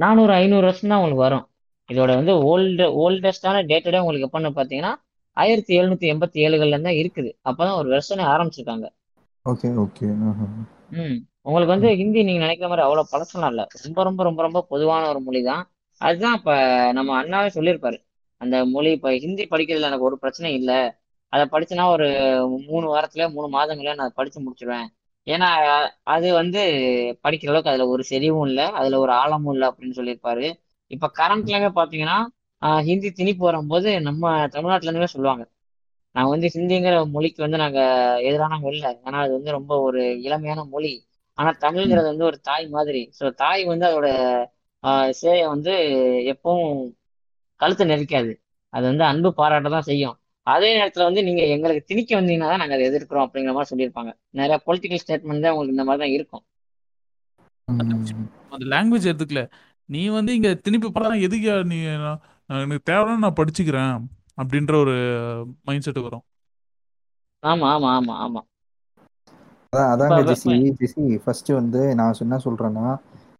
நானூறு 0.00 0.32
ஐநூறு 0.32 0.62
வருஷம் 0.62 0.90
தான் 0.90 0.98
உங்களுக்கு 0.98 1.26
வரும். 1.26 1.46
இதோட 1.88 2.14
வந்து 2.14 2.32
ஓல்டு 2.50 2.84
ஓல்டஸ்டான 3.02 3.58
டேட்டடே 3.70 3.98
உங்களுக்கு 3.98 4.28
எப்பன்னு 4.28 4.52
பார்த்தீங்கன்னா 4.58 4.92
ஆயிரத்தி 5.36 5.72
எழுநூத்தி 5.80 6.06
எண்பத்தி 6.12 6.38
ஏழுகள்ல 6.46 6.80
தான் 6.82 6.98
இருக்குது. 7.00 7.30
அப்பதான் 7.48 7.76
ஒரு 7.76 7.88
வெர்ஷனே 7.90 8.24
ஆரம்பிச்சிருக்காங்க. 8.32 8.86
Okay 9.46 9.68
okay. 9.84 10.06
ம். 10.90 11.18
உங்களுக்கு 11.42 11.72
வந்து 11.74 11.90
ஹிந்தி 11.96 12.22
நீங்க 12.22 12.40
நினைக்கிற 12.40 12.68
மாதிரி 12.68 12.86
அவ்வளவு 12.86 13.08
பழசம்லாம் 13.12 13.48
இல்ல. 13.48 13.66
ரொம்ப 13.82 14.02
ரொம்ப 14.02 14.22
ரொம்ப 14.22 14.42
ரொம்ப 14.42 14.60
பொதுவான 14.68 15.08
ஒரு 15.08 15.20
மொழி 15.20 15.42
தான். 15.42 15.62
அதுதான் 16.00 16.34
இப்ப 16.34 16.50
நம்ம 16.92 17.10
அண்ணாவே 17.22 17.50
சொல்லியிருப்பாரு. 17.54 17.98
அந்த 18.40 18.64
மொழி 18.64 18.90
இப்ப 18.90 19.10
ஹிந்தி 19.16 19.44
படிக்கிறதுல 19.50 19.88
எனக்கு 19.90 20.04
ஒரு 20.04 20.18
பிரச்சனை 20.18 20.54
இல்லை. 20.54 20.80
அதை 21.32 21.44
படிச்சேன்னா 21.52 21.86
ஒரு 21.90 22.06
மூணு 22.68 22.86
வாரத்துல 22.96 23.32
மூணு 23.32 23.48
மாதங்களே 23.58 23.94
நான் 23.94 24.12
படிச்சு 24.14 24.38
முடிச்சிருவேன். 24.42 24.88
ஏன்னா 25.26 25.48
அது 26.06 26.28
வந்து 26.34 26.60
படிக்கிற 27.24 27.50
அளவுக்கு 27.50 27.72
அதுல 27.72 27.86
ஒரு 27.88 28.02
செறிவும் 28.04 28.46
இல்லை. 28.46 28.66
அதுல 28.78 28.98
ஒரு 28.98 29.12
ஆழமும் 29.14 29.52
இல்லை 29.52 29.66
அப்படின்னு 29.70 29.98
சொல்லியிருப்பாரு. 29.98 30.46
இப்ப 30.90 31.10
கரண்ட்லவே 31.18 31.70
பாத்தீங்கன்னா 31.76 32.18
ஆஹ் 32.62 32.82
ஹிந்தி 32.86 33.10
திணிப்பு 33.12 33.42
வரும்போது 33.44 33.90
நம்ம 34.08 34.22
தமிழ்நாட்டுல 34.54 34.88
இருந்துமே 34.88 35.12
சொல்லுவாங்க. 35.12 35.44
நான் 36.14 36.28
வந்து 36.28 36.46
ஹிந்திங்கிற 36.54 36.94
மொழிக்கு 37.12 37.40
வந்து 37.42 37.58
நாங்க 37.58 37.80
எதிரானவங்க 38.22 38.70
இல்லை. 38.72 38.90
ஏன்னா 39.06 39.18
அது 39.20 39.32
வந்து 39.32 39.50
ரொம்ப 39.52 39.72
ஒரு 39.82 40.02
இளமையான 40.22 40.64
மொழி. 40.68 40.92
ஆனா 41.38 41.50
தமிழ்ங்கிறது 41.62 42.08
வந்து 42.08 42.24
ஒரு 42.24 42.38
தாய் 42.42 42.66
மாதிரி. 42.68 43.02
ஸோ 43.18 43.24
தாய் 43.36 43.62
வந்து 43.66 43.86
அதோட 43.86 44.08
ஆஹ் 44.84 45.10
சேயை 45.20 45.46
வந்து 45.48 45.72
எப்பவும் 46.32 46.76
கழுத்தை 47.60 47.84
நெரிக்காது. 47.86 48.32
அது 48.72 48.84
வந்து 48.86 49.04
அன்பு 49.04 49.30
பாராட்ட 49.34 49.68
தான் 49.70 49.88
செய்யும். 49.88 50.16
அதே 50.46 50.68
நேரத்துல 50.76 51.02
வந்து 51.02 51.22
நீங்க 51.22 51.42
எங்களுக்கு 51.46 51.84
திணிக்க 51.86 52.20
வந்தீங்கன்னா 52.20 52.50
தான் 52.50 52.58
நாங்க 52.58 52.74
அதை 52.74 52.86
எதிர்க்கிறோம் 52.88 53.24
அப்படிங்கிற 53.26 53.52
மாதிரி 53.52 53.70
சொல்லியிருப்பாங்க. 53.72 54.10
நிறைய 54.30 54.62
பொலிட்டிக்கல் 54.66 55.02
ஸ்டேட்மெண்ட் 55.02 55.40
தான் 55.40 55.52
உங்களுக்கு 55.52 55.68
இந்த 55.68 55.84
மாதிரி 55.84 56.02
தான் 56.04 56.14
இருக்கும். 56.14 56.44
அந்த 58.50 58.64
லாங்குவேஜ் 58.66 59.10
எடுத்துக்கல. 59.10 59.42
நீ 59.88 60.08
வந்து 60.08 60.34
இங்க 60.34 60.54
திருப்பி 60.56 60.90
படம் 60.90 61.20
எதுக்கு 61.20 61.64
நீ 61.64 61.78
எனக்கு 61.84 62.90
தேவைன்னா 62.90 63.16
நான் 63.16 63.36
படிச்சுக்கிறேன் 63.36 63.94
அப்படின்ற 64.38 64.74
ஒரு 64.76 64.94
மைண்ட் 65.64 65.82
செட் 65.82 65.98
வரும். 65.98 66.24
ஆமா 67.42 67.66
ஆமா 67.74 67.90
ஆமா 67.98 68.14
ஆமா. 68.24 68.40
அதான் 69.72 69.90
அதாங்க 69.92 70.16
வ- 70.20 70.28
ஜெசி 70.30 70.54
ஜெசி. 70.80 71.02
ஃபர்ஸ்ட் 71.24 71.50
வந்து 71.52 71.94
நான் 71.94 72.18
என்ன 72.20 72.38
சொல்றேன்னா 72.44 72.86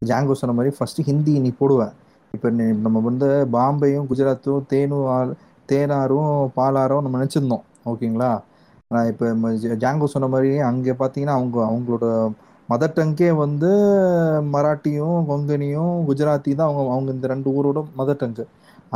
ஜாங்கோ 0.06 0.32
சொன்ன 0.32 0.54
மாதிரி 0.54 0.76
ஃபர்ஸ்ட் 0.78 1.00
ஹிந்தி 1.02 1.38
நீ 1.38 1.50
போடுவேன் 1.58 1.94
இப்போ 2.34 2.48
நம்ம 2.78 2.98
வந்து 3.00 3.28
பாம்பேயும் 3.52 4.06
குஜராத்தும் 4.10 4.66
தேனும் 4.66 5.06
ஆல்- 5.08 5.34
தேனாரும் 5.70 6.36
பாலாரும் 6.58 7.04
நம்ம 7.04 7.18
நினச்சிருந்தோம். 7.20 7.64
ஓகேங்களா? 7.90 8.30
நான் 8.92 9.08
இப்போ 9.10 9.26
ஜாங்கோ 9.82 10.06
சொன்ன 10.14 10.28
மாதிரி 10.34 10.50
அங்கே 10.68 10.94
பார்த்தீங்கன்னா 11.02 11.36
அவங்க 11.38 11.58
அவங்களோட 11.70 12.06
மதர் 12.72 12.96
டங்கே 12.96 13.28
வந்து 13.42 13.70
மராட்டியும் 14.54 15.20
கொங்கனியும் 15.30 15.94
குஜராத்தி 16.08 16.50
தான் 16.58 16.68
அவங்க 16.70 16.92
அவங்க 16.94 17.10
இந்த 17.16 17.28
ரெண்டு 17.32 17.48
ஊரோட 17.58 17.80
மதர் 18.00 18.20
டங்கு. 18.22 18.44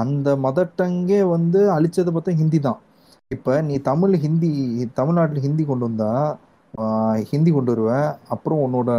அந்த 0.02 0.28
மதர் 0.44 0.74
டங்கே 0.80 1.20
வந்து 1.34 1.60
அழிச்சது 1.76 2.10
பார்த்தா 2.16 2.34
ஹிந்தி 2.40 2.58
தான். 2.66 2.78
இப்போ 3.34 3.52
நீ 3.68 3.76
தமிழ் 3.90 4.14
ஹிந்தி 4.24 4.50
தமிழ்நாட்டில் 4.98 5.44
ஹிந்தி 5.46 5.64
கொண்டு 5.70 5.86
வந்தா 5.88 6.10
ஹிந்தி 7.32 7.50
கொண்டு 7.56 7.72
வருவேன். 7.74 8.08
அப்புறம் 8.34 8.60
உன்னோட 8.66 8.90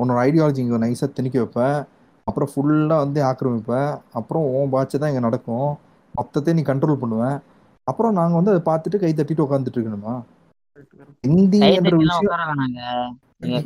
உன்னோட 0.00 0.18
ஐடியாலஜி 0.28 0.60
இங்கே 0.64 0.78
நைஸாக 0.84 1.10
திணிக்க 1.16 1.36
வைப்பேன். 1.42 1.78
அப்புறம் 2.26 2.50
ஃபுல்லாக 2.52 3.02
வந்து 3.04 3.20
ஆக்கிரமிப்பேன். 3.30 3.90
அப்புறம் 4.18 4.44
உன் 4.58 4.72
பாட்சை 4.74 4.96
தான் 4.98 5.10
இங்கே 5.12 5.24
நடக்கும். 5.28 5.70
மொத்தத்தையும் 6.16 6.52
நீ 6.52 6.62
கண்ட்ரோல் 6.62 6.94
பண்ணுவேன். 6.94 7.38
அப்புறம் 7.84 8.12
நாங்கள் 8.12 8.42
வந்து 8.42 8.62
அதை 8.62 8.74
பார்த்துட்டு 8.74 9.00
கை 9.00 9.12
தட்டிட்டு 9.12 9.38
உட்காந்துட்டு 9.38 9.78
இருக்கணுமா? 9.78 10.22
ஹிந்தி 11.20 11.58
என்ற 11.58 11.96
விஷயம் 11.96 12.56
நீங்க 13.38 13.60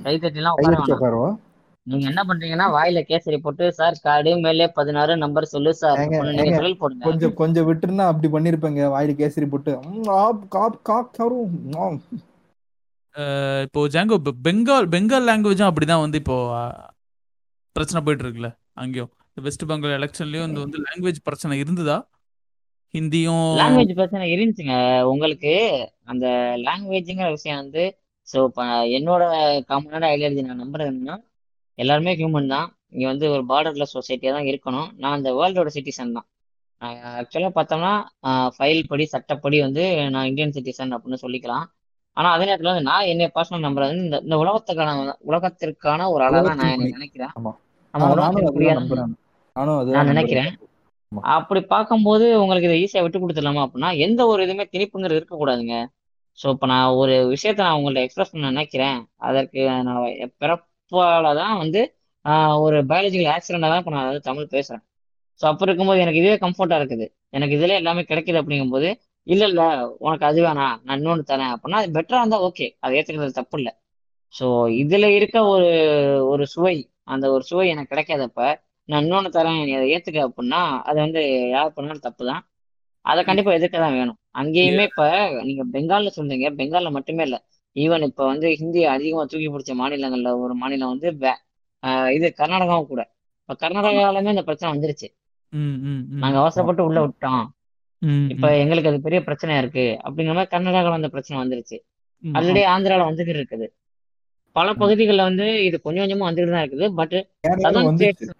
நீங்க 1.82 2.06
என்ன 2.06 2.22
பண்றீங்கன்னா 2.22 2.68
வாயில 2.68 3.02
கேசரி 3.08 3.36
போட்டு 3.36 3.72
சார் 3.72 3.98
கார்டு 4.02 4.36
மேலே 4.36 4.68
பதினாறு 4.68 5.16
நம்பர் 5.16 5.44
சொல்லு 5.44 5.74
சார். 5.74 5.98
நீங்க 5.98 6.58
கொஞ்சம் 6.98 7.34
கொஞ்சம் 7.34 7.74
விட்டுருந்தா 7.74 8.06
அப்படி 8.06 8.32
பண்ணிருப்பேங்க. 8.32 8.80
வாயில 8.80 9.14
கேசரி 9.14 9.48
போட்டு. 9.48 9.78
இப்போ 13.62 13.88
ஜாங்கோ 13.88 14.18
பெ- 14.18 14.48
பெங்கால் 14.48 14.88
பெங்கால் 14.88 15.28
லாங்குவேஜும் 15.28 15.70
அப்படிதான் 15.70 16.00
வந்து 16.00 16.18
இப்போ 16.18 16.70
பிரச்சனை 17.72 18.02
போயிட்டு 18.04 18.28
இருக்குல்ல 18.28 18.56
அங்கேயும். 18.72 19.10
வெஸ்ட் 19.34 19.64
பெங்கால் 19.64 19.98
எலெக்ஷன்லயும் 19.98 20.46
இந்த 20.46 20.60
வந்து 20.60 20.78
லாங்குவேஜ் 20.78 21.16
பிரச்சனை 21.24 21.58
இருந்ததா? 21.58 22.06
ஹிந்தியும் 22.94 23.46
லாங்குவேஜ் 23.60 23.98
பிரச்சனை 23.98 24.26
இருந்துச்சுங்க. 24.34 24.74
உங்களுக்கு 25.12 25.52
அந்த 26.12 26.26
லாங்குவேஜுங்கிற 26.66 27.28
விஷயம் 27.36 27.60
வந்து 27.62 27.84
ஸோ 28.28 28.38
இப்போ 28.48 28.64
என்னோட 28.98 29.22
காமனான 29.70 30.08
ஐடியாலஜி 30.14 30.42
நான் 30.46 30.62
நம்புறது 30.64 30.90
என்னன்னா 30.92 31.16
எல்லாருமே 31.78 32.12
ஹியூமன் 32.20 32.52
தான். 32.54 32.68
இங்கே 32.94 33.06
வந்து 33.10 33.26
ஒரு 33.34 33.42
பார்டர்லெஸ் 33.50 33.94
சொசைட்டியாக 33.96 34.34
தான் 34.36 34.48
இருக்கணும். 34.50 34.88
நான் 35.02 35.16
அந்த 35.18 35.30
வேர்ல்டோட 35.38 35.70
சிட்டிசன் 35.76 36.16
தான். 36.18 36.26
ஆக்சுவலாக 37.20 37.52
பார்த்தோம்னா 37.58 37.92
ஃபைல் 38.56 38.82
படி 38.90 39.04
சட்டப்படி 39.14 39.58
வந்து 39.66 39.84
நான் 40.14 40.28
இந்தியன் 40.30 40.54
சிட்டிசன் 40.56 40.94
அப்படின்னு 40.96 41.22
சொல்லிக்கலாம். 41.24 41.66
ஆனால் 42.16 42.34
அதே 42.36 42.46
நேரத்தில் 42.48 42.70
வந்து 42.72 42.88
நான் 42.90 43.08
என்னை 43.12 43.28
பர்சனல் 43.36 43.66
நம்புறது 43.66 43.92
வந்து 43.92 44.06
இந்த 44.08 44.18
இந்த 44.26 44.36
உலகத்துக்கான 44.42 45.16
உலகத்திற்கான 45.30 46.08
ஒரு 46.14 46.24
தான் 46.36 46.60
நான் 46.62 46.84
நினைக்கிறேன். 46.96 47.32
நான் 49.96 50.12
நினைக்கிறேன். 50.14 50.50
அப்படி 51.36 51.60
பார்க்கும்போது 51.74 52.26
உங்களுக்கு 52.42 52.68
இதை 52.68 52.78
ஈஸியாக 52.84 53.04
விட்டு 53.04 53.20
கொடுத்துடலாமா 53.22 53.62
அப்படின்னா 53.66 53.90
எந்த 54.06 54.20
ஒரு 54.32 54.40
இதுவுமே 54.46 54.64
திணிப்புங்கிறது 54.74 55.18
இருக்கக்கூடாதுங்க 55.20 55.76
ஸோ 56.38 56.46
இப்போ 56.54 56.66
நான் 56.72 56.96
ஒரு 57.00 57.14
விஷயத்த 57.34 57.60
நான் 57.66 57.76
உங்கள்ட்ட 57.78 58.02
எக்ஸ்பிரஸ் 58.06 58.32
பண்ண 58.32 58.48
நினைக்கிறேன். 58.54 58.98
அதற்கு 59.28 59.60
நான் 59.88 60.00
பிறப்பால 60.42 61.28
தான் 61.40 61.54
வந்து 61.62 61.80
ஒரு 62.64 62.78
பயாலஜிக்கல் 62.90 63.30
ஆக்சிடென்டாக 63.34 63.70
தான் 63.72 63.82
இப்போ 63.82 63.92
நான் 63.96 64.08
வந்து 64.10 64.22
தமிழ் 64.28 64.52
பேசுகிறேன் 64.54 64.82
ஸோ 65.40 65.44
அப்போ 65.50 65.64
இருக்கும்போது 65.66 66.02
எனக்கு 66.04 66.20
இதுவே 66.22 66.36
கம்ஃபர்ட்டாக 66.44 66.80
இருக்குது. 66.80 67.06
எனக்கு 67.36 67.54
இதில் 67.58 67.78
எல்லாமே 67.80 68.02
கிடைக்குது 68.10 68.40
அப்படிங்கும்போது 68.42 68.88
இல்லை 69.26 69.46
இல்லை 69.50 69.66
உனக்கு 70.06 70.24
அது 70.30 70.40
வேணாம் 70.46 70.76
நான் 70.86 70.98
இன்னொன்று 71.00 71.24
தரேன். 71.32 71.52
அப்படின்னா 71.54 71.80
அது 71.82 71.90
பெட்டராக 71.96 72.22
இருந்தால் 72.22 72.44
ஓகே 72.48 72.66
அது 72.84 72.96
ஏற்றுக்கிறது 72.98 73.38
தப்பு 73.40 73.56
இல்லை. 73.60 73.72
ஸோ 74.34 74.46
இதில் 74.82 75.08
இருக்க 75.18 75.38
ஒரு 75.54 75.70
ஒரு 76.32 76.44
சுவை 76.54 76.76
அந்த 77.14 77.26
ஒரு 77.34 77.44
சுவை 77.50 77.66
எனக்கு 77.74 77.92
கிடைக்காதப்ப 77.94 78.40
நான் 78.88 79.02
இன்னொன்று 79.04 79.30
தரேன் 79.36 79.58
நீ 79.68 79.72
அதை 79.78 79.86
ஏற்றுக்க 79.94 80.18
அப்படின்னா 80.28 80.60
அது 80.88 80.98
வந்து 81.04 81.22
யார் 81.54 81.74
பண்ணாலும் 81.76 82.04
தப்பு 82.06 82.24
தான் 82.30 82.42
அதை 83.04 83.20
கண்டிப்பாக 83.28 83.58
எதிர்க்க 83.58 83.82
தான் 83.84 83.96
வேணும். 83.98 84.18
அங்கேயுமே 84.40 84.84
இப்போ 84.90 85.04
நீங்கள் 85.48 85.68
பெங்காலில் 85.74 86.14
சொல்றீங்க 86.18 86.48
பெங்காலில் 86.60 86.94
மட்டுமே 86.96 87.24
இல்லை. 87.28 87.38
ஈவன் 87.76 88.04
இப்போ 88.08 88.24
வந்து 88.32 88.48
ஹிந்தி 88.60 88.80
அதிகமாக 88.94 89.26
தூக்கி 89.32 89.48
பிடிச்ச 89.54 89.72
மாநிலங்களில் 89.80 90.30
ஒரு 90.44 90.54
மாநிலம் 90.62 90.92
வந்து 90.94 91.08
இது 92.16 92.26
கர்நாடகாவும் 92.40 92.90
கூட. 92.92 93.02
இப்போ 93.42 93.54
கர்நாடகாவிலுமே 93.62 94.32
இந்த 94.34 94.44
பிரச்சனை 94.48 94.70
வந்துருச்சு. 94.74 95.08
நாங்கள் 96.22 96.42
அவசரப்பட்டு 96.42 96.82
உள்ள 96.88 97.00
விட்டோம். 97.06 97.44
இப்போ 98.32 98.48
எங்களுக்கு 98.62 98.90
அது 98.92 98.98
பெரிய 99.06 99.20
பிரச்சனையா 99.28 99.60
இருக்கு. 99.62 99.84
அப்படிங்கிற 100.06 100.34
மாதிரி 100.38 100.52
கர்நாடகாவில் 100.54 100.98
அந்த 101.00 101.10
பிரச்சனை 101.14 101.36
வந்துருச்சு. 101.42 101.76
ஆல்ரெடி 102.22 102.62
ஆந்திராவில் 102.74 103.08
வந்துகிட்டு 103.10 103.40
இருக்குது. 103.40 103.66
பல 104.56 104.68
பகுதிகளில் 104.74 105.26
வந்து 105.28 105.46
இது 105.64 105.76
கொஞ்சம் 105.82 106.02
கொஞ்சமா 106.02 106.26
வந்துட்டு 106.28 106.54
தான் 106.54 106.64
இருக்குது. 106.64 106.86
பட் 107.00 107.16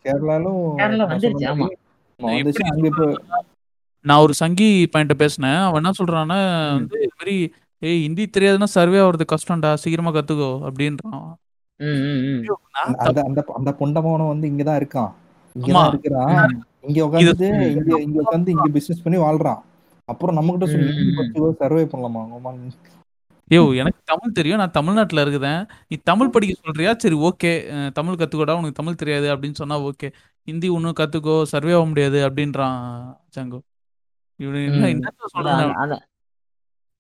கேரளாலும் 0.05 0.61
கேரளா 0.81 1.07
வந்துருச்சு 1.13 1.47
ஆமா. 1.53 1.67
நான் 4.05 4.23
ஒரு 4.25 4.35
சங்கி 4.35 4.69
பையன்ட்ட 4.93 5.15
பேசினேன். 5.15 5.61
அவன் 5.67 5.81
என்ன 5.83 5.93
சொல்றான்னா 6.01 6.39
வந்து 6.75 6.99
இது 7.03 7.15
மாதிரி 7.19 7.37
ஏய் 7.83 8.03
ஹிந்தி 8.03 8.25
தெரியாதுன்னா 8.37 8.69
சர்வே 8.77 8.99
ஆகுறது 8.99 9.25
கஷ்டம்டா. 9.33 9.71
சீக்கிரமா 9.75 10.11
கத்துக்கோ. 10.11 10.51
அப்படின்றான். 10.69 11.27
அந்த 13.07 13.21
அந்த 13.59 13.71
பொண்டமாவனம் 13.81 14.33
வந்து 14.33 14.47
இங்கதான் 14.49 14.79
இருக்கான். 14.81 15.11
இங்கதான் 15.57 15.89
இருக்கிறான். 15.89 16.33
இங்க 16.89 17.01
ம் 17.07 17.23
இங்க 17.77 17.95
இங்க 18.07 18.19
உட்காந்து 18.25 18.53
இங்க 18.55 18.69
பிசினஸ் 18.77 19.05
பண்ணி 19.05 19.19
வாழ்றான். 19.19 19.61
அப்புறம் 20.09 20.37
நம்ம 20.39 20.53
கிட்ட 20.53 20.67
சொல்லி 20.73 20.93
சர்வே 21.63 21.85
பண்ணலாமா 21.93 22.53
ஐயோ 23.51 23.63
எனக்கு 23.81 24.01
தமிழ் 24.05 24.37
தெரியும். 24.39 24.59
நான் 24.59 24.75
தமிழ்நாட்டுல 24.77 25.23
இருக்குதேன் 25.25 25.61
நீ 25.91 25.97
தமிழ் 26.11 26.33
படிக்க 26.35 26.55
சொல்றியா? 26.67 26.93
சரி 27.05 27.17
ஓகே. 27.29 27.53
தமிழ் 27.99 28.19
கத்துக்கோடா. 28.21 28.57
உனக்கு 28.61 28.79
தமிழ் 28.81 29.01
தெரியாது 29.03 29.27
அப்படின்னு 29.35 29.59
சொன்னா 29.61 29.77
ஓகே. 29.91 30.09
ஹிந்தி 30.49 30.69
ஒன்றும் 30.77 30.97
கத்துக்கோ. 31.01 31.37
சர்வே 31.53 31.73
ஆக 31.79 31.85
முடியாது 31.85 32.19
அப்படின்றான் 32.29 32.79
ஜாங்கோ 33.35 33.61
இவனு 34.41 34.61
என்ன 34.71 34.83
ம். 34.83 34.91
என்னத்த 34.95 35.31
அந்த 35.43 35.53
அந்த 35.83 35.95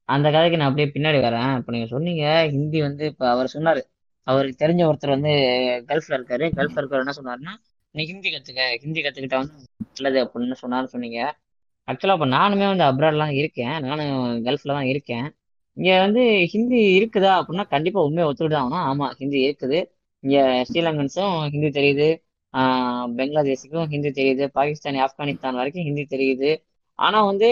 அந்த 0.09 0.27
கதைக்கு 0.35 0.59
நான் 0.59 0.69
அப்படியே 0.71 0.89
பின்னாடி 0.95 1.19
வரேன். 1.27 1.53
இப்போ 1.61 1.71
நீங்க 1.75 1.89
சொன்னீங்க 1.95 2.25
ஹிந்தி 2.55 2.79
வந்து 2.89 3.05
இப்போ 3.13 3.25
அவர் 3.35 3.55
சொன்னாரு. 3.55 3.81
அவருக்கு 4.27 4.61
தெரிஞ்ச 4.63 4.83
ஒருத்தர் 4.91 5.15
வந்து 5.17 5.33
கல்ஃப்ல 5.91 6.17
இருக்காரு. 6.19 6.45
கல்ஃப்ல 6.59 6.81
இருக்காரு 6.83 7.05
என்ன 7.05 7.15
சொன்னாருன்னா 7.19 7.55
நீ 7.95 8.05
ஹிந்தி 8.11 8.31
கத்துக்க. 8.35 8.63
ஹிந்தி 8.85 9.01
கத்துக்கிட்டா 9.05 9.41
வந்து 9.43 9.57
நல்லது 9.97 10.19
அப்படின்னு 10.25 10.59
சொன்னாரு 10.63 10.87
சொன்னீங்க. 10.95 11.21
ஆக்சுவலா 11.89 12.17
இப்போ 12.19 12.29
நானுமே 12.37 12.67
வந்து 12.73 12.87
அப்ராட்லாம் 12.91 13.35
இருக்கேன். 13.41 13.77
நானும் 13.87 14.15
கல்ஃப்ல 14.47 14.77
தான் 14.79 14.91
இருக்கேன். 14.93 15.27
இங்க 15.77 16.01
வந்து 16.01 16.23
ஹிந்தி 16.51 16.81
இருக்குதா 17.01 17.33
அப்படின்னா 17.41 17.69
கண்டிப்பா 17.69 18.03
உண்மையை 18.03 18.33
ஒத்துக்கிட்டு 18.33 18.51
தான் 18.51 18.67
ஆகணும். 18.67 18.85
ஆமா 18.91 19.07
ஹிந்தி 19.11 19.41
இருக்குது. 19.49 19.79
இங்க 20.25 20.37
ஸ்ரீலங்கன்ஸும் 20.73 21.49
ஹிந்தி 21.51 21.69
தெரியுது. 21.81 22.09
ஆஹ் 22.55 23.07
பெங்களாதேஷுக்கும் 23.17 23.89
ஹிந்தி 23.89 24.11
தெரியுது. 24.11 24.45
பாகிஸ்தானி 24.55 25.01
ஆப்கானிஸ்தான் 25.03 25.59
வரைக்கும் 25.61 25.85
ஹிந்தி 25.85 26.07
தெரியுது. 26.11 26.51
ஆனா 26.99 27.25
வந்து 27.25 27.49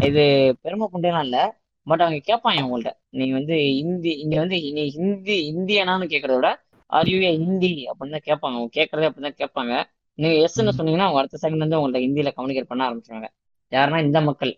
இது 0.00 0.22
பெருமை 0.62 0.88
கொண்டேலாம் 0.92 1.22
இல்ல. 1.22 1.38
பட் 1.86 2.00
அவங்க 2.00 2.20
கேட்பாங்க 2.26 2.60
உங்கள்ட்ட. 2.66 2.90
நீ 3.10 3.30
வந்து 3.30 3.54
ஹிந்தி 3.54 4.10
இங்க 4.18 4.36
வந்து 4.38 4.56
நீ 4.72 4.90
ஹிந்தி 4.90 5.36
இந்தியனான்னு 5.56 6.06
கேட்கறத 6.12 6.34
விட 6.34 6.50
ஆர் 6.86 7.08
யூ 7.08 7.18
ஏ 7.20 7.30
ஹிந்தி 7.36 7.86
அப்படின்னு 7.90 8.16
தான் 8.16 8.26
கேட்பாங்க 8.26 8.56
அவங்க 8.56 8.70
கேட்கறதே 8.80 9.08
அப்படிதான் 9.10 9.40
கேட்பாங்க. 9.42 9.74
நீங்க 10.18 10.36
எஸ்ன்னு 10.44 10.74
சொன்னீங்கன்னா 10.78 11.06
அவங்க 11.06 11.18
அடுத்த 11.18 11.38
செகண்ட் 11.42 11.58
வந்து 11.58 11.78
உங்கள்ட்ட 11.78 12.02
ஹிந்தியில 12.04 12.30
கம்யூனிகேட் 12.36 12.70
பண்ண 12.72 12.90
ஆரம்பிச்சிருவாங்க. 12.90 13.28
யாருன்னா 13.72 14.04
இந்த 14.04 14.20
மக்கள். 14.20 14.52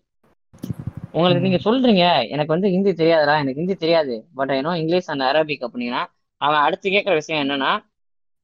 உங்களுக்கு 1.15 1.47
நீங்க 1.47 1.61
சொல்றீங்க 1.65 2.05
எனக்கு 2.35 2.55
வந்து 2.55 2.69
ஹிந்தி 2.75 2.93
தெரியாதுடா 3.01 3.35
எனக்கு 3.43 3.61
ஹிந்தி 3.61 3.77
தெரியாது. 3.77 4.15
பட் 4.39 4.53
ஏன்னோ 4.57 4.73
இங்கிலீஷ் 4.81 5.11
அண்ட் 5.13 5.27
அரபிக் 5.29 5.67
அப்படின்னா 5.67 6.01
அவன் 6.41 6.65
அடுத்து 6.67 6.87
கேட்கற 6.95 7.15
விஷயம் 7.21 7.43
என்னன்னா 7.43 7.73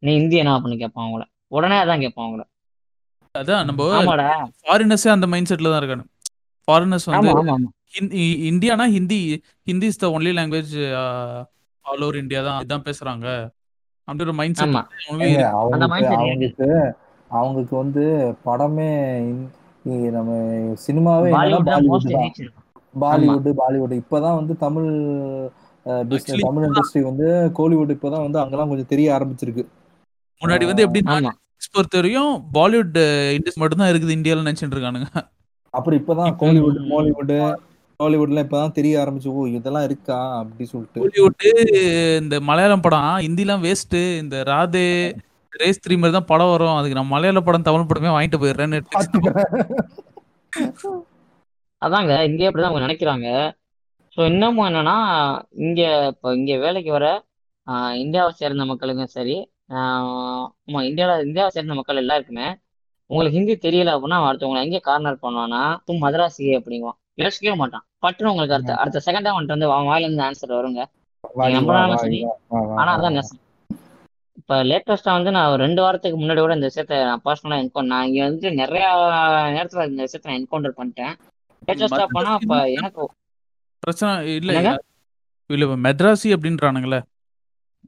நீ 0.02 0.10
இந்தியனா 0.20 0.52
அப்படின்னு 0.56 0.82
கேட்பான் 0.82 1.04
அவங்கள 1.06 1.24
உடனே 1.56 1.78
அதான் 1.82 2.02
கேட்பான் 2.04 2.26
அவங்கள 2.26 2.44
அதான் 3.34 3.66
நம்ம 3.68 3.88
ஆமாடா. 3.96 4.28
ஃபாரினர்ஸே 4.60 5.10
அந்த 5.14 5.26
மைண்ட் 5.32 5.50
செட்ல 5.50 5.70
தான் 5.72 5.82
இருக்காங்க 5.82 6.06
ஃபாரினர்ஸ் 6.68 7.08
வந்து 7.10 7.30
Indiana 8.50 8.86
Hindi 8.96 9.18
Hindi 9.66 9.86
is 9.92 10.02
the 10.02 10.08
only 10.16 10.32
language 10.38 10.74
all 11.84 12.04
over 12.06 12.20
India 12.22 12.40
தான் 12.48 12.60
இதான் 12.64 12.86
பேசுறாங்க. 12.88 13.26
அப்படின்ற 14.08 14.32
மைண்ட் 14.40 14.58
செட் 14.58 14.76
அவங்களுக்கு. 16.18 16.68
அவங்களுக்கு 17.30 17.74
வந்து 17.76 18.04
படமே 18.46 18.88
நம்ம 20.16 20.30
சினிமாவே 20.84 21.28
பாலிவுட் 21.34 21.68
தான் 21.68 21.86
பாலிவுட் 22.94 23.48
பாலிவுட் 23.60 23.94
இப்பதான் 24.00 24.38
வந்து 24.40 24.54
தமிழ் 24.64 24.88
பிசினஸ் 26.10 26.46
தமிழ் 26.46 26.66
இண்டஸ்ட்ரி 26.68 27.02
வந்து 27.08 27.26
கோலிவுட் 27.58 27.94
இப்பதான் 27.96 28.24
வந்து 28.26 28.40
அங்கெல்லாம் 28.42 28.70
கொஞ்சம் 28.72 28.90
தெரிய 28.92 29.08
ஆரம்பிச்சிருக்கு. 29.16 29.64
முன்னாடி 30.42 30.64
வந்து 30.70 30.84
எப்படின்னா 30.86 31.16
ஆமா. 31.16 31.32
பொறுத்த 31.74 31.96
வரையும் 32.00 32.32
பாலிவுட் 32.56 32.98
இண்டஸ்ட்ரி 33.36 33.62
மட்டும் 33.62 33.82
தான் 33.82 33.90
இருக்குது 33.92 34.16
இந்தியாவில் 34.18 34.46
நினைச்சிட்டு 34.46 34.76
இருக்கானுங்க. 34.76 35.08
அப்புறம் 35.74 35.98
இப்பதான் 36.00 36.30
இப்போ 36.30 36.44
கோலிவுட் 36.44 36.78
மாலிவுட் 36.92 37.34
ஹாலிவுட்லாம் 38.00 38.44
இப்பதான் 38.46 38.76
தெரிய 38.78 38.94
ஆரம்பிச்சு 39.02 39.32
ஓ 39.38 39.40
இதெல்லாம் 39.56 39.86
இருக்கா 39.88 40.18
அப்படி 40.40 40.64
சொல்லிட்டு. 40.72 41.00
பாலிவுட் 41.02 41.46
இந்த 42.22 42.36
மலையாளம் 42.50 42.84
படம் 42.86 43.10
ஹிந்திலாம் 43.26 43.64
வேஸ்ட் 43.66 43.98
இந்த 44.22 44.36
ராதே 44.52 44.86
ரேஸ் 45.52 45.82
த்ரீ 45.84 45.94
மாதிரி 46.00 46.16
தான் 46.16 46.30
படம் 46.32 46.52
வரும். 46.54 46.76
அதுக்கு 46.78 46.98
நான் 46.98 47.12
மலையாள 47.14 47.42
படம் 47.48 47.66
தமிழ் 47.68 47.88
படமே 47.90 48.14
வாங்கிட்டு 48.16 48.40
போயிடுறேன் 48.42 48.74
நெட்ஃபிளிக்ஸ் 48.74 49.12
அதாங்க 51.82 52.12
இங்கே 52.28 52.46
அப்படிதான் 52.46 52.70
அவங்க 52.70 52.86
நினைக்கிறாங்க. 52.86 53.28
ஸோ 54.16 54.26
இன்னமும் 54.30 54.68
என்னன்னா 54.68 54.96
இங்க 55.64 55.80
இப்போ 56.10 56.28
இங்க 56.36 56.52
வேலைக்கு 56.62 56.90
வர 56.92 57.06
ஆஹ், 57.66 57.94
இந்தியாவை 57.98 58.32
சேர்ந்த 58.38 58.64
மக்களுக்கும் 58.68 59.14
சரி 59.14 59.36
ஆஹ், 59.72 60.06
ஆமா 60.66 60.80
இந்தியாவில் 60.86 61.26
இந்தியாவை 61.26 61.50
சேர்ந்த 61.54 61.74
மக்கள் 61.78 62.00
எல்லாருக்குமே 62.02 62.46
உங்களுக்கு 63.10 63.36
ஹிந்தி 63.36 63.54
தெரியல 63.62 63.92
அப்படின்னா 63.94 64.18
அடுத்தவங்களை 64.26 64.62
எங்கே 64.64 64.80
கார்னர் 64.82 65.22
பண்ணுவான்னா 65.22 65.60
தூ 65.86 65.92
மதராசி 66.02 66.46
அப்படிங்குவான். 66.56 66.98
யோசிக்கவே 67.18 67.54
மாட்டான். 67.60 67.84
பட்டுன்னு 68.02 68.32
உங்களுக்கு 68.32 68.56
அடுத்த 68.56 68.72
அடுத்த 68.82 68.98
செகண்டா 69.06 69.32
வந்துட்டு 69.32 69.56
வந்து 69.56 69.68
அவன் 69.68 69.88
வாயில 69.88 70.06
இருந்து 70.06 70.26
ஆன்சர் 70.26 70.56
வருங்க. 70.56 70.82
நம்பினாலும் 71.54 72.02
சரி. 72.04 72.18
ஆனா 72.78 72.90
அதான். 72.94 73.16
நெசம் 73.16 73.40
இப்போ 74.40 74.56
லேட்டஸ்டா 74.68 75.12
வந்து 75.16 75.30
நான் 75.30 75.50
ஒரு 75.50 75.60
ரெண்டு 75.64 75.80
வாரத்துக்கு 75.82 76.18
முன்னாடி 76.18 76.40
கூட 76.40 76.54
இந்த 76.56 76.68
விஷயத்த 76.70 77.00
நான் 77.04 77.24
பர்சனலாக 77.24 77.62
என்கவுண்டர் 77.62 77.92
நான் 77.92 78.06
இங்க 78.08 78.20
வந்து 78.26 78.50
நிறைய 78.60 78.84
நேரத்துல 79.54 79.86
இந்த 79.90 80.02
விஷயத்த 80.06 80.28
நான் 80.28 80.40
என்கவுண்டர் 80.40 80.78
பண்ணிட்டேன். 80.78 81.14
பிரச்சனை 83.82 84.36
இல்ல? 84.36 84.52
இல்ல 85.50 85.76
மெட்ராசி 85.86 86.28
அப்படின்றானுங்களே. 86.34 87.00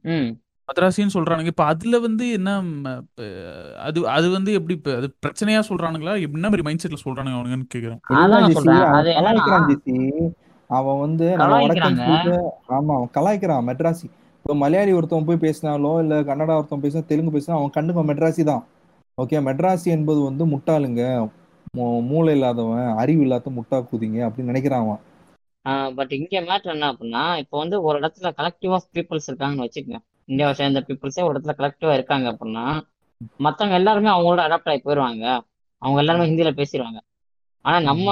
ம். 0.05 0.29
மദ്രാசின்னு 0.69 1.13
சொல்றானுங்க. 1.13 1.45
இப்ப 1.45 1.65
அதுல 1.65 1.99
வந்து 1.99 2.31
என்ன 2.31 2.49
அது 3.79 4.09
அது 4.09 4.29
வந்து 4.29 4.53
எப்படி 4.53 4.75
அது 4.95 5.07
பிரச்சனையா 5.25 5.61
சொல்றானுங்களா? 5.69 6.13
என்ன 6.21 6.43
மாதிரி 6.43 6.61
மைண்ட் 6.61 6.83
செட்ல 6.83 6.99
சொல்றானுங்க 7.03 7.37
அவனுங்கன்னு 7.37 7.73
கேக்குறேன். 7.75 8.01
அவன் 10.69 10.99
வந்து 10.99 11.25
ஆமா 12.69 12.93
அவன் 12.95 13.13
கலாய்க்கிறான் 13.13 13.67
மெட்ராசி 13.67 14.05
இப்போ 14.45 14.55
மலையாளி 14.55 14.93
ஒருத்தவன் 14.93 15.25
போய் 15.25 15.43
பேசினாலோ 15.43 15.99
இல்ல 15.99 16.21
கன்னடா 16.21 16.55
ஒருத்தவன் 16.57 16.83
பேசினா 16.83 17.05
தெலுங்கு 17.05 17.37
பேசினா 17.37 17.57
அவன் 17.57 17.69
கண்ணுக்கு 17.69 18.03
மெட்ராசி 18.03 18.43
தான். 18.43 18.63
ஓகே 19.17 19.39
மெட்ராசி 19.47 19.87
என்பது 19.87 20.21
வந்து 20.21 20.45
முட்டாளுங்க. 20.47 21.01
மூளை 22.07 22.33
இல்லாதவன் 22.33 22.97
அறிவு 22.97 23.21
இல்லாத 23.21 23.51
முட்டா 23.51 23.77
கூதிங்க 23.83 24.19
அப்படின்னு 24.25 24.51
நினைக்கிறான் 24.51 24.83
அவன். 24.85 25.01
பட் 25.97 26.11
இங்க 26.11 26.41
மேட்டர் 26.41 26.73
என்ன 26.73 26.89
அப்படின்னா 26.93 27.23
இப்போ 27.37 27.55
வந்து 27.57 27.77
ஒரு 27.83 27.97
இடத்துல 27.99 28.29
கலெக்டிவ் 28.39 28.73
ஆஃப் 28.73 28.89
பீப்புள்ஸ் 28.93 29.29
இருக்காங்கன்னு 29.29 29.65
வச்சுக்கோங்க. 29.65 29.99
இந்தியாவை 30.29 30.53
சேர்ந்த 30.53 30.81
பீப்புள்ஸே 30.87 31.23
ஒரு 31.23 31.33
இடத்துல 31.33 31.55
கலெக்டிவா 31.59 31.93
இருக்காங்க 31.93 32.27
அப்படின்னா 32.31 32.65
மத்தவங்க 33.39 33.75
எல்லாருமே 33.75 34.09
அவங்களோட 34.09 34.41
அடாப்ட் 34.45 34.71
ஆகி 34.71 34.81
போயிடுவாங்க 34.81 35.25
அவங்க 35.81 35.99
எல்லாருமே 35.99 36.29
ஹிந்தியில 36.29 36.51
பேசிடுவாங்க 36.59 36.99
ஆனா 37.65 37.77
நம்ம 37.89 38.07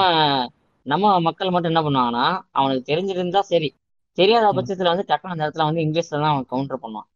நம்ம 0.85 1.05
மக்கள் 1.19 1.53
மட்டும் 1.53 1.71
என்ன 1.71 1.83
பண்ணுவாங்கன்னா 1.83 2.25
அவனுக்கு 2.51 2.83
தெரிஞ்சிருந்தா 2.87 3.41
சரி. 3.51 3.69
தெரியாத 4.17 4.47
பட்சத்துல 4.53 4.91
வந்து 4.93 5.05
டக்குனு 5.07 5.35
அந்த 5.35 5.45
இடத்துல 5.45 5.67
வந்து 5.67 5.83
இங்கிலீஷ்ல 5.85 6.21
தான் 6.21 6.31
அவன் 6.31 6.49
கவுண்டர் 6.49 6.83
பண்ணுவான். 6.83 7.07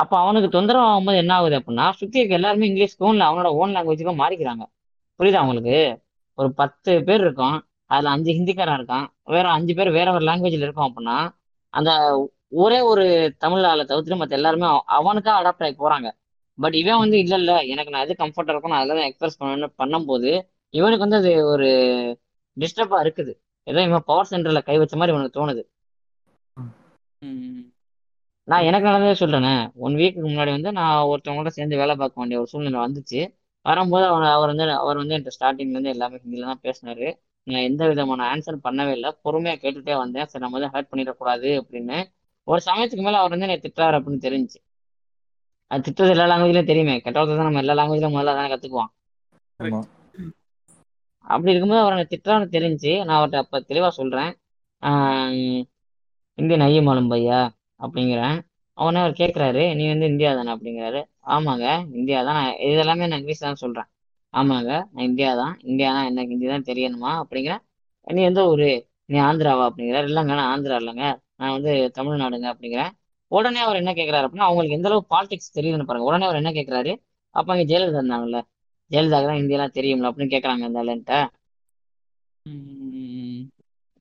அப்ப 0.00 0.12
அவனுக்கு 0.18 0.48
தொந்தரவு 0.48 0.86
ஆகும்போது 0.86 1.20
என்ன 1.22 1.32
ஆகுது 1.36 1.58
அப்படின்னா 1.58 1.86
சுத்தி 2.00 2.20
இருக்க 2.20 2.38
எல்லாருமே 2.38 2.68
இங்கிலீஷ்க்கும் 2.68 3.12
இல்ல 3.12 3.24
அவனோட 3.28 3.48
ஓன் 3.58 3.74
லாங்குவேஜுக்கும் 3.74 4.22
மாறிக்கிறாங்க. 4.22 4.64
புரியுதா 5.20 5.40
அவங்களுக்கு 5.40 5.76
ஒரு 6.38 6.48
பத்து 6.60 6.92
பேர் 7.02 7.22
இருக்கும் 7.22 7.56
அதுல 7.90 8.10
அஞ்சு 8.10 8.30
ஹிந்திக்காரன் 8.36 8.78
இருக்கான் 8.78 9.06
வேற 9.28 9.46
அஞ்சு 9.56 9.72
பேர் 9.74 9.96
வேற 9.98 10.08
ஒரு 10.12 10.24
லாங்குவேஜ்ல 10.24 10.66
இருக்கும் 10.66 10.88
அப்படின்னா 10.88 11.16
அந்த 11.74 11.90
ஒரே 12.60 12.78
ஒரு 12.90 13.04
தமிழ் 13.38 13.64
ஆளை 13.64 13.84
தவிர்த்துட்டு 13.84 14.20
மத்த 14.20 14.38
எல்லாருமே 14.38 14.68
அவனுக்கா 14.98 15.32
அடாப்ட் 15.40 15.64
ஆகி 15.66 15.76
போறாங்க. 15.78 16.08
பட் 16.58 16.76
இவன் 16.80 17.00
வந்து 17.02 17.16
இல்ல 17.22 17.34
இல்ல 17.36 17.52
எனக்கு 17.72 17.92
நான் 17.92 18.04
எது 18.06 18.14
கம்ஃபர்டா 18.18 18.52
இருக்கும் 18.52 18.72
நான் 18.72 18.84
அதெல்லாம் 18.84 19.08
எக்ஸ்பிரஸ் 19.08 19.40
பண்ணணும் 19.40 19.74
பண்ணும்போது 19.80 20.30
இவனுக்கு 20.74 21.04
வந்து 21.06 21.20
அது 21.20 21.32
ஒரு 21.52 21.68
டிஸ்டர்பா 22.56 22.98
இருக்குது. 23.04 23.32
ஏதோ 23.66 23.80
இவன் 23.86 24.06
பவர் 24.06 24.30
சென்டர்ல 24.30 24.62
கை 24.64 24.76
வச்ச 24.78 24.94
மாதிரி 24.96 25.14
இவனுக்கு 25.14 25.38
தோணுது. 25.38 25.62
நான் 28.50 28.66
எனக்கு 28.68 28.88
நடந்ததே 28.88 29.14
சொல்றேனே. 29.20 29.52
ஒன் 29.86 29.96
வீக்கு 30.00 30.20
முன்னாடி 30.26 30.52
வந்து 30.56 30.70
நான் 30.78 31.08
ஒருத்தவங்களோட 31.10 31.50
சேர்ந்து 31.56 31.80
வேலை 31.80 31.94
பார்க்க 32.00 32.20
வேண்டிய 32.22 32.38
ஒரு 32.42 32.48
சூழ்நிலை 32.52 32.78
வந்துச்சு. 32.84 33.20
வரும்போது 33.66 34.04
அவர் 34.10 34.24
அவர் 34.36 34.50
வந்து 34.52 34.64
அவர் 34.82 35.00
வந்து 35.00 35.14
என்கிட்ட 35.16 35.34
ஸ்டார்டிங்ல 35.36 35.76
இருந்து 35.76 35.92
எல்லாமே 35.94 36.20
ஹிந்தியில 36.22 36.48
தான் 36.50 36.62
பேசினாரு. 36.66 37.08
நான் 37.46 37.66
எந்த 37.68 37.82
விதமான 37.90 38.24
ஆன்சர் 38.32 38.64
பண்ணவே 38.66 38.92
இல்லை. 38.98 39.10
பொறுமையா 39.26 39.54
கேட்டுட்டே 39.64 39.94
வந்தேன். 40.02 40.28
சரி 40.30 40.42
நம்ம 40.44 40.58
வந்து 40.58 40.72
ஹர்ட் 40.74 40.90
பண்ணிடக்கூடாது 40.92 41.50
அப்படின்னு. 41.60 41.98
ஒரு 42.48 42.60
சமயத்துக்கு 42.68 43.04
மேல 43.06 43.20
அவர் 43.22 43.34
வந்து 43.34 43.46
என்னை 43.48 43.58
திட்டுறாரு 43.64 43.96
அப்படின்னு 43.98 44.24
தெரிஞ்சுச்சு 44.26 44.60
அது 45.70 45.84
திட்டுறது 45.86 46.12
எல்லா 46.14 46.24
லாங்குவேஜ்லயும் 46.30 46.70
தெரியுமே. 46.70 46.94
கெட்டவர்த்தை 47.04 47.34
தான் 47.36 47.48
நம்ம 47.48 47.62
எல்லா 47.64 47.74
லாங்குவேஜ்லயும் 47.78 48.14
முதல்ல 48.16 48.34
தானே 48.38 48.50
கத்துக்குவோம். 48.52 48.90
அப்படி 51.26 51.52
இருக்கும்போது 51.52 51.82
அவர் 51.82 51.94
என்னை 51.96 52.06
திட்டுறான்னு 52.12 52.46
தெரிஞ்சு 52.56 52.92
நான் 53.06 53.16
அவர்கிட்ட 53.18 53.42
அப்ப 53.44 53.60
தெளிவா 53.70 53.90
சொல்றேன். 53.98 54.30
இந்தியன் 56.38 56.66
ஐயமாலும் 56.66 57.10
பையா. 57.12 57.40
அப்படிங்கிறேன். 57.80 58.36
அவனே 58.78 58.98
அவர் 59.02 59.14
கேட்குறாரு 59.20 59.62
நீ 59.78 59.84
வந்து 59.92 60.06
இந்தியா 60.12 60.30
தானே? 60.38 60.50
அப்படிங்கிறாரு. 60.56 61.00
ஆமாங்க 61.34 61.66
இந்தியா 61.98 62.18
தான் 62.28 62.38
நான் 62.40 62.54
இது 62.66 62.80
எல்லாமே 62.84 63.08
நான் 63.10 63.20
இங்கிலீஷ் 63.22 63.46
தான் 63.46 63.60
சொல்றேன். 63.64 63.88
ஆமாங்க 64.34 64.70
நான் 64.92 65.06
இந்தியா 65.10 65.30
தான் 65.40 65.54
இந்தியா 65.70 65.88
தான் 65.96 66.06
எனக்கு 66.10 66.32
ஹிந்தி 66.34 66.48
தான் 66.54 66.66
தெரியணுமா 66.70 67.12
அப்படிங்கிறேன் 67.22 67.62
நீ 68.06 68.20
எந்த 68.30 68.42
ஊரு? 68.52 68.68
நீ 69.12 69.16
ஆந்திராவா? 69.28 69.64
அப்படிங்கிறாரு. 69.70 70.06
இல்லைங்க 70.10 70.34
நான் 70.40 70.50
ஆந்திரா 70.54 70.76
இல்லைங்க 70.82 71.06
நான் 71.40 71.54
வந்து 71.56 71.70
தமிழ்நாடுங்க 71.98 72.48
அப்படிங்கிறேன் 72.52 72.92
உடனே 73.32 73.60
அவர் 73.66 73.80
என்ன 73.80 73.92
கேட்குறாரு 73.98 74.24
அப்படின்னா 74.26 74.48
அவங்களுக்கு 74.48 74.76
எந்த 74.78 74.88
அளவு 74.90 75.02
பாலிடிக்ஸ் 75.12 75.56
தெரியுதுன்னு 75.58 75.88
பாருங்க. 75.88 76.08
உடனே 76.10 76.26
அவர் 76.28 76.40
என்ன 76.40 76.52
கேட்குறாரு 76.56 76.92
அப்ப 77.34 77.48
அங்க 77.54 77.64
ஜெயலலிதா 77.70 78.00
இருந்தாங்கல்ல 78.00 78.38
ஜெயலலிதாக்கு 78.90 79.28
தான் 79.28 79.40
ஹிந்தியெல்லாம் 79.40 79.76
தெரியும்ல 79.76 80.08
அப்படின்னு 80.10 80.32
கேட்குறாங்க 80.34 80.64
அந்த 80.68 80.80
ஆளுன்ட்ட 80.82 81.16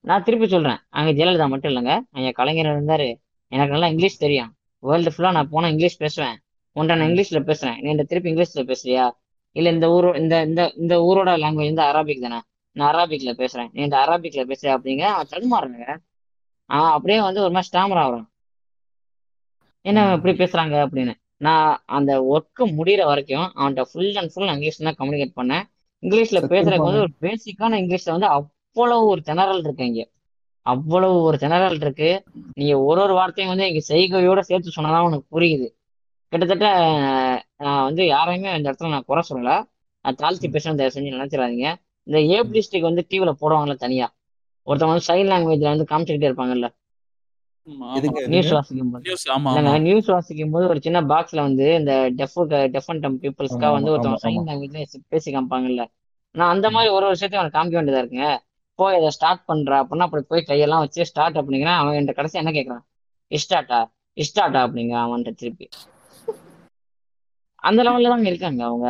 நான் 0.03 0.25
திருப்பி 0.27 0.47
சொல்றேன் 0.47 0.79
அங்க 0.97 1.09
ஜெயலலிதா 1.17 1.47
மட்டும் 1.53 1.71
இல்லைங்க 1.71 1.93
அங்க 2.15 2.29
கலைஞர் 2.39 2.73
இருந்தாரு 2.73 3.09
எனக்கு 3.51 3.71
நல்லா 3.71 3.87
இங்கிலீஷ் 3.87 4.17
தெரியும். 4.17 4.51
வேர்ல்டு 4.83 5.11
ஃபுல்லா 5.17 5.31
நான் 5.31 5.49
போனா 5.49 5.67
இங்கிலீஷ் 5.67 6.01
பேசுவேன். 6.01 6.37
உன்ட்ட 6.75 6.95
நான் 6.97 7.07
இங்கிலீஷ்ல 7.07 7.39
பேசுறேன். 7.49 7.81
நீ 7.81 7.93
என்கிட்ட 7.93 8.05
திருப்பி 8.05 8.33
இங்கிலீஷ்ல 8.33 8.61
பேசுறியா? 8.71 9.05
இல்ல 9.51 9.69
இந்த 9.69 9.89
ஊர் 9.89 10.15
இந்த 10.15 10.43
இந்த 10.43 10.73
இந்த 10.75 10.95
ஊரோட 10.99 11.29
லாங்குவேஜ் 11.43 11.73
வந்து 11.73 11.81
அரபிக் 11.81 12.21
தானே? 12.21 12.39
நான் 12.71 12.93
அரபிக்ல 12.93 13.31
பேசுறேன். 13.41 13.69
நீ 13.73 13.81
இந்த 13.83 13.97
அரபிக்ல 13.97 14.41
பேசுற 14.51 14.67
அப்படிங்க 14.77 14.99
அவன் 14.99 15.31
தடுமாறுங்க 15.31 15.97
அவன் 16.65 16.91
அப்படியே 16.91 17.21
வந்து 17.21 17.41
ஒரு 17.41 17.51
மாதிரி 17.51 17.69
ஸ்டாமர் 17.71 18.01
ஆகுறான். 18.03 18.27
என்ன 19.81 20.13
இப்படி 20.13 20.33
பேசுறாங்க 20.43 20.75
அப்படின்னு. 20.85 21.13
நான் 21.37 21.83
அந்த 21.85 22.11
ஒர்க்கு 22.21 22.63
முடியிற 22.63 23.05
வரைக்கும் 23.05 23.47
அவன்கிட்ட 23.55 23.81
ஃபுல் 23.81 24.15
அண்ட் 24.15 24.31
ஃபுல் 24.33 24.47
இங்கிலீஷ் 24.47 24.77
தான் 24.77 24.99
கம்யூனிகேட் 24.99 25.37
பண்ணேன். 25.39 25.63
இங்கிலீஷ்ல 26.03 26.39
பேசுறதுக்கு 26.53 26.89
வந்து 26.89 27.05
ஒரு 27.05 27.13
பேசிக்கான 27.21 27.77
இங்கிலீஷ்ல 27.81 28.11
வந்து 28.11 28.27
அவ்வளவு 28.27 29.05
ஒரு 29.05 29.21
திணறல் 29.25 29.59
இருக்கு 29.59 29.85
இங்க. 29.85 30.01
அவ்வளவு 30.71 31.15
ஒரு 31.21 31.37
திணறல் 31.41 31.77
இருக்கு. 31.77 32.09
நீங்க 32.53 32.75
ஒரு 32.81 33.01
ஒரு 33.01 33.13
வார்த்தையும் 33.13 33.51
வந்து 33.53 33.67
இங்க 33.69 33.81
செய்கையோட 33.87 34.39
சேர்த்து 34.41 34.75
சொன்னாதான் 34.75 35.07
உனக்கு 35.07 35.27
புரியுது. 35.33 35.67
கிட்டத்தட்ட 36.33 36.67
நான் 37.57 37.83
வந்து 37.83 38.03
யாரையுமே 38.07 38.55
இந்த 38.55 38.71
இடத்துல 38.71 38.89
நான் 38.89 39.05
குறை 39.05 39.23
சொல்லல. 39.29 39.53
நான் 40.05 40.15
தாழ்த்தி 40.15 40.47
பேசுறேன் 40.49 40.79
தயவு 40.79 40.95
செஞ்சு 40.95 41.15
நினைச்சிடாதீங்க. 41.15 41.67
இந்த 42.07 42.19
ஏப் 42.35 42.51
டிஸ்ட்ரிக் 42.53 42.87
வந்து 42.89 43.03
டிவில 43.09 43.31
போடுவாங்கல்ல 43.41 43.75
தனியா. 43.77 44.07
ஒருத்தவங்க 44.67 44.93
வந்து 44.93 45.07
சைன் 45.07 45.29
லாங்குவேஜ்ல 45.31 45.71
வந்து 45.73 45.89
காமிச்சுக்கிட்டே 45.91 46.29
இருப்பாங்கல்ல. 46.29 46.67
நியூஸ் 48.27 48.49
வாசிக்கும் 48.51 48.91
போது 48.91 49.03
நியூஸ் 49.79 50.07
வாசிக்கும் 50.07 50.51
போது 50.51 50.67
ஒரு 50.67 50.79
சின்ன 50.81 51.01
பாக்ஸ்ல 51.03 51.39
வந்து 51.39 51.75
இந்த 51.75 51.93
டெஃப் 52.15 52.37
டெஃப் 52.73 52.89
அண்ட் 52.89 52.99
டம் 52.99 53.17
பீப்புள்ஸ்க்காக 53.21 53.71
வந்து 53.71 53.91
ஒருத்தவங்க 53.91 54.21
சைன் 54.23 54.47
லாங்குவேஜ்ல 54.49 54.81
பேசி 55.07 55.35
காமிப்பாங்கல்ல. 55.35 55.83
நான் 56.35 56.53
அந்த. 56.55 56.67
மாதிரி 56.69 56.93
ஒரு 56.93 57.07
விஷயத்தையும் 57.07 57.41
அவனுக்கு 57.41 57.59
காமிக்க 57.59 57.77
வேண்டியதா 57.77 58.01
இருக்குங்க. 58.01 58.27
போய் 58.81 58.97
இதை 58.99 59.09
ஸ்டார்ட் 59.17 59.43
பண்றா 59.49 59.77
அப்படின்னா 59.81 60.07
அப்படி 60.07 60.23
போய் 60.31 60.47
கையெல்லாம் 60.49 60.83
வச்சு 60.85 61.07
ஸ்டார்ட் 61.11 61.39
அப்படிங்கிறான் 61.41 61.79
அவன் 61.81 61.95
என்கிட்ட 61.97 62.15
கடைசி 62.19 62.37
என்ன 62.41 62.51
கேட்கறான் 62.57 62.83
இஷ்டாட்டா? 63.31 63.79
இஷ்டாட்டா 64.17 64.59
அப்படிங்க 64.65 64.95
அவன்கிட்ட 65.05 65.31
திருப்பி. 65.41 65.65
அந்த 67.67 67.79
லெவல்ல 67.85 68.11
தாங்க 68.13 68.27
இருக்காங்க 68.31 68.61
அவங்க. 68.69 68.87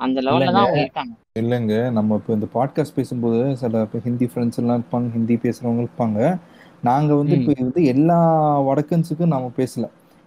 அந்த 0.00 0.18
லெவல்ல 0.26 0.52
தான் 0.54 0.64
அவங்க 0.64 0.80
இருக்காங்க. 0.84 1.12
இல்லைங்க. 1.40 1.74
நம்ம 1.96 2.16
இப்போ 2.20 2.32
இந்த 2.36 2.46
பாட்காஸ்ட் 2.56 2.96
பேசும்போது 2.98 3.40
சில 3.62 3.82
இப்போ 3.86 3.98
ஹிந்தி 4.06 4.26
ஃப்ரெண்ட்ஸ் 4.30 4.60
எல்லாம் 4.62 4.78
இருப்பாங்க 4.80 5.08
ஹிந்தி 5.16 5.36
பேசுறவங்க 5.44 5.82
இருப்பாங்க. 5.86 6.18
நாங்க 6.88 7.10
வந்து 7.20 7.34
இப்போ 7.38 7.52
வந்து 7.62 7.82
எல்லா 7.94 8.18
வடக்கன்ஸுக்கும் 8.68 9.32
நாம 9.34 9.50
பேசல. 9.60 9.86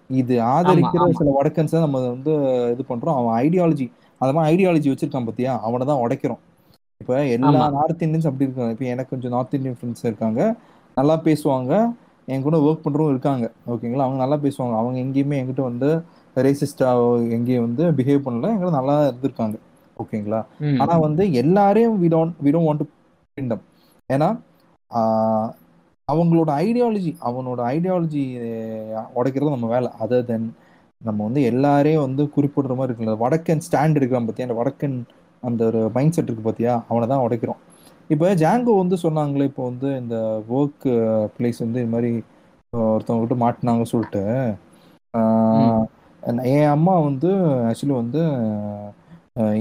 இது 0.09 0.35
ஆதரிக்கிற 0.53 1.05
சில 1.19 1.29
வடக்கன்ஸை 1.39 1.79
நம்ம 1.85 2.01
வந்து 2.07 2.33
இது 2.73 2.83
பண்றோம். 2.91 3.17
அவன் 3.19 3.35
ஐடியாலஜி 3.45 3.87
அந்த 4.21 4.31
மாதிரி 4.35 4.49
ஐடியாலஜி 4.51 4.89
வச்சிருக்கான் 4.91 5.27
பார்த்தியா 5.29 5.53
அவனை 5.67 5.85
தான் 5.91 6.03
உடைக்கிறோம். 6.03 6.41
இப்போ 7.03 7.15
எல்லா 7.37 7.61
நார்த் 7.77 8.03
இந்தியன்ஸ் 8.05 8.27
அப்படி 8.29 8.47
இருக்காங்க. 8.47 8.73
இப்போ 8.75 8.85
எனக்கு 8.93 9.11
கொஞ்சம் 9.13 9.33
நார்த் 9.35 9.55
இந்தியன் 9.57 9.77
ஃப்ரெண்ட்ஸ் 9.79 10.05
இருக்காங்க. 10.09 10.41
நல்லா 10.97 11.15
பேசுவாங்க. 11.27 11.73
என் 12.27 12.45
கூட 12.47 12.57
ஒர்க் 12.67 12.83
பண்ணுறவங்க 12.83 13.13
இருக்காங்க. 13.15 13.45
ஓகேங்களா 13.71 14.05
அவங்க 14.07 14.19
நல்லா 14.23 14.37
பேசுவாங்க. 14.45 14.75
அவங்க 14.81 14.97
எங்கேயுமே 15.05 15.39
என்கிட்ட 15.41 15.63
வந்து 15.71 15.89
ரேசிஸ்டாக 16.35 17.01
எங்கேயும் 17.37 17.65
வந்து 17.67 17.83
பிஹேவ் 17.97 18.25
பண்ணல. 18.27 18.51
எங்கிட்ட 18.53 18.73
நல்லா 18.79 18.95
இருந்திருக்காங்க. 19.09 19.55
ஓகேங்களா 19.97 20.39
ஆனா 20.83 20.93
வந்து 21.07 21.23
எல்லாரையும் 21.41 21.95
we 22.03 22.07
don't 22.13 22.37
we 22.45 22.51
don't 22.53 22.69
want 22.69 22.81
to 22.83 22.87
பிண்டம் 23.37 23.63
ஏன்னா 24.09 24.29
அவங்களோட 26.07 26.49
ஐடியாலஜி 26.65 27.11
அவனோட 27.27 27.59
ஐடியாலஜி 27.75 28.23
உடைக்கிறது 29.19 29.55
நம்ம 29.55 29.69
வேலை. 29.75 29.89
அதர் 30.03 30.25
தென் 30.31 30.47
நம்ம 31.01 31.19
வந்து 31.27 31.41
எல்லாரையும் 31.51 32.05
வந்து 32.07 32.23
குறிப்பிடுற 32.35 32.73
மாதிரி 32.79 32.89
இருக்குல்ல. 32.91 33.15
வடக்கன் 33.23 33.63
ஸ்டாண்ட் 33.67 33.97
எடுக்கிறான் 33.99 34.27
பார்த்தியா 34.27 34.47
அந்த 34.49 34.57
வடக்கன் 34.61 34.97
அந்த 35.49 35.61
ஒரு 35.69 35.81
மைண்ட் 35.95 36.15
செட் 36.15 36.29
இருக்கு 36.29 36.47
பார்த்தியா 36.47 36.73
அவனை 36.89 37.05
தான் 37.11 37.23
உடைக்கிறோம். 37.25 37.59
இப்போ 38.13 38.27
ஜாங்கோ 38.43 38.73
வந்து 38.81 38.95
சொன்னாங்களே 39.05 39.47
இப்போ 39.49 39.63
வந்து 39.71 39.89
இந்த 40.01 40.15
ஒர்க் 40.57 40.87
பிளேஸ் 41.35 41.63
வந்து 41.65 41.81
இது 41.83 41.91
மாதிரி 41.95 42.11
ஒருத்தவங்க 42.73 43.21
விட்டு 43.23 43.37
மாட்டினாங்க 43.43 43.85
சொல்லிட்டு 43.93 44.23
என் 46.53 46.73
அம்மா 46.75 46.93
வந்து 47.07 47.29
ஆக்சுவலி 47.69 47.95
வந்து 48.01 48.21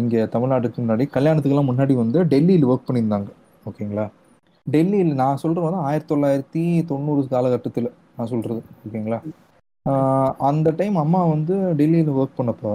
இங்க 0.01 0.25
தமிழ்நாட்டுக்கு 0.35 0.83
முன்னாடி 0.83 1.05
கல்யாணத்துக்கெல்லாம் 1.17 1.71
முன்னாடி 1.71 1.95
வந்து 2.03 2.19
டெல்லியில் 2.33 2.69
ஒர்க் 2.71 2.89
பண்ணியிருந்தாங்க. 2.89 3.31
ஓகேங்களா? 3.69 4.07
டெல்லியில் 4.67 5.13
நான் 5.23 5.41
சொல்றது 5.43 5.67
வந்து 5.67 5.85
ஆயிரத்தி 5.89 6.11
தொள்ளாயிரத்தி 6.13 6.65
தொண்ணூறு 6.91 7.23
காலகட்டத்தில் 7.35 7.89
நான் 8.17 8.31
சொல்றது. 8.33 8.61
ஓகேங்களா? 8.87 9.19
அந்த 10.49 10.69
டைம் 10.81 10.97
அம்மா 11.05 11.21
வந்து 11.35 11.55
டெல்லியில் 11.81 12.17
ஒர்க் 12.21 12.39
பண்ணப்போ 12.41 12.73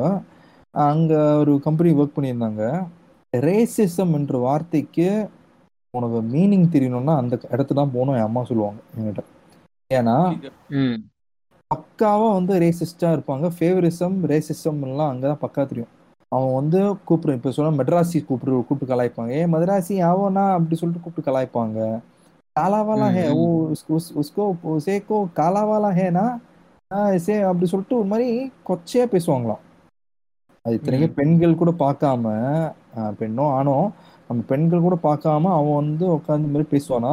அங்கே 0.89 1.19
ஒரு 1.41 1.53
கம்பெனி 1.67 1.91
ஒர்க் 1.99 2.15
பண்ணியிருந்தாங்க. 2.17 2.63
ரேசிசம் 3.45 4.13
என்ற 4.17 4.37
வார்த்தைக்கு 4.45 5.07
உனக்கு 5.93 6.19
மீனிங் 6.33 6.67
தெரியணும்னா 6.73 7.13
அந்த 7.21 7.35
இடத்துல 7.53 7.79
தான் 7.79 7.93
போகணும் 7.95 8.17
என் 8.19 8.27
அம்மா 8.29 8.41
சொல்லுவாங்க 8.49 8.79
என்கிட்ட. 8.95 9.23
ஏன்னா 9.91 10.15
பக்காவா 11.71 12.27
வந்து 12.37 12.53
ரேசிஸ்டா 12.63 13.09
இருப்பாங்க. 13.15 13.45
ஃபேவரிசம் 13.57 14.17
ரேசிசம் 14.31 14.81
எல்லாம் 14.87 15.11
அங்கதான் 15.11 15.43
பக்கா 15.43 15.63
தெரியும். 15.71 15.93
அவன் 16.31 16.55
வந்து 16.59 16.79
கூப்பிடு 17.07 17.37
இப்ப 17.37 17.51
சொன்னா 17.57 17.71
மெட்ராசி 17.79 18.19
கூப்பிடு 18.29 18.59
கூப்பிட்டு 18.67 18.91
கலாய்ப்பாங்க. 18.93 19.31
ஏ 19.39 19.43
மதராசி 19.53 19.95
அவனா 20.09 20.43
அப்படி 20.57 20.79
சொல்லிட்டு 20.79 21.03
கூப்பிட்டு 21.03 21.29
கலாய்ப்பாங்க. 21.29 21.77
காலாவாலா 22.55 23.07
ஹே 23.15 23.23
ஓ 23.35 23.43
உஸ்கோ 24.21 24.45
உசேக்கோ 24.73 25.17
காலாவாலா 25.39 25.91
ஹேனா? 25.99 26.25
சே 27.25 27.35
அப்படி 27.49 27.67
சொல்லிட்டு 27.71 27.97
ஒரு 27.99 28.07
மாதிரி 28.11 28.29
கொச்சையா 28.69 29.05
பேசுவாங்களாம். 29.13 29.61
அது 30.67 30.75
இத்தனைக்கும் 30.77 31.13
பெண்கள் 31.13 31.55
கூட 31.55 31.71
பார்க்காம 31.79 32.23
பெண்ணோ 33.19 33.45
ஆணோ 33.57 33.75
நம்ம 34.29 34.41
பெண்கள் 34.47 34.85
கூட 34.85 34.95
பார்க்காம 35.03 35.51
அவன் 35.57 35.77
வந்து 35.81 36.05
உட்காந்து 36.15 36.51
மாதிரி 36.53 36.67
பேசுவானா? 36.73 37.11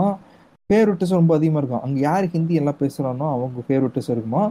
ஃபேவரட்டிஸ் 0.70 1.18
ரொம்ப 1.18 1.32
அதிகமா 1.35 1.59
இருக்கும். 1.60 1.82
அங்க 1.82 1.98
யார் 2.01 2.26
ஹிந்தி 2.26 2.55
எல்லாம் 2.55 2.81
பேசுறானோ 2.81 3.26
அவங்க 3.35 3.64
ஃபேவரட்டிஸ் 3.66 4.10
இருக்குமா? 4.10 4.43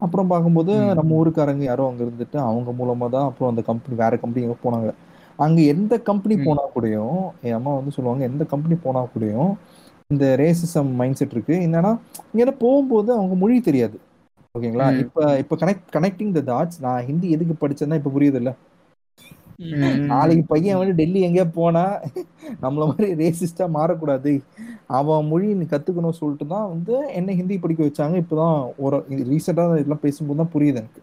அப்புறம் 0.00 0.26
பார்க்கும்போது 0.26 0.72
நம்ம 0.98 1.16
ஊருக்காரங்க 1.16 1.64
யாரோ 1.64 1.86
அங்க 1.88 2.02
இருந்துட்டு 2.04 2.38
அவங்க 2.40 2.70
மூலமா 2.78 3.06
தான் 3.08 3.24
அப்புறம் 3.24 3.50
அந்த 3.52 3.62
கம்பெனி 3.62 3.96
வேற 3.96 4.16
கம்பெனி 4.16 4.46
எங்க 4.46 4.58
போனாங்க. 4.64 4.90
அங்க 5.38 5.60
எந்த 5.74 5.94
கம்பெனி 6.08 6.34
ம். 6.36 6.44
போனா 6.46 6.62
கூடயும் 6.74 7.18
என் 7.42 7.56
அம்மா 7.58 7.72
வந்து 7.74 7.90
சொல்லுவாங்க 7.90 8.24
எந்த 8.24 8.44
கம்பெனி 8.44 8.76
போனா 8.82 9.02
கூடயும் 9.14 9.52
இந்த 10.10 10.24
ரேசிசம் 10.36 10.90
மைண்ட் 11.00 11.18
செட் 11.20 11.34
இருக்கு. 11.36 11.54
என்னன்னா 11.66 11.92
இங்க 12.32 12.52
போகும்போது 12.64 13.10
அவங்க 13.14 13.34
மொழி 13.34 13.60
தெரியாது. 13.60 13.96
ஓகேங்களா? 14.54 14.86
இப்ப 15.02 15.18
இப்ப 15.42 15.56
கனெக்ட் 15.60 15.88
கனெக்டிங் 15.90 16.32
த 16.36 16.42
டாட்ஸ் 16.48 16.80
நான் 16.80 17.06
ஹிந்தி 17.08 17.28
எதுக்கு 17.34 17.54
படிச்சேன்னா 17.60 17.98
இப்ப 18.00 18.12
புரியுது 18.12 18.40
இல்ல 18.40 18.52
நாளைக்கு 20.10 20.44
பையன் 20.48 20.78
வந்து 20.80 20.94
டெல்லி 20.98 21.20
எங்கேயா 21.26 21.46
போனா 21.56 21.84
நம்மள 22.62 22.82
மாதிரி 22.88 23.08
ரேசிஸ்டா 23.20 23.66
மாறக்கூடாது. 23.74 24.32
அவன் 24.98 25.28
மொழி 25.30 25.48
கத்துக்கணும் 25.72 26.18
சொல்லிட்டு 26.18 26.46
தான் 26.48 26.70
வந்து 26.72 26.94
என்ன 27.18 27.34
ஹிந்தி 27.40 27.56
படிக்க 27.58 27.82
வச்சாங்க. 27.84 28.16
இப்பதான் 28.22 28.56
ஒரு 28.78 28.98
ரீசெண்டா 29.30 29.66
இதெல்லாம் 29.74 30.04
பேசும்போது 30.04 30.40
தான் 30.40 30.52
புரியுது 30.54 30.80
எனக்கு. 30.80 31.00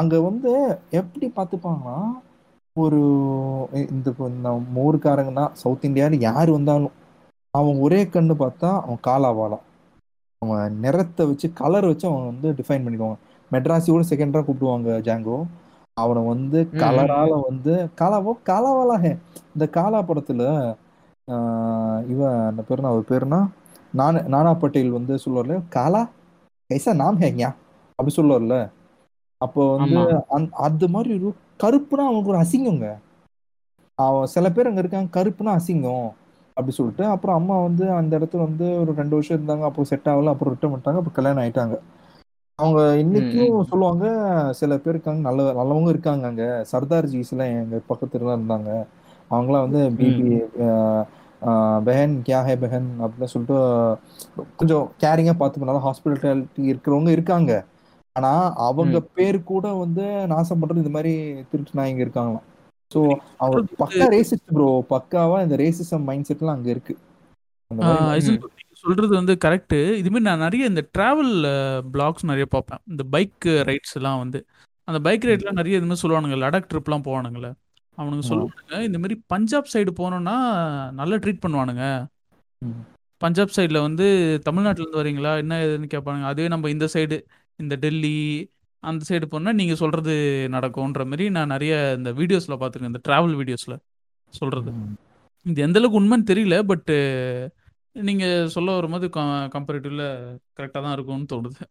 அங்க 0.00 0.14
வந்து 0.22 0.52
எப்படி 1.00 1.26
பார்த்துப்பாங்கன்னா 1.36 1.98
ஒரு 2.76 3.00
இந்த 3.86 4.08
ஊருக்காரங்கன்னா 4.82 5.44
சவுத் 5.60 5.86
இந்தியாவில் 5.88 6.24
யார் 6.24 6.50
வந்தாலும் 6.50 6.94
அவன் 7.54 7.76
ஒரே 7.80 8.00
கண்ணு 8.08 8.34
பார்த்தா 8.38 8.70
அவன் 8.80 9.04
காலாவாலாம். 9.06 9.64
அவன் 10.44 10.78
நிறத்தை 10.84 11.22
வச்சு 11.30 11.46
கலர் 11.60 11.90
வச்சு 11.90 12.06
அவன் 12.10 12.30
வந்து 12.30 12.48
டிஃபைன் 12.58 12.84
பண்ணிடுவாங்க 12.86 13.18
மெட்ராஸி 13.50 13.88
கூட 13.90 14.04
செகண்டரா 14.10 14.42
கூப்பிடுவாங்க 14.44 14.90
ஜாங்கோ. 15.08 15.36
அவனை 15.96 16.20
வந்து 16.30 16.58
கலரால 16.82 17.32
வந்து 17.48 17.72
காலாவோ 18.00 18.32
காலாவாலாக. 18.48 19.04
இந்த 19.54 19.64
காலா 19.76 20.00
படத்துல 20.08 20.42
இவன் 22.12 22.38
அந்த 22.50 22.62
பேருனா 22.68 22.92
அவர் 22.92 23.10
பேருனா 23.12 23.40
நான 24.00 24.22
நானா 24.34 24.52
பட்டேல் 24.62 24.96
வந்து 24.96 25.14
சொல்லுவார்ல 25.24 25.56
காலா 25.76 26.02
கைசா 26.70 26.92
நாம் 27.02 27.20
ஹேங்யா 27.22 27.50
அப்படி 27.98 28.12
சொல்லுவார்ல. 28.16 28.56
அப்போ 29.40 29.62
வந்து 29.74 30.00
அந் 30.36 30.46
அது 30.66 30.86
மாதிரி 30.94 31.10
ஒரு 31.18 31.30
கருப்புனா 31.62 32.04
அவனுக்கு 32.08 32.32
ஒரு 32.32 32.42
அசிங்கங்க. 32.44 32.88
அவன் 33.98 34.32
சில 34.34 34.46
பேர் 34.52 34.68
அங்க 34.70 34.82
இருக்காங்க 34.82 35.14
கருப்புனா 35.18 35.52
அசிங்கம். 35.58 36.06
அப்படி 36.56 36.72
சொல்லிட்டு 36.72 37.04
அப்புறம் 37.12 37.36
அம்மா 37.36 37.56
வந்து 37.62 37.84
அந்த 37.98 38.12
இடத்துல 38.18 38.46
வந்து 38.46 38.66
ஒரு 38.80 38.92
ரெண்டு 38.96 39.16
வருஷம் 39.16 39.36
இருந்தாங்க 39.38 39.64
அப்புறம் 39.68 39.90
செட் 39.90 40.10
ஆகல 40.12 40.32
அப்புறம் 40.32 40.52
ரிட்டர்ன் 40.54 40.72
பண்ணிட்டாங்க 40.72 41.00
அப்புறம் 41.00 41.18
கல்யாணம் 41.18 41.42
ஆயிட்டாங்க. 41.44 41.76
அவங்க 42.58 42.80
இன்னைக்கும் 43.02 43.64
சொல்லுவாங்க 43.70 44.04
சில 44.60 44.76
பேர் 44.78 44.94
இருக்காங்க 44.94 45.22
நல்ல 45.26 45.46
நல்லவங்க 45.58 45.90
இருக்காங்க 45.94 46.24
அங்க. 46.30 46.44
சர்தார் 46.72 47.10
ஜீஸ் 47.12 47.32
எல்லாம் 47.34 47.52
எங்க 47.56 47.78
பக்கத்துல 47.90 48.36
இருந்தாங்க. 48.36 48.70
அவங்களாம் 49.30 49.66
வந்து 49.66 49.80
பிபி 49.98 50.28
பெஹன் 51.86 52.14
கியா 52.26 52.40
ஹே 52.46 52.54
பெஹன் 52.60 52.88
அப்படின்னு 53.02 53.32
சொல்லிட்டு 53.32 53.58
கொஞ்சம் 54.58 54.84
கேரிங்கா 55.02 55.34
பார்த்துக்கணும். 55.36 55.70
நல்லா 55.70 55.86
ஹாஸ்பிட்டாலிட்டி 55.86 56.62
இருக்கிறவங்க 56.72 57.10
இருக்காங்க. 57.16 57.52
ஆனா 58.16 58.30
அவங்க 58.66 58.96
பேர் 59.16 59.38
கூட 59.44 59.66
வந்து 59.76 60.04
நாசம் 60.32 60.60
பண்றது 60.60 60.82
இந்த 60.82 60.94
மாதிரி 60.96 61.14
திருட்டு 61.50 61.78
நாய்ங்க 61.78 62.04
இருக்காங்களாம். 62.04 62.46
ஸோ 62.94 63.00
வந்து 63.54 63.74
பக்கா 63.82 64.06
ரேசிஸ்ட் 64.16 64.50
ப்ரோ 64.56 64.68
பக்காவா 64.92 65.38
இந்த 65.46 65.56
ரேசிசம் 65.62 66.06
மைண்ட் 66.08 66.28
செட்லாம் 66.30 66.56
அங்க 66.58 66.70
இருக்கு. 66.74 66.94
சொல்றது 68.84 69.12
வந்து 69.18 69.34
கரெக்ட் 69.44 69.76
இதுமாரி 70.00 70.24
நான் 70.28 70.44
நிறைய 70.46 70.64
இந்த 70.70 70.82
டிராவல் 70.96 71.34
பிளாக்ஸ் 71.94 72.30
நிறைய 72.30 72.46
பார்ப்பேன். 72.54 72.80
இந்த 72.92 73.02
பைக் 73.14 73.46
ரைட்ஸ் 73.68 73.94
எல்லாம் 73.98 74.18
வந்து. 74.22 74.40
அந்த 74.88 74.98
பைக் 75.06 75.26
ரைட்லாம் 75.28 75.58
நிறைய 75.60 75.78
இது 75.78 75.86
மாதிரி 75.90 76.02
சொல்லுவானுங்க. 76.02 76.36
லடாக் 76.44 76.70
ட்ரிப்லாம் 76.72 77.06
போவானுங்களே 77.06 77.50
அவனுங்க. 77.98 78.24
சொல்லுவானுங்க 78.30 78.76
இந்த 78.88 78.98
மாதிரி 79.02 79.16
பஞ்சாப் 79.32 79.70
சைடு 79.74 79.90
போனோம்னா 80.00 80.36
நல்லா 80.98 81.16
ட்ரீட் 81.24 81.44
பண்ணுவானுங்க. 81.44 81.84
பஞ்சாப் 83.20 83.54
சைடில் 83.56 83.84
வந்து 83.86 84.06
தமிழ்நாட்டுல 84.48 84.84
இருந்து 84.84 85.00
வரீங்களா 85.02 85.32
என்ன 85.42 85.58
ஏதுன்னு 85.66 85.92
கேட்பானுங்க. 85.94 86.26
அதுவே 86.32 86.48
நம்ம 86.54 86.70
இந்த 86.74 86.86
சைடு 86.94 87.16
இந்த 87.58 87.74
டெல்லி 87.84 88.16
அந்த 88.90 89.02
சைடு 89.08 89.26
போனால் 89.32 89.58
நீங்கள் 89.60 89.80
சொல்கிறது 89.82 90.14
நடக்கும்ன்ற 90.54 91.04
மாதிரி 91.10 91.24
நான் 91.36 91.52
நிறைய 91.54 91.74
இந்த 91.98 92.10
வீடியோஸில் 92.20 92.60
பார்த்துருக்கேன். 92.60 92.92
இந்த 92.92 93.02
ட்ராவல் 93.08 93.36
வீடியோஸில் 93.40 93.76
சொல்கிறது. 94.32 94.70
இது 95.46 95.64
எந்த 95.66 95.78
அளவுக்கு 95.80 96.00
உண்மைன்னு 96.00 96.30
தெரியல 96.30 96.56
பட்டு 96.70 96.96
நீங்கள் 97.96 98.50
சொல்ல 98.54 98.70
வரும்போது 98.76 99.06
கம்பேரிட்டிவ்ல 99.54 100.04
கரெக்டாக 100.56 100.82
தான் 100.84 100.94
இருக்கும்னு 100.96 101.32
தோணுது. 101.32 101.62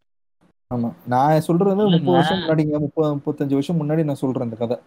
ஆமா. 0.72 0.90
நான் 1.14 1.46
சொல்றது 1.48 1.72
வந்து 1.72 1.88
முப்பது 1.96 2.18
வருஷம் 2.18 2.40
முன்னாடிங்க 2.42 2.80
முப்பது 2.86 3.10
முப்பத்தஞ்சு 3.18 3.58
வருஷம் 3.58 3.80
முன்னாடி 3.82 4.04
நான் 4.10 4.22
சொல்றேன் 4.22 4.48
இந்த 4.50 4.60
கதை. 4.62 4.78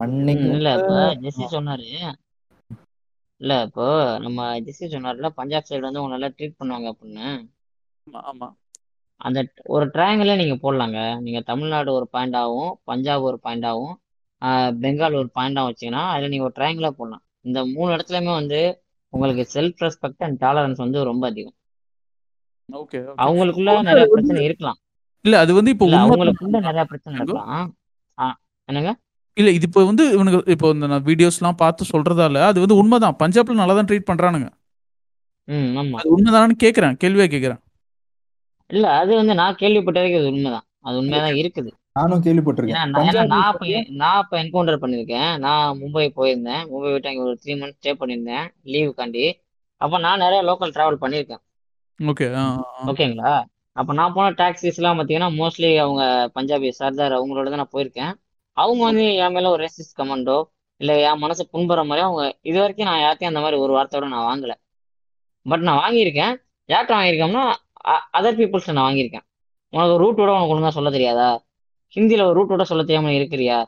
அன்னைக்கு 0.00 0.46
இல்ல 0.58 0.70
இப்ப 0.80 0.94
ஜெஸ்ஸி 1.24 1.46
சொன்னாரு. 1.56 1.88
இல்ல 3.40 3.54
இப்போ 3.66 3.86
நம்ம 4.24 4.40
ஜெஸ்ஸி 4.66 4.86
சொன்னார்ல 4.92 5.30
பஞ்சாப் 5.38 5.68
சைடு 5.70 5.86
வந்து 5.86 6.02
உங்க 6.02 6.12
நல்லா 6.14 6.30
ட்ரீட் 6.36 6.58
பண்ணுவாங்க 6.60 6.88
அப்படின்னு. 6.94 7.26
ஆமாம் 8.06 8.26
ஆமாம் 8.30 8.54
அந்த 9.20 9.38
ஒரு 9.74 9.84
ட்ரையாங்கிளே 9.94 10.36
நீங்க 10.40 10.56
போடலாங்க. 10.64 10.98
நீங்க 11.24 11.40
தமிழ்நாடு 11.50 11.90
ஒரு 11.98 12.06
பாயிண்டாவும் 12.14 12.72
பஞ்சாப் 12.90 13.26
ஒரு 13.30 13.38
பாயிண்டாவும் 13.44 13.94
பெங்கால் 14.82 15.18
ஒரு 15.20 15.28
பாயிண்டாவும் 15.36 15.70
வச்சீங்கன்னா 15.70 16.02
அதுல 16.14 16.30
நீங்க 16.32 16.46
ஒரு 16.48 16.56
ட்ரையாங்கிளா 16.58 16.90
போடலாம். 16.98 17.22
இந்த 17.48 17.58
மூணு 17.74 17.88
இடத்துலயுமே 17.94 18.32
வந்து 18.40 18.58
உங்களுக்கு 19.12 19.44
செல்ஃப் 19.54 19.82
ரெஸ்பெக்ட் 19.84 20.24
அண்ட் 20.26 20.38
டாலரன்ஸ் 20.44 20.82
வந்து 20.84 20.98
ரொம்ப 21.10 21.24
அதிகம். 21.32 21.56
ஓகே 22.68 22.98
ஓகே 23.02 23.20
அவங்களுக்குள்ள 23.24 23.70
அவங்க 23.72 23.88
நிறைய 23.90 24.06
பிரச்சனை 24.12 24.42
இருக்கலாம். 24.48 24.78
இல்ல 25.24 25.38
அது 25.44 25.52
வந்து 25.58 25.72
இப்போ 25.74 25.86
அவங்களுக்குள்ள 26.00 26.58
நிறைய 26.68 26.84
பிரச்சனை 26.90 27.14
இருக்கலாம். 27.18 27.68
ஆ 28.18 28.26
என்னங்க? 28.68 28.92
இல்ல 29.36 29.50
இது 29.56 29.66
இப்போ 29.68 29.80
வந்து 29.90 30.04
இவனுக்கு 30.16 30.52
இப்போ 30.54 30.66
இந்த 30.76 30.86
நான் 30.92 31.06
வீடியோஸ்லாம் 31.08 31.60
பார்த்து 31.62 31.92
சொல்றதால 31.92 32.42
அது 32.50 32.58
வந்து 32.64 32.78
உண்மைதான். 32.80 33.16
பஞ்சாப்ல 33.22 33.60
நல்லா 33.60 33.74
தான் 33.78 33.88
ட்ரீட் 33.90 34.10
பண்றானுங்க. 34.10 34.48
ம் 35.48 35.72
ஆமா. 35.80 35.96
அது 36.00 36.14
உண்மைதானு 36.16 36.56
கேட்குறேன் 36.64 36.94
கேள்வியா 37.02 37.26
கேட்குறேன் 37.34 37.60
இல்ல 38.70 38.86
அது 39.00 39.12
வந்து 39.20 39.34
நான் 39.40 39.58
கேள்விப்பட்ட 39.62 39.98
வரைக்கும் 40.00 40.22
அது 40.22 40.30
உண்மைதான். 40.34 40.66
அது 40.86 40.96
உண்மையாதான் 41.00 41.38
இருக்குது. 41.42 41.70
நானும் 41.98 42.22
கேள்விப்பட்டிருக்கேன். 42.26 42.76
நான் 42.76 43.48
இப்போ 43.52 43.66
நான் 44.02 44.20
இப்போ 44.22 44.36
என்கவுண்டர் 44.42 44.82
பண்ணியிருக்கேன். 44.82 45.30
நான் 45.44 45.78
மும்பை 45.80 46.06
போயிருந்தேன். 46.18 46.62
மும்பை 46.70 46.90
விட்டு 46.92 47.10
அங்கே 47.10 47.24
ஒரு 47.26 47.36
த்ரீ 47.42 47.54
மந்த்ஸ் 47.60 47.78
ஸ்டே 47.80 47.92
பண்ணியிருந்தேன் 48.00 48.46
லீவுக்காண்டி 48.74 49.24
அப்போ 49.80 49.96
நான் 50.06 50.22
நிறைய 50.24 50.40
லோக்கல் 50.48 50.72
டிராவல் 50.76 51.02
பண்ணியிருக்கேன். 51.02 51.42
ஓகே 52.00 52.26
ஓகேங்களா? 52.90 53.32
அப்போ 53.80 53.92
நான் 53.98 54.14
போன 54.16 54.32
டாக்ஸிஸ்லாம் 54.40 54.96
பார்த்தீங்கன்னா 54.98 55.30
மோஸ்ட்லி 55.40 55.70
அவங்க 55.84 56.02
பஞ்சாபி 56.36 56.68
சர்தார் 56.80 57.16
அவங்களோட 57.18 57.46
தான் 57.52 57.62
நான் 57.62 57.74
போயிருக்கேன். 57.76 58.12
அவங்க 58.56 58.80
வந்து 58.88 59.04
என் 59.22 59.34
மேலே 59.36 59.48
ஒரு 59.54 59.62
ரெசிஸ்ட் 59.66 59.98
கமெண்டோ 60.00 60.36
இல்லை 60.80 60.94
என் 61.08 61.22
மனசு 61.24 61.42
புண்படுற 61.52 61.82
மாதிரி 61.88 62.04
அவங்க 62.06 62.22
இது 62.50 62.58
வரைக்கும் 62.62 62.88
நான் 62.90 63.02
யார்ட்டையும் 63.04 63.32
அந்த 63.32 63.42
மாதிரி 63.44 63.56
ஒரு 63.64 63.72
வார்த்தையோட 63.76 64.08
நான் 64.14 64.28
வாங்கலை. 64.30 64.56
பட் 65.46 65.64
நான் 65.68 65.82
வாங்கியிருக்கேன். 65.84 66.34
யார்கிட்ட 66.68 66.94
வாங்கியிருக்கேன்னா 66.98 67.44
அதர் 67.88 68.36
பீப்புள்ஸ் 68.36 68.72
நான் 68.72 68.92
வாங்கியிருக்கேன். 68.92 69.24
உனக்கு 69.68 69.94
ரூட்டோட 70.02 70.30
உனக்கு 70.30 70.54
ஒழுங்கா 70.54 70.68
சொல்ல 70.68 70.90
தெரியாதா? 70.90 71.44
ஹிந்தியில் 71.94 72.24
ஒரு 72.24 72.42
ரூட்டோட 72.42 72.62
சொல்ல 72.62 72.84
தெரியாம 72.84 73.10
நீ 73.10 73.18
இருக்கிறியா? 73.18 73.58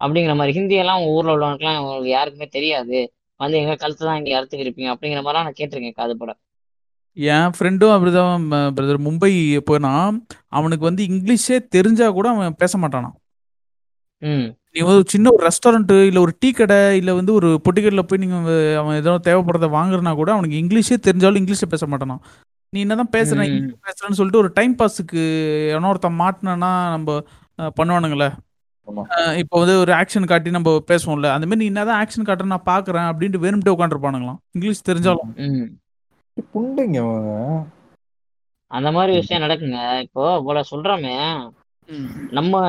அப்படிங்கிற 0.00 0.36
மாதிரி. 0.36 0.60
ஹிந்தியெல்லாம் 0.60 1.06
ஊரில் 1.06 1.34
உள்ளவனுக்குலாம் 1.34 1.78
உங்களுக்கு 1.78 2.08
யாருக்குமே 2.08 2.46
தெரியாது. 2.46 3.12
வந்து 3.36 3.56
எங்க 3.58 3.74
கழுத்து 3.74 4.06
தான் 4.06 4.16
இங்கே 4.16 4.40
அறுத்துக்கு 4.40 4.66
இருப்பீங்க 4.66 4.94
அப்படிங்கிற 4.94 5.20
மாதிரிலாம் 5.20 5.42
நான் 5.42 5.58
கேட்டிருக்கேன் 5.58 5.92
காது 5.92 6.16
பட. 6.16 6.36
என் 7.12 7.50
ஃப்ரெண்டும் 7.58 7.94
அப்படிதான் 7.94 8.42
பிரதர் 8.76 9.04
மும்பை 9.04 9.60
போனா 9.64 10.12
அவனுக்கு 10.48 10.84
வந்து 10.84 11.04
இங்கிலீஷே 11.04 11.68
தெரிஞ்சா 11.68 12.10
கூட 12.10 12.28
அவன் 12.28 12.54
பேச 12.58 12.78
மாட்டானா? 12.78 13.10
ம். 14.18 14.56
நீ 14.72 14.80
ஒரு 14.80 15.02
சின்ன 15.06 15.30
ஒரு 15.32 15.46
ரெஸ்டாரண்ட் 15.46 16.06
இல்ல 16.06 16.20
ஒரு 16.20 16.32
டீ 16.38 16.50
கடை 16.50 16.96
இல்ல 16.96 17.14
வந்து 17.14 17.32
ஒரு 17.32 17.60
பொட்டிக்கடையில் 17.64 18.02
போய் 18.02 18.18
நீங்க 18.18 18.50
வ- 18.50 18.76
அவன் 18.76 18.96
ஏதோ 18.96 19.20
தேவைப்படுறத 19.24 19.68
வாங்குறனா 19.70 20.14
கூட 20.14 20.32
அவனுக்கு 20.32 20.56
இங்கிலீஷே 20.56 20.96
தெரிஞ்சாலும் 21.06 21.40
இங்கிலீஷ்ல 21.42 21.66
பேச 21.68 21.86
மாட்டானா? 21.86 22.16
நீ 22.74 22.80
என்னதான் 22.84 23.14
பேசுற 23.16 23.40
பேசுறேன்னு 23.86 24.18
சொல்லிட்டு 24.18 24.42
ஒரு 24.42 24.50
டைம் 24.58 24.74
பாஸுக்கு 24.78 25.22
எவனோ 25.72 25.90
ஒருத்தன் 25.92 26.20
மாட்டினா 26.22 26.54
நம்ம 26.94 27.18
பண்ணுவானுங்களே. 27.78 28.28
இப்போ 29.42 29.56
வந்து 29.60 29.74
ஒரு 29.82 29.92
ஆக்ஷன் 29.98 30.28
காட்டி 30.30 30.56
நம்ம 30.56 30.70
பேசுவோம்ல 30.90 31.28
அந்த 31.34 31.46
மாதிரி 31.46 31.60
நீ 31.62 31.68
என்னதான் 31.70 32.00
ஆக்ஷன் 32.02 32.26
காட்டுற 32.28 32.46
நான் 32.52 32.70
பாக்குறேன் 32.72 33.08
அப்படின்ட்டு 33.10 33.42
வேணும்ட்டே 33.44 33.74
உட்காந்துருப்பானுங்களாம் 33.74 34.40
இங்கிலீஷ் 34.56 34.88
தெரிஞ்சாலும். 34.88 35.32
புண்டைங்க 36.54 37.00
அந்த 38.70 38.88
மாதிரி 38.96 39.12
விஷயம் 39.18 39.44
நடக்குங்க. 39.44 39.80
இப்போ 40.04 40.22
இவ்வளவு 40.40 40.70
சொல்றோமே. 40.70 41.14
நம்ம 42.38 42.60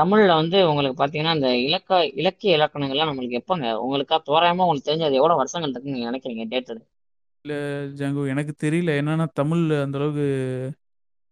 தமிழ்ல 0.00 0.32
வந்து 0.40 0.58
உங்களுக்கு 0.70 1.00
பாத்தீங்கன்னா 1.02 1.34
இந்த 1.38 1.50
இலக்க 1.66 2.00
இலக்கிய 2.20 2.58
இலக்கணங்கள்லாம் 2.58 3.10
நம்மளுக்கு 3.10 3.40
எப்பங்க? 3.40 3.68
உங்களுக்கா 3.84 4.18
தோராயமா 4.28 4.64
உங்களுக்கு 4.66 4.88
தெரிஞ்சு 4.90 5.08
அது 5.08 5.20
எவ்வளவு 5.20 5.40
வருஷங்கள் 5.40 5.72
இருக்குன்னு 5.72 6.08
நினைக்கிறீங்க 6.08 6.44
டேட்டட் 6.54 6.82
ஜாங்கோ 7.48 8.28
எனக்கு 8.28 8.70
தெரியல. 8.70 9.02
என்னன்னா 9.02 9.26
தமிழ் 9.32 9.80
அந்த 9.80 9.98
அளவுக்கு 9.98 10.72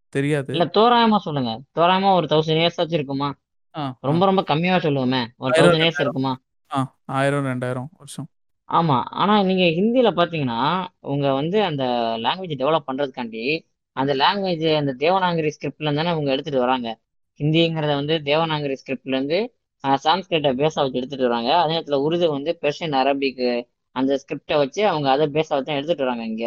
தெரியாது. 0.09 0.53
இல்ல 0.55 0.71
தோராயமா 0.75 1.17
சொல்லுங்க. 1.17 1.61
தோராயமா 1.75 2.15
ஒரு 2.15 2.27
தௌசண்ட் 2.31 2.59
இயர்ஸ் 2.59 2.77
ஆச்சு 2.77 2.89
இருக்குமா? 2.89 3.35
ஆ, 3.77 3.99
ரொம்ப 4.01 4.25
ரொம்ப 4.25 4.43
கம்மியா 4.43 4.77
சொல்லுவோமே. 4.77 5.27
ஒரு 5.37 5.53
ஆயிரம் 5.55 5.81
தௌசண்ட் 5.81 5.83
இயர்ஸ் 5.83 6.01
இருக்குமா? 6.01 6.41
ஆ 6.75 6.97
ஆயிரம் 7.05 7.45
ரெண்டாயிரம் 7.45 7.87
வருஷம். 7.97 8.27
ஆமா. 8.73 9.03
ஆனா 9.03 9.43
நீங்க 9.43 9.65
ஹிந்தில 9.65 10.05
பாத்தீங்கன்னா 10.05 10.87
உங்க 11.01 11.33
வந்து 11.33 11.65
அந்த 11.65 11.85
லாங்குவேஜ் 12.17 12.59
டெவலப் 12.59 12.89
பண்றதுக்காண்டி 12.93 13.67
அந்த 13.93 14.15
லாங்குவேஜ் 14.15 14.77
அந்த 14.77 14.95
தேவநாகரி 14.99 15.51
ஸ்கிரிப்ட்ல 15.51 15.95
தானே 15.95 16.09
அவங்க 16.09 16.31
எடுத்துட்டு 16.31 16.59
வராங்க. 16.59 16.99
ஹிந்திங்கிறத 17.39 17.95
வந்து 17.95 18.21
தேவநாகரி 18.25 18.77
ஸ்கிரிப்ட்ல 18.83 18.99
இருந்து 19.03 19.55
சான்ஸ்கிரிட்ட 19.87 20.51
பேஸா 20.53 20.81
வச்சு 20.83 20.93
எடுத்துட்டு 20.93 21.29
வராங்க. 21.29 21.61
அதே 21.61 21.79
நேரத்துல 21.79 21.95
உருது 21.95 22.31
வந்து 22.31 22.59
பெர்ஷியன் 22.61 22.97
அரபிக் 23.03 23.69
அந்த 23.99 24.13
ஸ்கிரிப்டை 24.21 24.57
வச்சு 24.63 24.83
அவங்க 24.91 25.09
அதை 25.11 25.27
பேஸா 25.35 25.55
வச்சு 25.57 25.77
எடுத்துட்டு 25.77 26.07
வராங்க 26.07 26.25
இங்க. 26.25 26.47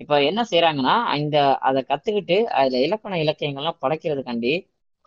இப்ப 0.00 0.14
என்ன 0.22 0.40
செய்யறாங்கன்னா 0.50 0.94
இந்த 1.18 1.36
அதை 1.66 1.80
கத்துக்கிட்டு 1.90 2.36
அதுல 2.58 2.80
இலக்கண 2.86 3.18
இலக்கியங்கள்லாம் 3.24 3.80
படைக்கிறதுக்காண்டி 3.82 4.52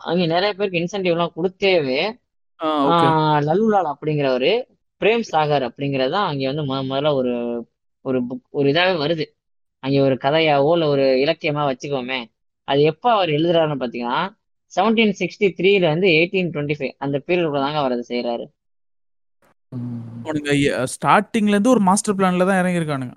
அவங்க 0.00 0.24
நிறைய 0.26 0.50
பேருக்கு 0.52 0.80
இன்சென்டிவ் 0.80 1.14
எல்லாம் 1.16 1.36
கொடுத்தேவே 1.36 2.00
லல்லுலால் 3.48 3.90
அப்படிங்கிறவரு 3.92 4.52
பிரேம் 5.00 5.24
சாகர் 5.30 5.66
அப்படிங்கிறது 5.68 6.12
தான் 6.14 6.28
அங்கே 6.30 6.46
வந்து 6.50 6.64
முத 6.68 6.78
முதல்ல 6.88 7.10
ஒரு 7.18 7.32
ஒரு 8.04 8.18
புக் 8.28 8.46
ஒரு 8.58 8.66
இதாகவே 8.72 8.94
வருது. 9.02 9.24
அங்கே 9.82 9.98
ஒரு 10.00 10.16
கதையாவோ 10.24 10.70
இல்லை 10.76 10.86
ஒரு 10.88 11.04
இலக்கியமா 11.24 11.62
வச்சுக்கோமே. 11.70 12.18
அது 12.68 12.80
எப்போ 12.92 13.08
அவர் 13.12 13.30
எழுதுறாருன்னு 13.30 13.80
பார்த்தீங்கன்னா 13.80 14.20
செவன்டீன் 14.72 15.14
சிக்ஸ்டி 15.20 15.46
த்ரீல 15.58 15.84
இருந்து 15.84 16.08
எயிட்டீன் 16.16 16.50
டுவெண்ட்டி 16.54 16.76
ஃபைவ் 16.78 16.94
அந்த 17.04 17.16
பீரியட் 17.26 17.62
தாங்க 17.64 17.78
அவர் 17.82 17.94
அதை 17.96 18.04
செய்கிறாரு 18.10 18.44
அவனுங்க 20.24 20.52
ஸ்டார்டிங்ல 20.94 21.56
இருந்து 21.56 21.74
ஒரு 21.74 21.82
மாஸ்டர் 21.88 22.16
பிளான்ல 22.18 22.46
தான் 22.50 22.60
இறங்கியிருக்கானுங்க. 22.62 23.14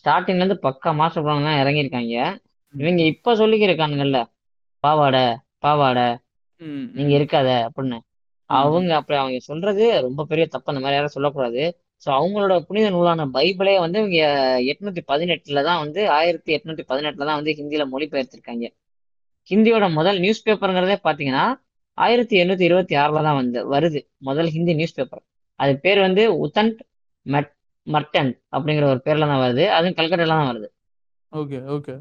ஸ்டார்டிங்ல 0.00 0.42
இருந்து 0.42 0.58
பக்கா 0.66 0.90
மாஸ்டர் 1.00 1.24
பிளான் 1.24 1.48
தான் 1.48 1.60
இறங்கியிருக்காங்க. 1.62 2.14
இவங்க 2.74 3.02
இப்போ 3.12 3.30
சொல்லிக்கிருக்கானுங்கல்ல 3.40 4.18
பாவாடை 4.84 5.24
பாவாடை 5.64 6.06
நீங்க 6.96 7.12
இருக்காத 7.18 7.48
அப்படின்னு. 7.66 7.98
அவங்க 8.50 8.92
அப்படி 8.98 9.16
அவங்க 9.22 9.38
சொல்றது 9.50 9.84
ரொம்ப 10.06 10.24
பெரிய 10.30 10.44
தப்பு 10.54 10.70
அந்த 10.72 10.82
மாதிரி 10.84 10.96
யாரும் 10.98 11.16
சொல்லக்கூடாது. 11.16 11.62
ஸோ 12.02 12.08
அவங்களோட 12.18 12.54
புனித 12.68 12.86
நூலான 12.94 13.26
பைபிளே 13.36 13.74
வந்து 13.84 13.98
இவங்க 14.02 14.20
எட்நூத்தி 14.72 15.02
பதினெட்டுல 15.10 15.62
தான் 15.68 15.80
வந்து 15.84 16.00
ஆயிரத்தி 16.18 16.50
எட்நூத்தி 16.56 16.84
பதினெட்டுல 16.90 17.26
தான் 17.30 17.38
வந்து 17.40 17.54
ஹிந்தியில 17.58 17.84
மொழிபெயர்த்திருக்காங்க. 17.94 18.66
ஹிந்தியோட 19.50 19.86
முதல் 19.98 20.18
நியூஸ் 20.24 20.44
பேப்பருங்கிறதே 20.46 20.96
பார்த்தீங்கன்னா 21.06 21.44
ஆயிரத்தி 21.98 22.36
எண்ணூத்தி 22.42 22.64
இருபத்தி 22.68 22.94
ஆறுல 23.02 23.22
தான் 23.28 23.38
வந்து 23.40 23.60
வருது 23.74 24.00
முதல் 24.28 24.50
ஹிந்தி 24.56 24.74
நியூஸ் 24.78 24.96
பேப்பர். 24.98 25.22
அது 25.60 25.72
பேர் 25.78 26.00
வந்து 26.00 26.22
உத்தன்ட் 26.46 26.80
மெட் 27.26 27.52
மர்டன்ட் 27.86 28.34
அப்படிங்கிற 28.56 28.84
ஒரு 28.92 29.00
பேர்ல 29.04 29.28
தான் 29.30 29.42
வருது. 29.44 29.64
அதுவும் 29.76 29.96
கல்கட்டால 29.98 30.34
தான் 30.34 30.50
வருது. 30.50 30.68
Okay 31.32 31.58
okay. 31.74 31.92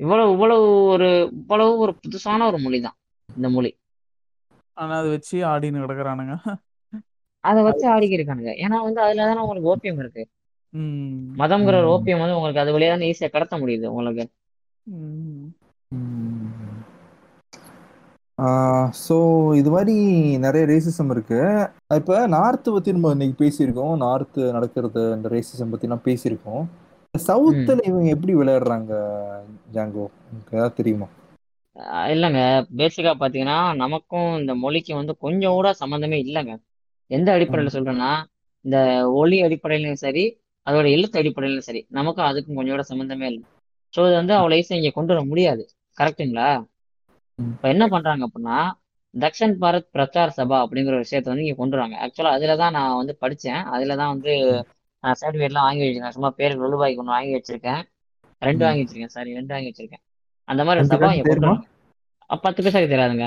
இவ்வளவு 0.00 0.32
இவ்வளவு 0.32 0.64
ஒரு 0.92 1.08
இவ்வளவு 1.32 1.78
ஒரு 1.78 1.92
புதுசான 2.02 2.46
ஒரு 2.46 2.58
மொழி 2.58 2.78
தான் 2.80 2.96
இந்த 3.28 3.48
மொழி. 3.48 3.70
ஆனா 4.76 4.94
அதை 5.00 5.08
வச்சு 5.10 5.36
ஆடின்னு 5.52 5.84
கிடக்குறானுங்க. 5.84 6.34
அதை 7.44 7.60
வச்சு 7.62 7.86
ஆடிக்கி 7.94 8.18
இருக்கானுங்க. 8.18 8.52
ஏன்னா 8.64 8.78
வந்து 8.86 9.00
அதுல 9.02 9.26
தானே 9.26 9.40
உங்களுக்கு 9.40 9.70
ஓபியம் 9.72 10.00
இருக்கு. 10.02 10.22
ம், 10.74 11.18
மதம்ங்கிற 11.38 11.76
ஒரு. 11.80 11.88
ஓபியம் 11.94 12.22
வந்து 12.22 12.36
உங்களுக்கு 12.36 12.62
அது 12.62 12.74
வழியா 12.76 12.92
தானே 12.94 13.08
ஈஸியா 13.12 13.30
கடத்த 13.30 13.56
முடியுது 13.58 13.86
உங்களுக்கு. 13.92 14.24
ம். 14.86 15.46
ஸோ 19.04 19.16
இது 19.60 19.70
மாதிரி 19.70 19.94
நிறைய 20.38 20.64
ரேசிசம் 20.66 21.10
இருக்கு. 21.10 21.38
இப்போ 21.94 22.26
நார்த்து 22.36 22.68
பற்றி 22.72 22.90
நம்ம 22.92 23.10
இன்னைக்கு 23.12 23.36
பேசியிருக்கோம். 23.44 23.94
நார்த்து 24.04 24.42
நடக்கிறது 24.56 25.02
இந்த 25.16 25.28
ரேசிசம் 25.28 25.72
பற்றிலாம் 25.72 26.06
பேசியிருக்கோம். 26.08 26.62
சவுத்தில் 27.14 27.86
இவங்க 27.90 28.08
எப்படி 28.14 28.32
விளையாடுறாங்க 28.34 28.92
ஜாங்கோ? 29.76 30.04
உங்களுக்கு 30.28 30.56
ஏதாவது 30.58 30.78
தெரியுமா? 30.80 31.08
இல்லைங்க. 32.14 32.40
பேசிக்கா 32.80 33.12
பாத்தீங்கன்னா 33.20 33.58
நமக்கும் 33.82 34.30
இந்த 34.40 34.54
மொழிக்கு 34.54 34.92
வந்து 34.94 35.14
கொஞ்சம் 35.24 35.56
கூட 35.58 35.68
சம்மந்தமே 35.82 36.18
இல்லைங்க. 36.26 36.54
எந்த 37.10 37.28
அடிப்படையில 37.36 37.70
சொல்றேன்னா 37.76 38.10
இந்த 38.64 38.78
ஒலி 39.20 39.36
அடிப்படையிலும் 39.42 40.02
சரி 40.04 40.24
அதோட 40.66 40.86
எழுத்து 40.96 41.20
அடிப்படையிலும் 41.20 41.66
சரி 41.68 41.80
நமக்கும் 41.98 42.28
அதுக்கும் 42.30 42.58
கொஞ்சம் 42.58 42.76
கூட 42.76 42.84
சம்மந்தமே 42.92 43.26
இல்லை. 43.32 43.44
ஸோ 43.94 44.00
இது 44.08 44.16
வந்து 44.20 44.34
அவ்வளோ 44.38 44.56
ஈஸியாக 44.60 44.80
இங்கே 44.80 44.92
கொண்டு 44.96 45.12
வர 45.14 45.22
முடியாது. 45.24 45.62
கரெக்ட்டுங்களா 45.98 46.48
ம். 46.56 46.66
இப்போ 47.38 47.66
என்ன 47.74 47.84
பண்றாங்க 47.94 48.22
அப்படின்னா 48.28 48.58
தக்ஷன் 49.14 49.54
பாரத் 49.62 49.92
பிரச்சார் 49.96 50.34
சபா 50.38 50.56
அப்படிங்கிற 50.64 50.94
ஒரு 50.96 51.04
விஷயத்தை 51.06 51.30
வந்து 51.30 51.44
இங்கே 51.44 51.56
கொண்டு 51.60 51.76
வராங்க. 51.76 51.96
ஆக்சுவலாக 52.04 52.36
அதில் 52.38 52.60
தான் 52.62 52.74
நான் 52.78 52.98
வந்து 53.00 53.14
படித்தேன் 53.22 53.62
அதில் 53.74 53.98
தான் 54.00 54.12
வந்து 54.14 54.32
நான் 55.04 55.18
சர்டிஃபிகேட்லாம் 55.20 55.66
வாங்கி 55.68 55.82
வச்சிருக்கேன். 55.82 56.16
சும்மா 56.16 56.30
பேருக்கு 56.40 56.72
ரூபாய்க்கு 56.74 57.02
ஒன்று 57.02 57.16
வாங்கி 57.16 57.34
வச்சிருக்கேன். 57.36 57.82
ரெண்டு. 58.42 58.62
வாங்கி 58.66 58.82
வச்சிருக்கேன். 58.82 59.14
சாரி 59.16 59.30
ரெண்டு 59.38 59.54
வாங்கி 59.54 59.70
வச்சிருக்கேன். 59.70 60.04
அந்த 60.48 60.62
மாதிரி 60.64 60.82
ஒரு 60.82 60.90
சபா 60.92 61.10
இங்கே 61.12 61.24
கொண்டு? 61.24 61.46
வராங்க. 61.46 61.64
அப்ப 62.30 62.40
பத்து 62.46 62.62
பைசாக்கு 62.64 62.92
தெரியாதுங்க. 62.94 63.26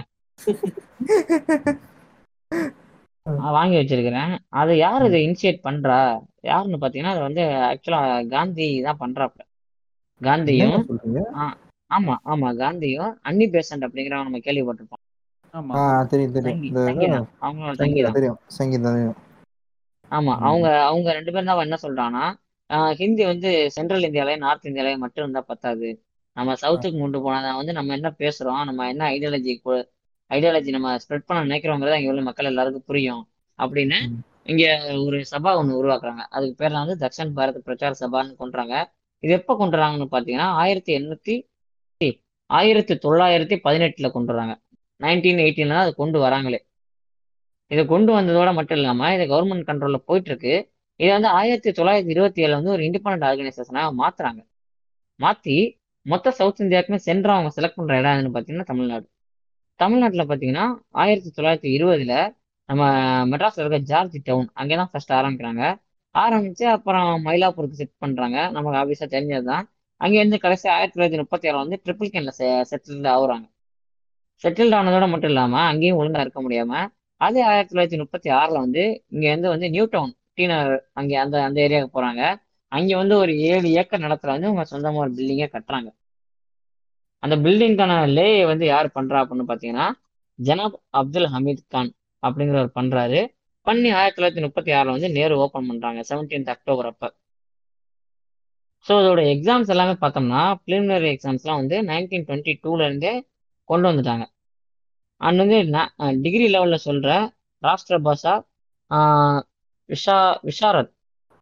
நான் 3.26 3.56
வாங்கி 3.58 3.76
வச்சிருக்கிறேன். 3.80 4.32
அது 4.62 4.72
யார் 4.78 5.08
இதை 5.08 5.20
இனிஷியேட் 5.28 5.66
பண்றா? 5.68 6.00
யாருன்னு 6.52 6.82
பாத்தீங்கன்னா 6.84 7.14
அது 7.16 7.24
வந்து 7.28 7.44
ஆக்சுவலா 7.70 8.02
காந்தி 8.36 8.68
தான் 8.88 9.02
பண்றாப்ல. 9.04 9.42
காந்தியும் 10.22 10.78
ஆமா 11.92 12.16
ஆமா. 12.32 12.50
காந்தியும் 12.58 13.12
அன்னி 13.22 13.46
பேசன்ட் 13.54 13.86
அப்படிங்கிறவங்க 13.88 14.28
நம்ம 14.30 14.42
கேள்விப்பட்டிருப்போம். 14.46 15.04
ஆமா. 15.54 15.74
ஆ 15.78 15.82
தெரியும் 16.12 16.36
தெரியும். 16.36 16.54
சங்கி 16.54 16.70
இந்த 16.70 16.84
சங்கீதம் 16.90 17.28
அவங்களோட 17.42 17.74
சங்கீதம் 17.74 17.84
சங்கீதம் 17.84 18.18
தெரியும். 18.18 18.40
சங்கீதம் 18.58 18.88
தெரியும். 18.90 19.18
ஆமா 20.12 20.34
ம். 20.34 20.44
அவங்க 20.48 20.68
அவங்க 20.86 21.10
ரெண்டு 21.18 21.32
பேரும் 21.34 21.50
தான் 21.50 21.66
என்ன 21.66 21.78
சொல்றாங்கன்னா 21.84 22.26
ஹிந்தி 23.00 23.24
வந்து 23.26 23.50
சென்ட்ரல் 23.76 24.08
இந்தியாலயும் 24.08 24.44
நார்த் 24.44 24.62
இந்தியாலயும் 24.64 25.04
மட்டும் 25.04 25.24
இருந்தா 25.24 25.42
பத்தாது. 25.48 25.90
நம்ம 26.38 26.54
சவுத்துக்கு 26.62 27.00
கொண்டு 27.00 27.20
போனாதான் 27.20 27.58
வந்து 27.58 27.74
நம்ம 27.78 27.94
என்ன 27.94 28.10
பேசுறோம் 28.20 28.62
நம்ம 28.70 28.88
என்ன 28.90 29.04
ஐடியாலஜி 29.12 29.54
ஐடியாலஜி 30.32 30.72
நம்ம 30.72 30.90
ஸ்ப்ரெட் 31.02 31.26
பண்ண 31.26 31.40
நினைக்கிறோங்கிறத 31.46 31.98
இங்க 32.00 32.12
உள்ள 32.12 32.22
மக்கள் 32.28 32.46
எல்லாருக்கும் 32.46 32.86
புரியும். 32.86 33.24
அப்படின்னு. 33.60 33.98
இங்க 34.46 34.64
ஒரு 35.04 35.18
சபா 35.32 35.52
ஒண்ணு 35.58 35.80
உருவாக்குறாங்க. 35.80 36.24
அதுக்கு 36.30 36.56
பேர்ல 36.60 36.82
வந்து 36.84 36.96
தக்ஷன் 37.04 37.34
பாரத் 37.36 37.66
பிரச்சார 37.68 37.94
சபான்னு 38.00 38.34
கொண்டுறாங்க. 38.40 38.76
இது 39.24 39.34
எப்போ 39.34 39.54
கொண்டு 39.56 39.78
வராங்கன்னு 39.78 40.08
பார்த்தீங்கன்னா 40.12 40.50
ஆயிரத்தி 40.62 40.92
எண்ணூற்றி 40.94 41.36
ஆயிரத்தி 42.58 42.94
தொள்ளாயிரத்தி 43.06 43.56
பதினெட்டுல 43.66 44.08
கொண்டு 44.16 44.32
வராங்க 44.34 44.54
நைன்டீன் 45.00 45.42
எயிட்டீன்ல 45.46 45.78
தான் 45.80 46.00
கொண்டு 46.02 46.18
வராங்களே. 46.24 46.60
இதை 47.72 47.84
கொண்டு 47.94 48.12
வந்ததோட 48.18 48.50
மட்டும் 48.58 48.78
இல்லாம 48.80 49.10
இது 49.16 49.26
கவர்மெண்ட் 49.34 49.68
கண்ட்ரோல்ல 49.70 50.00
போயிட்டு 50.10 50.30
இருக்கு 50.32 50.54
இதை 51.00 51.12
வந்து 51.18 51.30
ஆயிரத்தி 51.40 51.70
தொள்ளாயிரத்தி 51.78 52.12
இருபத்தி 52.16 52.44
ஏழுல 52.46 52.58
வந்து 52.60 52.74
ஒரு 52.76 52.84
இண்டிபெண்ட் 52.88 53.26
ஆர்கனைசேஷனாக 53.30 53.94
மாத்துறாங்க. 54.02 54.42
மாத்தி 55.20 55.56
மொத்த 56.06 56.32
சவுத் 56.40 56.62
இந்தியாவுக்குமே 56.64 57.00
சென்டர் 57.08 57.34
அவங்க 57.36 57.52
செலக்ட் 57.58 57.80
பண்ற 57.80 57.98
இடம் 58.02 58.16
எதுன்னு 58.18 58.34
பார்த்தீங்கன்னா 58.36 58.70
தமிழ்நாடு. 58.72 59.06
தமிழ்நாட்டில் 59.80 60.28
பார்த்தீங்கன்னா 60.30 60.66
ஆயிரத்தி 61.04 61.30
தொள்ளாயிரத்தி 61.38 61.70
இருபதுல 61.78 62.16
நம்ம 62.70 62.84
மெட்ராஸ்ல 63.32 63.64
இருக்க 63.64 63.80
ஜார்ஜ் 63.92 64.18
டவுன் 64.30 64.50
அங்கே 64.62 64.76
தான் 64.82 64.90
ஃபர்ஸ்ட் 64.92 65.14
ஆரம்பிக்கிறாங்க. 65.20 65.64
ஆரம்பிச்சு 66.16 66.66
அப்புறம் 66.76 67.10
மயிலாப்பூருக்கு 67.26 67.80
செட் 67.82 67.96
பண்றாங்க. 68.04 68.38
நமக்கு 68.56 68.78
ஆஃபீஸாக 68.82 69.10
தெரிஞ்சது 69.16 69.48
தான் 69.52 69.66
அங்கேருந்து 70.02 70.38
கடைசி 70.44 70.68
ஆயிரத்தி 70.76 70.96
தொள்ளாயிரத்தி 70.96 71.22
முப்பத்தி 71.24 71.48
ஏழுல 71.50 71.64
வந்து 71.64 71.78
ட்ரிபிள் 71.84 72.12
கேன்ல 72.14 72.32
செட்டில்டு 72.72 73.10
ஆகுறாங்க. 73.16 73.46
செட்டில்டு 74.44 74.76
ஆனதோட 74.80 75.06
மட்டும் 75.10 75.32
இல்லாமல் 75.34 75.68
அங்கேயும் 75.72 76.00
ஒழுங்காக 76.02 76.24
இருக்க 76.26 76.42
முடியாமல் 76.42 76.88
அதே 77.22 77.42
ஆயிரத்தி 77.50 77.72
தொள்ளாயிரத்தி 77.74 78.00
முப்பத்தி 78.04 78.30
ஆறில் 78.40 78.64
வந்து 78.66 78.84
இங்கேருந்து 79.14 79.50
வந்து 79.54 79.68
நியூ 79.70 79.86
டவுன் 79.86 80.14
டீனர் 80.38 80.72
அங்கே 81.00 81.16
அந்த 81.24 81.36
அந்த 81.48 81.58
ஏரியாவுக்கு 81.66 81.96
போகிறாங்க 81.98 82.22
அங்கே 82.72 82.96
வந்து 82.96 83.16
ஒரு 83.18 83.34
ஏழு 83.52 83.68
ஏக்கர் 83.82 84.04
நிலத்துல 84.06 84.34
வந்து 84.36 84.50
உங்கள் 84.50 84.70
சொந்தமாக 84.72 85.04
ஒரு 85.06 85.12
பில்டிங்கே 85.18 85.48
கட்டுறாங்க. 85.56 85.90
அந்த 87.24 87.36
பில்டிங்கான 87.46 87.96
லே 88.18 88.46
வந்து 88.46 88.66
யார் 88.66 88.88
பண்ணுறா 88.96 89.20
அப்படின்னு 89.24 89.48
பார்த்தீங்கன்னா 89.50 89.88
ஜனாப் 90.40 90.78
அப்துல் 91.00 91.32
ஹமீத் 91.34 91.64
கான் 91.68 91.92
அப்படிங்கிறவர் 92.24 92.76
பண்ணுறாரு 92.80 93.20
பண்ணி 93.68 93.90
ஆயிரத்தி 93.92 94.18
தொள்ளாயிரத்தி 94.18 94.42
முப்பத்தி 94.42 94.72
ஆறில் 94.72 94.96
வந்து 94.96 95.10
நேரு 95.12 95.34
ஓப்பன் 95.38 95.68
பண்ணுறாங்க 95.70 96.00
செவன்டீன்த் 96.10 96.54
அக்டோபர் 96.56 96.90
அப்போ. 96.92 97.08
ஸோ 98.86 98.94
அதோட 98.98 99.22
எக்ஸாம்ஸ் 99.34 99.72
எல்லாமே 99.74 99.96
பார்த்தோம்னா 100.00 100.42
ப்ரிலிமினரி 100.62 101.10
எக்ஸாம்ஸ்லாம் 101.14 101.62
வந்து 101.62 101.78
நைன்டீன் 101.90 102.28
டுவெண்ட்டி 102.28 102.54
டூலேருந்தே 102.64 103.14
கொண்டு 103.70 103.86
வந்துட்டாங்க. 103.90 104.26
அண்ட் 105.22 105.42
வந்து 105.44 105.58
டிகிரி 106.24 106.48
லெவலில் 106.50 106.86
சொல்கிற 106.86 107.12
ராஷ்டிர 107.64 107.98
பாஷா 108.06 108.34
விஷா 109.90 110.18
விஷாரத் 110.48 110.92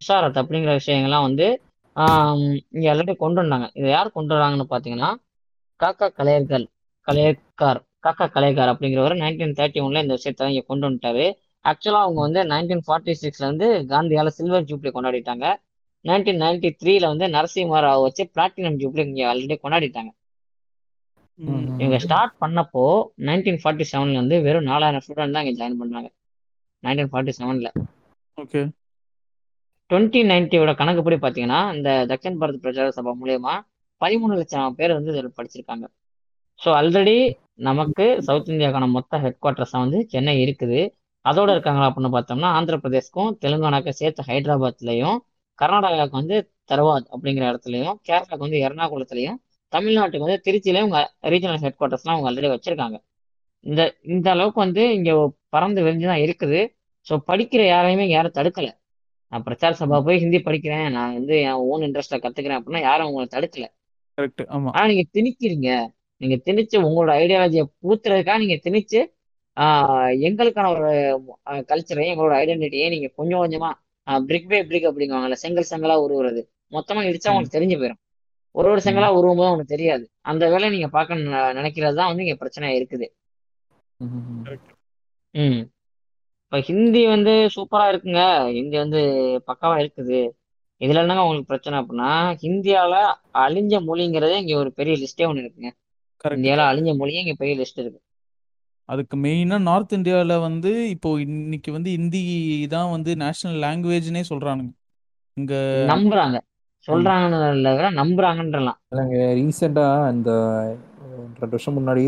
விஷாரத் 0.01 0.39
அப்படிங்கிற 0.41 0.73
விஷயங்கள்லாம் 0.79 1.27
வந்து 1.27 1.47
இங்கே 1.95 2.17
இங்க 2.75 2.87
ஆல்ரெடி 2.91 3.13
கொண்டு 3.17 3.39
வந்தாங்க. 3.41 3.67
இதை 3.73 3.87
யார் 3.91 4.09
கொண்டு 4.11 4.33
வராங்கன்னு 4.35 4.67
பார்த்தீங்கன்னா 4.69 5.09
காக்கா 5.79 6.07
கலையர்கள் 6.17 6.65
கலையக்கார் 7.07 7.79
காக்கா 8.05 8.25
கலையக்கார் 8.27 8.71
அப்படிங்கிறவர் 8.73 9.15
நைன்டீன் 9.21 9.55
தேர்ட்டி 9.57 9.79
ஒன்ல 9.85 10.03
இந்த 10.03 10.15
விஷயத்த 10.17 10.49
இங்கே 10.51 10.63
கொண்டு 10.67 10.87
வந்துட்டாரு. 10.87 11.25
ஆக்சுவலாக 11.65 12.05
அவங்க 12.05 12.19
வந்து 12.25 12.41
நைன்டீன் 12.51 12.85
ஃபார்ட்டி 12.85 13.13
சிக்ஸ்ல 13.21 13.49
வந்து 13.51 13.67
சில்வர் 14.37 14.67
ஜூப்ளி 14.69 14.91
கொண்டாடிட்டாங்க. 14.91 15.45
நைன்டீன் 16.05 16.41
நைன்டி 16.43 16.69
த்ரீல 16.81 17.05
வந்து 17.11 17.25
நரசிம்ம 17.35 17.79
ராவ் 17.85 18.05
வச்சு 18.05 18.23
பிளாட்டினம் 18.33 18.79
ஜூப்ளி 18.81 19.03
இங்க 19.07 19.23
ஆல்ரெடி 19.31 19.55
கொண்டாடிட்டாங்க. 19.63 20.11
இவங்க 21.81 21.97
ஸ்டார்ட் 22.05 22.33
பண்ணப்போ 22.43 22.83
நைன்டீன் 23.27 23.59
ஃபார்ட்டி 23.61 23.85
செவன்ல 23.91 24.21
வந்து 24.21 24.37
வெறும் 24.47 24.69
நாலாயிரம் 24.71 25.03
ஸ்டூடெண்ட் 25.05 25.35
தான் 25.35 25.45
இங்க 25.45 25.53
ஜாயின் 25.59 25.79
பண்ணாங்க. 25.81 26.09
நைன்டீன் 26.83 27.11
ஃபார்ட்டி 27.11 27.33
செவன்ல 27.39 27.69
ஓகே. 28.37 28.61
டுவெண்ட்டி 29.89 30.19
நைன்ட்டியோட 30.31 30.71
கணக்குப்படி 30.81 31.17
பார்த்தீங்கன்னா 31.21 31.61
இந்த 31.75 31.89
தக்ஷன் 32.11 32.39
பாரத் 32.41 32.63
பிரச்சார 32.65 32.89
சபா 32.97 33.13
மூலியமா 33.21 33.53
பதிமூணு 34.01 34.33
லட்சம் 34.39 34.75
பேர் 34.79 34.97
வந்து 34.97 35.11
இதில் 35.13 35.37
படிச்சிருக்காங்க. 35.37 35.85
ஸோ 36.59 36.69
ஆல்ரெடி 36.79 37.17
நமக்கு 37.67 38.05
சவுத் 38.27 38.51
இந்தியாவுக்கான 38.53 38.87
மொத்த 38.97 39.19
ஹெட் 39.23 39.41
குவார்ட்டர்ஸாக 39.43 39.83
வந்து 39.85 39.99
சென்னை 40.13 40.35
இருக்குது. 40.43 40.79
அதோட 41.25 41.49
இருக்காங்களா 41.55 41.87
அப்படின்னு 41.89 42.11
பார்த்தோம்னா 42.15 42.49
ஆந்திர 42.57 42.75
பிரதேஷ்க்கும் 42.83 43.31
தெலுங்கானாக்கும் 43.43 43.97
சேர்த்து 44.01 44.27
ஹைதராபாத்லையும் 44.29 45.17
கர்நாடகாவுக்கு 45.59 46.19
வந்து 46.21 46.37
தர்வாத் 46.71 47.07
அப்படிங்கிற 47.13 47.45
இடத்துலையும் 47.51 47.97
கேரளாவுக்கு 48.07 48.45
வந்து 48.47 48.59
எர்ணாகுளத்துலையும் 48.67 49.37
தமிழ்நாட்டுக்கு 49.73 50.25
வந்து 50.27 50.43
திருச்சியிலையும் 50.47 50.87
உங்க 50.89 50.99
ரீஜனல் 51.33 51.61
ஹெட் 51.63 51.77
குவார்ட்டர்ஸ்லாம் 51.79 52.15
அவங்க 52.15 52.29
ஆல்ரெடி 52.29 52.49
வச்சிருக்காங்க. 52.53 52.97
இந்த 53.65 53.81
இந்த 54.13 54.27
அளவுக்கு 54.35 54.59
வந்து 54.65 54.83
இங்க 54.97 55.11
பறந்து 55.49 55.79
விரிஞ்சு 55.85 56.05
தான் 56.11 56.23
இருக்குது. 56.25 56.59
ஸோ 57.07 57.15
படிக்கிற 57.29 57.61
யாரையுமே 57.67 58.05
யாரும் 58.09 58.37
தடுக்கல. 58.37 58.67
நான் 59.31 59.43
பிரச்சார 59.43 59.71
சபா 59.79 59.97
போய் 60.07 60.21
ஹிந்தி 60.23 60.39
படிக்கிறேன். 60.47 60.87
நான் 60.95 61.13
வந்து 61.13 61.35
என் 61.49 61.61
ஓன் 61.71 61.83
இன்ட்ரெஸ்ட்ல 61.87 62.17
கத்துக்கிறேன் 62.23 62.59
அப்படின்னா 62.59 62.81
யாரும் 62.81 63.09
உங்களை 63.09 63.27
தடுக்கல. 63.35 63.65
ஆனா 64.75 64.85
நீங்க 64.91 65.05
திணிக்கிறீங்க. 65.17 65.69
நீங்க 66.21 66.35
திணிச்சு 66.47 66.77
உங்களோட 66.87 67.11
ஐடியாலஜியை 67.21 67.65
பூத்துறதுக்காக 67.81 68.37
நீங்க 68.37 68.57
திணிச்சு 68.65 68.99
எங்களுக்கான 70.27 70.67
ஒரு 70.75 70.89
கல்ச்சரையும் 71.71 72.13
எங்களோட 72.13 72.33
ஐடென்டிட்டியை 72.43 72.87
நீங்க 72.89 73.07
கொஞ்சம் 73.15 73.41
கொஞ்சமா 73.43 73.69
பிரிக் 74.17 74.49
பை 74.49 74.63
பிரிக் 74.63 74.87
அப்படிங்குவாங்கல்ல 74.87 75.31
செங்கல் 75.31 75.65
செங்கலா 75.69 75.93
உருவுறது. 75.93 76.47
மொத்தமா 76.71 77.03
இடிச்சா 77.03 77.29
உங்களுக்கு 77.29 77.59
தெரிஞ்சு 77.59 77.79
போயிடும் 77.79 78.07
ஒரு 78.51 78.69
ஒரு 78.69 78.81
செங்கலா 78.83 79.07
உருவும் 79.07 79.37
போது 79.37 79.49
உங்களுக்கு 79.49 79.65
தெரியாது. 79.65 80.09
அந்த 80.21 80.45
வேலையை 80.45 80.69
நீங்க 80.69 80.87
பார்க்க 80.87 81.15
ந- 81.15 81.57
நினைக்கிறது 81.57 81.93
தான் 81.93 82.07
வந்து 82.07 82.25
இங்க 82.25 82.45
பிரச்சனையா 82.45 82.85
இருக்குது. 82.85 83.07
ம். 85.31 85.69
இப்ப 86.43 86.59
ஹிந்தி 86.61 87.07
வந்து 87.07 87.31
சூப்பரா 87.31 87.91
இருக்குங்க. 87.91 88.51
ஹிந்தி 88.51 88.77
வந்து 88.77 88.97
பக்காவா 89.47 89.89
இருக்குது. 89.89 90.29
இதுல 90.79 90.95
என்னங்க 90.95 91.25
உங்களுக்கு 91.25 91.45
பிரச்சனை 91.45 91.79
அப்படின்னா 91.79 92.37
ஹிந்தியால 92.41 93.13
அழிஞ்ச 93.33 93.83
மொழிங்கிறதே 93.87 94.35
இங்க 94.35 94.57
ஒரு 94.57 94.73
பெரிய 94.73 95.05
லிஸ்டே 95.05 95.19
ஒண்ணு 95.19 95.39
இருக்குங்க. 95.39 95.71
இந்தியால 96.27 96.61
அழிஞ்ச 96.61 96.95
மொழியே 96.95 97.19
இங்க 97.19 97.33
பெரிய 97.37 97.61
லிஸ்ட் 97.61 97.79
இருக்கு. 97.79 98.01
அதுக்கு 98.89 99.15
மெயினாக 99.17 99.65
நார்த் 99.65 99.95
இந்தியாவில் 99.97 100.35
வந்து 100.45 100.71
இப்போ 100.95 101.09
இன்னைக்கு 101.25 101.71
வந்து 101.75 101.89
ஹிந்தி 101.95 102.21
தான் 102.73 102.91
வந்து 102.95 103.11
நேஷனல் 103.23 103.59
லாங்குவேஜ்னே 103.65 104.23
சொல்கிறானுங்க 104.31 104.71
இங்கே 105.37 105.61
நம்புறாங்க. 105.89 106.37
சொல்றாங்கன்னு 106.85 107.39
விட 107.73 107.89
நம்புறாங்கன்றலாம். 107.99 108.79
இல்லைங்க 108.91 109.17
ரீசெண்டாக 109.37 109.87
இந்த 110.13 110.31
ரெண்டு 111.33 111.51
வருஷம் 111.51 111.77
முன்னாடி 111.77 112.05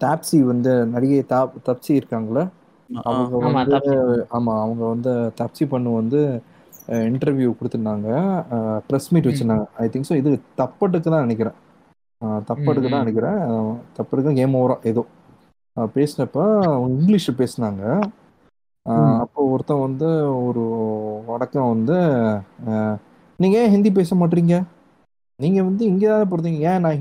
டாப்ஸி 0.00 0.38
வந்து 0.48 0.72
நடிகை 0.92 1.20
தாப் 1.28 1.58
தப்சி 1.66 1.92
இருக்காங்களே 1.94 2.44
அவங்க 3.10 3.36
ஆமா 3.40 3.62
வந்து 3.62 3.72
தப்பு 3.72 4.00
ஆமாம் 4.36 4.62
அவங்க 4.62 4.82
வந்து 4.92 5.12
தப்சி 5.40 5.64
பண்ணு 5.72 5.90
வந்து 5.94 6.20
இன்டர்வியூ 7.08 7.50
கொடுத்துருந்தாங்க. 7.52 8.08
ப்ரெஸ் 8.88 9.10
மீட் 9.10 9.28
ம். 9.28 9.28
வச்சுருந்தாங்க. 9.28 9.66
ஐ 9.76 9.88
திங்க் 9.88 10.08
ஸோ 10.08 10.16
இது 10.16 10.30
தப்பட்டுக்கு 10.58 11.08
தான் 11.08 11.24
நினைக்கிறேன் 11.24 11.56
அஹ் 12.22 12.42
ம் 12.56 12.62
தப்பட்டுக்கு 12.62 12.88
தான் 12.88 13.02
ம். 13.04 13.04
நினைக்கிறேன். 13.04 13.38
அஹ் 13.46 13.68
தப்பட்டுக்கு 13.96 14.32
கேம் 14.34 14.56
ஓவரா 14.56 14.76
ஏதோ. 14.90 15.02
பேசினப்ப 15.76 16.40
இங்கிலீஷ் 16.96 17.30
பேசினாங்க. 17.40 17.82
அப்போ 19.22 19.40
ஒருத்தன் 19.52 19.84
வந்து 19.86 20.08
ஒரு 20.46 20.62
வடக்கம் 21.28 21.72
வந்து 21.74 21.96
நீங்க 23.38 23.56
ஏன் 23.62 23.72
ஹிந்தி 23.74 23.90
பேச 23.98 24.16
மாட்டீங்க? 24.20 24.56
நீங்க 25.40 25.60
வந்து 25.68 25.84
இங்கே 25.90 26.08
தான் 26.10 26.30
பிறந்தீங்க? 26.32 26.60
ஏன் 26.70 26.82
நான் 26.84 27.00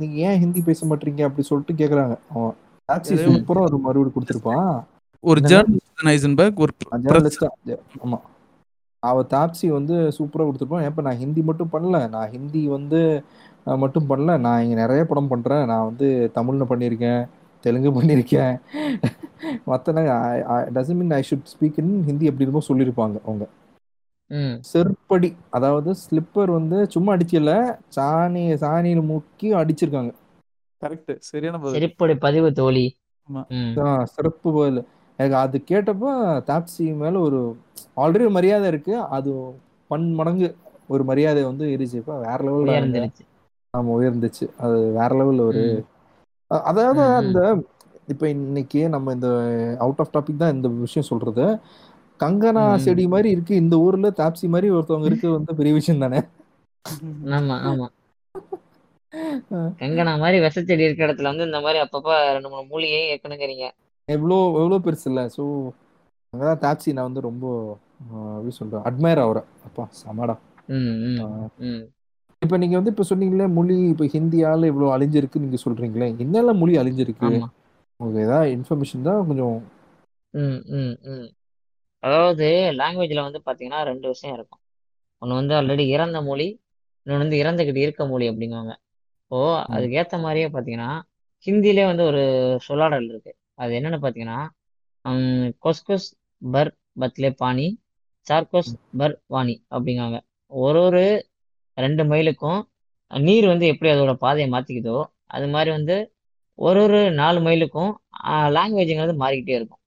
நீங்க 0.00 0.16
ஏன் 0.28 0.40
ஹிந்தி 0.42 0.60
பேச 0.68 0.80
மாட்டீங்க? 0.90 1.22
அப்படி 1.28 1.46
சொல்லிட்டு 1.48 1.74
கேக்குறாங்க. 1.80 2.16
அவன் 2.34 2.54
டாக்ஸி 2.88 3.16
சூப்பரா 3.24 3.62
ஒரு 3.68 3.78
மறுபடி 3.86 4.12
கொடுத்துருப்பான். 4.14 4.70
ஒரு 5.24 5.40
ஜேர்னலிஸ்ட் 5.50 6.60
ஒரு 6.64 6.72
ஜேர்னலிஸ்டா 7.04 7.48
ஆமா. 8.04 8.18
அவ 9.02 9.22
தாப்சி 9.32 9.66
வந்து 9.78 9.94
சூப்பரா 10.18 10.44
கொடுத்துருப்பான். 10.46 10.84
ஏப்ப 10.88 11.02
நான் 11.06 11.20
ஹிந்தி 11.22 11.42
மட்டும் 11.48 11.72
பண்ணல. 11.72 11.96
நான் 12.14 12.30
ஹிந்தி 12.34 12.62
வந்து 12.76 13.00
மட்டும் 13.82 14.08
பண்ணல. 14.10 14.32
நான் 14.46 14.62
இங்க 14.64 14.76
நிறைய 14.82 15.02
படம் 15.10 15.32
பண்றேன். 15.32 15.64
நான் 15.70 15.88
வந்து 15.88 16.06
தமிழ்ல 16.38 16.64
பண்ணியிருக்கேன். 16.70 17.22
தெலுங்கு 17.64 17.90
பண்ணியிருக்கேன் 17.92 18.54
மற்ற 19.64 19.92
doesn't 20.74 20.98
mean 21.00 21.14
I 21.18 21.22
should 21.28 21.50
speak 21.52 21.78
in 21.82 21.94
Hindi 22.08 22.30
அப்படி 22.30 22.46
இருக்கும் 22.46 22.68
சொல்லியிருப்பாங்க 22.70 23.16
அவங்க. 23.26 23.44
ம். 24.30 24.54
செருப்படி 24.72 25.28
அதாவது 25.50 25.90
ஸ்லிப்பர் 26.02 26.50
வந்து 26.50 26.78
சும்மா 26.88 27.10
அடிக்கல 27.14 27.52
சாணி 27.96 28.44
சாணியில 28.62 29.00
முக்கி 29.10 29.48
அடிச்சிருக்காங்க. 29.60 30.12
கரெக்ட் 30.82 31.12
சரியான 31.28 31.58
பதில். 31.58 31.76
செருப்படி 31.76 32.14
பதிவு 32.26 32.48
தோழி. 32.52 32.86
சிறப்பு 34.14 34.48
பதில். 34.56 34.80
எனக்கு 35.18 35.36
அது 35.36 35.56
கேட்டப்போ 35.70 36.10
தாப்சி 36.48 36.86
மேல 37.02 37.14
ஒரு 37.20 37.40
ஆல்ரெடி 37.96 38.28
மரியாதை 38.30 38.68
இருக்கு. 38.68 38.94
அது 39.16 39.30
பன் 39.90 40.06
மடங்கு 40.14 40.48
ஒரு 40.88 41.02
மரியாதை 41.04 41.42
வந்து 41.44 41.64
இருந்துச்சுப்பா 41.74 42.14
வேற 42.24 42.38
லெவல்ல 42.46 42.72
உயர்ந்துருச்சு. 42.72 43.24
ஆமா 43.74 43.92
உயர்ந்துச்சு. 43.98 44.46
அது 44.64 44.78
வேற 44.98 45.10
லெவல்ல 45.20 45.44
ஒரு 45.50 45.62
அதாவது 46.50 47.02
அந்த 47.14 47.38
இப்ப 48.08 48.24
இன்னைக்கு 48.28 48.80
நம்ம 48.88 49.12
இந்த 49.12 49.28
அவுட் 49.80 50.00
ஆஃப் 50.00 50.14
டாபிக் 50.14 50.42
தான் 50.42 50.54
இந்த 50.56 50.68
விஷயம் 50.82 51.10
சொல்றது. 51.10 51.44
கங்கனா 52.20 52.64
செடி 52.84 53.04
மாதிரி 53.08 53.28
இருக்கு. 53.30 53.54
இந்த 53.56 53.74
ஊர்ல 53.84 54.08
தாப்சி 54.18 54.46
மாதிரி 54.48 54.68
ஒருத்தவங்க 54.70 55.08
இருக்கு 55.10 55.28
வந்து 55.30 55.58
பெரிய 55.60 55.72
விஷயம் 55.74 56.04
தானே? 56.04 56.20
ஆமா 57.36 57.56
ஆமா. 57.68 57.86
கங்கனா 59.80 60.12
மாதிரி 60.22 60.38
விசச்செடி 60.44 60.86
இருக்கிற 60.86 61.06
இடத்துல 61.08 61.30
வந்து 61.32 61.48
இந்த 61.48 61.60
மாதிரி 61.60 61.78
அப்பப்ப 61.84 62.16
ரெண்டு 62.36 62.50
மூணு 62.52 62.64
மூலிகையும் 62.70 63.10
இருக்கணுங்கிறீங்க 63.10 63.66
எவ்வளோ 64.08 64.38
எவ்வளோ 64.60 64.78
பெருசு 64.86 65.06
இல்லை. 65.10 65.24
ஸோ 65.36 65.42
அங்கதான் 66.32 66.62
தாப்சி 66.64 66.94
நான் 66.96 67.08
வந்து 67.08 67.28
ரொம்ப 67.28 67.44
எப்படி 68.36 68.54
சொல்றேன் 68.58 68.86
அட்மையர் 68.88 69.22
ஆகுறேன். 69.24 69.48
அப்பா 69.66 69.84
சமாடா. 70.00 70.36
இப்ப 72.44 72.56
நீங்க 72.56 72.76
வந்து 72.76 72.92
இப்ப 72.92 73.04
சொன்னீங்களே 73.08 73.46
மொழி 73.54 73.76
இப்ப 73.88 74.06
ஹிந்தியால 74.14 74.68
இவ்வளவு 74.70 74.94
அழிஞ்சிருக்கு 74.94 75.42
நீங்க 75.44 75.58
சொல்றீங்களே 75.64 76.08
என்னெல்லாம் 76.18 76.60
மொழி 76.60 76.74
அழிஞ்சிருக்கு? 76.80 77.30
உங்களுக்கு 78.00 78.26
ஏதாவது 78.26 78.52
இன்ஃபர்மேஷன் 78.56 79.06
தான் 79.06 79.26
கொஞ்சம் 79.28 79.56
ம் 80.34 80.60
ம் 80.74 80.94
ம். 81.10 81.28
அதாவது 82.02 82.46
லாங்குவேஜ்ல 82.78 83.24
வந்து 83.26 83.40
பாத்தீங்கன்னா 83.46 83.80
ரெண்டு 83.88 84.06
விஷயம் 84.08 84.36
இருக்கும். 84.36 84.62
ஒன்று 85.22 85.38
வந்து 85.38 85.54
ஆல்ரெடி 85.56 85.84
இறந்த 85.88 86.18
மொழி 86.22 86.46
இன்னொன்று 87.06 87.24
வந்து 87.24 87.40
இறந்துகிட்டு 87.42 87.80
இருக்க 87.84 88.02
மொழி 88.06 88.26
அப்படிங்குவாங்க. 88.30 88.74
இப்போ 89.20 89.38
அதுக்கு 89.74 89.98
ஏத்த 90.00 90.16
மாதிரியே 90.20 90.48
பாத்தீங்கன்னா 90.54 90.90
ஹிந்திலே 91.46 91.84
வந்து 91.90 92.04
ஒரு 92.04 92.22
சொல்லாடல் 92.66 93.08
இருக்கு. 93.10 93.32
அது 93.56 93.72
என்னன்னு 93.78 94.04
பாத்தீங்கன்னா 94.04 94.38
ஹம், 95.04 95.24
கொஸ்கொஸ் 95.62 96.08
பர் 96.42 96.70
பத்லே 97.00 97.30
பானி 97.40 97.66
சார்கோஸ் 98.26 98.70
பர் 99.00 99.14
வாணி 99.26 99.54
அப்படிங்காங்க 99.70 100.18
ஒரு 100.52 100.80
ஒரு 100.82 101.02
ரெண்டு 101.78 102.02
மைலுக்கும் 102.04 102.60
நீர் 103.10 103.46
வந்து 103.46 103.66
எப்படி 103.66 103.90
அதோட 103.90 104.12
பாதையை 104.16 104.48
மாத்திக்குதோ 104.50 104.98
அது 105.28 105.46
மாதிரி 105.48 105.70
வந்து 105.70 105.96
ஒரு 106.58 106.80
ஒரு 106.82 106.98
நாலு 107.12 107.38
மைலுக்கும் 107.40 107.92
லாங்குவேஜுங்கிறது 108.56 109.14
மாறிக்கிட்டே 109.16 109.56
இருக்கும். 109.56 109.80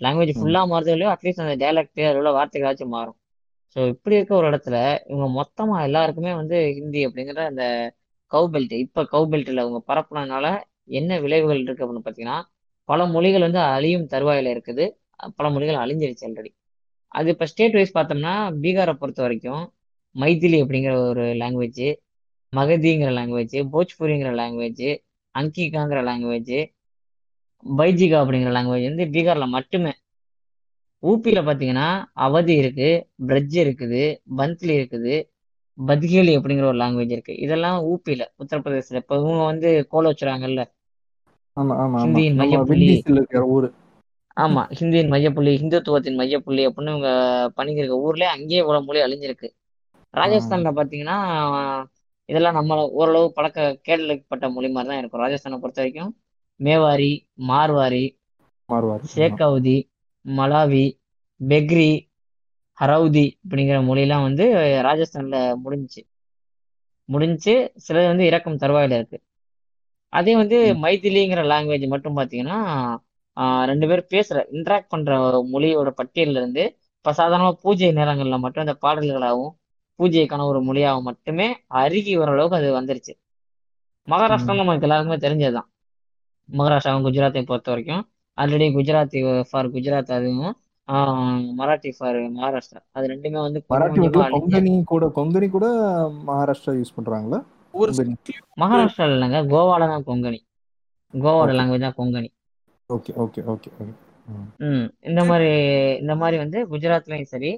லாங்குவேஜ் 0.00 0.32
ம். 0.32 0.38
ஃபுல்லா 0.38 0.60
மாறுதோ 0.70 0.92
இல்லையோ 0.94 1.12
அட்லீஸ்ட் 1.14 1.44
அந்த 1.44 1.54
டயலாக்ட் 1.56 2.02
அதில் 2.02 2.20
உள்ள 2.20 2.30
வார்த்தைகளாச்சும் 2.32 2.92
மாறும். 2.96 3.16
ஸோ 3.76 3.88
இப்படி 3.88 4.16
இருக்க 4.16 4.32
ஒரு 4.34 4.46
இடத்துல 4.50 4.76
இவங்க 5.08 5.26
மொத்தமா 5.38 5.76
எல்லாருக்குமே 5.82 6.32
வந்து 6.34 6.58
ஹிந்தி 6.76 7.00
அப்படிங்கிற 7.06 7.40
அந்த 7.46 7.64
கவு 8.32 8.46
பெல்ட் 8.52 8.74
இப்ப 8.84 9.04
கவு 9.12 9.26
பெல்ட்ல 9.32 9.64
அவங்க 9.64 9.80
பரப்புனதுனால 9.88 10.46
என்ன 10.92 11.18
விளைவுகள் 11.20 11.62
இருக்கு 11.62 11.84
அப்படின்னு 11.84 12.04
பார்த்தீங்கன்னா 12.04 12.38
பல 12.88 13.06
மொழிகள் 13.06 13.46
வந்து 13.46 13.60
அழியும் 13.74 14.08
தருவாயில 14.12 14.52
இருக்குது. 14.54 14.84
பல 15.36 15.46
மொழிகள் 15.50 15.82
அழிஞ்சிருச்சு 15.82 16.26
ஆல்ரெடி 16.28 16.50
அது 17.14 17.28
இப்போ 17.30 17.46
ஸ்டேட் 17.46 17.72
வைஸ் 17.72 17.94
பார்த்தோம்னா 17.94 18.32
பீகாரை 18.62 18.94
பொறுத்த 18.94 19.20
வரைக்கும் 19.22 19.62
மைதிலி 20.16 20.58
அப்படிங்கிற 20.62 20.94
ஒரு 21.06 21.24
லாங்குவேஜ் 21.40 21.84
மகதிங்கிற 22.52 23.10
லாங்குவேஜ் 23.14 23.54
போஜ்பூரிங்கிற 23.72 24.30
லாங்குவேஜ் 24.38 24.86
அங்கிகாங்கிற 25.34 26.00
லாங்குவேஜ் 26.06 26.56
பைஜிகா 27.64 28.18
அப்படிங்கிற 28.20 28.52
லாங்குவேஜ் 28.54 28.88
வந்து 28.88 29.06
பீகார்ல 29.14 29.46
மட்டுமே. 29.54 29.92
ஊபியில 31.02 31.40
பாத்தீங்கன்னா 31.44 31.86
அவதி 32.24 32.54
இருக்கு 32.56 32.88
பிரஜ் 33.26 33.56
இருக்குது 33.62 34.02
பந்த்லி 34.36 34.72
இருக்குது 34.78 35.14
பத்கேலி 35.78 36.32
அப்படிங்கிற 36.38 36.66
ஒரு 36.66 36.78
லாங்குவேஜ் 36.78 37.12
இருக்கு. 37.12 37.34
இதெல்லாம் 37.44 37.78
ஊபியில 37.88 38.22
உத்தரப்பிரதேசல 38.42 39.02
இப்ப 39.02 39.20
இவங்க 39.20 39.42
வந்து 39.44 39.62
கோல 39.88 40.10
வச்சுறாங்கல்ல? 40.10 40.62
ஹிந்தியின் 42.00 42.38
மையப்புள்ளி. 42.40 42.96
ஆமா 44.36 44.62
ஹிந்தியின் 44.78 45.10
மையப்புள்ளி 45.12 45.52
இந்துத்துவத்தின் 45.56 46.18
மையப்புள்ளி 46.18 46.62
அப்படின்னு 46.66 46.92
இவங்க 46.92 47.10
பண்ணிக்கிருக்க 47.56 48.04
ஊர்லயே 48.04 48.28
அங்கேயே 48.34 48.62
இவ்வளவு 48.62 48.86
மொழி 48.86 49.00
அழிஞ்சிருக்கு. 49.02 49.48
ராஜஸ்தான்ல 50.16 50.70
பாத்தீங்கன்னா 50.76 51.16
இதெல்லாம் 52.28 52.58
நம்ம 52.58 52.76
ஓரளவு 52.96 53.26
பழக்க 53.32 53.58
கேள்விப்பட்ட 53.82 54.44
மொழி 54.50 54.68
மாதிரி 54.70 54.90
தான் 54.90 55.00
இருக்கும். 55.00 55.22
ராஜஸ்தானை 55.24 55.58
பொறுத்த 55.60 55.80
வரைக்கும் 55.82 56.12
மேவாரி 56.60 57.12
மார்வாரி 57.46 58.04
ஷேக்கவுதி 59.10 59.76
மலாவி 60.24 60.84
பெக்ரி 61.40 61.90
ஹரவுதி 62.78 63.24
அப்படிங்கிற 63.40 63.78
மொழியெல்லாம் 63.86 64.26
வந்து 64.26 64.44
ராஜஸ்தான்ல 64.86 65.36
முடிஞ்சுச்சு. 65.62 66.02
முடிஞ்சு 67.08 67.54
சிலது 67.84 68.06
வந்து 68.06 68.24
இறக்கும் 68.26 68.60
தருவாயில 68.62 68.98
இருக்கு. 68.98 69.18
அதே 70.12 70.32
வந்து. 70.36 70.56
மைதிலிங்கிற 70.82 71.42
லாங்குவேஜ் 71.50 71.86
மட்டும் 71.94 72.16
பார்த்தீங்கன்னா 72.18 72.58
ரெண்டு 73.70 73.86
பேர் 73.88 74.02
பேசுற 74.08 74.36
இன்டராக்ட் 74.54 74.92
பண்ற 74.92 75.16
மொழியோட 75.52 75.90
பட்டியல்ல 75.98 76.40
இருந்து 76.40 76.64
இப்ப 76.98 77.14
சாதாரணமா 77.18 77.52
பூஜை 77.62 77.90
நேரங்கள்ல 77.98 78.36
மட்டும் 78.44 78.64
அந்த 78.64 78.76
பாடல்களாகவும் 78.82 79.52
பூஜைக்கான 79.98 80.46
ஒரு 80.46 80.60
மொழியாகவும் 80.62 81.08
மட்டுமே 81.08 81.46
அருகி 81.80 82.14
வர 82.16 82.30
அளவுக்கு 82.30 82.58
அது 82.58 82.68
வந்துருச்சு. 82.78 83.12
மகாராஷ்டிரா 84.08 84.54
நமக்கு 84.58 84.86
எல்லாருக்குமே 84.86 85.18
தெரிஞ்சதுதான். 85.22 85.68
மகாராஷ்டிராவும் 86.48 87.06
குஜராத்தையும் 87.06 87.48
பொறுத்த 87.48 87.70
வரைக்கும். 87.72 88.02
ஆல்ரெடி 88.38 88.66
குஜராத்தி 88.76 89.18
ஃபார் 89.48 89.72
குஜராத் 89.74 90.16
அதுவும் 90.16 90.54
ஆஹ் 90.88 91.20
மராட்டி 91.58 91.90
ஃபார் 91.96 92.18
மகாராஷ்டிரா 92.34 92.80
அது 92.92 93.06
ரெண்டுமே 93.12 93.38
வந்து 93.40 93.60
கொங்கனி 94.34 94.74
கூட 94.86 95.04
கொங்கனி 95.16 95.48
கூட 95.50 95.66
மகாராஷ்டிரா 96.28 96.74
யூஸ் 96.76 96.96
பண்றாங்களா? 96.96 97.38
ஒரு 97.74 97.90
கொங்கனி 97.92 98.34
மகாராஷ்டிரா 98.62 99.06
இல்லைங்க 99.10 99.40
கோவால 99.52 99.88
தான் 99.92 100.06
கொங்கணி. 100.06 100.38
கோவாவோட 101.14 101.52
லாங்குவேஜ் 101.58 101.86
தான் 101.86 101.98
Konkani. 101.98 102.28
Okay 102.90 103.12
okay 103.22 103.40
okay 103.52 103.70
okay 103.76 103.94
ம் 104.66 104.86
இந்த 105.08 105.20
மாதிரி 105.28 105.50
இந்த 106.00 106.14
மாதிரி 106.16 106.36
வந்து 106.42 106.58
குஜராத்லயும் 106.70 107.32
சரி 107.32 107.50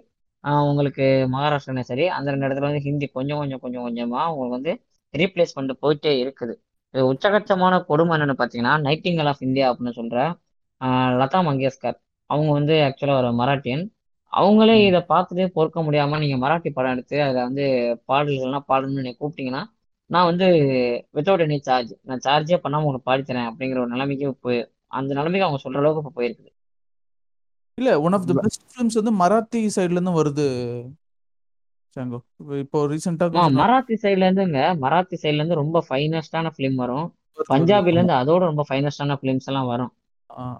உங்களுக்கு 0.69 1.05
மகாராஷ்டிராலையும் 1.33 1.91
சரி 1.91 2.05
அந்த 2.17 2.29
ரெண்டு 2.31 2.47
இடத்துல 2.47 2.69
வந்து 2.71 2.85
ஹிந்தி 2.87 3.07
கொஞ்சம் 3.09 3.39
கொஞ்சம் 3.39 3.61
கொஞ்சம் 3.61 3.85
கொஞ்சமா 3.87 4.21
உங்களுக்கு 4.33 4.57
வந்து 4.59 4.73
ரீப்ளேஸ் 5.15 5.55
பண்ணிட்டு 5.55 5.83
போயிட்டே 5.85 6.13
இருக்குது. 6.23 6.55
இது 6.95 7.03
உச்சகட்டமான 7.13 7.75
கொடுமை 7.85 8.13
என்னன்னு 8.17 8.37
பார்த்தீங்கன்னா 8.41 8.75
நைட்டிங்கல் 8.87 9.31
ஆஃப் 9.33 9.43
இந்தியா 9.49 9.67
அப்படின்னு 9.71 9.99
சொல்ற 10.01 10.19
ஆஹ் 10.81 11.13
லதா 11.21 11.39
மங்கேஷ்கர். 11.49 11.97
அவங்க 12.31 12.51
வந்து 12.53 12.75
ஆக்சுவலா 12.87 13.17
ஒரு 13.23 13.31
மராட்டியன். 13.41 13.83
அவங்களே. 14.33 14.77
இதை 14.89 15.01
பார்த்துட்டு 15.09 15.45
பொறுக்க 15.49 15.79
முடியாம 15.83 16.19
நீங்க 16.19 16.37
மராட்டி 16.45 16.71
படம் 16.73 16.93
எடுத்து 16.93 17.17
அதில் 17.23 17.47
வந்து 17.49 17.65
பாடல்கள்லாம் 18.09 18.69
பாடணும்னு 18.71 19.05
நீங்க 19.07 19.19
கூப்பிட்டீங்கன்னா 19.21 19.63
நான் 20.11 20.29
வந்து 20.31 20.47
வித்தவுட் 21.17 21.45
எனி 21.47 21.59
சார்ஜ் 21.61 21.93
நான் 22.03 22.23
சார்ஜே 22.27 22.59
பண்ணாம 22.65 22.83
உங்களுக்கு 22.83 23.09
பாடித்தரேன் 23.11 23.49
அப்படிங்கிற 23.51 23.81
ஒரு 23.81 23.89
நிலைமைக்கு 23.89 24.29
போய் 24.47 24.61
அந்த 24.99 25.11
நிலைமைக்கு 25.15 25.47
அவங்க 25.47 25.61
சொல்ற 25.65 25.79
அளவுக்கு 25.79 26.03
இப்போ 26.05 26.15
போயிருக்குது. 26.21 26.51
இல்ல 27.79 27.91
one 28.05 28.17
of 28.17 28.29
the 28.29 28.35
best 28.39 28.65
films 28.69 28.99
வந்து 29.01 29.13
மராத்தி 29.23 29.61
சைடுல 29.77 29.99
இருந்து 29.99 30.19
வருது 30.19 30.47
சாங்கோ 31.97 32.19
இப்போ 32.63 32.79
ரீசெண்டா 32.91 33.27
மராத்தி 33.59 33.95
சைட்ல 34.03 34.27
இருந்துங்க. 34.27 34.61
மராத்தி 34.85 35.17
சைட்ல 35.21 35.41
இருந்து 35.41 35.61
ரொம்ப 35.61 35.79
ஃபைனஸ்டான 35.87 36.53
ஃபிலிம் 36.55 36.79
வரும். 36.83 37.07
பஞ்சாபில 37.51 37.99
இருந்து 37.99 38.15
அதோட 38.21 38.43
ரொம்ப 38.51 38.65
ஃபைனஸ்டான 38.69 39.17
ஃபிலிம்ஸ் 39.21 39.49
எல்லாம் 39.51 39.71
வரும். 39.73 39.93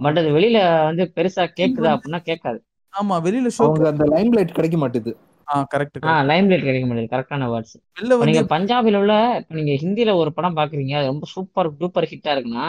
பட் 0.05 0.19
அது 0.21 0.29
வெளியில 0.37 0.59
வந்து 0.89 1.05
பெருசா 1.17 1.45
கேக்குதா 1.59 1.91
அப்படின்னா 1.95 2.21
கேட்காது. 2.29 2.59
ஆமா 2.95 3.17
வெளியில 3.25 3.49
ஷோ 3.57 3.65
அந்த 3.91 4.05
லைம் 4.13 4.35
லைட் 4.37 4.57
கிடைக்க 4.57 4.77
மாட்டேது. 4.77 5.11
ஆ 5.49 5.57
கரெக்ட் 5.73 5.99
ஆ 6.05 6.15
லைம் 6.31 6.49
லைட் 6.51 6.67
கிடைக்க 6.67 6.87
மாட்டேங்குது. 6.87 7.15
கரெக்டான 7.15 7.49
வேர்ட்ஸ் 7.53 7.77
நீங்க 8.27 8.43
பஞ்சாபில 8.53 9.01
உள்ள 9.03 9.15
இப்ப 9.41 9.55
நீங்க 9.55 9.75
ஹிந்தில 9.83 10.15
ஒரு 10.17 10.33
படம் 10.33 10.59
பாக்குறீங்க 10.59 10.95
அது 11.01 11.13
ரொம்ப 11.13 11.27
சூப்பர் 11.35 11.71
டூப்பர் 11.81 12.11
ஹிட்டா 12.13 12.33
இருக்குன்னா 12.35 12.67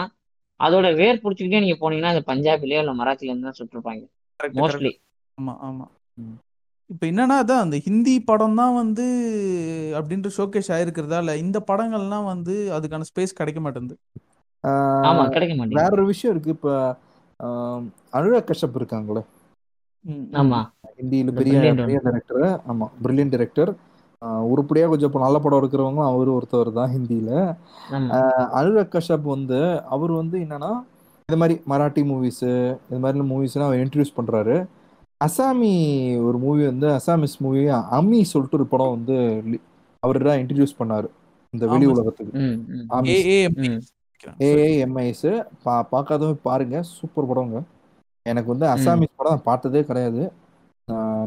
அதோட 0.60 0.86
வேர் 0.96 1.22
பிடிச்சிக்கிட்டே 1.22 1.60
நீங்க 1.60 1.76
போனீங்கன்னா 1.80 2.12
அது 2.14 2.22
பஞ்சாபிலயோ 2.26 2.80
இல்ல 2.80 2.92
மராத்தில 2.94 3.30
இருந்து 3.30 3.48
தான் 3.48 3.58
சுட்டிருப்பாங்க. 3.58 4.02
மோஸ்ட்லி. 4.56 4.92
ஆமா 5.38 5.54
ஆமா. 5.66 5.86
இப்போ 6.90 7.04
என்னன்னா 7.06 7.36
அதான் 7.40 7.64
அந்த 7.64 7.76
ஹிந்தி 7.84 8.14
படம் 8.28 8.56
தான் 8.56 8.74
வந்து 8.76 9.04
அப்படின்ற 9.98 10.28
ஷோகேஸ் 10.36 10.70
ஆயிருக்கிறதால 10.74 11.36
இந்த 11.42 11.58
படங்கள்லாம் 11.68 12.26
வந்து 12.32 12.54
அதுக்கான 12.76 13.06
ஸ்பேஸ் 13.10 13.38
கிடைக்க 13.40 13.60
மாட்டேங்குது. 13.60 13.96
ஆமா 15.04 15.24
கிடைக்க 15.34 15.54
வேற 15.76 15.90
ஒரு 15.96 16.04
விஷயம் 16.10 16.32
இருக்கு 16.34 16.54
இப்ப 16.56 16.70
அனுராக் 18.12 18.48
கஷ்யப் 18.48 18.78
இருக்காங்களே. 18.78 19.22
ஆமா. 20.40 20.60
ஹிந்தியில 20.98 21.30
பெரிய 21.38 21.54
பெரிய 21.78 21.98
டைரக்டர் 22.04 22.42
ஆமா 22.70 22.86
பிரில்லியன் 23.02 23.32
டைரக்டர் 23.32 23.70
உருப்படியா 24.48 24.86
கொஞ்சம் 24.88 25.24
நல்ல 25.24 25.36
படம் 25.40 25.60
எடுக்கிறவங்க 25.60 26.02
அவரு 26.08 26.30
ஒருத்தவர் 26.36 26.70
தான் 26.74 26.92
ஹிந்தியில. 26.94 27.30
அனுராக் 28.58 28.94
கஷ்யப் 28.94 29.26
வந்து 29.28 29.60
அவர் 29.96 30.12
வந்து 30.20 30.36
என்னன்னா 30.44 30.72
இந்த 31.30 31.40
மாதிரி 31.42 31.56
மராட்டி 31.72 32.02
மூவிஸ் 32.10 32.44
இது 32.90 33.00
மாதிரி 33.02 33.24
மூவிஸ்லாம் 33.32 33.68
அவர் 33.68 33.82
இன்ட்ரடியூஸ் 33.82 34.18
பண்றாரு. 34.18 34.56
அசாமி 35.24 35.72
ஒரு 36.26 36.38
மூவி 36.44 36.62
வந்து 36.70 36.86
அசாமிஸ் 36.98 37.36
மூவி 37.44 37.62
அம்மி 37.98 38.20
சொல்லிட்டு 38.30 38.58
ஒரு 38.58 38.66
படம் 38.72 38.94
வந்து 38.96 39.16
அவர் 40.02 40.18
தான் 40.28 40.40
இன்ட்ரடியூஸ் 40.42 40.78
பண்ணாரு. 40.78 41.08
இந்த 41.54 41.64
வெளி. 41.72 41.86
உலகத்துக்கு. 41.92 42.32
ஏஏஎம்ஐஎஸ் 44.48 45.28
பா 45.64 45.74
பார்க்காதவங்க 45.92 46.38
பாருங்க. 46.48 46.76
சூப்பர் 46.96 47.28
படங்க. 47.30 47.60
எனக்கு 48.26 48.52
வந்து 48.54 48.66
அசாமிஸ் 48.74 49.18
படம் 49.20 49.46
பார்த்ததே 49.48 49.82
கிடையாது. 49.90 50.22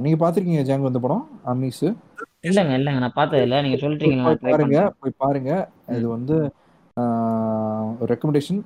நீங்க 0.03 0.17
பார்த்திருக்கீங்க 0.23 0.63
ஜாங் 0.69 0.89
இந்த 0.91 1.03
படம்? 1.07 1.25
அம்மீஸ் 1.51 1.85
இல்லைங்க 2.49 2.73
இல்லைங்க. 2.79 3.01
நான் 3.05 3.17
பார்த்தது 3.19 3.43
இல்லை. 3.45 3.59
நீங்க 3.65 3.77
சொல்லிட்டீங்க 3.83 4.35
ட்ரை 4.41 4.53
பாருங்க 4.53 4.79
போய் 5.01 5.19
பாருங்க. 5.23 5.51
இது 5.97 6.07
வந்து 6.17 6.37
ரெக்கமெண்டேஷன் 8.11 8.61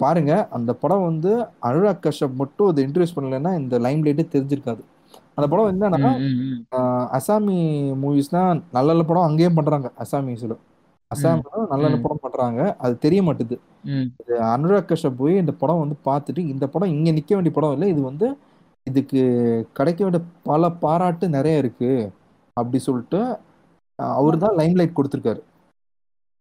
பாருங்க 0.00 0.32
அந்த 0.56 0.70
படம் 0.74 1.06
வந்து 1.06 1.30
அனுராக் 1.68 2.04
கஷ்யப் 2.04 2.38
மட்டும் 2.40 2.68
அதை 2.68 2.80
இன்ட்ரடியூஸ் 2.84 3.16
பண்ணலைன்னா 3.16 3.50
இந்த 3.60 3.78
லைம் 3.84 4.04
லைட்டே 4.06 4.24
தெரிஞ்சிருக்காது. 4.34 4.82
அந்த 5.36 5.46
படம் 5.52 5.70
என்னன்னா 5.72 6.10
அசாமி 7.16 7.56
மூவிஸ்னா 8.02 8.42
நல்ல 8.76 8.88
நல்ல 8.92 9.04
படம் 9.04 9.26
அங்கேயும் 9.28 9.58
பண்றாங்க 9.58 9.88
அசாமீஸ்ல 10.04 10.54
அசாம்ல 11.10 11.50
நல்ல 11.72 11.84
நல்ல. 11.84 11.98
படம் 12.04 12.22
பண்றாங்க 12.24 12.60
அது 12.84 12.94
தெரிய 12.98 13.20
மாட்டுது. 13.22 13.56
அனுராக் 14.52 14.88
கஷ்யப் 14.88 15.18
போய் 15.18 15.40
இந்த 15.42 15.52
படம் 15.60 15.82
வந்து 15.82 15.96
பார்த்துட்டு 16.08 16.42
இந்த 16.52 16.64
படம் 16.66 16.94
இங்க 16.94 17.10
நிக்க 17.18 17.32
வேண்டிய 17.34 17.54
படம் 17.54 17.74
இல்லை 17.76 17.88
இது 17.94 18.02
வந்து 18.02 18.28
இதுக்கு 18.86 19.20
கிடைக்க 19.72 20.00
வேண்டிய 20.04 20.20
பல 20.48 20.68
பாராட்டு 20.82 21.26
நிறைய 21.28 21.62
இருக்கு 21.62 21.90
அப்படி 22.56 22.78
சொல்லிட்டு 22.86 23.20
அவர் 23.98 24.36
தான் 24.38 24.56
லைம் 24.58 24.78
லைட் 24.78 24.96
கொடுத்துருக்காரு. 24.96 25.40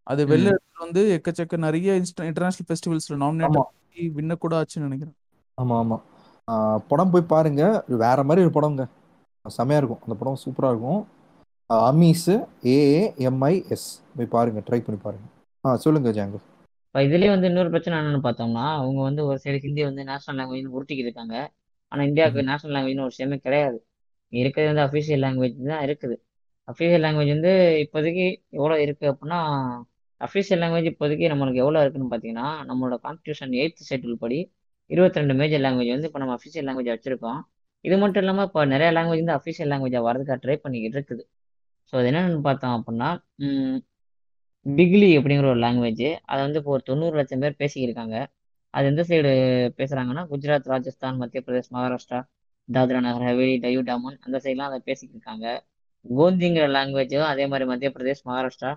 அது 0.07 0.21
வெளில 0.27 0.49
வந்து 0.79 1.01
எக்கச்சக்க 1.17 1.57
நிறைய 1.57 1.95
இன்டர்நேஷனல் 2.29 2.67
ஃபெஸ்டிவல்ஸ்ல 2.69 3.15
நாமினேட் 3.23 3.59
ஆகி 3.61 4.03
வின்ன 4.17 4.33
கூட 4.35 4.53
ஆச்சுன்னு 4.61 4.87
நினைக்கிறேன். 4.87 5.15
ஆமா 5.57 5.75
ஆமா. 5.83 5.97
ஆஹ் 6.47 6.79
படம் 6.87 7.11
போய் 7.11 7.31
பாருங்க. 7.33 7.61
வேற 8.03 8.17
மாதிரி 8.23 8.43
ஒரு 8.45 8.51
படங்க 8.51 8.83
செமையா 9.45 9.77
இருக்கும். 9.77 10.01
அந்த 10.01 10.15
படம் 10.15 10.41
சூப்பரா 10.45 10.69
இருக்கும். 10.69 11.01
அமீஸ் 11.69 12.27
ஏஏஎம்ஐஎஸ் 12.73 13.87
போய் 14.15 14.33
பாருங்க. 14.35 14.59
ட்ரை 14.67 14.79
பண்ணி 14.79 15.01
பாருங்க. 15.01 15.27
ஆ 15.63 15.75
சொல்லுங்க 15.75 16.09
ஜாங்கோ 16.11 16.39
இப்போ 16.87 16.99
இதுலயே 17.07 17.29
வந்து 17.29 17.47
இன்னொரு 17.47 17.69
பிரச்சனை 17.69 17.95
என்னன்னு 17.99 18.25
பார்த்தோம்னா 18.25 18.65
அவங்க 18.73 18.99
வந்து 19.01 19.25
ஒரு 19.25 19.39
சைடு 19.43 19.59
ஹிந்தி 19.59 19.83
வந்து 19.83 20.03
நேஷனல் 20.03 20.37
லாங்குவேஜ் 20.39 20.67
உருட்டிக்கிட்டு 20.75 21.09
இருக்காங்க. 21.09 21.35
ஆனா 21.91 22.03
இந்தியாவுக்கு 22.03 22.43
நேஷனல் 22.43 22.75
லாங்குவேஜ்னு 22.75 23.05
ஒரு 23.05 23.13
விஷயமே 23.13 23.37
கிடையாது. 23.37 23.77
இருக்கிறது 24.33 24.73
வந்து 24.73 24.85
அஃபிஷியல் 24.87 25.23
லாங்குவேஜ் 25.25 25.57
தான் 25.67 25.83
இருக்குது. 25.87 26.15
அஃபீஷியல் 26.67 27.03
லாங்குவேஜ் 27.05 27.33
வந்து 27.35 27.53
இப்போதைக்கு 27.83 28.25
எவ்வளோ 28.49 28.75
இருக்குது 28.85 29.11
அப்படின்னா 29.11 29.39
அஃபீஷியல் 30.21 30.61
லாங்குவேஜ் 30.63 30.89
இப்போதைக்கு 30.91 31.25
நம்மளுக்கு 31.33 31.61
எவ்வளோ 31.63 31.81
இருக்குன்னு 31.83 32.11
பார்த்தீங்கன்னா 32.11 32.47
நம்மளோட 32.69 32.95
கான்ஸ்டியூஷன் 33.05 33.53
எயித் 33.61 33.85
ஷெட்யூல் 33.89 34.21
படி 34.23 34.39
இருபத்தி 34.89 35.19
ரெண்டு 35.21 35.35
மேஜர் 35.39 35.63
லாங்குவேஜ் 35.65 35.93
வந்து 35.95 36.09
இப்போ 36.09 36.19
நம்ம 36.23 36.33
அஃபிஷியல் 36.39 36.67
லாங்குவேஜ் 36.67 36.91
வச்சிருக்கோம். 36.93 37.39
இது 37.85 37.95
மட்டும் 38.03 38.23
இல்லாமல் 38.23 38.47
இப்போ 38.49 38.61
நிறைய 38.73 38.89
லாங்குவேஜ் 38.97 39.23
வந்து 39.23 39.37
அஃபிஷியல் 39.39 39.69
லாங்குவேஜாக 39.73 40.03
வரதுக்காக 40.09 40.37
ட்ரை 40.43 40.55
பண்ணிக்கிட்டு 40.63 40.97
இருக்குது. 40.99 41.23
ஸோ 41.89 41.93
அது 41.99 42.07
என்னென்னு 42.11 42.41
பார்த்தோம் 42.49 42.75
அப்படின்னா 42.77 43.09
பிக்லி 44.65 45.09
அப்படிங்கிற 45.17 45.47
ஒரு 45.53 45.61
லாங்குவேஜ் 45.65 46.07
அதை 46.31 46.39
வந்து 46.45 46.59
இப்போ 46.61 46.71
ஒரு 46.77 46.83
தொண்ணூறு 46.89 47.15
லட்சம் 47.19 47.43
பேர் 47.43 47.59
பேசிக்கிருக்காங்க. 47.61 48.15
அது 48.73 48.85
எந்த 48.91 49.01
சைடு 49.09 49.31
பேசுகிறாங்கன்னா 49.79 50.23
குஜராத் 50.31 50.71
ராஜஸ்தான் 50.73 51.19
மத்திய 51.21 51.41
பிரதேஷ் 51.47 51.71
மகாராஷ்டிரா 51.75 52.19
தாத்ரா 52.69 52.99
நகர் 53.05 53.25
ஹவேலி 53.29 53.55
டயூ 53.65 53.81
டாமன் 53.89 54.17
அந்த 54.25 54.37
சைட்லாம் 54.45 54.69
அதை 54.71 54.79
பேசிக்கிட்டு 54.89 55.17
இருக்காங்க 55.17 55.47
கோந்திங்கிற 56.05 56.65
லாங்குவேஜும் 56.75 57.27
அதே 57.31 57.45
மாதிரி 57.51 57.65
மத்திய 57.71 57.89
பிரதேஷ் 57.95 58.23
மகாராஷ்டிரா 58.29 58.71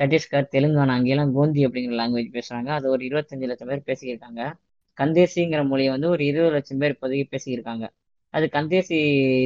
சத்தீஸ்கர் 0.00 0.50
தெலுங்கானா 0.52 0.94
அங்கெல்லாம் 0.96 1.34
கோந்தி 1.34 1.60
அப்படிங்கிற 1.66 1.96
லாங்குவேஜ் 1.98 2.34
பேசுகிறாங்க 2.36 2.70
அது 2.76 2.86
ஒரு 2.90 3.02
இருபத்தஞ்சு 3.08 3.50
லட்சம் 3.50 3.70
பேர் 3.70 3.88
பேசிக்கிருக்காங்க 3.88 4.42
கந்தேசிங்கிற 4.98 5.62
மொழியை 5.68 5.90
வந்து 5.92 6.08
ஒரு 6.10 6.22
இருபது 6.28 6.52
லட்சம் 6.56 6.80
பேர் 6.80 6.94
இப்போதைக்கு 6.94 7.32
பேசிக்கிருக்காங்க 7.32 7.84
அது 8.34 8.46
கந்தேசி 8.54 8.98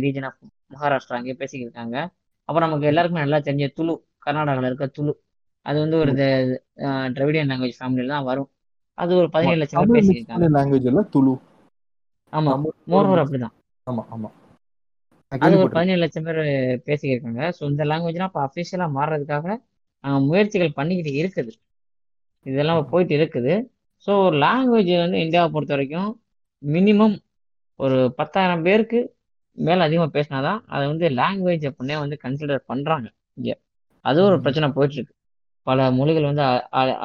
ரீஜன் 0.04 0.26
ஆஃப் 0.28 0.40
மகாராஷ்டிரா 0.72 1.18
அங்கே 1.18 1.34
பேசிக்கிருக்காங்க 1.40 1.96
அப்புறம் 2.48 2.66
நமக்கு 2.66 2.90
எல்லாருக்குமே 2.90 3.24
நல்லா 3.24 3.38
தெரிஞ்ச 3.42 3.66
துளு 3.76 3.94
கர்நாடகாவில் 4.26 4.68
இருக்க 4.70 4.86
துளு. 4.96 5.12
அது 5.66 5.76
வந்து 5.82 5.96
ஒரு 6.02 6.12
திராவிடியன் 7.14 7.50
லாங்குவேஜ் 7.50 7.78
ஃபேமிலியில் 7.78 8.14
தான் 8.14 8.28
வரும். 8.30 8.50
அது 8.98 9.12
ஒரு 9.20 9.28
பதினேழு 9.34 9.60
லட்சம் 9.60 9.80
பேர் 9.82 9.96
பேசியிருக்காங்க. 9.96 10.46
லாங்குவேஜ் 10.50 10.88
இல்ல 10.90 11.02
துளு. 11.12 11.34
ஆமா 12.32 12.52
மோர்வர் 12.92 13.22
அப்படிதான். 13.22 13.54
ஆமா 13.86 14.02
ஆமா. 14.10 14.30
அது 15.32 15.54
ஒரு 15.58 15.70
பதினேழு 15.70 16.00
லட்சம் 16.02 16.26
பேர் 16.26 16.40
பேசிக்கிருக்காங்க 16.86 17.42
ஸோ 17.56 17.62
இந்த 17.70 17.84
லாங்குவேஜ்லாம் 17.90 18.30
இப்போ 18.30 18.42
அஃபிஷியலாக 18.46 18.96
மாறுறதுக்காக 18.96 19.46
முயற்சிகள் 20.28 20.76
பண்ணிக்கிட்டு 20.78 21.12
இருக்குது. 21.22 21.52
இதெல்லாம் 22.46 22.88
போயிட்டு 22.92 23.14
இருக்குது. 23.18 23.54
ஸோ 24.06 24.12
ஒரு 24.26 24.36
லாங்குவேஜ் 24.46 24.92
வந்து 25.04 25.18
இந்தியாவை 25.24 25.48
பொறுத்த 25.54 25.74
வரைக்கும் 25.74 26.10
மினிமம் 26.62 27.16
ஒரு 27.80 27.98
பத்தாயிரம் 28.18 28.64
பேருக்கு 28.66 29.00
மேலே 29.58 29.80
அதிகமாக 29.86 30.10
பேசினாதான் 30.16 30.60
அதை 30.74 30.84
வந்து 30.92 31.06
லாங்குவேஜ் 31.20 31.64
அப்படின்னே 31.70 31.96
வந்து 32.04 32.16
கன்சிடர் 32.24 32.62
பண்ணுறாங்க 32.70 33.06
இங்கே. 33.38 33.54
அது 34.04 34.18
ஒரு. 34.28 34.36
பிரச்சனை 34.44 34.68
போயிட்டு 34.76 34.96
இருக்கு 34.98 35.14
பல 35.66 35.86
மொழிகள் 35.98 36.28
வந்து 36.30 36.44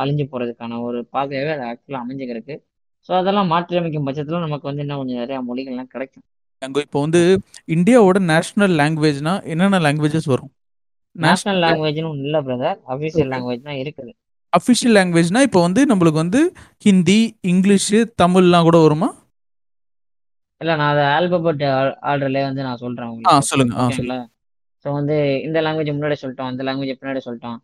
அழிஞ்சு 0.02 0.26
போகிறதுக்கான 0.32 0.80
ஒரு 0.88 1.00
பாதையாகவே 1.14 1.52
அது 1.56 1.64
ஆக்சுவலாக 1.70 2.04
அமைஞ்சுக்கிருக்கு 2.06 2.56
ஸோ 3.10 3.12
அதெல்லாம் 3.20 3.52
மாற்றி 3.54 3.78
அமைக்கும் 3.80 4.08
பட்சத்தில் 4.08 4.46
நமக்கு 4.46 4.70
வந்து 4.70 4.84
இன்னும் 4.84 5.00
கொஞ்சம் 5.02 5.22
நிறையா 5.22 5.40
மொழிகள்லாம் 5.50 5.92
கிடைக்கும். 5.94 6.24
அங்க 6.62 6.80
இப்போ 6.86 7.00
வந்து 7.00 7.22
இந்தியாவோட 7.76 8.20
நேஷனல் 8.32 8.74
லாங்குவேஜ்னா 8.82 9.34
என்னென்ன 9.52 9.80
லாங்குவேஜஸ் 9.86 10.28
வரும்? 10.34 10.52
நேஷனல் 11.26 11.62
லாங்குவேஜ்னு 11.66 12.10
ஒன்றும் 12.12 12.28
இல்லை 12.28 12.41
பிரதர் 12.48 12.78
அஃபிஷியல். 12.94 13.30
லாங்குவேஜ் 13.34 13.68
தான் 13.68 13.80
இருக்குது. 13.84 14.12
அஃபிஷியல் 14.54 14.96
லாங்குவேஜ்னா 14.98 15.41
இப்போ 15.48 15.60
வந்து 15.66 15.82
நம்மளுக்கு 15.91 16.22
வந்து 16.24 16.41
ஹிந்தி 16.86 17.20
இங்கிலீஷு 17.52 18.00
தமிழ்லாம் 18.22 18.68
கூட 18.68 18.78
வருமா? 18.86 19.10
இல்லை 20.62 20.74
நான் 20.80 20.91
அதை 20.94 21.04
ஆல்பபெட் 21.18 21.64
ஆர்டர்லேயே 22.12 22.46
வந்து 22.50 22.64
நான் 22.68 22.82
சொல்கிறேன் 22.84 23.12
ஆ 23.32 23.36
சொல்லுங்க. 23.50 23.74
ஆ 23.82 23.86
சொல்லுங்க. 23.98 24.24
ஸோ 24.86 24.88
வந்து 24.98 25.16
இந்த 25.48 25.60
லாங்குவேஜ் 25.66 25.96
முன்னாடி 25.98 26.18
சொல்லிட்டோம் 26.22 26.52
இந்த 26.54 26.64
லாங்குவேஜ் 26.68 27.00
பின்னாடி 27.02 27.22
சொல்லிட்டோம் 27.28 27.60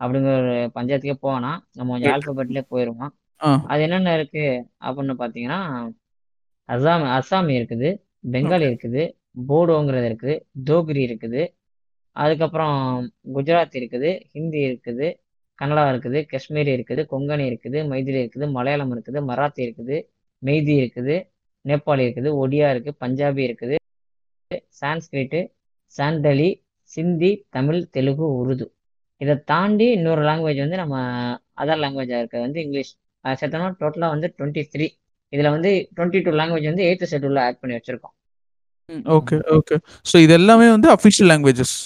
அப்படிங்கிற 0.00 0.32
ஒரு 0.42 0.54
பஞ்சாயத்துக்கே 0.76 1.16
போவோம்னா 1.24 1.52
நம்ம 1.78 1.90
கொஞ்சம். 1.94 2.14
ஆல்பபெட்லேயே 2.16 2.64
போயிடுவோம் 2.72 3.12
அது 3.72 3.80
என்னென்ன 3.86 4.14
இருக்கு 4.18 4.44
அப்படின்னு 4.86 5.14
பார்த்தீங்கன்னா 5.22 5.60
அசாம் 6.68 7.04
அசாமி 7.16 7.54
இருக்குது 7.60 7.88
பெங்காலி 8.34 8.66
இருக்குது 8.70 9.02
போடோங்கிறது 9.50 10.06
இருக்குது 10.10 10.34
தோக்ரி 10.68 11.02
இருக்குது 11.08 11.42
அதுக்கப்புறம் 12.22 12.76
குஜராத் 13.36 13.76
இருக்குது 13.80 14.10
ஹிந்தி 14.34 14.60
இருக்குது 14.68 15.06
கன்னடா 15.58 15.84
இருக்குது 15.92 16.18
காஷ்மீரி 16.30 16.70
இருக்குது 16.76 17.02
கொங்கணி 17.12 17.44
இருக்குது 17.50 17.78
மைதிலி 17.90 18.18
இருக்குது 18.22 18.46
மலையாளம் 18.56 18.92
இருக்குது 18.94 19.20
மராத்தி 19.30 19.60
இருக்குது 19.66 19.96
மெய்தி 20.42 20.74
இருக்குது 20.82 21.14
நேபாளி 21.64 22.02
இருக்குது 22.06 22.30
ஒடியா 22.42 22.68
இருக்குது 22.74 22.98
பஞ்சாபி 23.02 23.42
இருக்குது 23.48 23.76
சான்ஸ்கிரிட்டு 24.80 25.40
சாண்டலி 25.94 26.48
சிந்தி 26.92 27.30
தமிழ் 27.56 27.80
தெலுங்கு 27.94 28.26
உருது. 28.40 28.66
இதை 29.20 29.34
தாண்டி 29.50 29.86
இன்னொரு 29.96 30.22
லாங்குவேஜ் 30.28 30.60
வந்து 30.64 30.78
நம்ம 30.82 30.96
அதர் 31.62 31.82
லாங்குவேஜாக 31.84 32.20
இருக்கிறது 32.22 32.46
வந்து 32.46 32.62
இங்கிலீஷ். 32.66 32.92
சேர்த்தோம்னா 33.24 33.70
டோட்டலாக 33.82 34.14
வந்து 34.14 34.28
டுவெண்ட்டி 34.36 34.62
த்ரீ 34.72 34.86
இதில் 35.32 35.52
வந்து 35.54 35.70
டுவெண்ட்டி 35.96 36.20
டூ 36.26 36.32
லாங்குவேஜ் 36.40 36.70
வந்து 36.70 36.86
எயித்து 36.88 37.10
ஷெட்யூலில் 37.12 37.42
ஆட் 37.46 37.60
பண்ணி 37.62 37.76
வச்சுருக்கோம். 37.78 38.14
ஓகே 39.16 39.36
ஓகே 39.58 39.76
ஸோ 40.10 40.16
இது 40.24 40.34
எல்லாமே 40.40 40.66
வந்து 40.76 40.88
அஃபிஷியல் 40.96 41.30
லாங்குவேஜஸ் 41.32 41.76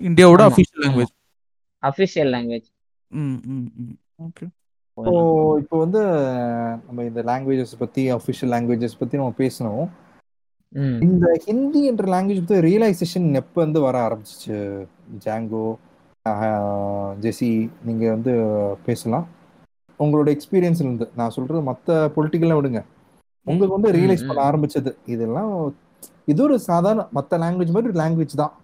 இந்தியாவோட 0.00 0.42
அஃபிஷியல் 0.48 0.82
லாங்குவேஜ் 0.84 1.12
அஃபிஷியல் 1.82 2.30
லாங்குவேஜ் 2.34 2.68
ம் 3.10 3.38
ம் 3.54 3.94
ஓகே 4.26 4.46
ஸோ 4.98 5.12
இப்போ 5.62 5.76
வந்து 5.84 6.00
நம்ம 6.86 7.04
இந்த 7.10 7.20
லாங்குவேஜஸ் 7.30 7.74
பத்தி 7.78 8.02
அஃபிஷியல் 8.16 8.52
லாங்குவேஜஸ் 8.54 9.00
பத்தி 9.00 9.20
நம்ம 9.20 9.34
பேசணும். 9.42 9.84
இந்த 11.04 11.26
ஹிந்தி 11.46 11.80
என்ற 11.90 12.04
லாங்குவேஜ் 12.14 12.42
பத்தி 12.42 12.60
ரியலைசேஷன் 12.68 13.28
எப்போ 13.40 13.58
வந்து 13.64 13.80
வர 13.86 13.96
ஆரம்பிச்சிச்சு? 14.06 14.58
ஜாங்கோ 15.24 15.64
ஜெசி 17.24 17.50
நீங்க 17.86 18.04
வந்து 18.10 18.32
பேசலாம். 18.86 19.26
உங்களோட 20.00 20.28
எக்ஸ்பீரியன்ஸ்ல 20.36 20.86
இருந்து. 20.86 21.06
நான் 21.18 21.34
சொல்றது 21.36 21.60
மற்ற 21.70 21.96
பொலிட்டிக்கல்லாம் 22.16 22.60
விடுங்க. 22.60 22.80
உங்களுக்கு 23.46 23.76
வந்து 23.76 23.90
ரியலைஸ். 23.98 24.28
பண்ண 24.28 24.42
ஆரம்பிச்சது. 24.48 24.92
இதெல்லாம் 25.14 25.52
இது 26.32 26.40
ஒரு 26.46 26.56
சாதாரண 26.68 27.02
மற்ற 27.18 27.38
லாங்குவேஜ் 27.42 27.74
மாதிரி 27.74 27.90
ஒரு 27.92 28.00
லாங்குவேஜ் 28.02 28.40
தான். 28.42 28.54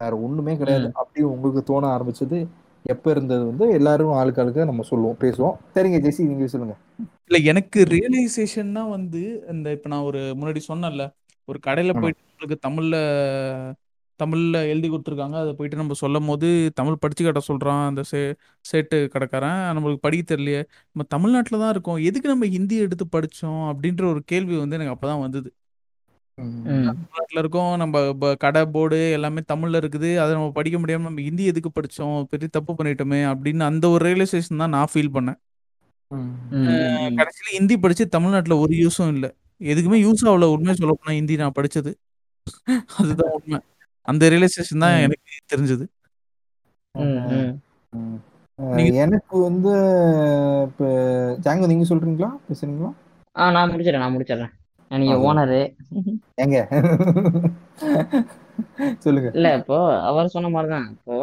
வேற 0.00 0.14
ஒண்ணுமே 0.26 0.54
கிடையாது. 0.56 0.88
அப்படி 1.00 1.22
உங்களுக்கு 1.34 1.62
தோண 1.70 1.84
ஆரம்பிச்சது. 1.96 2.38
எப்ப 2.84 3.06
இருந்தது 3.10 3.44
வந்து 3.50 3.66
எல்லாரும் 3.78 4.16
ஆளுக்கு 4.18 4.40
ஆளுக்கு 4.42 4.68
நம்ம 4.70 4.84
சொல்லுவோம் 4.90 5.20
பேசுவோம். 5.22 5.56
சரிங்க 5.74 5.98
ஜெசி 6.04 6.28
நீங்க 6.32 6.48
சொல்லுங்க. 6.52 6.74
இல்லை 7.28 7.40
எனக்கு 7.52 7.78
ரியலைசேஷன்னா 7.94 8.82
வந்து 8.96 9.22
இந்த 9.54 9.72
இப்போ 9.76 9.88
நான் 9.92 10.06
ஒரு 10.10 10.20
முன்னாடி 10.38 10.60
சொன்னேன்ல 10.70 11.04
ஒரு 11.48 11.58
கடையில். 11.66 11.98
போயிட்டு 12.02 12.22
உங்களுக்கு 12.28 12.58
தமிழில் 12.66 13.00
தமிழில் 14.20 14.58
எழுதி 14.72 14.88
கொடுத்துருக்காங்க. 14.88 15.36
அதை 15.42 15.50
போயிட்டு 15.56 15.80
நம்ம 15.80 15.94
சொல்லும் 16.02 16.28
போது 16.30 16.48
தமிழ் 16.78 17.02
படிச்சு 17.02 17.22
காட்ட 17.24 17.40
சொல்கிறான் 17.48 17.82
அந்த 17.90 18.02
சே 18.10 18.20
சேட்டு 18.64 18.98
கடைக்காரன். 19.14 19.60
நம்மளுக்கு 19.76 20.04
படிக்க 20.06 20.24
தெரியலையே. 20.32 20.62
நம்ம 20.92 21.06
தமிழ்நாட்டில் 21.14 21.62
தான் 21.64 21.72
இருக்கோம். 21.74 22.00
எதுக்கு 22.08 22.32
நம்ம 22.34 22.46
ஹிந்தி 22.56 22.76
எடுத்து 22.86 23.06
படித்தோம் 23.16 23.64
அப்படின்ற 23.72 24.04
ஒரு 24.12 24.22
கேள்வி 24.32 24.56
வந்து 24.62 24.78
எனக்கு 24.78 24.94
அப்போ 24.96 25.08
தான் 25.12 25.22
வந்தது. 25.26 25.50
தமிழ்நாட்டில் 26.40 27.38
இருக்கோம் 27.38 27.76
நம்ம 27.76 28.12
ப- 28.12 28.34
கடை 28.34 28.66
போர்டு 28.66 29.12
எல்லாமே 29.12 29.38
தமிழில் 29.46 29.80
இருக்குது. 29.80 30.16
அதை 30.16 30.32
நம்ம 30.32 30.50
படிக்க 30.50 30.78
முடியாமல் 30.78 31.06
நம்ம 31.06 31.20
ஹிந்தி 31.20 31.44
எதுக்கு 31.44 31.70
படித்தோம் 31.70 32.26
பெரிய 32.30 32.48
தப்பு 32.52 32.72
பண்ணிட்டோமே 32.72 33.34
அப்படின்னு 33.34 33.60
அந்த 33.60 33.88
ஒரு 33.88 34.08
ரியலைசேஷன் 34.08 34.56
தான் 34.56 34.68
நான் 34.68 34.86
ஃபீல் 34.94 35.14
பண்ணேன். 35.14 35.38
கடைசியில் 37.14 37.58
ஹிந்தி 37.58 37.78
படிச்சு 37.78 38.08
தமிழ்நாட்டில் 38.08 38.52
ஒரு 38.52 38.74
யூஸும் 38.76 39.08
இல்லை. 39.08 39.34
எதுக்குமே 39.58 40.08
யூஸ் 40.08 40.26
ஆகல. 40.26 40.44
உண்மையை 40.44 40.74
சொல்ல 40.74 40.96
போனா 41.02 41.16
ஹிந்தி 41.16 41.36
நான் 41.36 41.52
படிச்சது. 41.60 41.94
அதுதான் 42.96 43.30
உண்மை. 43.30 43.60
அந்த 44.02 44.28
ரியலைசேஷன் 44.28 44.78
தான். 44.78 44.98
எனக்கு 44.98 45.22
தெரிஞ்சது. 45.56 45.86
நீங்க- 48.56 49.00
எனக்கு 49.00 49.38
வந்து 49.38 49.70
இப்போ 50.64 50.86
ஜாங்கோ 51.42 51.66
நீங்க 51.66 51.94
சொல்றீங்களா? 51.94 52.30
பேசுறீங்களா? 52.52 52.92
ஆ 53.36 53.50
நான் 53.50 53.70
முடிச்சிடறேன் 53.70 53.98
நான் 53.98 54.16
முடிச்சிடறேன். 54.16 54.52
நீங்க 54.90 55.14
ஓனரு. 55.28 55.60
எங்க 56.34 56.56
சொல்லுங்க. 59.04 59.28
இல்ல 59.36 59.48
இப்போ 59.58 59.76
அவர் 60.08 60.32
சொன்ன 60.34 60.48
மாதிரி 60.48 60.68
தான் 60.72 60.86
இப்போ 60.94 61.14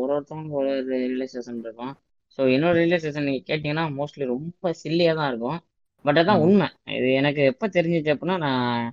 ஒரு 0.00 0.10
ஒருத்தவங்க 0.12 0.52
ஒரு 0.60 0.70
ஒரு 0.76 0.98
ரியலைசேஷன் 1.04 1.60
இருக்கும். 1.64 1.92
ஸோ 2.38 2.42
என்னோட 2.54 2.74
ரியலைசேஷன் 2.80 3.26
நீங்க 3.28 3.42
கேட்டீங்கன்னா 3.50 3.86
மோஸ்ட்லி 3.98 4.24
ரொம்ப 4.24 4.72
சில்லியா 4.82 5.14
தான் 5.14 5.30
இருக்கும். 5.32 5.58
பட் 6.04 6.20
அதான். 6.22 6.42
உண்மை. 6.44 6.68
இது 6.98 7.08
எனக்கு 7.12 7.42
எப்போ 7.52 7.66
தெரிஞ்சிச்சு 7.68 8.14
அப்படின்னா 8.14 8.36
நான் 8.38 8.92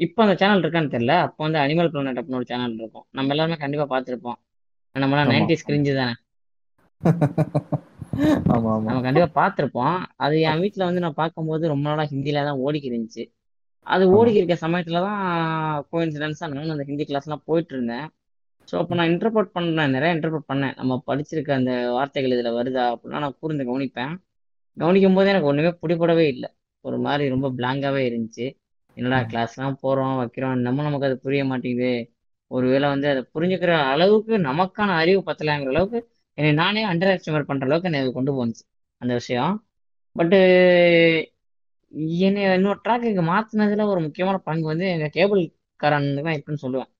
இப்போ 0.00 0.20
அந்த 0.22 0.34
சேனல் 0.42 0.62
இருக்கான்னு 0.64 0.94
தெரியல. 0.94 1.16
அப்போ 1.26 1.40
வந்து 1.44 1.58
அனிமல் 1.58 1.90
பிளானட் 1.92 2.20
அப்படின்னு 2.20 2.40
ஒரு 2.40 2.50
சேனல் 2.52 2.78
இருக்கும். 2.78 3.06
நம்ம 3.10 3.34
எல்லாருமே 3.34 3.58
கண்டிப்பா 3.64 3.86
பார்த்துருப்போம். 3.94 4.38
நம்மளாம். 4.96 5.30
நைன்டி 5.32 5.56
ஸ்கிரிஞ்சு 5.62 5.94
தானே? 6.00 6.14
நம்ம 8.50 9.00
கண்டிப்பா 9.02 9.28
பார்த்துருப்போம் 9.40 9.96
அது 10.16 10.40
என் 10.40 10.58
வீட்டில் 10.58 10.84
வந்து 10.84 11.00
நான் 11.00 11.14
பார்க்கும்போது 11.14 11.68
ரொம்ப 11.68 11.84
நாளா 11.90 12.04
ஹிந்தியில 12.12 12.44
தான் 12.44 12.60
ஓடிக்கி 12.60 12.90
இருந்துச்சு. 12.90 13.24
அது. 13.86 14.04
ஓடிக்கி 14.16 14.40
இருக்க 14.40 14.56
சமயத்துல 14.66 15.00
தான் 15.00 15.20
கோயின்சிடன்ஸாக 15.92 16.48
நானும் 16.52 16.70
அந்த 16.70 16.84
ஹிந்தி 16.84 17.04
கிளாஸ்லாம் 17.04 17.44
போயிட்டு 17.44 17.74
இருந்தேன். 17.74 18.06
ஸோ 18.68 18.76
அப்போ 18.78 18.94
நான் 18.94 19.10
இன்டர்பிரட் 19.10 19.54
பண்ணேன் 19.54 19.90
நிறைய 19.90 20.14
இன்டர்பிரட் 20.14 20.48
பண்ணேன். 20.48 20.74
நம்ம 20.76 21.02
படிச்சிருக்க 21.06 21.50
அந்த 21.54 21.72
வார்த்தைகள் 21.92 22.30
இதில் 22.30 22.56
வருதா 22.58 22.84
அப்படின்னா 22.92 23.18
நான் 23.18 23.38
கூர்ந்து 23.40 23.64
கவனிப்பேன். 23.64 24.12
கவனிக்கும் 24.76 25.14
போது 25.14 25.28
எனக்கு 25.28 25.46
ஒன்றுமே 25.46 25.72
பிடிபடவே 25.82 26.26
இல்லை. 26.26 26.48
ஒரு 26.84 26.98
மாதிரி 26.98 27.24
ரொம்ப 27.28 27.46
பிளாங்காகவே 27.50 28.02
இருந்துச்சு. 28.10 28.46
என்னடா. 28.96 29.18
கிளாஸ்லாம் 29.32 29.80
போகிறோம் 29.80 30.16
வைக்கிறோம். 30.20 30.56
நம்ம 30.58 30.82
நமக்கு 30.82 31.06
அது 31.06 31.18
புரிய 31.18 31.42
மாட்டேங்குது. 31.44 31.92
ஒருவேளை 32.50 32.88
வந்து 32.88 33.08
அதை 33.08 33.22
புரிஞ்சுக்கிற 33.34 33.72
அளவுக்கு 33.92 34.34
நமக்கான 34.40 34.94
அறிவு 34.96 35.20
பத்தலைங்கிற 35.26 35.68
அளவுக்கு 35.68 35.98
என்னை 36.38 36.52
நானே 36.60 36.82
அண்டர் 36.90 37.12
எஸ்டிமேட் 37.14 37.48
பண்ணுற 37.48 37.66
அளவுக்கு 37.68 37.88
என்னை 37.90 38.00
கொண்டு 38.18 38.32
போணுச்சு 38.36 38.64
அந்த 39.00 39.12
விஷயம். 39.20 39.54
பட்டு 40.16 40.38
என்னை 42.26 42.42
இன்னொரு 42.56 42.80
ட்ராக்குக்கு 42.84 43.22
மாற்றினதுல 43.30 43.86
ஒரு 43.92 44.00
முக்கியமான 44.06 44.36
பங்கு 44.48 44.66
வந்து 44.72 44.86
எங்கள் 44.94 45.14
கேபிள் 45.16 45.42
காரன் 45.80 46.08
தான் 46.18 46.36
இப்படின்னு 46.38 46.64
சொல்லுவேன். 46.64 46.90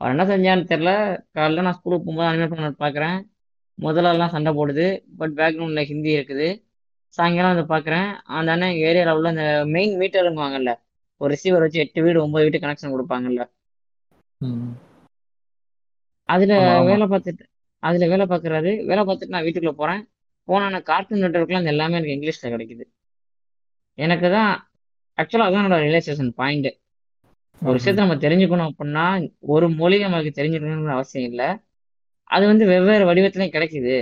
அவர் 0.00 0.12
என்ன 0.14 0.24
செஞ்சான்னு 0.30 0.70
தெரில 0.72 0.90
காலைல 1.36 1.64
நான் 1.66 1.76
ஸ்கூலுக்கு 1.78 2.06
போகும்போது 2.06 2.28
அனிமே 2.30 2.48
பிளானட் 2.52 2.82
பார்க்குறேன் 2.84 3.18
முதல்லலாம் 3.78 4.34
சண்டை 4.34 4.52
போடுது 4.58 4.86
பட் 5.18 5.34
பேக்ரவுண்டில் 5.38 5.88
ஹிந்தி 5.90 6.10
இருக்குது. 6.16 6.48
சாயங்காலம் 7.18 7.52
வந்து 7.52 7.66
பார்க்குறேன் 7.72 8.08
அந்த 8.36 8.48
அண்ணன் 8.54 8.72
எங்கள் 8.72 8.88
ஏரியாவில் 8.90 9.18
உள்ள 9.18 9.28
அந்த 9.34 9.44
மெயின் 9.74 9.94
மீட்டருங்குவாங்கல்ல 10.00 10.72
ஒரு 11.20 11.30
ரிசீவர் 11.34 11.64
வச்சு 11.64 11.82
எட்டு 11.84 12.00
வீடு 12.06 12.24
ஒன்பது 12.24 12.44
வீட்டு 12.46 12.62
கனெக்ஷன் 12.64 12.94
கொடுப்பாங்கல்ல. 12.94 13.42
அதில். 16.28 16.54
வேலை 16.88 17.06
பார்த்துட்டு 17.06 17.44
அதில் 17.86 18.10
வேலை 18.12 18.24
பார்க்குறாரு 18.32 18.72
வேலை 18.90 19.02
பார்த்துட்டு 19.08 19.34
நான் 19.34 19.46
வீட்டுக்குள்ளே 19.46 19.76
போகிறேன் 19.80 20.02
போன 20.48 20.80
கார்ட்டூன் 20.90 21.22
நெட்ஒர்க்லாம் 21.24 21.62
அந்த 21.62 21.72
எல்லாமே 21.74 21.96
எனக்கு 21.98 22.16
இங்கிலீஷில் 22.16 22.52
கிடைக்குது. 22.54 22.84
எனக்கு 23.98 24.26
தான் 24.36 24.50
ஆக்சுவலாக 25.18 25.48
அதான் 25.48 25.62
என்னோட 25.62 25.78
ரியலைசேஷன் 25.86 26.32
பாயிண்ட் 26.40 26.68
ஒரு 27.62 27.74
விஷயத்த 27.78 28.04
நம்ம 28.04 28.16
தெரிஞ்சுக்கணும் 28.24 28.70
அப்படின்னா 28.70 29.04
ஒரு 29.54 29.66
மொழி 29.80 29.98
நமக்கு 30.06 30.30
தெரிஞ்சுக்கணுங்கிற 30.38 30.94
அவசியம் 30.96 31.28
இல்லை. 31.30 31.48
அது 32.30 32.44
வந்து 32.50 32.64
வெவ்வேறு 32.72 33.04
வடிவத்துலையும் 33.10 33.54
கிடைக்குது. 33.56 33.96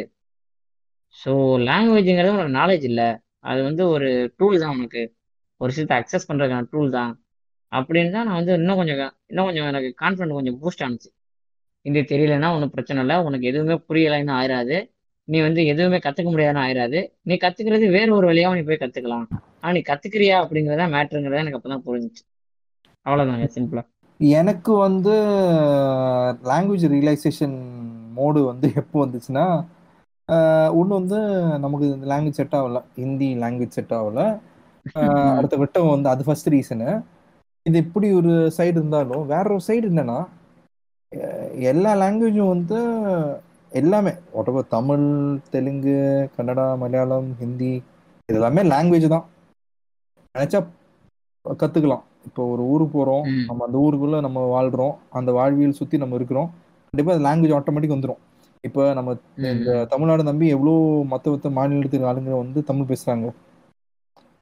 ஸோ 1.17 1.33
லாங்குவேஜுங்கிறது 1.69 2.35
உனக்கு 2.37 2.57
நாலேஜ் 2.61 2.87
இல்லை. 2.91 3.09
அது 3.51 3.61
வந்து 3.69 3.83
ஒரு 3.95 4.09
டூல் 4.39 4.63
தான் 4.63 4.75
உனக்கு. 4.77 5.03
ஒரு 5.61 5.71
விஷயத்தை 5.73 5.97
அக்சஸ் 6.01 6.29
பண்ணுறதுக்கான 6.29 6.69
டூல் 6.73 6.91
தான். 6.99 7.13
அப்படின்னு 7.73 8.11
தான் 8.17 8.27
நான் 8.29 8.39
வந்து 8.41 8.55
இன்னும் 8.61 8.79
கொஞ்சம் 8.81 9.01
இன்னும் 9.31 9.47
கொஞ்சம் 9.49 9.69
எனக்கு 9.71 9.91
கான்ஃபிடன்ட் 10.03 10.37
கொஞ்சம் 10.39 10.59
பூஸ்ட் 10.63 10.85
ஆனிச்சு 10.87 11.11
ஹிந்தி 11.85 12.03
தெரியலன்னா 12.11 12.49
ஒன்றும் 12.57 12.75
பிரச்சனை 12.75 13.01
இல்லை. 13.05 13.17
உனக்கு 13.29 13.47
எதுவுமே 13.51 13.77
புரியலைன்னு 13.89 14.33
ஆயிராது. 14.39 14.77
நீ 15.29 15.39
வந்து 15.47 15.61
எதுவுமே 15.73 15.99
கற்றுக்க 16.07 16.29
முடியாதுன்னு 16.31 16.63
ஆயிராது. 16.65 16.99
நீ 17.29 17.35
கற்றுக்கிறது 17.45 17.87
வேற 17.97 18.09
ஒரு 18.19 18.27
வழியாக 18.31 18.57
நீ 18.59 18.63
போய் 18.69 18.83
கற்றுக்கலாம் 18.83 19.27
ஆனால் 19.63 19.77
நீ 19.77 19.83
கற்றுக்கிறியா 19.91 20.37
அப்படிங்கிறத 20.45 20.87
மேட்ருங்கிறத 20.95 21.43
எனக்கு 21.45 21.59
அப்போ 21.59 21.71
தான் 21.73 21.85
புரிஞ்சிச்சு 21.87 22.23
அவ்வளோதாங்க 23.07 23.49
சிம்பிளாக 23.57 23.89
எனக்கு 24.21 24.73
வந்து 24.87 25.15
லாங்குவேஜ் 26.51 26.85
ரியலைசேஷன் 26.95 27.57
மோடு 28.19 28.41
வந்து 28.51 28.67
எப்போ 28.81 28.97
வந்துச்சுன்னா 29.05 29.47
ஒன்று 30.79 30.93
வந்து 30.99 31.19
நமக்கு 31.65 31.87
இந்த 31.95 32.07
லாங்குவேஜ் 32.13 32.39
செட் 32.41 32.57
ஆகல. 32.59 32.81
ஹிந்தி 33.01 33.29
லாங்குவேஜ் 33.43 33.77
செட் 33.79 33.95
ஆகல. 33.99 34.21
அடுத்த 35.39 35.55
விட்டம் 35.63 35.93
வந்து 35.95 36.09
அது 36.13 36.23
ஃபர்ஸ்ட் 36.27 36.51
ரீசனு 36.55 36.89
இது 37.67 37.77
இப்படி 37.85 38.09
ஒரு 38.21 38.33
சைடு 38.57 38.77
இருந்தாலும் 38.79 39.25
வேற 39.33 39.45
ஒரு 39.57 39.65
சைடு 39.69 39.87
என்னன்னா 39.91 40.19
எல்லா 41.71 41.91
லாங்குவேஜும் 42.01 42.53
வந்து 42.53 42.79
எல்லாமே. 43.73 44.13
Whatever 44.35 44.63
தமிழ் 44.75 45.07
தெலுங்கு 45.53 45.97
கன்னடா 46.37 46.67
மலையாளம் 46.83 47.31
ஹிந்தி 47.41 47.73
இது 48.29 48.39
எல்லாமே 48.39 48.63
லாங்குவேஜ் 48.71 49.07
தான். 49.15 49.27
நினைச்சா 50.35 50.61
கத்துக்கலாம். 51.45 52.05
இப்போ 52.29 52.43
ஒரு 52.53 52.63
ஊருக்கு 52.73 52.95
போறோம். 52.95 53.25
நம்ம 53.49 53.65
அந்த 53.67 53.77
ஊருக்குள்ள 53.85 54.19
நம்ம 54.27 54.41
வாழ்றோம் 54.53 54.95
அந்த 55.19 55.31
வாழ்வியல் 55.39 55.79
சுத்தி 55.81 55.97
நம்ம 56.03 56.17
இருக்கிறோம் 56.19 56.49
கண்டிப்பா 56.93 57.13
அது 57.15 57.27
லாங்குவேஜ் 57.27 57.57
ஆட்டோமேட்டிக் 57.59 57.95
வந்துடும் 57.95 58.21
இப்போ 58.65 58.83
நம்ம 58.99 59.11
இந்த 59.55 59.71
தமிழ்நாடு 59.93 60.23
நம்பி 60.29 60.47
எவ்வளோ 60.55 60.75
மற்ற 61.13 61.33
மற்ற 61.33 61.51
மாநிலத்துக்கு 61.59 62.09
ஆளுங்க 62.11 62.33
வந்து 62.39 62.61
தமிழ் 62.71 62.91
பேசுறாங்க 62.91 63.27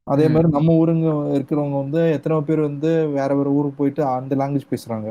அதே. 0.07 0.27
மாதிரி 0.29 0.49
நம்ம 0.57 0.71
ஊருங்க 0.81 1.09
இருக்கிறவங்க 1.37 1.77
வந்து 1.83 2.01
எத்தனை 2.17 2.39
பேர் 2.43 2.61
வந்து 2.61 2.89
வேற 3.17 3.31
வேற 3.39 3.49
ஊருக்கு 3.59 3.81
போயிட்டு 3.81 4.03
அந்த 4.11 4.37
லாங்குவேஜ் 4.41 4.73
பேசுறாங்க. 4.73 5.09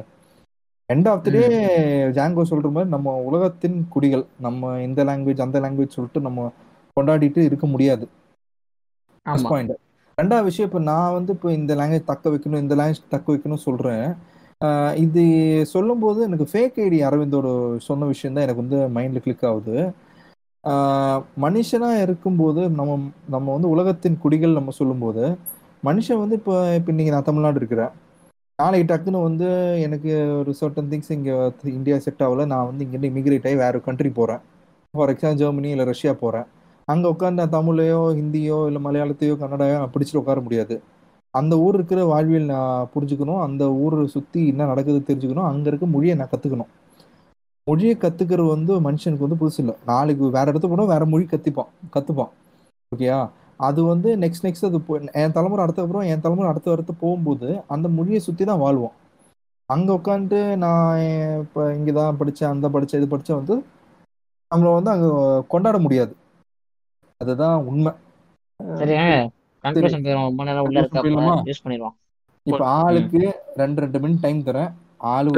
End 0.92 1.08
of 1.12 1.24
the 1.26 1.32
day 1.32 1.42
Django 2.18 2.44
சொல்ற 2.50 2.70
மாதிரி 2.72 2.90
நம்ம 2.90 3.14
உலகத்தின் 3.28 3.78
குடிகள் 3.90 4.24
நம்ம 4.40 4.80
இந்த 4.88 5.04
லாங்குவேஜ் 5.10 5.46
அந்த 5.46 5.60
லாங்குவேஜ் 5.64 5.96
சொல்லிட்டு 5.98 6.22
நம்ம 6.28 6.48
கொண்டாடிட்டு 6.98 7.42
இருக்க 7.50 7.66
முடியாது. 7.68 8.06
பாயிண்ட் 9.46 9.74
ரெண்டாவது 10.18 10.48
விஷயம் 10.48 10.68
இப்போ 10.70 10.80
நான் 10.88 11.14
வந்து 11.14 11.32
இப்போ 11.36 11.50
இந்த 11.60 11.74
லாங்குவேஜ் 11.76 12.10
தக்க 12.10 12.32
வைக்கணும் 12.32 12.64
இந்த 12.64 12.76
லாங்குவேஜ் 12.80 13.14
தக்க 13.14 13.28
வைக்கணும் 13.34 13.66
சொல்றேன். 13.68 14.06
இது 15.06 15.24
சொல்லும்போது 15.74 16.20
எனக்கு 16.28 16.46
ஃபேக் 16.52 16.78
ஐடி 16.84 16.98
அரவிந்தோட 17.08 17.48
சொன்ன 17.88 18.08
விஷயம் 18.12 18.36
தான் 18.36 18.46
எனக்கு 18.46 18.64
வந்து 18.64 18.80
மைண்ட்ல 18.96 19.20
கிளிக் 19.20 19.46
ஆகுது. 19.50 19.76
ஆஹ் 20.64 21.22
மனுஷனா 21.44 21.90
இருக்கும்போது 22.04 22.62
நம்ம 22.80 22.98
நம்ம 23.28 23.48
வந்து 23.56 23.70
உலகத்தின் 23.70 24.22
குடிகள் 24.24 24.58
நம்ம 24.60 24.74
சொல்லும்போது 24.80 25.24
மனுஷன் 25.84 26.22
வந்து 26.24 26.36
இப்போ 26.40 26.54
இப்போ 26.78 26.90
இன்னைக்கு 26.94 27.16
நான் 27.16 27.30
தமிழ்நாடு 27.30 27.60
இருக்கிறேன். 27.62 27.94
நாளைக்கு 28.62 28.88
டக்குன்னு 28.90 29.20
வந்து 29.28 29.48
எனக்கு 29.86 30.12
ஒரு 30.40 30.52
சர்டன் 30.62 30.90
திங்ஸ் 30.92 31.12
இங்கே 31.18 31.36
இந்தியா 31.78 31.98
செட் 32.06 32.24
ஆகல. 32.26 32.46
நான் 32.54 32.68
வந்து 32.70 32.84
இங்கேருந்து 32.86 33.12
இமிகிரேட் 33.12 33.48
ஆகி 33.50 33.58
வேற 33.64 33.80
கண்ட்ரி 33.86 34.10
போகிறேன் 34.18 34.42
ஃபார் 34.94 35.12
எக்ஸாம்பிள் 35.14 35.40
ஜெர்மனி 35.42 35.70
இல்லை 35.76 35.86
ரஷ்யா 35.92 36.12
போகிறேன் 36.24 36.48
அங்கே 36.88 37.08
உட்காந்து 37.14 37.42
நான் 37.42 37.54
தமிழையோ 37.56 38.02
ஹிந்தியோ 38.20 38.58
இல்லை 38.70 38.82
மலையாளத்தையோ 38.88 39.36
கன்னடாயோ 39.42 39.76
நான் 39.82 39.94
பிடிச்சிட்டு 39.94 40.22
உட்கார 40.22 40.40
முடியாது. 40.46 40.76
அந்த 41.34 41.54
ஊர் 41.66 41.76
இருக்கிற 41.78 42.00
வாழ்வியல் 42.12 42.50
நான் 42.54 42.90
புரிஞ்சுக்கணும். 42.94 43.42
அந்த 43.48 43.64
ஊரை 43.84 44.06
சுற்றி 44.16 44.42
என்ன 44.52 44.66
நடக்குது 44.72 45.00
தெரிஞ்சுக்கணும். 45.10 45.50
அங்கே 45.52 45.70
இருக்க 45.72 45.88
மொழியை 45.96 46.16
நான் 46.22 46.32
கற்றுக்கணும் 46.34 46.72
மொழியை 47.68 47.96
கற்றுக்கிறது 48.04 48.50
வந்து 48.56 48.74
மனுஷனுக்கு 48.88 49.26
வந்து 49.26 49.40
புதுசு 49.42 49.60
இல்லை. 49.64 49.76
நாளைக்கு 49.92 50.32
வேறு 50.38 50.50
இடத்துக்கு 50.52 50.76
போனால் 50.76 50.92
வேறு 50.94 51.06
மொழி 51.14 51.26
கற்றுப்பான் 51.34 51.70
கற்றுப்பான் 51.96 52.32
ஓகேயா 52.92 53.20
அது 53.68 53.80
வந்து 53.92 54.10
நெக்ஸ்ட் 54.24 54.46
நெக்ஸ்ட் 54.46 54.68
அது 54.68 54.80
என் 55.22 55.36
தலைமுறை 55.38 55.64
அடுத்த 55.66 55.84
அப்புறம் 55.84 56.08
என் 56.12 56.24
தலைமுறை 56.26 56.50
அடுத்த 56.52 56.76
அடுத்து 56.76 56.94
போகும்போது 57.04 57.50
அந்த 57.74 57.88
மொழியை 57.98 58.20
சுற்றி 58.28 58.44
தான் 58.50 58.64
வாழ்வோம். 58.66 58.96
அங்கே 59.70 59.92
உட்காந்துட்டு 59.98 60.40
நான் 60.64 61.02
இப்போ 61.44 61.62
இங்கே 61.78 61.94
தான் 62.00 62.18
படித்தேன் 62.22 62.54
அந்த 62.54 62.70
படித்தேன் 62.76 63.02
இது 63.02 63.12
படித்தேன் 63.14 63.40
வந்து 63.42 63.56
நம்மளை 64.52 64.72
வந்து 64.78 64.94
அங்கே 64.94 65.10
கொண்டாட 65.54 65.78
முடியாது. 65.86 66.14
அதுதான் 67.22 67.58
உண்மை. 67.72 67.92
இப்போ 72.46 72.66
ஆளுக்கு 72.82 73.22
ரெண்டு 73.62 73.82
ரெண்டு 73.84 74.00
மினிட் 74.04 74.24
டைம் 74.26 74.40
தரேன். 74.50 74.72
ஆளு. 75.14 75.32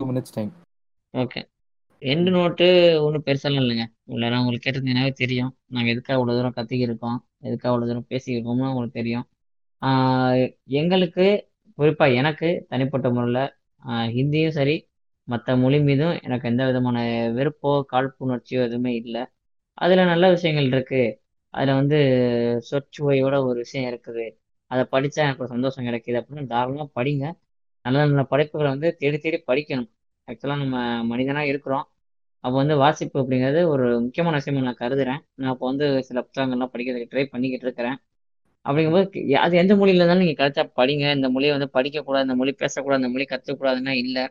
Two 0.00 0.06
minutes 0.10 0.36
time 0.36 0.50
okay 1.14 1.40
end 2.02 2.30
note 2.34 2.66
ஒன்றும் 3.06 3.24
பெருசாலாம் 3.26 3.62
இல்லைங்க. 3.62 3.84
உள்ள 4.12 4.30
உங்களுக்கு 4.40 4.64
கேட்டிருந்தீங்கன்னாவே 4.66 5.12
தெரியும். 5.22 5.50
நாங்கள் 5.74 5.92
எதுக்காக 5.94 6.16
இவ்வளோ 6.18 6.34
தூரம் 6.38 6.56
கத்திக்கிருக்கோம்? 6.58 7.18
எதுக்காக 7.48 7.70
இவ்வளோ 7.72 7.88
தூரம் 7.90 8.08
பேசிக்கிருக்கோம்னு 8.12 8.70
உங்களுக்கு 8.72 8.98
தெரியும். 9.00 9.26
எங்களுக்கு 10.80 11.26
குறிப்பாக 11.78 12.18
எனக்கு 12.20 12.48
தனிப்பட்ட 12.70 13.08
முறையில் 13.16 13.42
ஹிந்தியும் 14.16 14.56
சரி 14.58 14.76
மற்ற 15.28 15.56
மொழி 15.62 15.78
மீதும் 15.88 16.14
எனக்கு 16.26 16.48
எந்த 16.50 16.62
விதமான 16.68 16.98
வெறுப்போ 17.38 17.72
காழ்ப்புணர்ச்சியோ 17.92 18.60
எதுவுமே 18.68 18.92
இல்லை. 19.02 19.22
அதில் 19.74 20.10
நல்ல 20.12 20.24
விஷயங்கள் 20.34 20.68
இருக்குது 20.74 21.06
அதில் 21.54 21.78
வந்து 21.80 21.98
சொற்சுவையோட 22.70 23.34
ஒரு 23.48 23.58
விஷயம் 23.64 23.88
இருக்குது. 23.92 24.26
அதை 24.70 24.82
படித்தா 24.94 25.20
எனக்கு 25.26 25.44
ஒரு 25.44 25.52
சந்தோஷம் 25.54 25.86
கிடைக்குது 25.88 26.18
அப்படின்னு 26.20 26.50
தாராளமாக 26.52 26.88
படிங்க. 26.98 27.24
நல்ல 27.84 27.98
நல்ல 28.10 28.22
படைப்புகளை 28.32 28.68
வந்து 28.74 28.88
தேடி 29.00 29.18
தேடி 29.18 29.38
படிக்கணும். 29.50 29.90
ஆக்சுவலாக 30.28 30.60
நம்ம 30.64 30.76
மனிதனாக 31.12 31.50
இருக்கிறோம். 31.52 31.86
அப்போ 32.44 32.56
வந்து 32.62 32.76
வாசிப்பு 32.82 33.16
அப்படிங்கிறது 33.22 33.60
ஒரு 33.72 33.86
முக்கியமான 34.04 34.36
விஷயமா 34.40 34.60
நான் 34.68 34.80
கருதுறேன். 34.82 35.20
நான் 35.40 35.52
இப்போ 35.54 35.66
வந்து 35.70 35.86
சில 36.08 36.18
புத்தகங்கள்லாம் 36.26 36.72
படிக்கிறதுக்கு 36.74 37.12
ட்ரை 37.12 37.24
பண்ணிக்கிட்டு 37.34 37.66
இருக்கிறேன். 37.68 37.98
அப்படிங்கும்போது 38.66 39.06
அது 39.44 39.54
எந்த 39.62 39.74
மொழியில 39.80 40.00
இருந்தாலும் 40.00 40.22
நீங்கள் 40.24 40.40
கிடைச்சா 40.40 40.64
படிங்க. 40.80 41.04
இந்த 41.18 41.28
மொழியை 41.34 41.52
வந்து 41.56 41.68
படிக்கக்கூடாது. 41.76 42.26
இந்த 42.28 42.36
மொழி 42.40 42.52
பேசக்கூடாது. 42.62 43.00
இந்த 43.02 43.12
மொழி 43.14 43.26
கற்றுக்கூடாதுன்னா 43.32 43.94
இல்லை. 44.04 44.24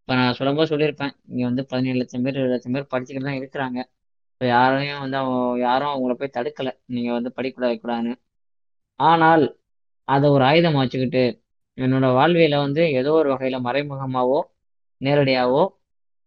இப்போ 0.00 0.14
நான் 0.20 0.36
சொல்லும்போது 0.38 0.70
சொல்லியிருப்பேன். 0.72 1.12
இங்கே 1.30 1.44
வந்து 1.50 1.62
பதினேழு 1.72 1.98
லட்சம் 2.02 2.24
பேர் 2.26 2.36
இருபது 2.38 2.54
லட்சம் 2.54 2.74
பேர் 2.76 2.90
படிச்சுக்கிட்டு 2.92 3.28
தான் 3.30 3.40
இருக்கிறாங்க. 3.40 3.78
இப்போ 4.32 4.46
யாரையும் 4.54 5.00
வந்து 5.04 5.16
அவங்க 5.20 5.38
யாரும் 5.68 5.92
அவங்கள 5.92 6.14
போய் 6.20 6.36
தடுக்கலை. 6.38 6.72
நீங்கள் 6.96 7.16
வந்து 7.18 7.30
படிக்கூடாது 7.38 7.72
வைக்கூடாதுன்னு. 7.72 8.14
ஆனால் 9.00 9.44
அதை 10.08 10.26
ஒரு 10.36 10.44
ஆயுதம் 10.44 10.78
வச்சுக்கிட்டு 10.82 11.24
என்னோட 11.78 12.06
வாழ்வியல 12.18 12.56
வந்து 12.66 12.82
ஏதோ 13.00 13.10
ஒரு 13.20 13.28
வகையில் 13.34 13.64
மறைமுகமாவோ 13.66 14.38
நேரடியாவோ 15.00 15.62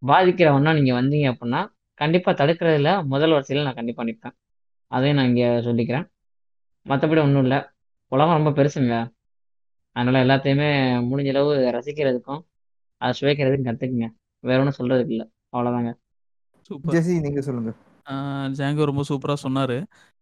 பாதிக்கிறவனா 0.07 0.73
நீங்கள் 0.73 0.97
வந்தீங்க 0.99 1.27
அப்படின்னா 1.33 1.61
கண்டிப்பாக 1.99 2.35
தடுக்கிறதுல 2.41 3.05
முதல் 3.05 3.31
வரிசையில் 3.31 3.65
நான் 3.65 3.73
கண்டிப்பாக 3.73 4.11
நிற்பேன் 4.11 4.35
அதையும் 4.91 5.17
நான் 5.17 5.27
இங்கே 5.27 5.47
சொல்லிக்கிறேன். 5.67 6.07
மற்றபடி 6.85 7.21
ஒன்றும் 7.23 7.41
இல்லை. 7.41 7.59
உலகம் 8.11 8.43
ரொம்ப 8.43 8.51
பெருசுங்க. 8.57 8.95
அதனால 9.95 10.23
எல்லாத்தையுமே 10.23 10.69
முடிஞ்ச 11.09 11.27
அளவு 11.27 11.51
ரசிக்கிறதுக்கும் 11.77 12.41
அதை 13.01 13.13
சுவைக்கிறதுக்கும் 13.19 13.67
கற்றுக்குங்க 13.69 14.07
வேற 14.43 14.57
ஒன்றும் 14.63 14.79
சொல்றதுக்கு 14.79 15.09
இல்லை. 15.09 15.27
அவ்வளோதாங்க 15.53 15.91
சூப்பர். 16.61 16.95
ஜெசி 16.95 17.21
நீங்க 17.21 17.41
சொல்லுங்க. 17.41 17.71
ஜாங்கோ 18.57 18.83
ரொம்ப 18.83 19.03
சூப்பராக 19.09 19.33
சொன்னார். 19.33 19.75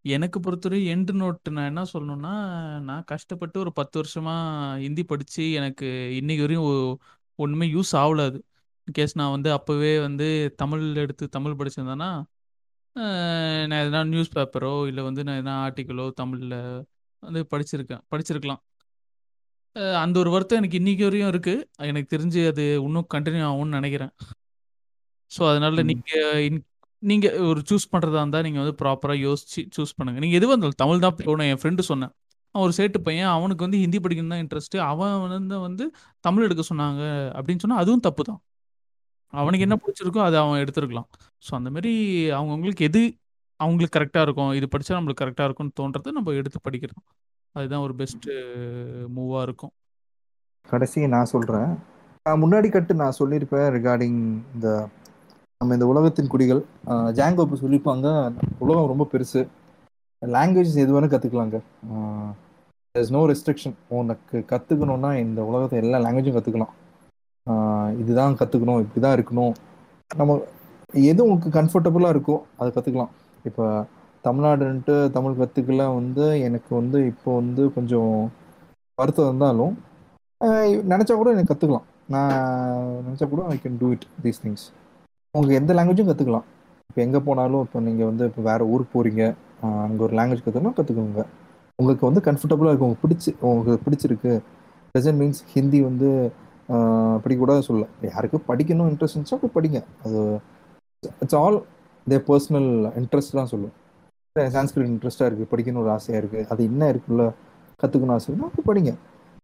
எனக்கு 0.05 0.37
பொறுத்தவரை 0.39 0.81
எண்டு 0.93 1.13
நோட்டு 1.13 1.51
நான் 1.51 1.65
என்ன 1.65 1.83
சொல்லணும்னா 1.93 2.33
நான் 2.81 3.03
கஷ்டப்பட்டு 3.05 3.57
ஒரு 3.59 3.71
பத்து 3.73 3.95
வருஷமா 3.99 4.35
ஹிந்தி 4.77 5.03
படித்து 5.03 5.51
எனக்கு 5.51 5.87
இன்னைக்கு 6.15 6.43
வரையும் 6.45 6.67
ஒ- 6.69 6.97
ஒண்ணுமே 7.39 7.67
யூஸ் 7.67 7.93
ஆகல 7.93 8.23
கேஸ் 8.91 9.13
நான் 9.15 9.33
வந்து 9.35 9.49
அப்போவே 9.57 9.91
வந்து 10.01 10.27
தமிழ் 10.55 10.83
எடுத்து 10.95 11.25
தமிழ் 11.29 11.57
படிச்சிருந்தேன்னா 11.59 12.09
நான் 13.69 13.81
எதனா 13.83 14.01
நியூஸ் 14.13 14.35
பேப்பரோ 14.35 14.71
இல்லை 14.89 15.01
வந்து 15.03 15.21
நான் 15.27 15.39
எதனா 15.41 15.55
ஆர்டிக்கலோ 15.65 16.05
தமிழில் 16.21 16.57
வந்து 17.23 17.41
படிச்சிருக்கேன் 17.51 18.01
படிச்சிருக்கலாம். 18.11 18.61
அந்த 20.03 20.15
ஒரு 20.19 20.29
வருத்தம் 20.29 20.59
எனக்கு 20.61 20.79
இன்னைக்கு 20.81 21.03
வரையும் 21.07 21.31
இருக்குது 21.33 21.87
எனக்கு 21.89 22.09
தெரிஞ்சு 22.15 22.41
அது 22.51 22.63
இன்னும் 22.87 23.07
கண்டினியூ 23.13 23.45
ஆகும்னு 23.49 23.77
நினைக்கிறேன். 23.79 24.13
ஸோ 25.31 25.41
அதனால 25.51 25.83
ம். 25.83 25.87
நீங்கள் 25.91 26.57
நீங்கள் 27.03 27.35
ஒரு 27.49 27.61
சூஸ் 27.69 27.91
பண்ணுறதா 27.91 28.21
இருந்தால் 28.21 28.45
நீங்கள் 28.47 28.63
வந்து 28.63 28.77
ப்ராப்பராக 28.81 29.19
யோசிச்சு 29.27 29.61
சூஸ் 29.75 29.95
பண்ணுங்கள் 29.97 30.23
நீங்கள் 30.25 30.39
எது 30.39 30.49
வந்தாலும் 30.51 30.81
தமிழ் 30.83 31.03
தான் 31.05 31.17
போகணும் 31.19 31.47
என் 31.51 31.61
ஃப்ரெண்டு 31.61 31.83
சொன்னேன். 31.91 32.13
அவன் 32.55 32.65
ஒரு 32.67 32.73
சேட்டு 32.77 32.99
பையன் 33.07 33.31
அவனுக்கு 33.35 33.65
வந்து 33.65 33.79
ஹிந்தி 33.83 33.99
படிக்கணும் 34.05 34.33
தான் 34.33 34.43
இன்ட்ரெஸ்ட் 34.43 34.77
அவன் 34.91 35.15
வந்து 35.35 35.57
வந்து 35.67 35.85
தமிழ் 36.23 36.45
எடுக்க 36.47 36.63
சொன்னாங்க 36.71 37.01
அப்படின்னு 37.37 37.63
சொன்னா 37.63 37.81
அதுவும் 37.83 38.05
தப்பு 38.07 38.23
தான். 38.29 38.39
அவனுக்கு 39.33 39.65
என்ன 39.67 39.75
பிடிச்சிருக்கோ 39.81 40.21
அதை 40.27 40.37
அவன் 40.43 40.61
எடுத்துருக்கலாம். 40.63 41.09
ஸோ 41.45 41.51
அந்த 41.59 41.69
மாதிரி 41.75 41.91
அவங்கவுங்களுக்கு 42.37 42.87
எது 42.89 43.01
அவங்களுக்கு 43.59 43.95
கரெக்டாக 43.97 44.25
இருக்கும் 44.27 44.51
இது 44.59 44.67
படித்தா 44.73 44.97
நம்மளுக்கு 44.97 45.23
கரெக்டாக 45.23 45.47
இருக்கும்னு 45.47 45.77
தோன்றதை 45.79 46.11
நம்ம 46.17 46.33
எடுத்து 46.41 46.59
படிக்கிறோம். 46.67 47.03
அதுதான் 47.55 47.83
ஒரு 47.87 47.93
பெஸ்ட்டு 47.99 48.33
மூவாக 49.15 49.45
இருக்கும். 49.47 49.73
கடைசி 50.69 51.07
நான் 51.15 51.31
சொல்கிறேன் 51.33 51.71
முன்னாடி 52.25 52.67
கட்டு 52.71 52.93
நான் 53.01 53.17
சொல்லியிருப்பேன் 53.19 53.67
ரிகார்டிங் 53.77 54.19
இந்த 54.55 54.67
நம்ம 55.61 55.75
இந்த 55.77 55.85
உலகத்தின் 55.91 56.31
குடிகள். 56.33 56.61
ஜாங்கோ 57.17 57.43
இப்போ 57.45 57.57
சொல்லியிருப்பாங்க 57.63 58.07
உலகம் 58.63 58.91
ரொம்ப 58.91 59.05
பெருசு. 59.13 59.41
லாங்குவேஜஸ் 60.21 60.83
எது 60.83 60.93
வேணும் 60.95 61.11
கற்றுக்கலாங்க 61.13 61.57
இஸ் 62.95 63.11
நோ 63.15 63.21
ரெஸ்ட்ரிக்ஷன் 63.31 63.75
உனக்கு 63.97 64.37
கற்றுக்கணுன்னா 64.51 65.11
இந்த 65.25 65.39
உலகத்தை 65.49 65.77
எல்லா 65.83 65.97
லாங்குவேஜும் 66.05 66.37
கற்றுக்கலாம் 66.37 66.73
இதுதான் 68.01 68.37
கற்றுக்கணும் 68.39 68.81
இப்படி 68.83 69.01
தான் 69.05 69.15
இருக்கணும். 69.17 69.53
நம்ம 70.11 70.33
எது 71.09 71.19
உங்களுக்கு 71.25 71.49
கம்ஃபர்டபுளாக 71.57 72.13
இருக்கோ 72.15 72.35
அதை 72.59 72.69
கற்றுக்கலாம் 72.75 73.11
இப்போ 73.45 73.65
தமிழ்நாடுன்ட்டு 74.23 74.95
தமிழ் 75.15 75.39
கற்றுக்கல 75.41 75.83
வந்து 75.99 76.25
எனக்கு 76.47 76.71
வந்து 76.79 76.99
இப்போ 77.11 77.29
வந்து 77.39 77.63
கொஞ்சம் 77.75 78.13
வருத்தம் 78.97 79.27
இருந்தாலும் 79.29 79.73
நினச்சா 80.91 81.15
கூட 81.15 81.29
எனக்கு 81.35 81.51
கற்றுக்கலாம் 81.51 81.85
நான் 82.13 82.33
நினச்சா 83.07 83.25
கூட 83.33 83.41
I 83.53 83.57
can 83.63 83.79
do 83.81 83.89
it 83.95 84.05
these 84.23 84.41
things 84.43 84.65
உங்களுக்கு 85.35 85.59
எந்த 85.61 85.73
லாங்குவேஜும் 85.77 86.09
கற்றுக்கலாம் 86.09 86.45
இப்போ 86.89 87.01
எங்கே 87.05 87.19
போனாலும் 87.27 87.63
இப்போ 87.65 87.79
நீங்கள் 87.87 88.09
வந்து 88.11 88.23
இப்போ 88.29 88.43
வேறு 88.49 88.69
ஊருக்கு 88.73 88.93
போகிறீங்க 88.95 89.23
அங்கே 89.85 90.03
ஒரு 90.07 90.13
லாங்குவேஜ் 90.19 90.45
கற்றுக்கணும் 90.45 90.77
கற்றுக்கோங்க 90.79 91.23
உங்களுக்கு 91.79 92.05
வந்து 92.09 92.21
கம்ஃபர்டபுளாக 92.27 92.71
இருக்கும் 92.71 92.87
உங்களுக்கு 92.87 93.05
பிடிச்சி 93.07 93.31
உங்களுக்கு 93.49 93.83
பிடிச்சிருக்கு. 93.85 94.33
ப்ரெசன்ட் 94.95 95.19
மீன்ஸ் 95.21 95.41
ஹிந்தி 95.53 95.79
வந்து 95.89 96.09
படிக்கூடாது 97.23 97.61
சொல்ல 97.67 97.83
யாருக்கு 98.09 98.37
படிக்கணும் 98.49 98.89
இன்ட்ரெஸ்ட் 98.91 99.15
இருந்துச்சா 99.15 99.39
போய் 99.43 99.55
படிங்க. 99.57 99.79
அது 100.05 100.19
it's 101.23 101.37
all 101.41 101.57
the 102.07 102.17
personal 102.29 102.69
interest 103.01 103.37
தான் 103.39 103.51
சொல்லும். 103.53 103.73
சான்ஸ்கிரிட் 104.55 104.91
இன்ட்ரெஸ்ட்டாக 104.93 105.29
இருக்குது 105.29 105.51
படிக்கணும் 105.53 105.81
ஒரு 105.83 105.91
ஆசையாக 105.95 106.21
இருக்குது 106.21 106.47
அது 106.53 106.61
என்ன 106.71 106.89
இருக்குல்ல 106.93 107.23
கற்றுக்கணும் 107.79 108.15
ஆசை 108.17 108.35
அப்போ 108.47 108.63
படிங்க. 108.69 108.91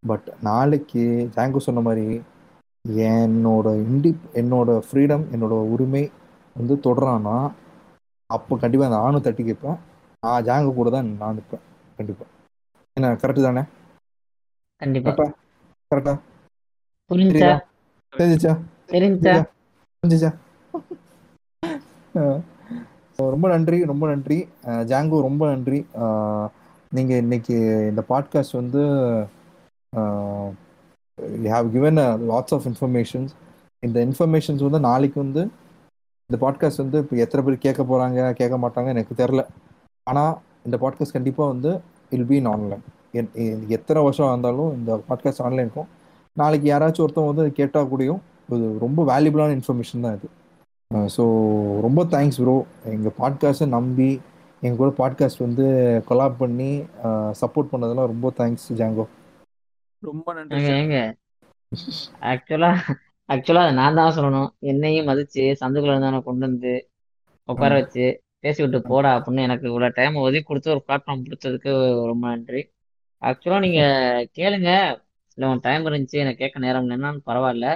பட் 0.10 0.27
நாளைக்கு 0.47 1.03
ஜாங்கோ 1.35 1.61
சொன்ன 1.68 1.84
மாதிரி 1.88 2.07
என்னோட 3.10 3.68
இண்டி 3.85 4.11
என்னோட 4.41 4.69
ஃப்ரீடம் 4.88 5.23
என்னோட 5.35 5.56
உரிமை 5.73 6.03
வந்து 6.56 6.76
தொடரானா 6.85 7.38
அப்போ 8.30 8.53
கண்டிப்பாக 8.61 8.89
அந்த 8.89 8.99
ஆணும் 9.06 9.26
தட்டி 9.26 9.43
கேட்பேன். 9.47 9.80
நான் 10.23 10.45
ஜாங்கோ 10.47 10.72
கூட 10.77 10.89
தான் 10.95 11.10
நான் 11.22 11.35
நிற்பேன் 11.38 11.64
கண்டிப்பாக 11.97 12.30
என்ன 12.97 13.07
கரெக்டு 13.22 13.41
தானே? 13.47 13.64
கண்டிப்பா. 14.81 15.11
கரெக்டா 15.11 15.27
கரெக்டா 15.91 16.14
புரிஞ்சா 17.10 17.49
தெரிஞ்சிச்சா? 18.14 18.52
தெரிஞ்சா 18.91 19.34
புரிஞ்சிச்சா? 19.98 20.30
ரொம்ப 23.19 23.45
நன்றி 23.52 23.77
ரொம்ப 23.91 24.06
நன்றி. 24.11 24.38
ஜாங்கோ 24.91 25.18
ரொம்ப 25.26 25.44
நன்றி. 25.52 25.80
நீங்கள் 26.91 27.22
இன்னைக்கு 27.23 27.56
இந்த 27.90 28.02
பாட்காஸ்ட் 28.10 28.57
வந்து 28.60 28.82
you 31.44 31.49
have 31.56 31.69
given 31.76 32.02
lots 32.32 32.56
of 32.57 32.65
informations 32.72 33.34
இந்த 33.84 33.98
இன்ஃபர்மேஷன்ஸ் 34.06 34.65
வந்து 34.68 34.80
நாளைக்கு 34.80 35.19
வந்து 35.23 35.44
இந்த 36.30 36.40
பாட்காஸ்ட் 36.45 36.84
வந்து 36.84 36.99
இப்போ 37.03 37.15
எத்தனை 37.15 37.44
பேர் 37.45 37.64
கேட்க 37.65 37.84
போகிறாங்க 37.84 38.32
கேட்க 38.34 38.57
மாட்டாங்க 38.57 38.95
எனக்கு 38.95 39.19
தெரில 39.23 39.44
ஆனால் 40.07 40.34
இந்த 40.65 40.77
பாட்காஸ்ட் 40.77 41.18
கண்டிப்பாக 41.18 41.52
வந்து 41.53 41.73
இல் 42.10 42.27
பீன் 42.32 42.49
ஆன்லைன் 42.53 42.84
எத்தனை 43.77 43.99
வருஷம் 44.03 44.32
இருந்தாலும் 44.32 44.73
இந்த 44.76 44.91
பாட்காஸ்ட் 45.10 45.45
ஆன்லைன் 45.48 45.65
இருக்கும் 45.68 45.91
நாளைக்கு 46.38 46.68
யாராச்சும் 46.70 47.03
ஒருத்தவங்க 47.03 47.34
வந்து 47.34 47.60
கேட்டால் 47.60 47.90
கூடயும் 47.91 48.22
இது 48.56 48.66
ரொம்ப 48.86 48.99
வேல்யூபிளான 49.12 49.53
இன்ஃபர்மேஷன் 49.57 50.06
தான் 50.06 50.16
இது. 50.18 50.28
ஸோ 51.16 51.24
ரொம்ப 51.86 52.02
தேங்க்ஸ் 52.14 52.40
ப்ரோ 52.41 52.56
எங்கள் 52.94 53.16
பாட்காஸ்ட்டை 53.20 53.68
நம்பி 53.76 54.10
எங்கள் 54.64 54.80
கூட 54.82 54.91
பாட்காஸ்ட் 54.99 55.45
வந்து 55.45 55.66
கொலாப் 56.10 56.41
பண்ணி 56.41 56.70
சப்போர்ட் 57.41 57.72
பண்ணதெல்லாம் 57.72 58.12
ரொம்ப 58.14 58.32
தேங்க்ஸ் 58.40 58.68
ஜாங்கோ 58.80 59.06
ரொம்ப 60.03 60.34
நன்றி 60.38 60.60
ஆக்சுவலா 62.32 62.72
ஆக்சுவலா 63.30 63.64
நான் 63.80 63.98
தான் 63.99 64.16
சொல்லணும். 64.18 64.49
என்னையும் 64.72 65.07
மதிச்சு 65.10 65.44
சந்துக்குள்ள 65.62 65.95
இருந்தான 65.95 66.22
கொண்டு 66.28 66.45
வந்து 66.48 66.74
உட்கார 67.49 67.72
வச்சு 67.80 68.06
பேசி 68.44 68.60
விட்டு 68.64 68.80
போடா 68.90 69.12
அப்படின்னு 69.18 69.45
எனக்கு 69.48 69.66
இவ்வளவு 69.70 69.95
டைம் 69.98 70.24
ஒதுக்கி 70.26 70.48
கொடுத்து 70.48 70.74
ஒரு 70.76 70.82
பிளாட்ஃபார்ம் 70.88 71.26
கொடுத்ததுக்கு 71.28 71.72
ரொம்ப 72.12 72.26
நன்றி. 72.34 72.62
ஆக்சுவலா 73.22 73.60
நீங்க 73.66 73.82
கேளுங்க. 74.38 74.72
இல்லை 75.38 75.48
உன் 75.52 75.62
டைம் 75.62 75.88
இருந்துச்சு 75.90 76.18
எனக்கு 76.24 76.41
கேட்க 76.44 76.60
நேரம் 76.60 76.86
இல்லைன்னாலும் 76.86 77.26
பரவாயில்ல. 77.28 77.68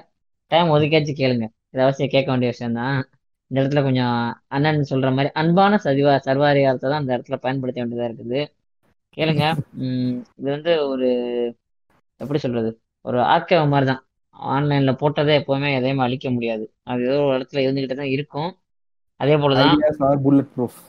டைம் 0.52 0.74
ஒதுக்கியாச்சு 0.76 1.14
கேளுங்க. 1.16 1.46
இது 1.72 1.84
அவசியம் 1.86 2.14
கேட்க 2.14 2.28
வேண்டிய 2.32 2.52
விஷயம் 2.52 2.78
தான் 2.80 2.98
இந்த 3.52 3.58
இடத்துல 3.62 3.82
கொஞ்சம் 3.84 4.16
அண்ணன் 4.48 4.90
சொல்ற 4.92 5.10
மாதிரி 5.14 5.30
அன்பான 5.34 5.80
சதிவா 5.86 6.14
சர்வாதிகாரத்தை 6.28 6.88
தான் 6.90 7.02
அந்த 7.02 7.12
இடத்துல 7.18 7.38
பயன்படுத்த 7.46 7.82
வேண்டியதா 7.82 8.10
இருக்குது. 8.10 8.42
கேளுங்க. 9.18 9.44
இது 10.40 10.50
வந்து 10.52 10.72
ஒரு 10.90 11.08
எப்படி 12.22 12.40
சொல்றது? 12.40 12.70
ஒரு 13.06 13.20
ஆர்கேவ 13.34 13.64
மாதிரி 13.68 13.88
தான் 13.92 14.04
ஆன்லைன்ல 14.50 14.92
போட்டதை 15.02 15.34
எப்பவுமே 15.40 15.70
எதையுமே 15.78 16.04
அழிக்க 16.06 16.28
முடியாது. 16.30 16.66
அது 16.84 17.02
ஏதோ 17.08 17.18
ஒரு 17.26 17.38
இடத்துல 17.38 17.64
இருந்துகிட்டே 17.66 17.98
தான் 18.02 18.14
இருக்கும். 18.16 18.52
அதே 19.20 19.36
போலதான் 19.38 19.74
புல்லட் 20.26 20.52
ப்ரூஃப் 20.56 20.80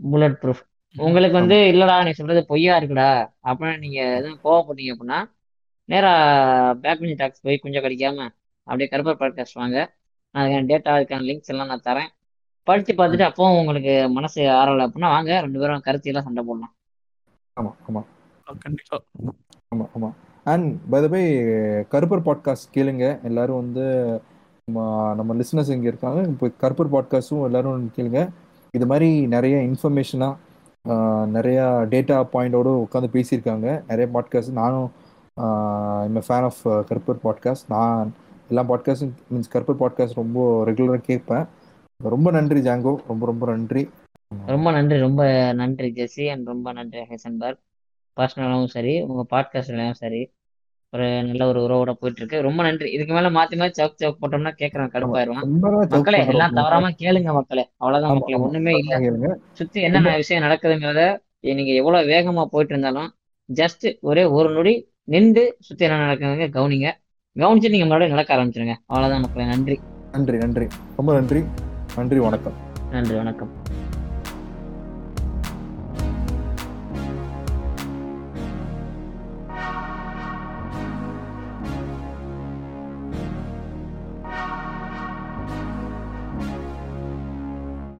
புல்லட் 0.00 0.38
ப்ரூஃப் 0.42 0.62
உங்களுக்கு 0.96 1.36
வந்து 1.40 1.56
இல்லடா 1.72 1.96
நீ 2.06 2.12
சொல்றது 2.12 2.40
பொய்யா 2.50 2.74
இருக்குடா. 2.80 3.10
அப்படின்னு 3.48 3.82
நீங்க 3.84 4.00
எதுவும் 4.18 4.40
கோவப்பட்டீங்க 4.44 4.92
அப்படின்னா 4.94 5.18
நேரா 5.88 6.12
பேக் 6.82 7.00
பெஞ்ச் 7.00 7.18
டாக்ஸ் 7.20 7.42
போய் 7.46 7.62
கொஞ்சம் 7.64 7.84
கடிக்காம 7.84 8.18
அப்படியே 8.66 8.88
கருப்பர் 8.92 9.20
பாட்காஸ்ட் 9.20 9.60
வாங்க. 9.60 9.78
நான் 10.34 10.42
அதுக்கான 10.42 10.68
டேட்டா 10.70 10.90
அதுக்கான 10.96 11.26
லிங்க்ஸ் 11.28 11.52
எல்லாம் 11.52 11.70
நான் 11.72 11.86
தரேன். 11.88 12.10
படிச்சு 12.68 12.92
பார்த்துட்டு 12.92 13.26
அப்பவும் 13.28 13.58
உங்களுக்கு 13.60 13.94
மனசு 14.16 14.40
ஆறல 14.60 14.86
அப்படின்னா 14.86 15.10
வாங்க. 15.16 15.32
ரெண்டு 15.44 15.60
பேரும் 15.62 15.84
கருத்தியெல்லாம் 15.86 16.26
சண்டை 16.28 16.44
போடலாம். 16.48 16.72
ஆமாம் 17.56 17.76
ஆமாம் 17.88 18.06
கண்டிப்பா. 18.64 18.98
ஆமாம் 19.72 19.90
ஆமாம் 19.96 20.16
and 20.52 20.66
by 20.90 20.98
the 21.04 21.06
by 21.14 21.22
Karuppar 21.92 22.26
podcast 22.28 22.74
கேளுங்க. 22.76 23.04
எல்லாரும் 23.28 23.60
வந்து 23.62 23.86
நம்ம 24.68 25.14
நம்ம 25.14 25.34
லிஸ்னஸ் 25.40 25.72
இங்கே 25.76 25.90
இருக்காங்க 25.92 26.20
இப்போ 26.32 26.46
கருப்பர் 26.62 26.94
பாட்காஸ்ட்டும் 26.94 27.46
எல்லாரும் 27.48 27.88
கேளுங்க. 27.96 28.20
இது 28.74 28.86
மாதிரி 28.92 29.10
நிறைய 29.34 29.56
இன்ஃபர்மேஷனாக 29.70 30.34
நிறையா 31.36 31.66
டேட்டா 31.92 32.16
பாயிண்டோடு 32.34 32.72
உட்காந்து 32.84 33.14
பேசியிருக்காங்க. 33.16 33.68
நிறைய 33.90 34.06
பாட்காஸ்ட் 34.14 34.58
நானும் 34.62 34.88
I'm 35.38 36.16
fan 36.16 36.42
of 36.42 36.68
Karuppar 36.68 37.18
podcast 37.24 37.66
நான் 37.68 38.14
எல்லா 38.48 38.62
பாட்காஸ்டும் 38.62 39.12
மீன்ஸ் 39.34 39.50
கருப்பர் 39.52 39.80
பாட்காஸ்ட் 39.80 40.14
ரொம்ப 40.14 40.64
ரெகுலராக 40.64 40.96
கேட்பேன். 40.96 41.46
ரொம்ப 41.96 42.30
நன்றி 42.30 42.60
ஜாங்கோ. 42.60 42.96
ரொம்ப 43.08 43.26
ரொம்ப 43.26 43.46
நன்றி. 43.46 43.90
ரொம்ப 44.46 44.70
நன்றி 44.70 44.98
ரொம்ப 44.98 45.52
நன்றி 45.52 45.92
ஜெசி 45.92 46.30
அண்ட் 46.30 46.46
ரொம்ப 46.46 46.72
நன்றி 46.72 47.00
ஹெசன்பர்க். 47.00 47.58
பர்சனலாகவும் 48.20 48.64
சரி 48.64 49.00
உங்க 49.00 49.26
பாட்காஸ்ட்லயும் 49.30 49.92
சரி 49.92 50.30
ஒரு 50.90 51.22
நல்ல 51.22 51.46
ஒரு 51.46 51.60
உறவோட 51.60 51.92
போயிட்டு 51.92 52.14
இருக்கு 52.16 52.40
ரொம்ப 52.40 52.62
நன்றி. 52.62 52.92
இதுக்கு 52.92 53.14
மேல 53.14 53.30
மாத்தி 53.30 53.52
மாத்தி 53.52 53.72
சவுக் 53.78 54.04
சவுக் 54.04 54.16
போட்டோம்னா 54.22 54.52
கேட்கறவன் 54.58 54.90
கடுப்பாயிருவான். 54.90 55.40
ரொம்ப 55.40 55.86
மக்களே 55.88 56.26
எல்லாம் 56.26 56.52
தவறாம 56.52 56.90
கேளுங்க 56.90 57.32
மக்களே. 57.32 57.70
அவ்வளவுதான் 57.76 58.18
மக்களே. 58.18 58.38
ஒண்ணுமே 58.38 58.72
இல்ல. 58.72 59.38
சுத்தி 59.52 59.80
என்னென்ன 59.80 60.16
விஷயம் 60.16 60.42
நடக்குதுங்கிறத 60.42 61.18
நீங்க 61.40 61.72
எவ்வளவு 61.72 62.08
வேகமா 62.08 62.44
போயிட்டு 62.44 62.78
இருந்தாலும் 62.78 63.14
ஜஸ்ட் 63.54 64.00
ஒரே 64.00 64.24
ஒரு 64.24 64.50
நொடி 64.50 64.94
நின்று 65.06 65.56
சுத்தி 65.60 65.84
என்ன 65.84 66.14
நடக்குதுங்க? 66.14 66.48
கவனிங்க. 66.48 66.92
கவனிச்சு 67.36 67.68
நீங்க 67.68 67.86
மறுபடியும் 67.86 68.10
நடக்க 68.10 68.34
ஆரம்பிச்சிருங்க. 68.34 68.74
அவ்வளவுதான் 68.86 69.20
மக்களே. 69.20 69.46
நன்றி. 69.46 69.80
நன்றி 70.12 70.36
நன்றி. 70.36 70.66
ரொம்ப 70.96 71.12
நன்றி. 71.12 71.42
நன்றி 71.96 72.18
வணக்கம். 72.18 72.52
நன்றி 72.90 73.14
வணக்கம். 73.14 73.50